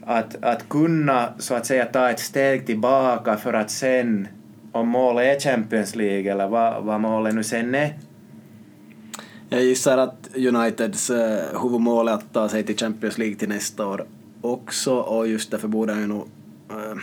att, 0.05 0.43
att 0.43 0.69
kunna 0.69 1.33
så 1.37 1.55
att 1.55 1.65
säga 1.65 1.85
ta 1.85 2.09
ett 2.09 2.19
steg 2.19 2.65
tillbaka 2.65 3.37
för 3.37 3.53
att 3.53 3.71
sen, 3.71 4.27
om 4.71 4.87
målet 4.87 5.45
är 5.45 5.51
Champions 5.51 5.95
League 5.95 6.31
eller 6.31 6.47
vad, 6.47 6.83
vad 6.83 7.01
målet 7.01 7.35
nu 7.35 7.43
sen 7.43 7.75
är? 7.75 7.93
Jag 9.53 9.63
gissar 9.63 9.97
att 9.97 10.29
Uniteds 10.35 11.09
eh, 11.09 11.61
huvudmål 11.61 12.07
är 12.07 12.11
att 12.11 12.33
ta 12.33 12.49
sig 12.49 12.63
till 12.63 12.77
Champions 12.77 13.17
League 13.17 13.35
till 13.35 13.49
nästa 13.49 13.87
år 13.87 14.05
också 14.41 14.93
och 14.93 15.27
just 15.27 15.51
därför 15.51 15.67
borde 15.67 15.93
han 15.93 16.01
ju 16.01 16.07
nog... 16.07 16.27
Eh, 16.69 16.97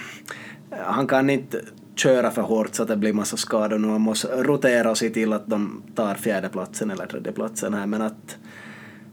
han 0.71 1.07
kan 1.07 1.31
inte 1.31 1.61
köra 1.97 2.31
för 2.31 2.43
hårt 2.43 2.75
så 2.75 2.83
att 2.83 2.89
det 2.89 2.97
blir 2.97 3.13
massa 3.13 3.37
skador 3.37 3.79
nu. 3.79 3.89
Man 3.89 4.01
måste 4.01 4.43
rotera 4.43 4.91
och 4.91 4.99
se 4.99 5.11
till 5.11 5.33
att 5.33 5.47
de 5.47 5.83
tar 5.95 6.15
fjärdeplatsen 6.15 6.91
eller 6.91 7.07
tredjeplatsen 7.07 7.75
här 7.75 7.87
men 7.87 8.03
att 8.03 8.37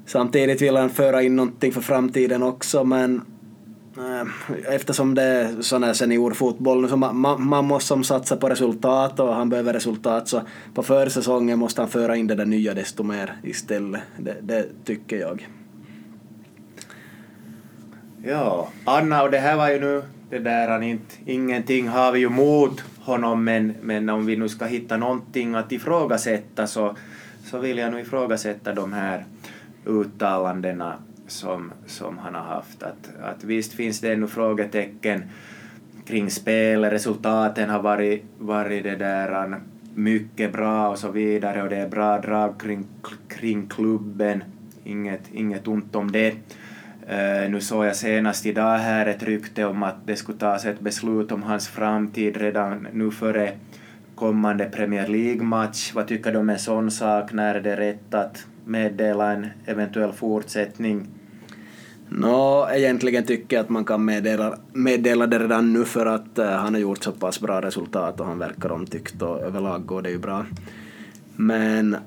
samtidigt 0.05 0.61
vill 0.61 0.75
han 0.75 0.89
föra 0.89 1.21
in 1.21 1.35
någonting 1.35 1.71
för 1.71 1.81
framtiden 1.81 2.43
också 2.43 2.83
men 2.83 3.21
Eh, 3.97 4.27
eftersom 4.73 5.15
det 5.15 5.21
är 5.21 5.61
sån 5.61 5.83
här 5.83 5.93
seniorfotboll 5.93 6.81
nu 6.81 6.87
så 6.87 6.97
man, 6.97 7.17
man, 7.17 7.47
man 7.47 7.65
måste 7.65 7.87
som 7.87 8.03
satsa 8.03 8.37
på 8.37 8.49
resultat 8.49 9.19
och 9.19 9.35
han 9.35 9.49
behöver 9.49 9.73
resultat 9.73 10.27
så 10.27 10.41
på 10.73 10.83
försäsongen 10.83 11.59
måste 11.59 11.81
han 11.81 11.89
föra 11.89 12.15
in 12.15 12.27
det 12.27 12.35
där 12.35 12.45
nya 12.45 12.73
desto 12.73 13.03
mer 13.03 13.33
istället. 13.43 14.01
Det, 14.17 14.35
det 14.41 14.65
tycker 14.85 15.17
jag. 15.17 15.47
Ja, 18.23 18.69
Anna 18.85 19.23
och 19.23 19.31
det 19.31 19.39
här 19.39 19.57
var 19.57 19.69
ju 19.69 19.79
nu 19.79 20.03
det 20.29 20.39
där 20.39 20.67
han 20.67 20.83
inte, 20.83 21.15
ingenting 21.25 21.87
har 21.87 22.11
vi 22.11 22.19
ju 22.19 22.29
mot 22.29 22.83
honom 22.99 23.43
men, 23.43 23.73
men 23.81 24.09
om 24.09 24.25
vi 24.25 24.35
nu 24.35 24.49
ska 24.49 24.65
hitta 24.65 24.97
någonting 24.97 25.55
att 25.55 25.71
ifrågasätta 25.71 26.67
så, 26.67 26.95
så 27.45 27.59
vill 27.59 27.77
jag 27.77 27.93
nu 27.93 27.99
ifrågasätta 27.99 28.73
de 28.73 28.93
här 28.93 29.25
uttalandena 29.85 30.95
som, 31.27 31.71
som 31.85 32.17
han 32.17 32.35
har 32.35 32.41
haft. 32.41 32.83
Att, 32.83 33.09
att 33.21 33.43
visst 33.43 33.73
finns 33.73 33.99
det 33.99 34.13
ännu 34.13 34.27
frågetecken 34.27 35.23
kring 36.05 36.29
spel, 36.29 36.85
resultaten 36.85 37.69
har 37.69 37.81
varit, 37.81 38.23
varit 38.37 38.83
det 38.83 38.95
där 38.95 39.59
mycket 39.95 40.51
bra 40.53 40.89
och 40.89 40.99
så 40.99 41.11
vidare 41.11 41.63
och 41.63 41.69
det 41.69 41.77
är 41.77 41.89
bra 41.89 42.21
drag 42.21 42.59
kring, 42.59 42.85
kring 43.27 43.67
klubben, 43.67 44.43
inget, 44.83 45.21
inget 45.33 45.67
ont 45.67 45.95
om 45.95 46.11
det. 46.11 46.31
Uh, 47.09 47.51
nu 47.51 47.61
såg 47.61 47.85
jag 47.85 47.95
senast 47.95 48.45
idag 48.45 48.77
här 48.77 49.05
ett 49.05 49.23
rykte 49.23 49.65
om 49.65 49.83
att 49.83 49.95
det 50.07 50.15
skulle 50.15 50.37
tas 50.37 50.65
ett 50.65 50.79
beslut 50.79 51.31
om 51.31 51.43
hans 51.43 51.67
framtid 51.67 52.37
redan 52.37 52.87
nu 52.93 53.11
före 53.11 53.51
kommande 54.15 54.65
Premier 54.65 55.07
League-match. 55.07 55.91
Vad 55.95 56.07
tycker 56.07 56.31
du 56.31 56.37
om 56.37 56.49
en 56.49 56.59
sån 56.59 56.91
sak? 56.91 57.33
När 57.33 57.55
är 57.55 57.61
det 57.61 57.75
rätt 57.75 58.13
att 58.13 58.45
meddela 58.65 59.31
en 59.31 59.47
eventuell 59.65 60.13
fortsättning? 60.13 61.07
Nå, 62.09 62.67
egentligen 62.73 63.25
tycker 63.25 63.55
jag 63.55 63.63
att 63.63 63.69
man 63.69 63.85
kan 63.85 64.05
meddela, 64.05 64.57
meddela 64.73 65.27
det 65.27 65.39
redan 65.39 65.73
nu 65.73 65.85
för 65.85 66.05
att 66.05 66.39
uh, 66.39 66.45
han 66.45 66.73
har 66.73 66.81
gjort 66.81 67.03
så 67.03 67.11
pass 67.11 67.39
bra 67.39 67.61
resultat 67.61 68.19
och 68.19 68.25
han 68.25 68.39
verkar 68.39 68.71
omtyckt 68.71 69.21
och 69.21 69.41
överlag 69.41 69.85
går 69.85 70.01
det 70.01 70.09
ju 70.09 70.19
bra. 70.19 70.45
Men 71.35 71.97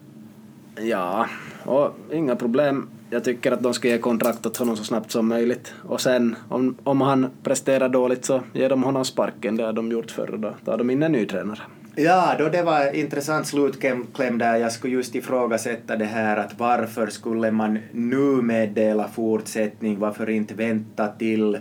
ja, 0.81 1.27
och 1.65 1.97
inga 2.13 2.37
problem 2.37 2.89
jag 3.11 3.25
tycker 3.25 3.53
att 3.53 3.63
de 3.63 3.75
ska 3.75 3.89
ge 3.89 3.99
kontrakt 3.99 4.47
åt 4.47 4.57
honom 4.57 4.77
så 4.77 4.85
snabbt 4.85 5.11
som 5.11 5.29
möjligt. 5.29 5.75
Och 5.83 6.01
sen 6.01 6.37
om, 6.49 6.77
om 6.85 7.01
han 7.01 7.31
presterar 7.43 7.89
dåligt 7.89 8.25
så 8.25 8.43
ger 8.53 8.69
de 8.69 8.83
honom 8.83 9.05
sparken, 9.05 9.57
det 9.57 9.65
har 9.65 9.73
de 9.73 9.91
gjort 9.91 10.11
förr 10.11 10.31
och 10.31 10.41
då 10.41 10.55
tar 10.65 10.79
de 10.79 10.91
in 10.91 11.03
en 11.03 11.13
ny 11.13 11.27
tränare. 11.27 11.61
Ja, 11.95 12.35
då 12.39 12.49
det 12.49 12.63
var 12.63 12.95
intressant 12.95 13.47
slutkläm 13.47 14.39
där. 14.39 14.57
Jag 14.57 14.73
skulle 14.73 14.95
just 14.95 15.15
ifrågasätta 15.15 15.97
det 15.97 16.05
här 16.05 16.37
att 16.37 16.59
varför 16.59 17.07
skulle 17.07 17.51
man 17.51 17.79
nu 17.93 18.43
meddela 18.43 19.09
fortsättning, 19.09 19.99
varför 19.99 20.31
inte 20.31 20.55
vänta 20.55 21.09
till 21.09 21.59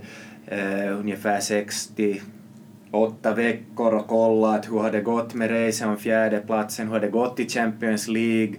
eh, 0.47 0.99
ungefär 0.99 1.39
68 1.39 3.33
veckor 3.35 3.93
och 3.93 4.07
kolla 4.07 4.49
att 4.49 4.71
hur 4.71 4.79
har 4.79 4.91
det 4.91 5.01
gått 5.01 5.33
med 5.33 5.51
racen 5.51 5.89
om 5.89 5.97
fjärdeplatsen, 5.97 6.87
hur 6.87 6.93
har 6.93 6.99
det 6.99 7.09
gått 7.09 7.39
i 7.39 7.49
Champions 7.49 8.07
League, 8.07 8.55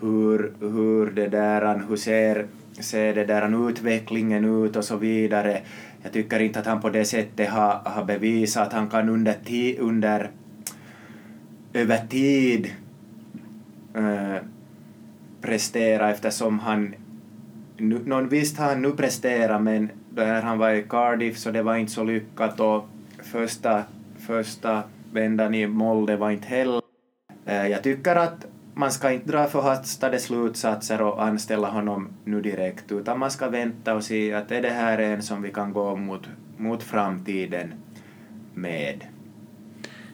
hur, 0.00 0.52
hur, 0.60 1.10
det 1.10 1.28
där, 1.28 1.82
hur 1.88 1.96
ser, 1.96 2.46
ser 2.80 3.14
det 3.14 3.24
där 3.24 3.68
utvecklingen 3.68 4.64
ut 4.64 4.76
och 4.76 4.84
så 4.84 4.96
vidare. 4.96 5.60
Jag 6.02 6.12
tycker 6.12 6.40
inte 6.40 6.58
att 6.58 6.66
han 6.66 6.80
på 6.80 6.90
det 6.90 7.04
sättet 7.04 7.48
har, 7.48 7.80
har 7.84 8.04
bevisat 8.04 8.66
att 8.66 8.72
han 8.72 8.88
kan 8.88 9.08
under, 9.08 9.34
ti, 9.44 9.78
under 9.78 10.30
över 11.72 12.06
tid 12.08 12.74
äh, 13.94 14.36
prestera 15.40 16.10
eftersom 16.10 16.58
han 16.58 16.94
nu, 17.76 18.00
någon, 18.04 18.28
visst 18.28 18.58
har 18.58 18.66
han 18.66 18.82
nu 18.82 18.92
presterat 18.92 19.62
men 19.62 19.90
när 20.14 20.42
han 20.42 20.58
var 20.58 20.70
i 20.70 20.82
Cardiff 20.82 21.38
så 21.38 21.50
det 21.50 21.62
var 21.62 21.76
inte 21.76 21.92
så 21.92 22.04
lyckat 22.04 22.60
och 22.60 22.88
första, 23.22 23.82
första 24.18 24.82
vändan 25.12 25.54
i 25.54 25.66
Molde 25.66 26.16
var 26.16 26.30
inte 26.30 26.48
heller. 26.48 26.82
Äh, 27.46 27.66
jag 27.66 27.82
tycker 27.82 28.16
att 28.16 28.46
man 28.74 28.92
ska 28.92 29.12
inte 29.12 29.32
dra 29.32 29.46
förhastade 29.46 30.18
slutsatser 30.18 31.02
och 31.02 31.22
anställa 31.22 31.70
honom 31.70 32.08
nu 32.24 32.40
direkt, 32.40 32.92
utan 32.92 33.18
man 33.18 33.30
ska 33.30 33.48
vänta 33.48 33.94
och 33.94 34.04
se 34.04 34.34
att 34.34 34.52
är 34.52 34.62
det 34.62 34.70
här 34.70 34.98
en 34.98 35.22
som 35.22 35.42
vi 35.42 35.52
kan 35.52 35.72
gå 35.72 35.96
mot, 35.96 36.28
mot 36.56 36.82
framtiden 36.82 37.74
med. 38.54 39.04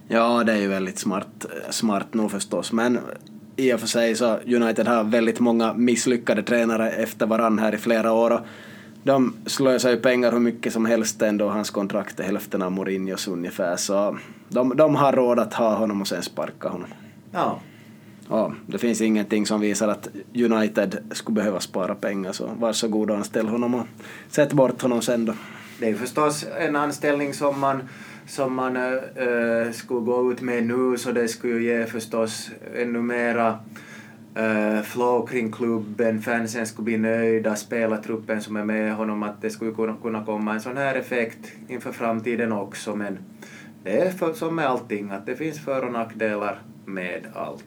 Ja, 0.09 0.45
det 0.45 0.53
är 0.53 0.61
ju 0.61 0.69
väldigt 0.69 0.99
smart, 0.99 1.47
smart 1.71 2.15
nog 2.15 2.31
förstås, 2.31 2.73
men 2.73 2.99
i 3.57 3.73
och 3.73 3.81
för 3.81 3.87
sig 3.87 4.15
så 4.15 4.37
United 4.37 4.87
har 4.87 5.05
väldigt 5.05 5.41
många 5.41 5.75
misslyckade 5.75 6.43
tränare 6.43 6.91
efter 6.91 7.27
varann 7.27 7.59
här 7.59 7.75
i 7.75 7.79
flera 7.79 8.13
år 8.13 8.31
och 8.31 8.41
de 9.03 9.35
slösar 9.47 9.91
ju 9.91 9.97
pengar 9.97 10.33
hur 10.33 10.39
mycket 10.39 10.73
som 10.73 10.87
helst 10.87 11.23
ändå, 11.23 11.49
hans 11.49 11.71
kontrakt 11.71 12.21
är 12.21 12.25
hälften 12.25 12.63
av 12.63 12.73
Mourinhos 12.73 13.29
ungefär, 13.29 13.77
så 13.77 14.19
de, 14.49 14.77
de 14.77 14.95
har 14.95 15.13
råd 15.13 15.39
att 15.39 15.55
ha 15.55 15.75
honom 15.75 16.01
och 16.01 16.09
sen 16.09 16.23
sparka 16.23 16.69
honom. 16.69 16.89
Ja, 17.31 17.61
ja, 18.29 18.53
det 18.67 18.79
finns 18.79 19.01
ingenting 19.01 19.47
som 19.47 19.61
visar 19.61 19.89
att 19.89 20.09
United 20.35 20.99
skulle 21.13 21.35
behöva 21.35 21.61
spara 21.61 21.95
pengar 21.95 22.33
så 22.33 22.51
varsågod 22.59 23.11
och 23.11 23.17
anställ 23.17 23.49
honom 23.49 23.75
och 23.75 23.87
sätt 24.29 24.53
bort 24.53 24.83
honom 24.83 25.03
sen 25.03 25.25
då. 25.25 25.35
Det 25.79 25.89
är 25.89 25.95
förstås 25.95 26.47
en 26.59 26.77
anställning 26.77 27.35
som 27.35 27.61
man 27.61 27.83
som 28.27 28.55
man 28.55 28.77
äh, 28.77 29.73
skulle 29.73 30.01
gå 30.01 30.33
ut 30.33 30.41
med 30.41 30.67
nu 30.67 30.97
så 30.97 31.13
det 31.13 31.29
skulle 31.29 31.53
ju 31.55 31.65
ge 31.65 31.87
förstås 31.87 32.51
ännu 32.75 33.03
mera 33.03 33.59
äh, 34.35 34.83
flow 34.83 35.27
kring 35.27 35.53
klubben, 35.53 36.23
fansen 36.23 36.67
skulle 36.67 36.85
bli 36.85 36.99
nöjda, 36.99 37.57
spelartruppen 37.57 38.41
som 38.41 38.57
är 38.57 38.65
med 38.65 38.95
honom, 38.95 39.23
att 39.23 39.43
det 39.43 39.51
skulle 39.51 39.73
kunna, 39.73 39.97
kunna 40.03 40.25
komma 40.25 40.55
en 40.55 40.61
sån 40.61 40.77
här 40.77 40.95
effekt 40.95 41.53
inför 41.69 41.93
framtiden 41.93 42.53
också 42.53 42.97
men 42.97 43.19
det 43.85 44.01
är 44.01 44.11
för, 44.11 44.33
som 44.33 44.55
med 44.57 44.67
allting, 44.67 45.11
att 45.11 45.27
det 45.27 45.37
finns 45.37 45.65
för 45.65 45.85
och 45.85 45.93
nackdelar 45.93 46.59
med 46.85 47.27
allt. 47.35 47.65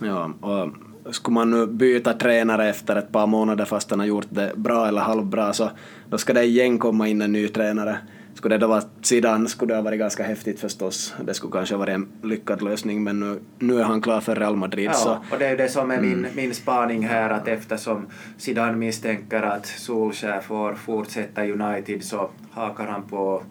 Ja, 0.00 0.30
och 0.40 0.70
skulle 1.14 1.34
man 1.34 1.50
nu 1.50 1.66
byta 1.66 2.12
tränare 2.12 2.68
efter 2.68 2.96
ett 2.96 3.12
par 3.12 3.26
månader 3.26 3.64
fast 3.64 3.90
han 3.90 4.00
har 4.00 4.06
gjort 4.06 4.26
det 4.28 4.52
bra 4.56 4.88
eller 4.88 5.00
halvbra 5.00 5.52
så 5.52 5.70
då 6.10 6.18
ska 6.18 6.32
det 6.32 6.44
igen 6.44 6.78
komma 6.78 7.08
in 7.08 7.22
en 7.22 7.32
ny 7.32 7.48
tränare. 7.48 7.98
Skulle 8.34 8.54
det 8.54 8.58
då 8.58 8.66
vara 8.66 8.82
Zidane 9.02 9.48
skulle 9.48 9.72
det 9.72 9.76
ha 9.76 9.82
varit 9.82 9.98
ganska 9.98 10.22
häftigt 10.22 10.60
förstås. 10.60 11.14
Det 11.24 11.34
skulle 11.34 11.52
kanske 11.52 11.74
ha 11.74 11.78
varit 11.78 11.94
en 11.94 12.08
lyckad 12.22 12.62
lösning 12.62 13.04
men 13.04 13.20
nu, 13.20 13.40
nu 13.58 13.80
är 13.80 13.84
han 13.84 14.00
klar 14.00 14.20
för 14.20 14.34
Real 14.36 14.56
Madrid. 14.56 14.86
Ja, 14.86 14.92
så, 14.92 15.10
och 15.32 15.38
det 15.38 15.46
är 15.46 15.56
det 15.56 15.68
som 15.68 15.90
är 15.90 16.00
min, 16.00 16.12
Mm. 16.18 16.30
min 16.36 16.54
spaning 16.54 17.06
här 17.06 17.30
att 17.30 17.48
eftersom 17.48 18.06
Zidane 18.38 18.76
misstänker 18.76 19.42
att 19.42 19.66
Solskjaer 19.66 20.40
får 20.40 20.74
fortsätta 20.74 21.42
United 21.46 22.04
så 22.04 22.30
hakar 22.50 22.86
han 22.86 23.02
på 23.02 23.42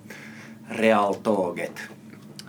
Real-tåget. 0.70 1.74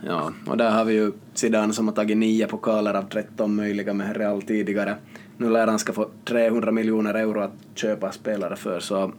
ja, 0.07 0.31
och 0.47 0.57
där 0.57 0.71
har 0.71 0.85
vi 0.85 0.93
ju 0.93 1.11
Zidane 1.33 1.73
som 1.73 1.87
har 1.87 1.95
tagit 1.95 2.17
nio 2.17 2.47
pokaler 2.47 2.93
av 2.93 3.03
13 3.03 3.55
möjliga 3.55 3.93
med 3.93 4.17
Real 4.17 4.41
tidigare. 4.41 4.95
Nu 5.37 5.49
lär 5.49 5.67
han 5.67 5.79
ska 5.79 5.93
få 5.93 6.09
300 6.25 6.71
miljoner 6.71 7.13
euro 7.13 7.41
att 7.41 7.53
köpa 7.75 8.11
spelare 8.11 8.55
för 8.55 8.79
så 8.79 9.11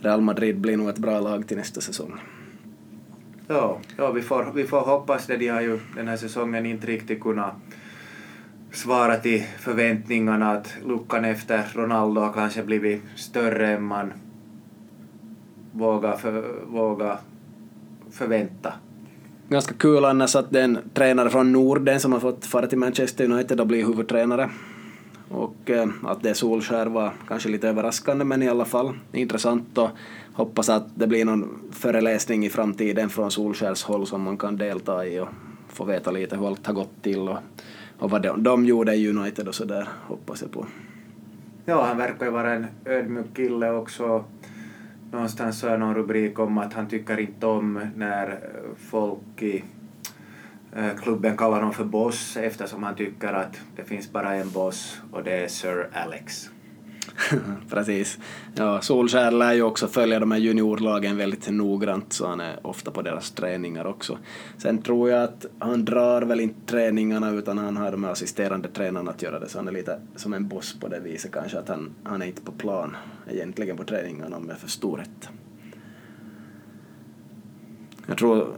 Real 0.00 0.20
Madrid 0.20 0.58
blir 0.60 0.76
nog 0.76 0.88
ett 0.88 0.98
bra 0.98 1.20
lag 1.20 1.46
till 1.48 1.56
nästa 1.56 1.80
säsong. 1.80 2.20
Ja, 3.52 3.78
ja 3.96 4.10
vi, 4.10 4.22
får, 4.22 4.52
vi 4.54 4.64
får 4.66 4.80
hoppas 4.80 5.26
det. 5.26 5.36
De 5.36 5.48
har 5.48 5.60
ju 5.60 5.78
den 5.96 6.08
här 6.08 6.16
säsongen 6.16 6.66
inte 6.66 6.86
riktigt 6.86 7.20
kunnat 7.20 7.54
svara 8.72 9.16
till 9.16 9.42
förväntningarna 9.58 10.52
att 10.52 10.74
luckan 10.86 11.24
efter 11.24 11.62
Ronaldo 11.74 12.20
har 12.20 12.32
kanske 12.32 12.62
blivit 12.62 13.02
större 13.16 13.66
än 13.66 13.82
man 13.82 14.12
vågar, 15.72 16.16
för, 16.16 16.64
vågar 16.66 17.18
förvänta. 18.10 18.72
Ganska 19.48 19.74
kul 19.74 20.04
annars 20.04 20.36
att 20.36 20.50
det 20.50 20.60
är 20.60 20.64
en 20.64 20.78
tränare 20.94 21.30
från 21.30 21.52
Norden 21.52 22.00
som 22.00 22.12
har 22.12 22.20
fått 22.20 22.46
fara 22.46 22.66
till 22.66 22.78
Manchester 22.78 23.24
United 23.24 23.60
och 23.60 23.66
bli 23.66 23.82
huvudtränare. 23.82 24.50
Och 25.28 25.70
eh, 25.70 25.88
att 26.04 26.22
det 26.22 26.30
är 26.30 26.34
Solskär 26.34 26.86
var 26.86 27.12
kanske 27.28 27.48
lite 27.48 27.68
överraskande 27.68 28.24
men 28.24 28.42
i 28.42 28.48
alla 28.48 28.64
fall 28.64 28.92
intressant 29.12 29.78
och 29.78 29.90
hoppas 30.40 30.68
att 30.68 30.84
det 30.94 31.06
blir 31.06 31.24
någon 31.24 31.62
föreläsning 31.72 32.46
i 32.46 32.50
framtiden 32.50 33.08
från 33.10 33.30
Solskärs 33.30 33.82
håll 33.82 34.06
som 34.06 34.22
man 34.22 34.38
kan 34.38 34.56
delta 34.56 35.06
i 35.06 35.20
och 35.20 35.28
få 35.68 35.84
veta 35.84 36.10
lite 36.10 36.36
hur 36.36 36.46
allt 36.46 36.66
har 36.66 36.74
gått 36.74 37.02
till 37.02 37.28
och, 37.28 37.38
och 37.98 38.10
vad 38.10 38.22
de, 38.22 38.42
de 38.42 38.64
gjorde 38.64 38.94
i 38.94 39.08
United 39.08 39.48
och 39.48 39.54
sådär, 39.54 39.88
hoppas 40.06 40.42
jag 40.42 40.50
på. 40.50 40.66
Ja, 41.64 41.84
han 41.84 41.96
verkar 41.96 42.26
ju 42.26 42.32
vara 42.32 42.54
en 42.54 42.66
ödmjuk 42.84 43.36
kille 43.36 43.70
också. 43.70 44.24
Någonstans 45.12 45.60
så 45.60 45.66
är 45.66 45.78
någon 45.78 45.94
rubrik 45.94 46.38
om 46.38 46.58
att 46.58 46.72
han 46.72 46.88
tycker 46.88 47.20
inte 47.20 47.46
om 47.46 47.80
när 47.96 48.38
folk 48.90 49.42
i 49.42 49.64
eh, 50.76 50.96
klubben 51.02 51.36
kallar 51.36 51.56
honom 51.56 51.72
för 51.72 51.84
boss 51.84 52.36
eftersom 52.36 52.82
han 52.82 52.94
tycker 52.94 53.32
att 53.32 53.60
det 53.76 53.84
finns 53.84 54.12
bara 54.12 54.34
en 54.34 54.50
boss 54.50 55.00
och 55.12 55.24
det 55.24 55.44
är 55.44 55.48
Sir 55.48 55.88
Alex. 55.92 56.50
Precis. 57.70 58.18
Ja, 58.54 58.80
Solskär 58.80 59.30
lär 59.30 59.52
ju 59.52 59.62
också 59.62 59.86
följa 59.88 60.20
de 60.20 60.30
här 60.30 60.38
juniorlagen 60.38 61.16
väldigt 61.16 61.50
noggrant 61.50 62.12
så 62.12 62.26
han 62.26 62.40
är 62.40 62.66
ofta 62.66 62.90
på 62.90 63.02
deras 63.02 63.30
träningar 63.30 63.84
också. 63.84 64.18
Sen 64.58 64.82
tror 64.82 65.10
jag 65.10 65.22
att 65.22 65.46
han 65.58 65.84
drar 65.84 66.22
väl 66.22 66.40
inte 66.40 66.66
träningarna 66.66 67.30
utan 67.30 67.58
han 67.58 67.76
har 67.76 67.90
de 67.92 68.04
här 68.04 68.12
assisterande 68.12 68.68
tränarna 68.68 69.10
att 69.10 69.22
göra 69.22 69.38
det 69.38 69.48
så 69.48 69.58
han 69.58 69.68
är 69.68 69.72
lite 69.72 70.00
som 70.16 70.32
en 70.32 70.48
boss 70.48 70.80
på 70.80 70.88
det 70.88 71.00
viset 71.00 71.32
kanske 71.32 71.58
att 71.58 71.68
han, 71.68 71.94
han 72.04 72.22
är 72.22 72.26
inte 72.26 72.42
på 72.42 72.52
plan 72.52 72.96
egentligen 73.30 73.76
på 73.76 73.84
träningarna 73.84 74.36
om 74.36 74.48
jag 74.48 74.58
förstår 74.58 74.96
rätt. 74.96 75.28
Jag 78.06 78.18
tror 78.18 78.54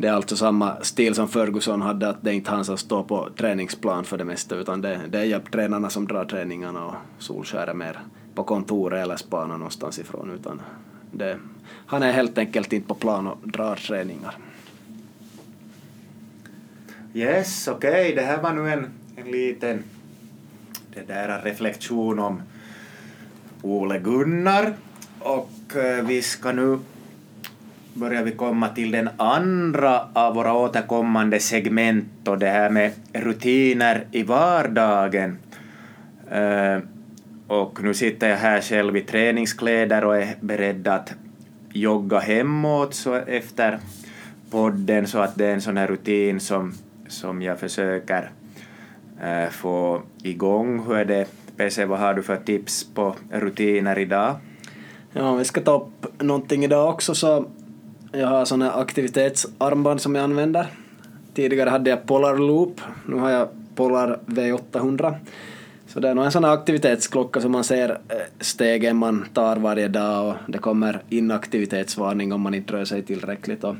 det 0.00 0.08
är 0.08 0.12
alltså 0.12 0.36
samma 0.36 0.84
stil 0.84 1.14
som 1.14 1.28
Ferguson 1.28 1.82
hade, 1.82 2.08
att 2.08 2.22
det 2.22 2.30
är 2.30 2.34
inte 2.34 2.50
han 2.50 2.64
som 2.64 2.78
står 2.78 3.02
på 3.02 3.28
träningsplan 3.36 4.04
för 4.04 4.18
det 4.18 4.24
mesta, 4.24 4.56
utan 4.56 4.80
det, 4.80 5.00
det 5.08 5.18
är 5.18 5.24
hjälptränarna 5.24 5.90
som 5.90 6.06
drar 6.06 6.24
träningarna 6.24 6.86
och 6.86 6.94
Solskär 7.18 7.66
är 7.66 7.74
mer 7.74 8.00
på 8.34 8.44
kontoret 8.44 9.02
eller 9.02 9.16
spanar 9.16 9.58
någonstans 9.58 9.98
ifrån, 9.98 10.30
utan 10.30 10.62
det, 11.12 11.38
han 11.86 12.02
är 12.02 12.12
helt 12.12 12.38
enkelt 12.38 12.72
inte 12.72 12.88
på 12.88 12.94
plan 12.94 13.26
och 13.26 13.48
drar 13.48 13.76
träningar. 13.76 14.36
Yes, 17.14 17.68
okej, 17.68 18.14
det 18.14 18.22
här 18.22 18.42
var 18.42 18.52
nu 18.52 18.70
en, 18.70 18.86
en 19.16 19.30
liten 19.30 19.82
det 20.94 21.08
där 21.08 21.42
reflektion 21.42 22.18
om 22.18 22.42
Ole 23.62 23.98
Gunnar 23.98 24.74
och 25.18 25.76
eh, 25.76 26.04
vi 26.04 26.22
ska 26.22 26.52
nu 26.52 26.78
börjar 28.00 28.22
vi 28.22 28.30
komma 28.30 28.68
till 28.68 28.90
den 28.90 29.08
andra 29.16 30.08
av 30.12 30.34
våra 30.34 30.54
återkommande 30.54 31.40
segment 31.40 32.28
och 32.28 32.38
det 32.38 32.48
här 32.48 32.70
med 32.70 32.92
rutiner 33.12 34.04
i 34.12 34.22
vardagen. 34.22 35.38
Eh, 36.30 36.78
och 37.46 37.82
nu 37.82 37.94
sitter 37.94 38.28
jag 38.28 38.36
här 38.36 38.60
själv 38.60 38.96
i 38.96 39.00
träningskläder 39.00 40.04
och 40.04 40.16
är 40.16 40.36
beredd 40.40 40.88
att 40.88 41.14
jogga 41.72 42.18
hemåt 42.18 42.94
så 42.94 43.14
efter 43.14 43.78
podden 44.50 45.06
så 45.06 45.18
att 45.18 45.36
det 45.38 45.46
är 45.46 45.54
en 45.54 45.60
sån 45.60 45.76
här 45.76 45.86
rutin 45.86 46.40
som, 46.40 46.72
som 47.08 47.42
jag 47.42 47.60
försöker 47.60 48.30
eh, 49.22 49.50
få 49.50 50.02
igång. 50.22 50.86
Hur 50.86 50.96
är 50.96 51.04
det, 51.04 51.26
PC, 51.56 51.84
vad 51.84 51.98
har 51.98 52.14
du 52.14 52.22
för 52.22 52.36
tips 52.36 52.84
på 52.94 53.16
rutiner 53.30 53.98
idag? 53.98 54.36
Ja, 55.12 55.30
om 55.30 55.38
vi 55.38 55.44
ska 55.44 55.60
ta 55.60 55.76
upp 55.76 56.22
någonting 56.22 56.64
idag 56.64 56.88
också 56.90 57.14
så 57.14 57.46
jag 58.12 58.26
har 58.26 58.44
såna 58.44 58.72
aktivitetsarmband 58.72 60.00
som 60.00 60.14
jag 60.14 60.24
använder. 60.24 60.66
Tidigare 61.34 61.70
hade 61.70 61.90
jag 61.90 62.06
Polar 62.06 62.38
Loop, 62.38 62.80
nu 63.06 63.16
har 63.16 63.30
jag 63.30 63.48
Polar 63.74 64.18
V800. 64.26 65.14
Så 65.86 66.00
det 66.00 66.08
är 66.08 66.14
nog 66.14 66.24
en 66.24 66.32
sån 66.32 66.44
här 66.44 66.52
aktivitetsklocka 66.52 67.40
som 67.40 67.52
man 67.52 67.64
ser 67.64 67.90
eh, 67.90 68.16
stegen 68.40 68.96
man 68.96 69.26
tar 69.34 69.56
varje 69.56 69.88
dag 69.88 70.28
och 70.28 70.34
det 70.46 70.58
kommer 70.58 71.02
inaktivitetsvarning 71.08 72.32
om 72.32 72.40
man 72.40 72.54
inte 72.54 72.72
rör 72.72 72.84
sig 72.84 73.02
tillräckligt. 73.02 73.64
Och, 73.64 73.76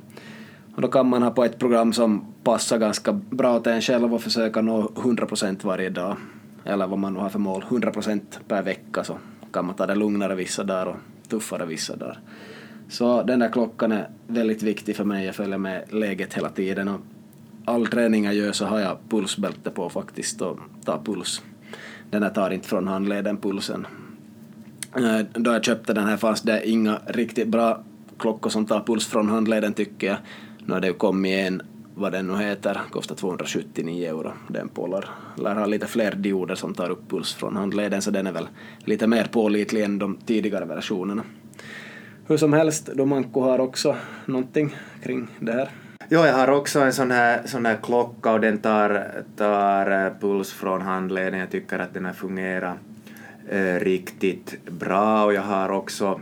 och 0.74 0.82
då 0.82 0.89
kan 0.89 1.09
man 1.09 1.23
ha 1.23 1.31
på 1.31 1.44
ett 1.44 1.59
program 1.59 1.93
som 1.93 2.24
passar 2.44 2.78
ganska 2.78 3.12
bra 3.12 3.61
till 3.61 3.73
en 3.73 3.82
själv 3.82 4.15
och 4.15 4.23
försöka 4.23 4.61
nå 4.61 4.82
100% 4.82 5.57
varje 5.62 5.90
dag. 5.90 6.16
Eller 6.65 6.86
vad 6.86 6.98
man 6.98 7.15
nu 7.15 7.20
har 7.20 7.28
för 7.28 7.39
mål, 7.39 7.65
100% 7.69 8.20
per 8.48 8.62
vecka 8.62 9.05
så 9.05 9.19
kan 9.52 9.66
man 9.66 9.74
ta 9.74 9.86
det 9.86 9.94
lugnare 9.94 10.35
vissa 10.35 10.65
dagar 10.65 10.86
och 10.86 10.97
tuffare 11.28 11.66
vissa 11.66 11.97
dagar. 11.97 12.19
Så 12.90 13.22
den 13.22 13.38
där 13.38 13.48
klockan 13.48 13.92
är 13.92 14.08
väldigt 14.26 14.62
viktig 14.62 14.96
för 14.96 15.04
mig, 15.04 15.26
jag 15.26 15.34
följer 15.34 15.58
med 15.58 15.84
läget 15.90 16.34
hela 16.34 16.48
tiden 16.48 16.88
och 16.88 17.00
all 17.64 17.86
träning 17.86 18.24
jag 18.24 18.34
gör 18.34 18.52
så 18.52 18.64
har 18.64 18.80
jag 18.80 18.98
pulsbälte 19.08 19.70
på 19.70 19.90
faktiskt 19.90 20.40
och 20.40 20.58
tar 20.84 21.00
puls. 21.04 21.42
Den 22.10 22.22
här 22.22 22.30
tar 22.30 22.50
inte 22.50 22.68
från 22.68 22.88
handleden 22.88 23.36
pulsen. 23.36 23.86
Eh, 24.96 25.26
då 25.32 25.52
jag 25.52 25.64
köpte 25.64 25.92
den 25.92 26.06
här 26.06 26.16
fanns 26.16 26.42
det 26.42 26.68
inga 26.68 27.00
riktigt 27.06 27.48
bra 27.48 27.82
klockor 28.18 28.50
som 28.50 28.66
tar 28.66 28.80
puls 28.80 29.06
från 29.06 29.28
handleden 29.28 29.72
tycker 29.72 30.06
jag. 30.06 30.16
Nu 30.66 30.74
har 30.74 30.80
det 30.80 30.86
ju 30.86 30.94
kommit 30.94 31.46
en, 31.46 31.62
vad 31.94 32.12
den 32.12 32.26
nu 32.26 32.36
heter, 32.36 32.80
kostar 32.90 33.14
279 33.14 34.08
euro. 34.08 34.32
Den 34.48 34.68
Polar 34.68 35.10
lär 35.36 35.54
ha 35.54 35.66
lite 35.66 35.86
fler 35.86 36.14
dioder 36.14 36.54
som 36.54 36.74
tar 36.74 36.90
upp 36.90 37.10
puls 37.10 37.34
från 37.34 37.56
handleden 37.56 38.02
så 38.02 38.10
den 38.10 38.26
är 38.26 38.32
väl 38.32 38.48
lite 38.84 39.06
mer 39.06 39.24
pålitlig 39.24 39.84
än 39.84 39.98
de 39.98 40.16
tidigare 40.26 40.64
versionerna. 40.64 41.22
Hur 42.31 42.36
som 42.36 42.52
helst, 42.52 42.86
Domanko 42.86 43.40
har 43.40 43.59
också 43.59 43.97
någonting 44.27 44.77
kring 45.02 45.28
det 45.40 45.52
här. 45.52 45.69
Jo, 46.09 46.20
jag 46.20 46.32
har 46.35 46.48
också 46.48 46.81
en 46.81 46.93
sån 46.93 47.11
här, 47.11 47.43
sån 47.44 47.66
här 47.66 47.78
klocka 47.82 48.32
och 48.32 48.40
den 48.40 48.59
tar, 48.59 49.07
tar 49.36 50.05
eh, 50.05 50.12
puls 50.20 50.52
från 50.52 50.82
handleden. 50.82 51.40
Jag 51.40 51.51
tycker 51.51 51.78
att 51.78 51.94
den 51.94 52.05
har 52.05 52.12
fungerat 52.12 52.77
eh, 53.48 53.74
riktigt 53.74 54.69
bra 54.70 55.24
och 55.24 55.35
jag 55.35 55.43
har 55.43 55.69
också 55.70 56.20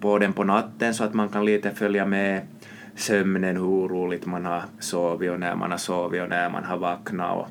på 0.00 0.18
den 0.18 0.32
på 0.32 0.44
natten 0.44 0.94
så 0.94 1.04
att 1.04 1.14
man 1.14 1.28
kan 1.28 1.44
lite 1.44 1.70
följa 1.70 2.06
med 2.06 2.40
sömnen, 2.96 3.56
hur 3.56 3.88
roligt 3.88 4.26
man 4.26 4.44
har 4.44 4.62
sovit 4.80 5.30
och 5.30 5.40
när 5.40 5.54
man 5.54 5.70
har 5.70 5.78
sovit 5.78 6.22
och 6.22 6.28
när 6.28 6.50
man 6.50 6.64
har 6.64 6.76
vaknat. 6.76 7.36
Och, 7.36 7.48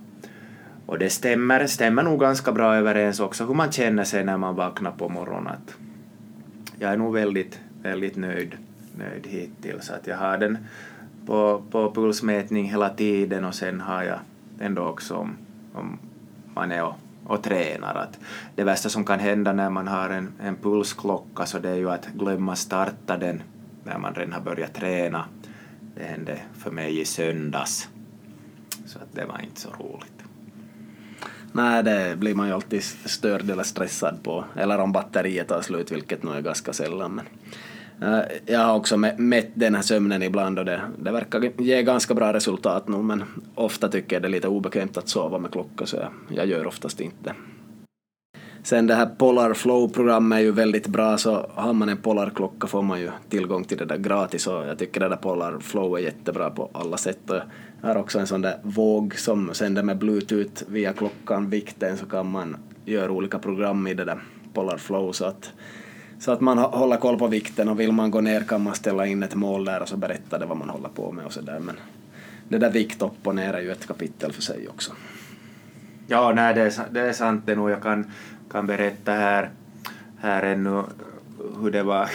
och 0.86 1.00
det 1.00 1.10
stämmer, 1.10 1.68
stämmer 1.68 2.04
nog 2.04 2.20
ganska 2.20 2.52
bra 2.52 2.76
överens 2.76 3.20
också 3.20 3.46
hur 3.46 3.54
man 3.54 3.72
känner 3.72 4.04
sig 4.04 4.24
när 4.24 4.38
man 4.38 4.56
vaknar 4.56 4.92
på 4.92 5.10
morgonen. 5.10 5.48
Att 5.48 5.76
jag 6.80 6.94
är 6.94 6.98
nog 6.98 7.14
väldigt, 7.14 7.60
väldigt 7.84 8.16
nöjd, 8.16 8.58
nöjd 8.98 9.28
hittills. 9.28 9.90
Att 9.90 10.08
jag 10.08 10.18
har 10.18 10.38
den 10.38 10.58
på, 11.26 11.64
på 11.72 11.94
pulsmätning 11.94 12.70
hela 12.70 12.90
tiden 12.90 13.46
och 13.46 13.56
sen 13.56 13.82
har 13.82 14.04
jag 14.04 14.20
ändå 14.60 14.82
också 14.82 15.16
om, 15.16 15.38
om 15.74 16.00
man 16.54 16.72
är 16.72 16.84
och, 16.84 16.96
och 17.26 17.44
tränar. 17.44 17.96
Att 17.96 18.20
det 18.56 18.64
värsta 18.64 18.90
som 18.90 19.06
kan 19.06 19.20
hända 19.20 19.54
när 19.54 19.70
man 19.70 19.88
har 19.88 20.10
en, 20.10 20.32
en 20.42 20.56
pulsklocka 20.56 21.46
så 21.46 21.60
det 21.60 21.70
är 21.70 21.76
ju 21.76 21.92
att 21.92 22.08
glömma 22.08 22.56
starta 22.56 23.18
den 23.18 23.42
när 23.84 23.98
man 23.98 24.16
redan 24.16 24.34
har 24.34 24.42
börjat 24.42 24.74
träna. 24.74 25.26
Det 25.96 26.04
hände 26.04 26.40
för 26.58 26.72
mig 26.72 27.00
i 27.00 27.06
söndags. 27.06 27.90
Så 28.86 29.00
att 29.00 29.16
det 29.16 29.26
var 29.26 29.42
inte 29.44 29.62
så 29.62 29.70
roligt. 29.70 30.24
Nej, 31.52 31.84
det 31.84 32.16
blir 32.18 32.36
man 32.36 32.48
ju 32.48 32.54
alltid 32.54 32.84
störd 32.84 33.50
eller 33.50 33.64
stressad 33.64 34.24
på. 34.24 34.46
Eller 34.56 34.80
om 34.80 34.92
batteriet 34.92 35.48
tar 35.48 35.62
slut, 35.62 35.92
vilket 35.92 36.24
nog 36.24 36.36
är 36.36 36.42
ganska 36.42 36.74
sällan. 36.74 37.16
Men, 37.16 37.26
Eh, 38.02 38.20
jag 38.46 38.60
har 38.60 38.76
också 38.76 38.98
mätt 38.98 39.50
den 39.54 39.76
här 39.76 39.82
sömnen 39.82 40.24
ibland 40.24 40.60
och 40.60 40.66
det, 40.66 40.82
det 40.98 41.12
verkar 41.12 41.52
ge 41.58 41.84
ganska 41.84 42.14
bra 42.14 42.34
resultat 42.34 42.88
nu 42.88 42.98
men 42.98 43.24
ofta 43.56 43.88
tycker 43.88 44.16
jag 44.16 44.24
det 44.24 44.28
är 44.28 44.32
lite 44.32 44.48
obekvämt 44.48 44.98
att 44.98 45.10
sova 45.10 45.38
med 45.38 45.52
klocka 45.52 45.86
så 45.86 45.98
jag, 45.98 46.12
jag 46.30 46.48
gör 46.48 46.68
oftast 46.68 47.02
inte 47.02 47.18
det. 47.24 47.34
Sen 48.64 48.88
det 48.88 48.96
här 48.96 49.06
Polar 49.06 49.54
Flow-programmet 49.54 50.38
är 50.38 50.44
ju 50.44 50.52
väldigt 50.52 50.88
bra 50.88 51.18
så 51.18 51.50
har 51.54 51.74
man 51.74 51.90
en 51.90 51.98
Polar-klocka 51.98 52.68
får 52.68 52.82
man 52.82 53.02
ju 53.02 53.10
tillgång 53.30 53.64
till 53.64 53.78
det 53.78 53.86
där 53.86 53.98
gratis 53.98 54.48
och 54.48 54.68
jag 54.68 54.80
tycker 54.80 55.00
det 55.00 55.10
där 55.10 55.16
Polar 55.16 55.60
Flow 55.60 55.98
är 55.98 56.00
jättebra 56.00 56.50
på 56.50 56.70
alla 56.74 56.98
sätt 56.98 57.30
och 57.30 57.40
jag 57.82 57.88
har 57.88 57.96
också 57.96 58.20
en 58.20 58.28
sån 58.28 58.42
där 58.42 58.60
våg 58.64 59.16
som 59.16 59.54
sänder 59.54 59.84
med 59.84 59.98
bluetooth 59.98 60.64
via 60.68 60.94
klockan, 60.94 61.50
vikten 61.50 61.98
så 61.98 62.06
kan 62.06 62.32
man 62.32 62.58
göra 62.86 63.12
olika 63.12 63.40
program 63.40 63.88
i 63.88 63.94
det 63.94 64.06
där 64.06 64.20
Polar 64.54 64.78
Flow 64.78 65.12
så 65.12 65.26
att 65.26 65.52
så 66.24 66.32
att 66.32 66.42
man 66.42 66.58
håller 66.58 66.98
koll 66.98 67.20
på 67.20 67.28
vikten 67.28 67.70
och 67.70 67.80
vill 67.80 67.92
man 67.92 68.12
gå 68.12 68.22
ner 68.22 68.42
kan 68.42 68.64
man 68.64 68.76
ställa 68.76 69.06
in 69.06 69.24
ett 69.24 69.36
mål 69.36 69.66
där 69.66 69.82
och 69.82 69.90
så 69.90 69.98
berättar 69.98 70.40
det 70.40 70.46
vad 70.46 70.58
man 70.58 70.70
håller 70.70 70.90
på 70.90 71.12
med 71.12 71.26
och 71.26 71.34
sådär 71.34 71.60
men 71.60 71.76
det 72.48 72.58
där 72.58 72.72
vikt 72.72 73.02
upp 73.02 73.28
och 73.28 73.36
ner 73.36 73.54
är 73.54 73.62
ju 73.62 73.72
ett 73.72 73.88
kapitel 73.88 74.32
för 74.32 74.42
sig 74.42 74.68
också. 74.68 74.92
Ja, 76.08 76.34
nej, 76.36 76.54
det, 76.54 76.62
är, 76.62 76.74
det 76.92 77.02
är 77.02 77.14
sant 77.14 77.44
det 77.46 77.56
nog. 77.56 77.70
Jag 77.70 77.82
kan, 77.82 78.12
kan 78.52 78.68
berätta 78.68 79.12
här, 79.12 79.50
här 80.20 80.44
ännu 80.44 80.84
hur 81.62 81.72
det 81.72 81.84
var 81.84 82.10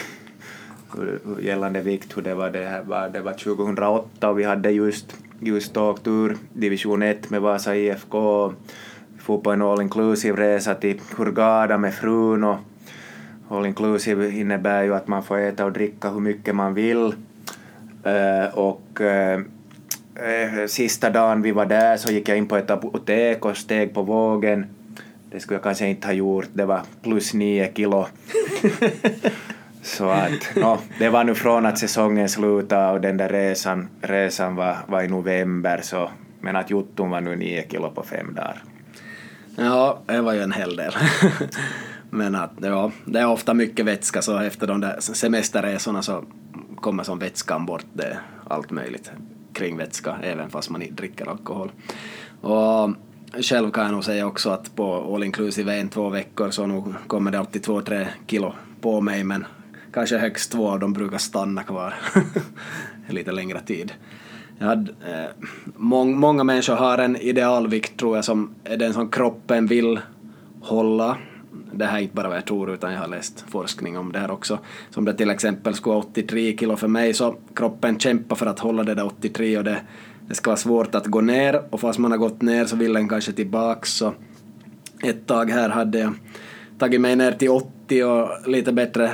hur, 0.97 1.21
hur 1.25 1.41
gällande 1.41 1.81
vikt, 1.81 2.17
hur 2.17 2.23
det 2.23 2.35
var. 2.35 2.51
Det, 2.51 2.65
här 2.65 2.83
var. 2.83 3.09
det 3.09 3.21
var 3.21 3.33
2008 3.33 4.31
och 4.31 4.39
vi 4.39 4.45
hade 4.45 4.71
just, 4.71 5.17
just 5.41 5.77
åkt 5.77 6.07
ur 6.07 6.37
division 6.53 7.03
1 7.03 7.31
med 7.31 7.41
Vasa 7.41 7.77
IFK. 7.77 8.49
Vi 8.49 8.55
for 9.19 9.39
på 9.39 9.53
en 9.53 9.63
all 9.63 9.83
inclusive 9.83 10.43
resa 10.43 10.75
till 10.75 11.01
Hurghada 11.17 11.79
med 11.79 11.95
frun 11.95 12.45
och 12.45 12.59
all 13.49 13.67
inclusive 13.67 14.31
innebär 14.31 14.83
ju 14.83 14.95
att 14.95 15.09
man 15.09 15.23
får 15.23 15.39
äta 15.39 15.65
och 15.65 15.73
dricka 15.73 16.11
hur 16.11 16.21
mycket 16.21 16.55
man 16.55 16.75
vill. 16.75 17.15
Eh, 18.05 18.55
och 18.55 19.01
eh, 19.01 19.41
eh, 20.15 20.67
sista 20.67 21.11
dagen 21.11 21.43
vi 21.43 21.53
var 21.53 21.67
där 21.67 21.97
så 21.97 22.13
gick 22.13 22.29
jag 22.29 22.39
in 22.39 22.49
på 22.49 22.57
ett 22.57 22.71
apotek 22.71 23.45
och 23.45 23.57
steg 23.57 23.95
på 23.95 24.03
vågen. 24.03 24.67
Det 25.31 25.41
skulle 25.41 25.57
jag 25.57 25.63
kanske 25.63 25.87
inte 25.87 26.07
ha 26.07 26.15
gjort, 26.15 26.49
det 26.53 26.65
var 26.65 26.83
plus 27.03 27.35
nio 27.35 27.73
kilo. 27.75 28.07
så 29.83 30.11
att, 30.11 30.57
no, 30.57 30.79
det 30.99 31.09
var 31.09 31.25
nu 31.25 31.35
från 31.35 31.67
att 31.67 31.79
säsongen 31.79 32.29
slutade 32.29 32.93
och 32.93 33.01
den 33.01 33.17
där 33.17 33.29
resan, 33.29 33.89
resan 34.01 34.57
var, 34.57 34.77
var 34.87 35.03
i 35.03 35.09
november 35.09 35.81
så 35.83 36.11
men 36.41 36.57
att 36.57 36.71
jotton 36.71 37.11
var 37.11 37.21
nu 37.21 37.37
nio 37.37 37.69
kilo 37.71 37.91
på 37.91 38.03
fem 38.03 38.35
dagar. 38.35 38.63
Ja, 39.57 39.99
det 40.07 40.21
var 40.21 40.33
ju 40.33 40.43
en 40.43 40.53
hel 40.53 40.77
del. 40.77 40.93
Men 42.11 42.35
att, 42.35 42.53
ja, 42.61 42.93
det 43.05 43.19
är 43.19 43.27
ofta 43.27 43.55
mycket 43.55 43.87
vätska 43.87 44.23
så 44.23 44.39
efter 44.39 44.67
de 44.67 44.81
där 44.81 44.97
semesterresorna 45.01 46.03
så 46.03 46.25
kommer 46.77 47.03
som 47.03 47.19
vätskan 47.19 47.67
bort. 47.67 47.85
Det 47.93 48.03
är 48.03 48.21
allt 48.49 48.71
möjligt 48.71 49.11
kring 49.53 49.77
vätska 49.77 50.17
även 50.23 50.51
fast 50.51 50.71
man 50.71 50.83
inte 50.83 50.95
dricker 50.95 51.31
alkohol. 51.31 51.71
Och 52.41 52.91
själv 53.43 53.71
kan 53.71 53.85
jag 53.85 53.93
nog 53.93 54.05
säga 54.05 54.27
också 54.27 54.51
att 54.51 54.77
på 54.77 55.15
all 55.15 55.25
inclusive 55.25 55.75
en, 55.81 55.89
två 55.89 56.09
veckor 56.09 56.51
så 56.51 56.67
nog 56.67 56.95
kommer 57.07 57.31
det 57.31 57.39
alltid 57.39 57.63
två, 57.63 57.81
tre 57.81 58.09
kilo 58.27 58.53
på 58.81 59.01
mig 59.01 59.25
men 59.25 59.47
kanske 59.93 60.19
högst 60.19 60.53
två 60.53 60.69
av 60.69 60.81
dem 60.81 60.93
brukar 60.93 61.19
stanna 61.19 61.63
kvar 61.63 61.95
lite 63.09 63.33
längre 63.33 63.61
tid. 63.61 63.93
Jag 64.59 64.67
hade, 64.67 64.91
eh, 64.91 65.31
mång, 65.77 66.19
många 66.19 66.45
människor 66.45 66.75
har 66.75 66.99
en 66.99 67.17
idealvikt 67.17 67.97
tror 67.97 68.17
jag 68.17 68.25
som 68.25 68.55
är 68.65 68.77
den 68.77 68.95
som 68.95 69.11
kroppen 69.11 69.67
vill 69.67 70.01
hålla. 70.61 71.17
Det 71.73 71.85
här 71.85 71.99
är 71.99 72.03
inte 72.03 72.15
bara 72.15 72.29
vad 72.29 72.37
jag 72.37 72.47
tror 72.47 72.75
utan 72.75 72.93
jag 72.93 73.01
har 73.01 73.09
läst 73.09 73.45
forskning 73.49 73.99
om 73.99 74.13
det 74.13 74.19
här 74.19 74.31
också. 74.31 74.59
Som 74.91 75.05
det 75.05 75.15
till 75.15 75.31
exempel 75.31 75.75
skulle 75.75 75.95
vara 75.95 76.05
83 76.05 76.57
kilo 76.57 76.77
för 76.77 76.89
mig 76.89 77.15
så 77.15 77.37
kroppen 77.55 77.99
kämpar 77.99 78.37
för 78.37 78.47
att 78.47 78.59
hålla 78.59 78.83
det 78.83 78.95
där 78.95 79.07
83 79.07 79.59
och 79.59 79.65
det, 79.65 79.81
det 80.29 80.35
ska 80.35 80.51
vara 80.51 80.57
svårt 80.57 80.95
att 80.95 81.07
gå 81.07 81.21
ner 81.21 81.63
och 81.71 81.81
fast 81.81 81.99
man 81.99 82.11
har 82.11 82.19
gått 82.19 82.43
ner 82.43 82.65
så 82.65 82.77
vill 82.77 82.93
den 82.93 83.09
kanske 83.09 83.33
tillbaks 83.33 83.93
så 83.93 84.15
ett 85.03 85.27
tag 85.27 85.51
här 85.51 85.69
hade 85.69 85.99
jag 85.99 86.13
tagit 86.79 87.01
mig 87.01 87.17
ner 87.17 87.33
till 87.33 87.51
80 87.51 88.05
och 88.05 88.49
lite 88.49 88.73
bättre 88.73 89.11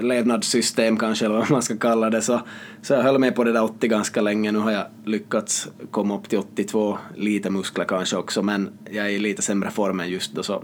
levnadssystem 0.00 0.98
kanske, 0.98 1.24
eller 1.24 1.34
vad 1.34 1.50
man 1.50 1.62
ska 1.62 1.76
kalla 1.76 2.10
det. 2.10 2.22
Så, 2.22 2.40
så 2.82 2.94
jag 2.94 3.02
höll 3.02 3.18
med 3.18 3.34
på 3.34 3.44
det 3.44 3.52
där 3.52 3.64
80 3.64 3.88
ganska 3.88 4.20
länge. 4.20 4.52
Nu 4.52 4.58
har 4.58 4.70
jag 4.70 4.86
lyckats 5.04 5.68
komma 5.90 6.18
upp 6.18 6.28
till 6.28 6.38
82, 6.38 6.98
lite 7.16 7.50
muskler 7.50 7.84
kanske 7.84 8.16
också, 8.16 8.42
men 8.42 8.70
jag 8.90 9.06
är 9.06 9.10
i 9.10 9.18
lite 9.18 9.42
sämre 9.42 9.70
form 9.70 10.00
än 10.00 10.08
just 10.08 10.34
då. 10.34 10.42
Så 10.42 10.62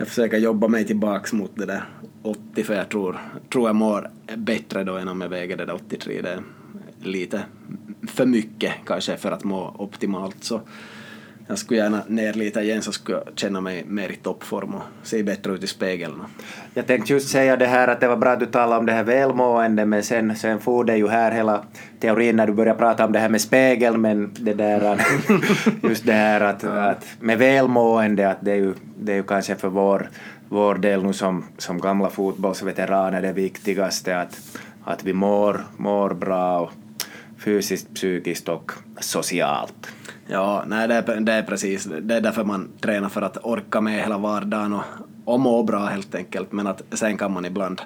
jag 0.00 0.08
försöker 0.08 0.38
jobba 0.38 0.68
mig 0.68 0.84
tillbaks 0.84 1.32
mot 1.32 1.50
det 1.54 1.66
där 1.66 1.84
80, 2.22 2.64
för 2.64 2.74
jag 2.74 2.88
tror, 2.88 3.18
tror 3.52 3.68
jag 3.68 3.76
mår 3.76 4.10
bättre 4.36 4.84
då 4.84 4.96
än 4.96 5.08
om 5.08 5.20
jag 5.20 5.28
väger 5.28 5.56
det 5.56 5.64
där 5.64 5.74
83. 5.74 6.22
Det 6.22 6.30
är 6.30 6.42
lite 7.02 7.42
för 8.08 8.26
mycket 8.26 8.72
kanske 8.86 9.16
för 9.16 9.32
att 9.32 9.44
må 9.44 9.74
optimalt. 9.78 10.44
Så 10.44 10.60
jag 11.50 11.58
skulle 11.58 11.80
gärna 11.80 12.02
ner 12.06 12.32
lite 12.32 12.60
igen 12.60 12.82
så 12.82 12.92
skulle 12.92 13.18
jag 13.18 13.38
känna 13.38 13.60
mig 13.60 13.84
mer 13.86 14.08
i 14.08 14.16
toppform 14.16 14.74
och 14.74 14.82
se 15.02 15.22
bättre 15.22 15.52
ut 15.52 15.62
i 15.62 15.66
spegeln. 15.66 16.22
Jag 16.74 16.86
tänkte 16.86 17.12
just 17.12 17.28
säga 17.28 17.56
det 17.56 17.66
här 17.66 17.88
att 17.88 18.00
det 18.00 18.08
var 18.08 18.16
bra 18.16 18.30
att 18.30 18.40
du 18.40 18.46
talade 18.46 18.80
om 18.80 18.86
det 18.86 18.92
här 18.92 19.04
välmående 19.04 19.86
men 19.86 20.02
sen, 20.02 20.36
sen 20.36 20.60
for 20.60 20.84
det 20.84 20.96
ju 20.96 21.08
här 21.08 21.30
hela 21.30 21.64
teorin 22.00 22.36
när 22.36 22.46
du 22.46 22.52
började 22.52 22.78
prata 22.78 23.04
om 23.04 23.12
det 23.12 23.18
här 23.18 23.28
med 23.28 23.40
spegeln 23.40 24.00
men 24.00 24.30
det 24.40 24.54
där 24.54 25.00
just 25.82 26.06
det 26.06 26.12
här 26.12 26.40
att, 26.40 26.64
att 26.64 27.06
med 27.20 27.38
välmående 27.38 28.30
att 28.30 28.38
det 28.40 28.52
är 28.52 28.56
ju, 28.56 28.74
det 28.98 29.12
är 29.12 29.16
ju 29.16 29.22
kanske 29.22 29.56
för 29.56 29.68
vår, 29.68 30.10
vår 30.48 30.74
del 30.74 31.04
nu 31.04 31.12
som, 31.12 31.44
som 31.58 31.80
gamla 31.80 32.10
fotbollsveteraner 32.10 33.22
det 33.22 33.32
viktigaste 33.32 34.20
att, 34.20 34.58
att 34.84 35.04
vi 35.04 35.12
mår, 35.12 35.64
mår 35.76 36.14
bra 36.14 36.60
och 36.60 36.72
fysiskt, 37.38 37.94
psykiskt 37.94 38.48
och 38.48 38.72
socialt. 39.00 39.88
Ja, 40.32 40.64
nej, 40.66 40.88
det 40.88 40.94
är, 40.94 41.20
det 41.20 41.32
är 41.32 41.42
precis. 41.42 41.84
Det 41.84 42.16
är 42.16 42.20
därför 42.20 42.44
man 42.44 42.68
tränar 42.80 43.08
för 43.08 43.22
att 43.22 43.38
orka 43.42 43.80
med 43.80 44.02
hela 44.02 44.18
vardagen 44.18 44.72
och, 44.72 44.84
och 45.24 45.40
må 45.40 45.62
bra 45.62 45.86
helt 45.86 46.14
enkelt. 46.14 46.52
Men 46.52 46.66
att 46.66 46.82
sen 46.92 47.16
kan 47.16 47.32
man 47.32 47.44
ibland 47.44 47.82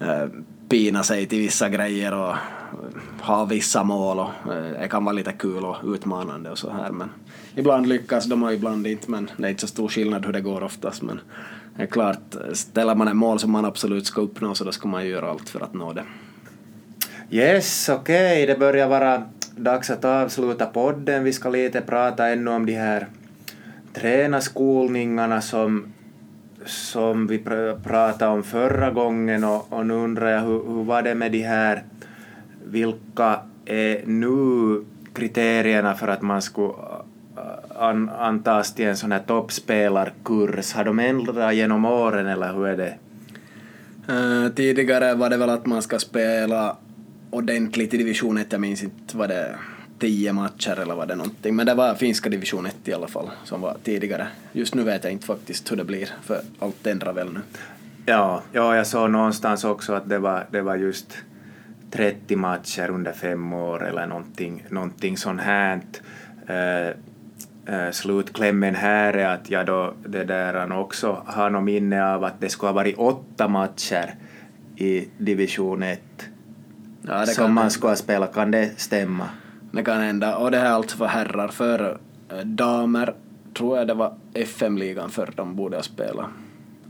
eh, 0.00 0.26
pina 0.68 1.02
sig 1.02 1.26
till 1.26 1.38
vissa 1.38 1.68
grejer 1.68 2.14
och 2.14 2.30
eh, 2.30 2.36
ha 3.20 3.44
vissa 3.44 3.84
mål 3.84 4.18
och 4.18 4.52
eh, 4.52 4.80
det 4.80 4.88
kan 4.88 5.04
vara 5.04 5.12
lite 5.12 5.32
kul 5.32 5.64
och 5.64 5.76
utmanande 5.94 6.50
och 6.50 6.58
så 6.58 6.70
här. 6.70 6.90
Men 6.90 7.10
ibland 7.54 7.86
lyckas 7.86 8.24
de 8.24 8.42
och 8.42 8.52
ibland 8.52 8.86
inte. 8.86 9.10
Men 9.10 9.30
det 9.36 9.46
är 9.46 9.50
inte 9.50 9.60
så 9.60 9.66
stor 9.66 9.88
skillnad 9.88 10.26
hur 10.26 10.32
det 10.32 10.40
går 10.40 10.62
oftast. 10.62 11.02
Men 11.02 11.20
det 11.76 11.82
är 11.82 11.86
klart, 11.86 12.36
ställer 12.52 12.94
man 12.94 13.08
ett 13.08 13.16
mål 13.16 13.38
som 13.38 13.50
man 13.50 13.64
absolut 13.64 14.06
ska 14.06 14.20
uppnå 14.20 14.54
så 14.54 14.64
då 14.64 14.72
ska 14.72 14.88
man 14.88 15.06
göra 15.06 15.30
allt 15.30 15.48
för 15.48 15.60
att 15.60 15.74
nå 15.74 15.92
det. 15.92 16.04
Yes, 17.30 17.88
okej, 17.88 18.46
det 18.46 18.58
börjar 18.58 18.88
vara 18.88 19.22
dags 19.56 19.90
att 19.90 20.04
avsluta 20.04 20.66
podden. 20.66 21.24
Vi 21.24 21.32
ska 21.32 21.48
lite 21.48 21.80
prata 21.80 22.28
ännu 22.28 22.50
om 22.50 22.66
de 22.66 22.72
här 22.72 23.06
tränarskolningarna 23.92 25.40
som, 25.40 25.86
som 26.66 27.26
vi 27.26 27.38
pr 27.38 27.78
pratade 27.82 28.32
om 28.32 28.42
förra 28.42 28.90
gången 28.90 29.44
och, 29.44 29.72
och 29.72 29.86
nu 29.86 29.94
undrar 29.94 30.28
jag 30.28 30.40
hur, 30.40 30.64
hur 30.66 30.84
var 30.84 31.02
det 31.02 31.14
med 31.14 31.32
de 31.32 31.42
här, 31.42 31.82
vilka 32.64 33.40
är 33.64 34.06
nu 34.06 34.84
kriterierna 35.12 35.94
för 35.94 36.08
att 36.08 36.22
man 36.22 36.42
skulle 36.42 36.74
äh, 37.36 37.82
an, 37.82 38.08
antas 38.08 38.74
till 38.74 38.86
en 38.86 38.96
sån 38.96 39.12
här 39.12 39.22
toppspelarkurs? 39.26 40.72
Har 40.72 40.84
de 40.84 40.98
ändrat 40.98 41.54
genom 41.54 41.84
åren 41.84 42.26
eller 42.26 42.52
hur 42.52 42.66
är 42.66 42.76
det? 42.76 42.94
Uh, 44.08 44.48
tidigare 44.48 45.14
var 45.14 45.30
det 45.30 45.36
väl 45.36 45.50
att 45.50 45.66
man 45.66 45.82
ska 45.82 45.98
spela 45.98 46.76
ordentligt 47.34 47.94
i 47.94 47.96
division 47.96 48.38
1, 48.38 48.52
jag 48.52 48.60
minns 48.60 48.82
inte 48.82 49.16
vad 49.16 49.28
det 49.28 49.58
tio 49.98 50.32
matcher 50.32 50.80
eller 50.80 50.94
vad 50.94 51.08
det 51.08 51.14
någonting, 51.14 51.56
men 51.56 51.66
det 51.66 51.74
var 51.74 51.94
finska 51.94 52.30
division 52.30 52.66
1 52.66 52.76
i 52.84 52.92
alla 52.92 53.06
fall 53.06 53.30
som 53.44 53.60
var 53.60 53.76
tidigare. 53.82 54.26
Just 54.52 54.74
nu 54.74 54.82
vet 54.82 55.04
jag 55.04 55.12
inte 55.12 55.26
faktiskt 55.26 55.72
hur 55.72 55.76
det 55.76 55.84
blir, 55.84 56.08
för 56.22 56.40
allt 56.58 56.86
ändrar 56.86 57.12
väl 57.12 57.32
nu. 57.32 57.40
Ja, 58.06 58.42
ja, 58.52 58.76
jag 58.76 58.86
såg 58.86 59.10
någonstans 59.10 59.64
också 59.64 59.92
att 59.92 60.08
det 60.08 60.18
var, 60.18 60.46
det 60.50 60.62
var 60.62 60.76
just 60.76 61.18
30 61.90 62.36
matcher 62.36 62.90
under 62.90 63.12
fem 63.12 63.52
år 63.52 63.88
eller 63.88 64.06
någonting, 64.06 64.64
någonting 64.68 65.16
sånt 65.16 65.40
här. 65.40 65.80
Uh, 66.50 66.90
uh, 67.74 67.90
slutklämmen 67.90 68.74
här 68.74 69.12
är 69.12 69.28
att 69.28 69.50
jag 69.50 69.66
då 69.66 69.94
det 70.06 70.24
där 70.24 70.78
också 70.78 71.22
har 71.26 71.50
något 71.50 71.64
minne 71.64 72.14
av 72.14 72.24
att 72.24 72.40
det 72.40 72.48
skulle 72.48 72.68
ha 72.68 72.74
varit 72.74 72.98
åtta 72.98 73.48
matcher 73.48 74.14
i 74.76 75.08
division 75.18 75.82
1 75.82 76.00
Ja, 77.08 77.26
som 77.26 77.54
man 77.54 77.70
skulle 77.70 77.90
ha 77.90 77.96
spelat. 77.96 78.34
Kan 78.34 78.50
det 78.50 78.80
stämma? 78.80 79.28
Det 79.72 79.82
kan 79.82 80.00
hända, 80.00 80.36
och 80.36 80.50
det 80.50 80.58
här 80.58 80.66
är 80.66 80.70
allt 80.70 80.92
för 80.92 81.06
herrar. 81.06 81.48
För 81.48 81.98
eh, 82.28 82.38
damer 82.38 83.14
tror 83.54 83.78
jag 83.78 83.86
det 83.86 83.94
var 83.94 84.14
FM-ligan 84.34 85.10
för 85.10 85.32
de 85.36 85.56
borde 85.56 85.76
ha 85.76 85.82
spelat. 85.82 86.26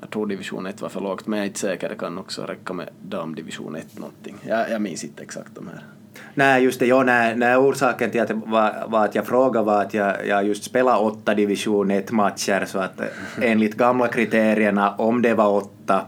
Jag 0.01 0.11
tror 0.11 0.27
division 0.27 0.67
1 0.67 0.83
var 0.83 0.89
för 0.89 1.01
lågt, 1.01 1.27
men 1.27 1.39
jag 1.39 1.45
är 1.45 1.49
inte 1.49 1.61
säker. 1.61 1.89
Det 1.89 1.95
kan 1.95 2.19
också 2.19 2.43
räcka 2.43 2.73
med 2.73 2.89
damdivision 3.03 3.77
1 3.77 3.99
någonting. 3.99 4.37
Jag, 4.43 4.71
jag 4.71 4.83
minns 4.83 5.05
inte 5.05 5.23
exakt 5.23 5.55
de 5.55 5.69
här. 5.69 5.85
Nej, 6.35 6.65
just 6.65 6.81
det. 6.81 6.87
Jo, 6.87 7.03
nej, 7.03 7.37
nej, 7.37 7.57
orsaken 7.57 8.11
till 8.11 8.21
att, 8.21 8.31
var, 8.31 8.85
var 8.89 9.05
att 9.05 9.15
jag 9.15 9.27
frågade 9.27 9.67
var 9.67 9.83
att 9.83 9.95
jag, 9.95 10.27
jag 10.27 10.45
just 10.45 10.65
spelade 10.65 10.99
åtta 10.99 11.35
division 11.35 11.91
1-matcher, 11.91 12.65
så 12.65 12.79
att 12.79 13.01
enligt 13.43 13.77
gamla 13.77 14.09
kriterierna, 14.09 14.95
om 14.95 15.23
det 15.23 15.35
var 15.35 15.51
åtta, 15.51 16.05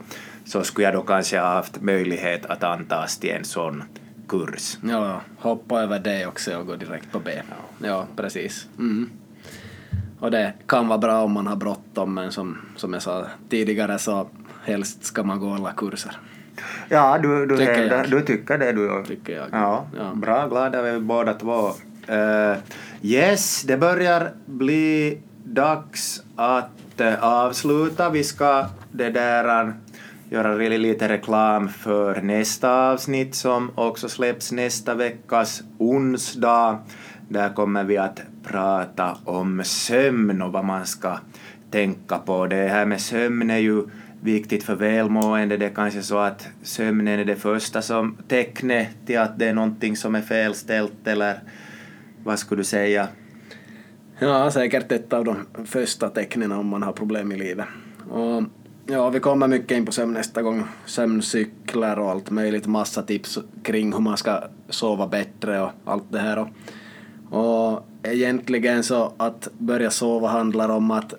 så 0.46 0.62
skulle 0.64 0.84
jag 0.86 0.94
då 0.94 1.02
kanske 1.02 1.38
ha 1.38 1.46
haft 1.54 1.80
möjlighet 1.82 2.46
att 2.46 2.64
antas 2.64 3.18
till 3.18 3.30
en 3.30 3.44
sån 3.44 3.82
kurs. 4.28 4.78
Ja, 4.82 5.20
hoppa 5.38 5.82
över 5.82 5.98
det 5.98 6.26
också 6.26 6.56
och 6.56 6.66
gå 6.66 6.76
direkt 6.76 7.12
på 7.12 7.18
B. 7.18 7.30
Ja, 7.80 7.86
ja 7.88 8.06
precis. 8.16 8.66
Mm. 8.78 9.10
Och 10.20 10.30
det 10.30 10.52
kan 10.66 10.88
vara 10.88 10.98
bra 10.98 11.22
om 11.22 11.32
man 11.32 11.46
har 11.46 11.56
bråttom, 11.56 12.14
men 12.14 12.32
som, 12.32 12.58
som 12.76 12.92
jag 12.92 13.02
sa 13.02 13.26
tidigare 13.48 13.98
så 13.98 14.28
helst 14.64 15.04
ska 15.04 15.22
man 15.22 15.40
gå 15.40 15.54
alla 15.54 15.72
kurser. 15.72 16.18
Ja, 16.88 17.18
du, 17.22 17.46
du, 17.46 17.56
Tycker 17.56 17.74
hävdar, 17.74 17.96
jag. 17.96 18.10
du 18.10 18.20
tycker 18.20 18.58
det 18.58 18.72
du. 18.72 19.04
Tycker 19.06 19.36
jag. 19.36 19.46
Ja, 19.52 19.86
Ja. 19.98 20.10
bra, 20.14 20.46
glada 20.48 20.82
vi 20.82 21.00
båda 21.00 21.34
två. 21.34 21.68
Uh, 22.10 22.56
yes, 23.02 23.62
det 23.62 23.76
börjar 23.76 24.32
bli 24.46 25.18
dags 25.44 26.22
att 26.36 27.00
eh, 27.00 27.24
avsluta. 27.24 28.10
Vi 28.10 28.24
ska 28.24 28.66
det 28.92 29.10
där 29.10 29.64
uh, 29.64 29.72
göra 30.30 30.58
really 30.58 30.78
lite 30.78 31.08
reklam 31.08 31.68
för 31.68 32.22
nästa 32.22 32.90
avsnitt 32.90 33.34
som 33.34 33.70
också 33.74 34.08
släpps 34.08 34.52
nästa 34.52 34.94
veckas 34.94 35.62
onsdag. 35.78 36.78
Där 37.28 37.54
kommer 37.54 37.84
vi 37.84 37.96
att 37.96 38.22
prata 38.42 39.18
om 39.24 39.62
sömn 39.64 40.42
och 40.42 40.52
vad 40.52 40.64
man 40.64 40.86
ska 40.86 41.18
tänka 41.70 42.18
på. 42.18 42.46
Det 42.46 42.68
här 42.68 42.86
med 42.86 43.00
sömn 43.00 43.50
är 43.50 43.58
ju 43.58 43.82
viktigt 44.20 44.64
för 44.64 44.74
välmående. 44.74 45.56
Det 45.56 45.66
är 45.66 45.74
kanske 45.74 46.02
så 46.02 46.18
att 46.18 46.48
sömnen 46.62 47.20
är 47.20 47.24
det 47.24 47.36
första 47.36 47.82
som 47.82 48.16
tecknet 48.28 48.88
till 49.06 49.18
att 49.18 49.38
det 49.38 49.48
är 49.48 49.54
någonting 49.54 49.96
som 49.96 50.14
är 50.14 50.22
felställt 50.22 51.06
eller 51.06 51.40
vad 52.24 52.38
skulle 52.38 52.60
du 52.60 52.64
säga? 52.64 53.08
Ja, 54.18 54.50
säkert 54.50 54.92
ett 54.92 55.12
av 55.12 55.24
de 55.24 55.36
första 55.66 56.08
tecknen 56.08 56.52
om 56.52 56.66
man 56.66 56.82
har 56.82 56.92
problem 56.92 57.32
i 57.32 57.36
livet. 57.36 57.66
Och 58.10 58.42
ja, 58.86 59.10
vi 59.10 59.20
kommer 59.20 59.48
mycket 59.48 59.76
in 59.76 59.86
på 59.86 59.92
sömn 59.92 60.12
nästa 60.12 60.42
gång. 60.42 60.64
Sömncykler 60.86 61.98
och 61.98 62.10
allt 62.10 62.30
möjligt. 62.30 62.66
Massa 62.66 63.02
tips 63.02 63.38
kring 63.62 63.92
hur 63.92 64.00
man 64.00 64.16
ska 64.16 64.42
sova 64.68 65.06
bättre 65.06 65.60
och 65.60 65.70
allt 65.84 66.12
det 66.12 66.18
här. 66.18 66.38
Och, 66.38 66.48
och 67.30 67.86
egentligen 68.02 68.82
så 68.82 69.12
att 69.16 69.48
börja 69.58 69.90
sova 69.90 70.28
handlar 70.28 70.68
om 70.68 70.90
att 70.90 71.14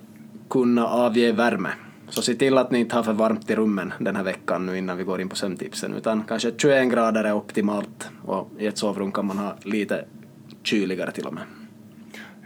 kunna 0.49 0.88
avge 0.88 1.31
värme. 1.31 1.69
Så 2.10 2.22
se 2.22 2.34
till 2.34 2.57
att 2.57 2.72
ni 2.72 2.80
inte 2.80 2.95
har 2.95 3.03
för 3.03 3.14
varmt 3.14 3.49
i 3.49 3.56
rummen 3.56 3.94
den 3.99 4.15
här 4.15 4.23
veckan 4.23 4.65
nu 4.65 4.77
innan 4.77 4.98
vi 4.98 5.03
går 5.03 5.22
in 5.22 5.30
på 5.30 5.35
sömntipsen, 5.35 5.94
utan 5.94 6.23
kanske 6.27 6.52
21 6.57 6.91
grader 6.91 7.23
är 7.23 7.34
optimalt 7.34 8.10
och 8.26 8.52
i 8.60 8.68
ett 8.68 8.77
sovrum 8.77 9.11
kan 9.11 9.26
man 9.26 9.38
ha 9.38 9.56
lite 9.64 10.06
kyligare 10.64 11.11
till 11.11 11.26
och 11.26 11.34
med. 11.34 11.44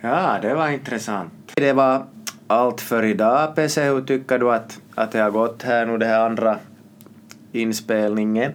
Ja, 0.02 0.39
det 0.41 0.53
var 0.53 0.69
intressant. 0.69 1.34
Det 1.56 1.73
var 1.73 2.06
allt 2.52 2.82
för 2.82 3.03
idag, 3.03 3.56
PC. 3.56 3.84
Hur 3.84 4.02
tycker 4.02 4.40
du 4.40 4.52
att, 4.52 4.80
att 4.95 5.11
det 5.11 5.19
har 5.19 5.32
gått 5.32 5.64
här 5.64 5.86
nu, 5.86 5.98
den 5.98 6.10
här 6.10 6.26
andra 6.26 6.57
inspelningen? 7.52 8.52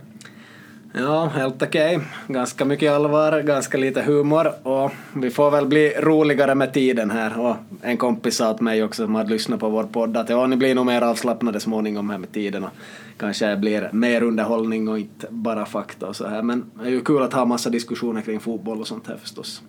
Ja, 0.99 1.27
helt 1.27 1.63
okej. 1.63 2.01
Ganska 2.29 2.65
mycket 2.65 2.93
allvar, 2.93 3.41
ganska 3.41 3.79
lite 3.79 4.03
humor 4.03 4.53
och 4.63 4.93
vi 5.15 5.31
får 5.31 5.51
väl 5.51 5.67
bli 5.67 5.95
roligare 5.99 6.55
med 6.55 6.73
tiden 6.73 7.11
här. 7.11 7.41
Och 7.41 7.57
en 7.83 7.97
kompis 7.97 8.37
sa 8.37 8.51
åt 8.51 8.61
mig 8.61 8.83
också 8.83 9.05
som 9.05 9.15
hade 9.15 9.31
lyssnat 9.31 9.61
på 9.61 9.69
vår 9.69 9.85
podd 9.85 10.17
att 10.17 10.29
ja, 10.29 10.47
ni 10.47 10.57
blir 10.57 10.75
nog 10.75 10.87
mer 10.87 11.03
avslappnade 11.03 11.61
småningom 11.61 12.11
här 12.11 12.19
med 12.19 12.33
tiden 12.33 12.65
och 12.65 12.71
kanske 13.17 13.57
blir 13.57 13.91
mer 13.93 14.23
underhållning 14.23 14.89
och 14.89 14.99
inte 14.99 15.27
bara 15.31 15.67
fakta 15.67 16.07
och 16.07 16.17
så 16.17 16.29
här. 16.29 16.43
Men 16.43 16.71
det 16.83 16.87
är 16.87 16.91
ju 16.91 17.01
kul 17.01 17.23
att 17.23 17.33
ha 17.33 17.45
massa 17.45 17.71
diskussioner 17.71 18.21
kring 18.21 18.41
fotboll 18.41 18.81
och 18.81 18.87
sånt 18.87 19.09
här 19.09 19.17
förstås. 19.17 19.63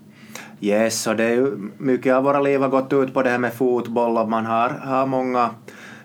Yes, 0.61 1.07
och 1.07 1.15
det 1.15 1.23
är 1.23 1.35
ju 1.35 1.72
mycket 1.77 2.14
av 2.14 2.23
våra 2.23 2.39
liv 2.39 2.61
har 2.61 2.69
gått 2.69 2.93
ut 2.93 3.14
på 3.14 3.23
det 3.23 3.30
här 3.30 3.38
med 3.38 3.53
fotboll 3.53 4.18
och 4.18 4.30
man 4.30 4.45
har, 4.45 4.69
har 4.69 5.05
många 5.05 5.49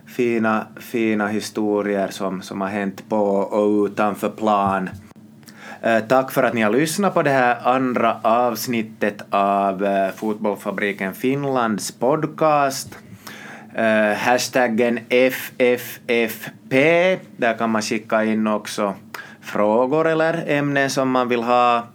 fina, 0.07 0.67
fina 0.77 1.29
historier 1.29 2.09
som, 2.09 2.43
som 2.43 2.61
har 2.61 2.69
hänt 2.69 3.09
på 3.09 3.27
och 3.27 3.87
utanför 3.87 4.29
plan. 4.29 4.91
Eh, 5.83 6.01
tack 6.01 6.31
för 6.31 6.43
att 6.43 6.55
ni 6.55 6.61
har 6.61 6.71
lyssnat 6.71 7.15
på 7.15 7.23
det 7.23 7.31
här 7.31 7.57
andra 7.69 8.21
avsnittet 8.23 9.23
av 9.31 9.85
eh, 9.85 10.11
Fotbollfabriken 10.17 11.15
Finlands 11.15 11.93
podcast. 11.93 12.99
Eh, 13.75 14.17
hashtaggen 14.17 14.99
FFFP, 15.09 16.75
där 17.37 17.59
kan 17.59 17.71
man 17.71 17.83
skicka 17.83 18.25
in 18.25 18.47
också 18.47 18.95
frågor 19.41 20.09
eller 20.09 20.45
ämnen 20.47 20.91
som 20.91 21.11
man 21.11 21.29
vill 21.29 21.43
ha. 21.43 21.87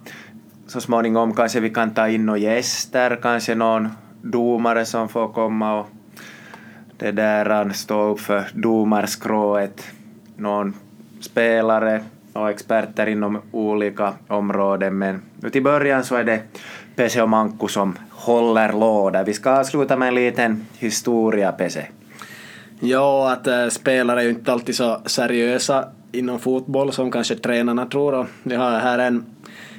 Så 0.68 0.80
småningom 0.80 1.34
kanske 1.34 1.60
vi 1.60 1.70
kan 1.70 1.94
ta 1.94 2.08
in 2.08 2.26
några 2.26 2.38
gäster, 2.38 3.18
kanske 3.22 3.54
någon 3.54 3.88
domare 4.22 4.84
som 4.84 5.08
får 5.08 5.28
komma 5.28 5.80
och 5.80 5.86
det 6.96 7.10
där 7.10 7.72
stå 7.72 8.02
upp 8.02 8.20
för 8.20 8.44
domarskrået. 8.54 9.84
Någon 10.36 10.74
spelare 11.20 12.04
och 12.32 12.50
experter 12.50 13.06
inom 13.06 13.38
olika 13.52 14.12
områden. 14.28 14.98
Men 14.98 15.22
nu 15.40 15.50
till 15.50 15.62
början 15.62 16.04
så 16.04 16.16
är 16.16 16.24
det 16.24 16.40
Pese 16.96 17.22
och 17.22 17.28
Manku 17.28 17.68
som 17.68 17.96
håller 18.10 18.72
låda. 18.72 19.22
Vi 19.22 19.34
ska 19.34 19.50
avsluta 19.50 19.96
med 19.96 20.08
en 20.08 20.14
liten 20.14 20.66
historia, 20.78 21.52
Pese. 21.52 21.86
Ja, 22.80 23.32
att 23.32 23.46
äh, 23.46 23.68
spelare 23.68 24.20
är 24.20 24.24
ju 24.24 24.30
inte 24.30 24.52
alltid 24.52 24.76
så 24.76 25.00
seriösa 25.06 25.84
inom 26.12 26.38
fotboll 26.38 26.92
som 26.92 27.10
kanske 27.10 27.34
tränarna 27.34 27.86
tror. 27.86 28.14
Och 28.14 28.26
vi 28.42 28.54
har 28.54 28.70
här 28.70 28.98
en 28.98 29.24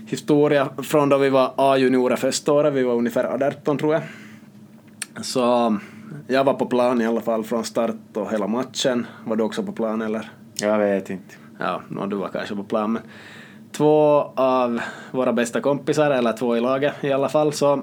historia 0.10 0.70
från 0.84 1.10
då 1.10 1.18
vi 1.18 1.30
var 1.30 1.54
A-juniorer 1.56 2.16
första 2.16 2.54
året, 2.54 2.74
vi 2.74 2.84
var 2.84 2.94
ungefär 2.94 3.24
18 3.24 3.78
tror 3.78 3.94
jag. 3.94 4.04
Så 5.22 5.78
jag 6.28 6.44
var 6.44 6.54
på 6.54 6.66
plan 6.66 7.02
i 7.02 7.06
alla 7.06 7.22
fall 7.22 7.44
från 7.44 7.64
start 7.64 7.96
och 8.14 8.32
hela 8.32 8.48
matchen. 8.48 9.06
Var 9.26 9.36
du 9.36 9.44
också 9.44 9.64
på 9.64 9.72
plan 9.72 10.02
eller? 10.02 10.32
Jag 10.62 10.78
vet 10.78 11.10
inte. 11.10 11.36
Ja, 11.60 11.82
no, 11.88 12.06
du 12.06 12.16
var 12.16 12.28
kanske 12.28 12.56
på 12.56 12.64
plan. 12.64 12.92
Men 12.92 13.02
två 13.72 14.24
av 14.36 14.82
våra 15.12 15.34
bästa 15.34 15.62
kompisar, 15.62 16.12
eller 16.12 16.34
två 16.34 16.58
i 16.58 16.62
laget 16.62 16.94
i 17.02 17.12
alla 17.12 17.30
fall, 17.30 17.54
så 17.54 17.74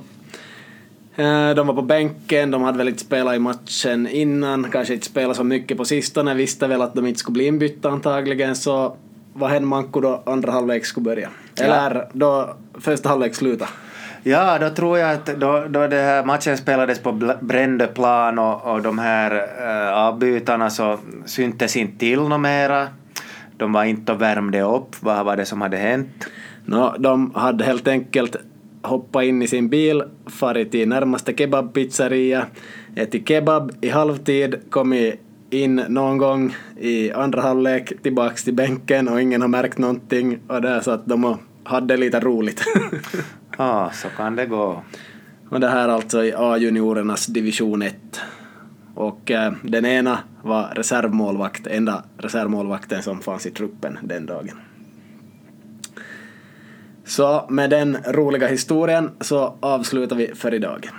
eh, 1.16 1.50
de 1.56 1.66
var 1.66 1.74
på 1.74 1.82
bänken, 1.82 2.50
de 2.50 2.62
hade 2.62 2.78
väl 2.78 2.88
inte 2.88 3.00
spelat 3.00 3.36
i 3.36 3.38
matchen 3.38 4.08
innan, 4.08 4.70
kanske 4.70 4.94
inte 4.94 5.06
spelat 5.06 5.36
så 5.36 5.44
mycket 5.44 5.76
på 5.76 5.84
sistone, 5.84 6.34
visste 6.34 6.66
väl 6.66 6.82
att 6.82 6.94
de 6.94 7.06
inte 7.06 7.18
skulle 7.18 7.34
bli 7.34 7.46
inbytta 7.46 7.90
antagligen, 7.90 8.56
så 8.56 8.96
vad 9.32 9.50
hände 9.50 9.68
Manko 9.68 10.00
då 10.00 10.22
andra 10.26 10.52
halvlek 10.52 10.86
skulle 10.86 11.04
börja? 11.04 11.30
Eller 11.60 12.08
då 12.12 12.56
första 12.80 13.08
halvlek 13.08 13.34
slutade? 13.34 13.70
Ja, 14.22 14.58
då 14.58 14.70
tror 14.70 14.98
jag 14.98 15.10
att 15.10 15.26
då, 15.26 15.64
då 15.68 15.86
det 15.86 15.96
här 15.96 16.24
matchen 16.24 16.56
spelades 16.56 16.98
på 16.98 17.12
Bl- 17.12 17.44
Brändöplan 17.44 18.38
och, 18.38 18.72
och 18.72 18.82
de 18.82 18.98
här 18.98 19.48
äh, 19.60 19.94
avbytarna 19.94 20.70
så 20.70 20.98
syntes 21.24 21.76
inte 21.76 21.98
till 21.98 22.20
något 22.20 22.40
mera. 22.40 22.88
De 23.56 23.72
var 23.72 23.84
inte 23.84 24.12
och 24.12 24.22
värmde 24.22 24.62
upp. 24.62 24.96
Vad 25.00 25.24
var 25.24 25.36
det 25.36 25.44
som 25.44 25.60
hade 25.60 25.76
hänt? 25.76 26.26
No, 26.64 26.94
de 26.98 27.34
hade 27.34 27.64
helt 27.64 27.88
enkelt 27.88 28.36
hoppat 28.82 29.24
in 29.24 29.42
i 29.42 29.46
sin 29.46 29.68
bil, 29.68 30.02
farit 30.26 30.70
till 30.70 30.88
närmaste 30.88 31.32
kebabpizzeria, 31.32 32.46
ätit 32.96 33.28
kebab 33.28 33.72
i 33.80 33.88
halvtid, 33.88 34.56
kommit 34.70 35.20
in 35.62 35.76
någon 35.88 36.18
gång 36.18 36.56
i 36.80 37.12
andra 37.12 37.42
halvlek, 37.42 37.92
tillbaks 38.02 38.44
till 38.44 38.54
bänken 38.54 39.08
och 39.08 39.22
ingen 39.22 39.40
har 39.40 39.48
märkt 39.48 39.78
någonting 39.78 40.38
och 40.48 40.62
där 40.62 40.80
så 40.80 40.90
att 40.90 41.06
de 41.06 41.38
hade 41.64 41.96
lite 41.96 42.20
roligt. 42.20 42.64
Ja, 43.58 43.90
så 43.94 44.08
kan 44.08 44.36
det 44.36 44.46
gå. 44.46 44.82
och 45.50 45.60
det 45.60 45.68
här 45.68 45.88
alltså 45.88 46.24
i 46.24 46.32
A-juniorernas 46.36 47.26
division 47.26 47.82
1. 47.82 47.96
Och 48.94 49.30
eh, 49.30 49.52
den 49.62 49.86
ena 49.86 50.18
var 50.42 50.72
reservmålvakt, 50.74 51.66
enda 51.66 52.04
reservmålvakten 52.18 53.02
som 53.02 53.20
fanns 53.20 53.46
i 53.46 53.50
truppen 53.50 53.98
den 54.02 54.26
dagen. 54.26 54.60
Så 57.04 57.46
med 57.48 57.70
den 57.70 57.96
roliga 58.06 58.48
historien 58.48 59.10
så 59.20 59.56
avslutar 59.60 60.16
vi 60.16 60.34
för 60.34 60.54
idag. 60.54 60.90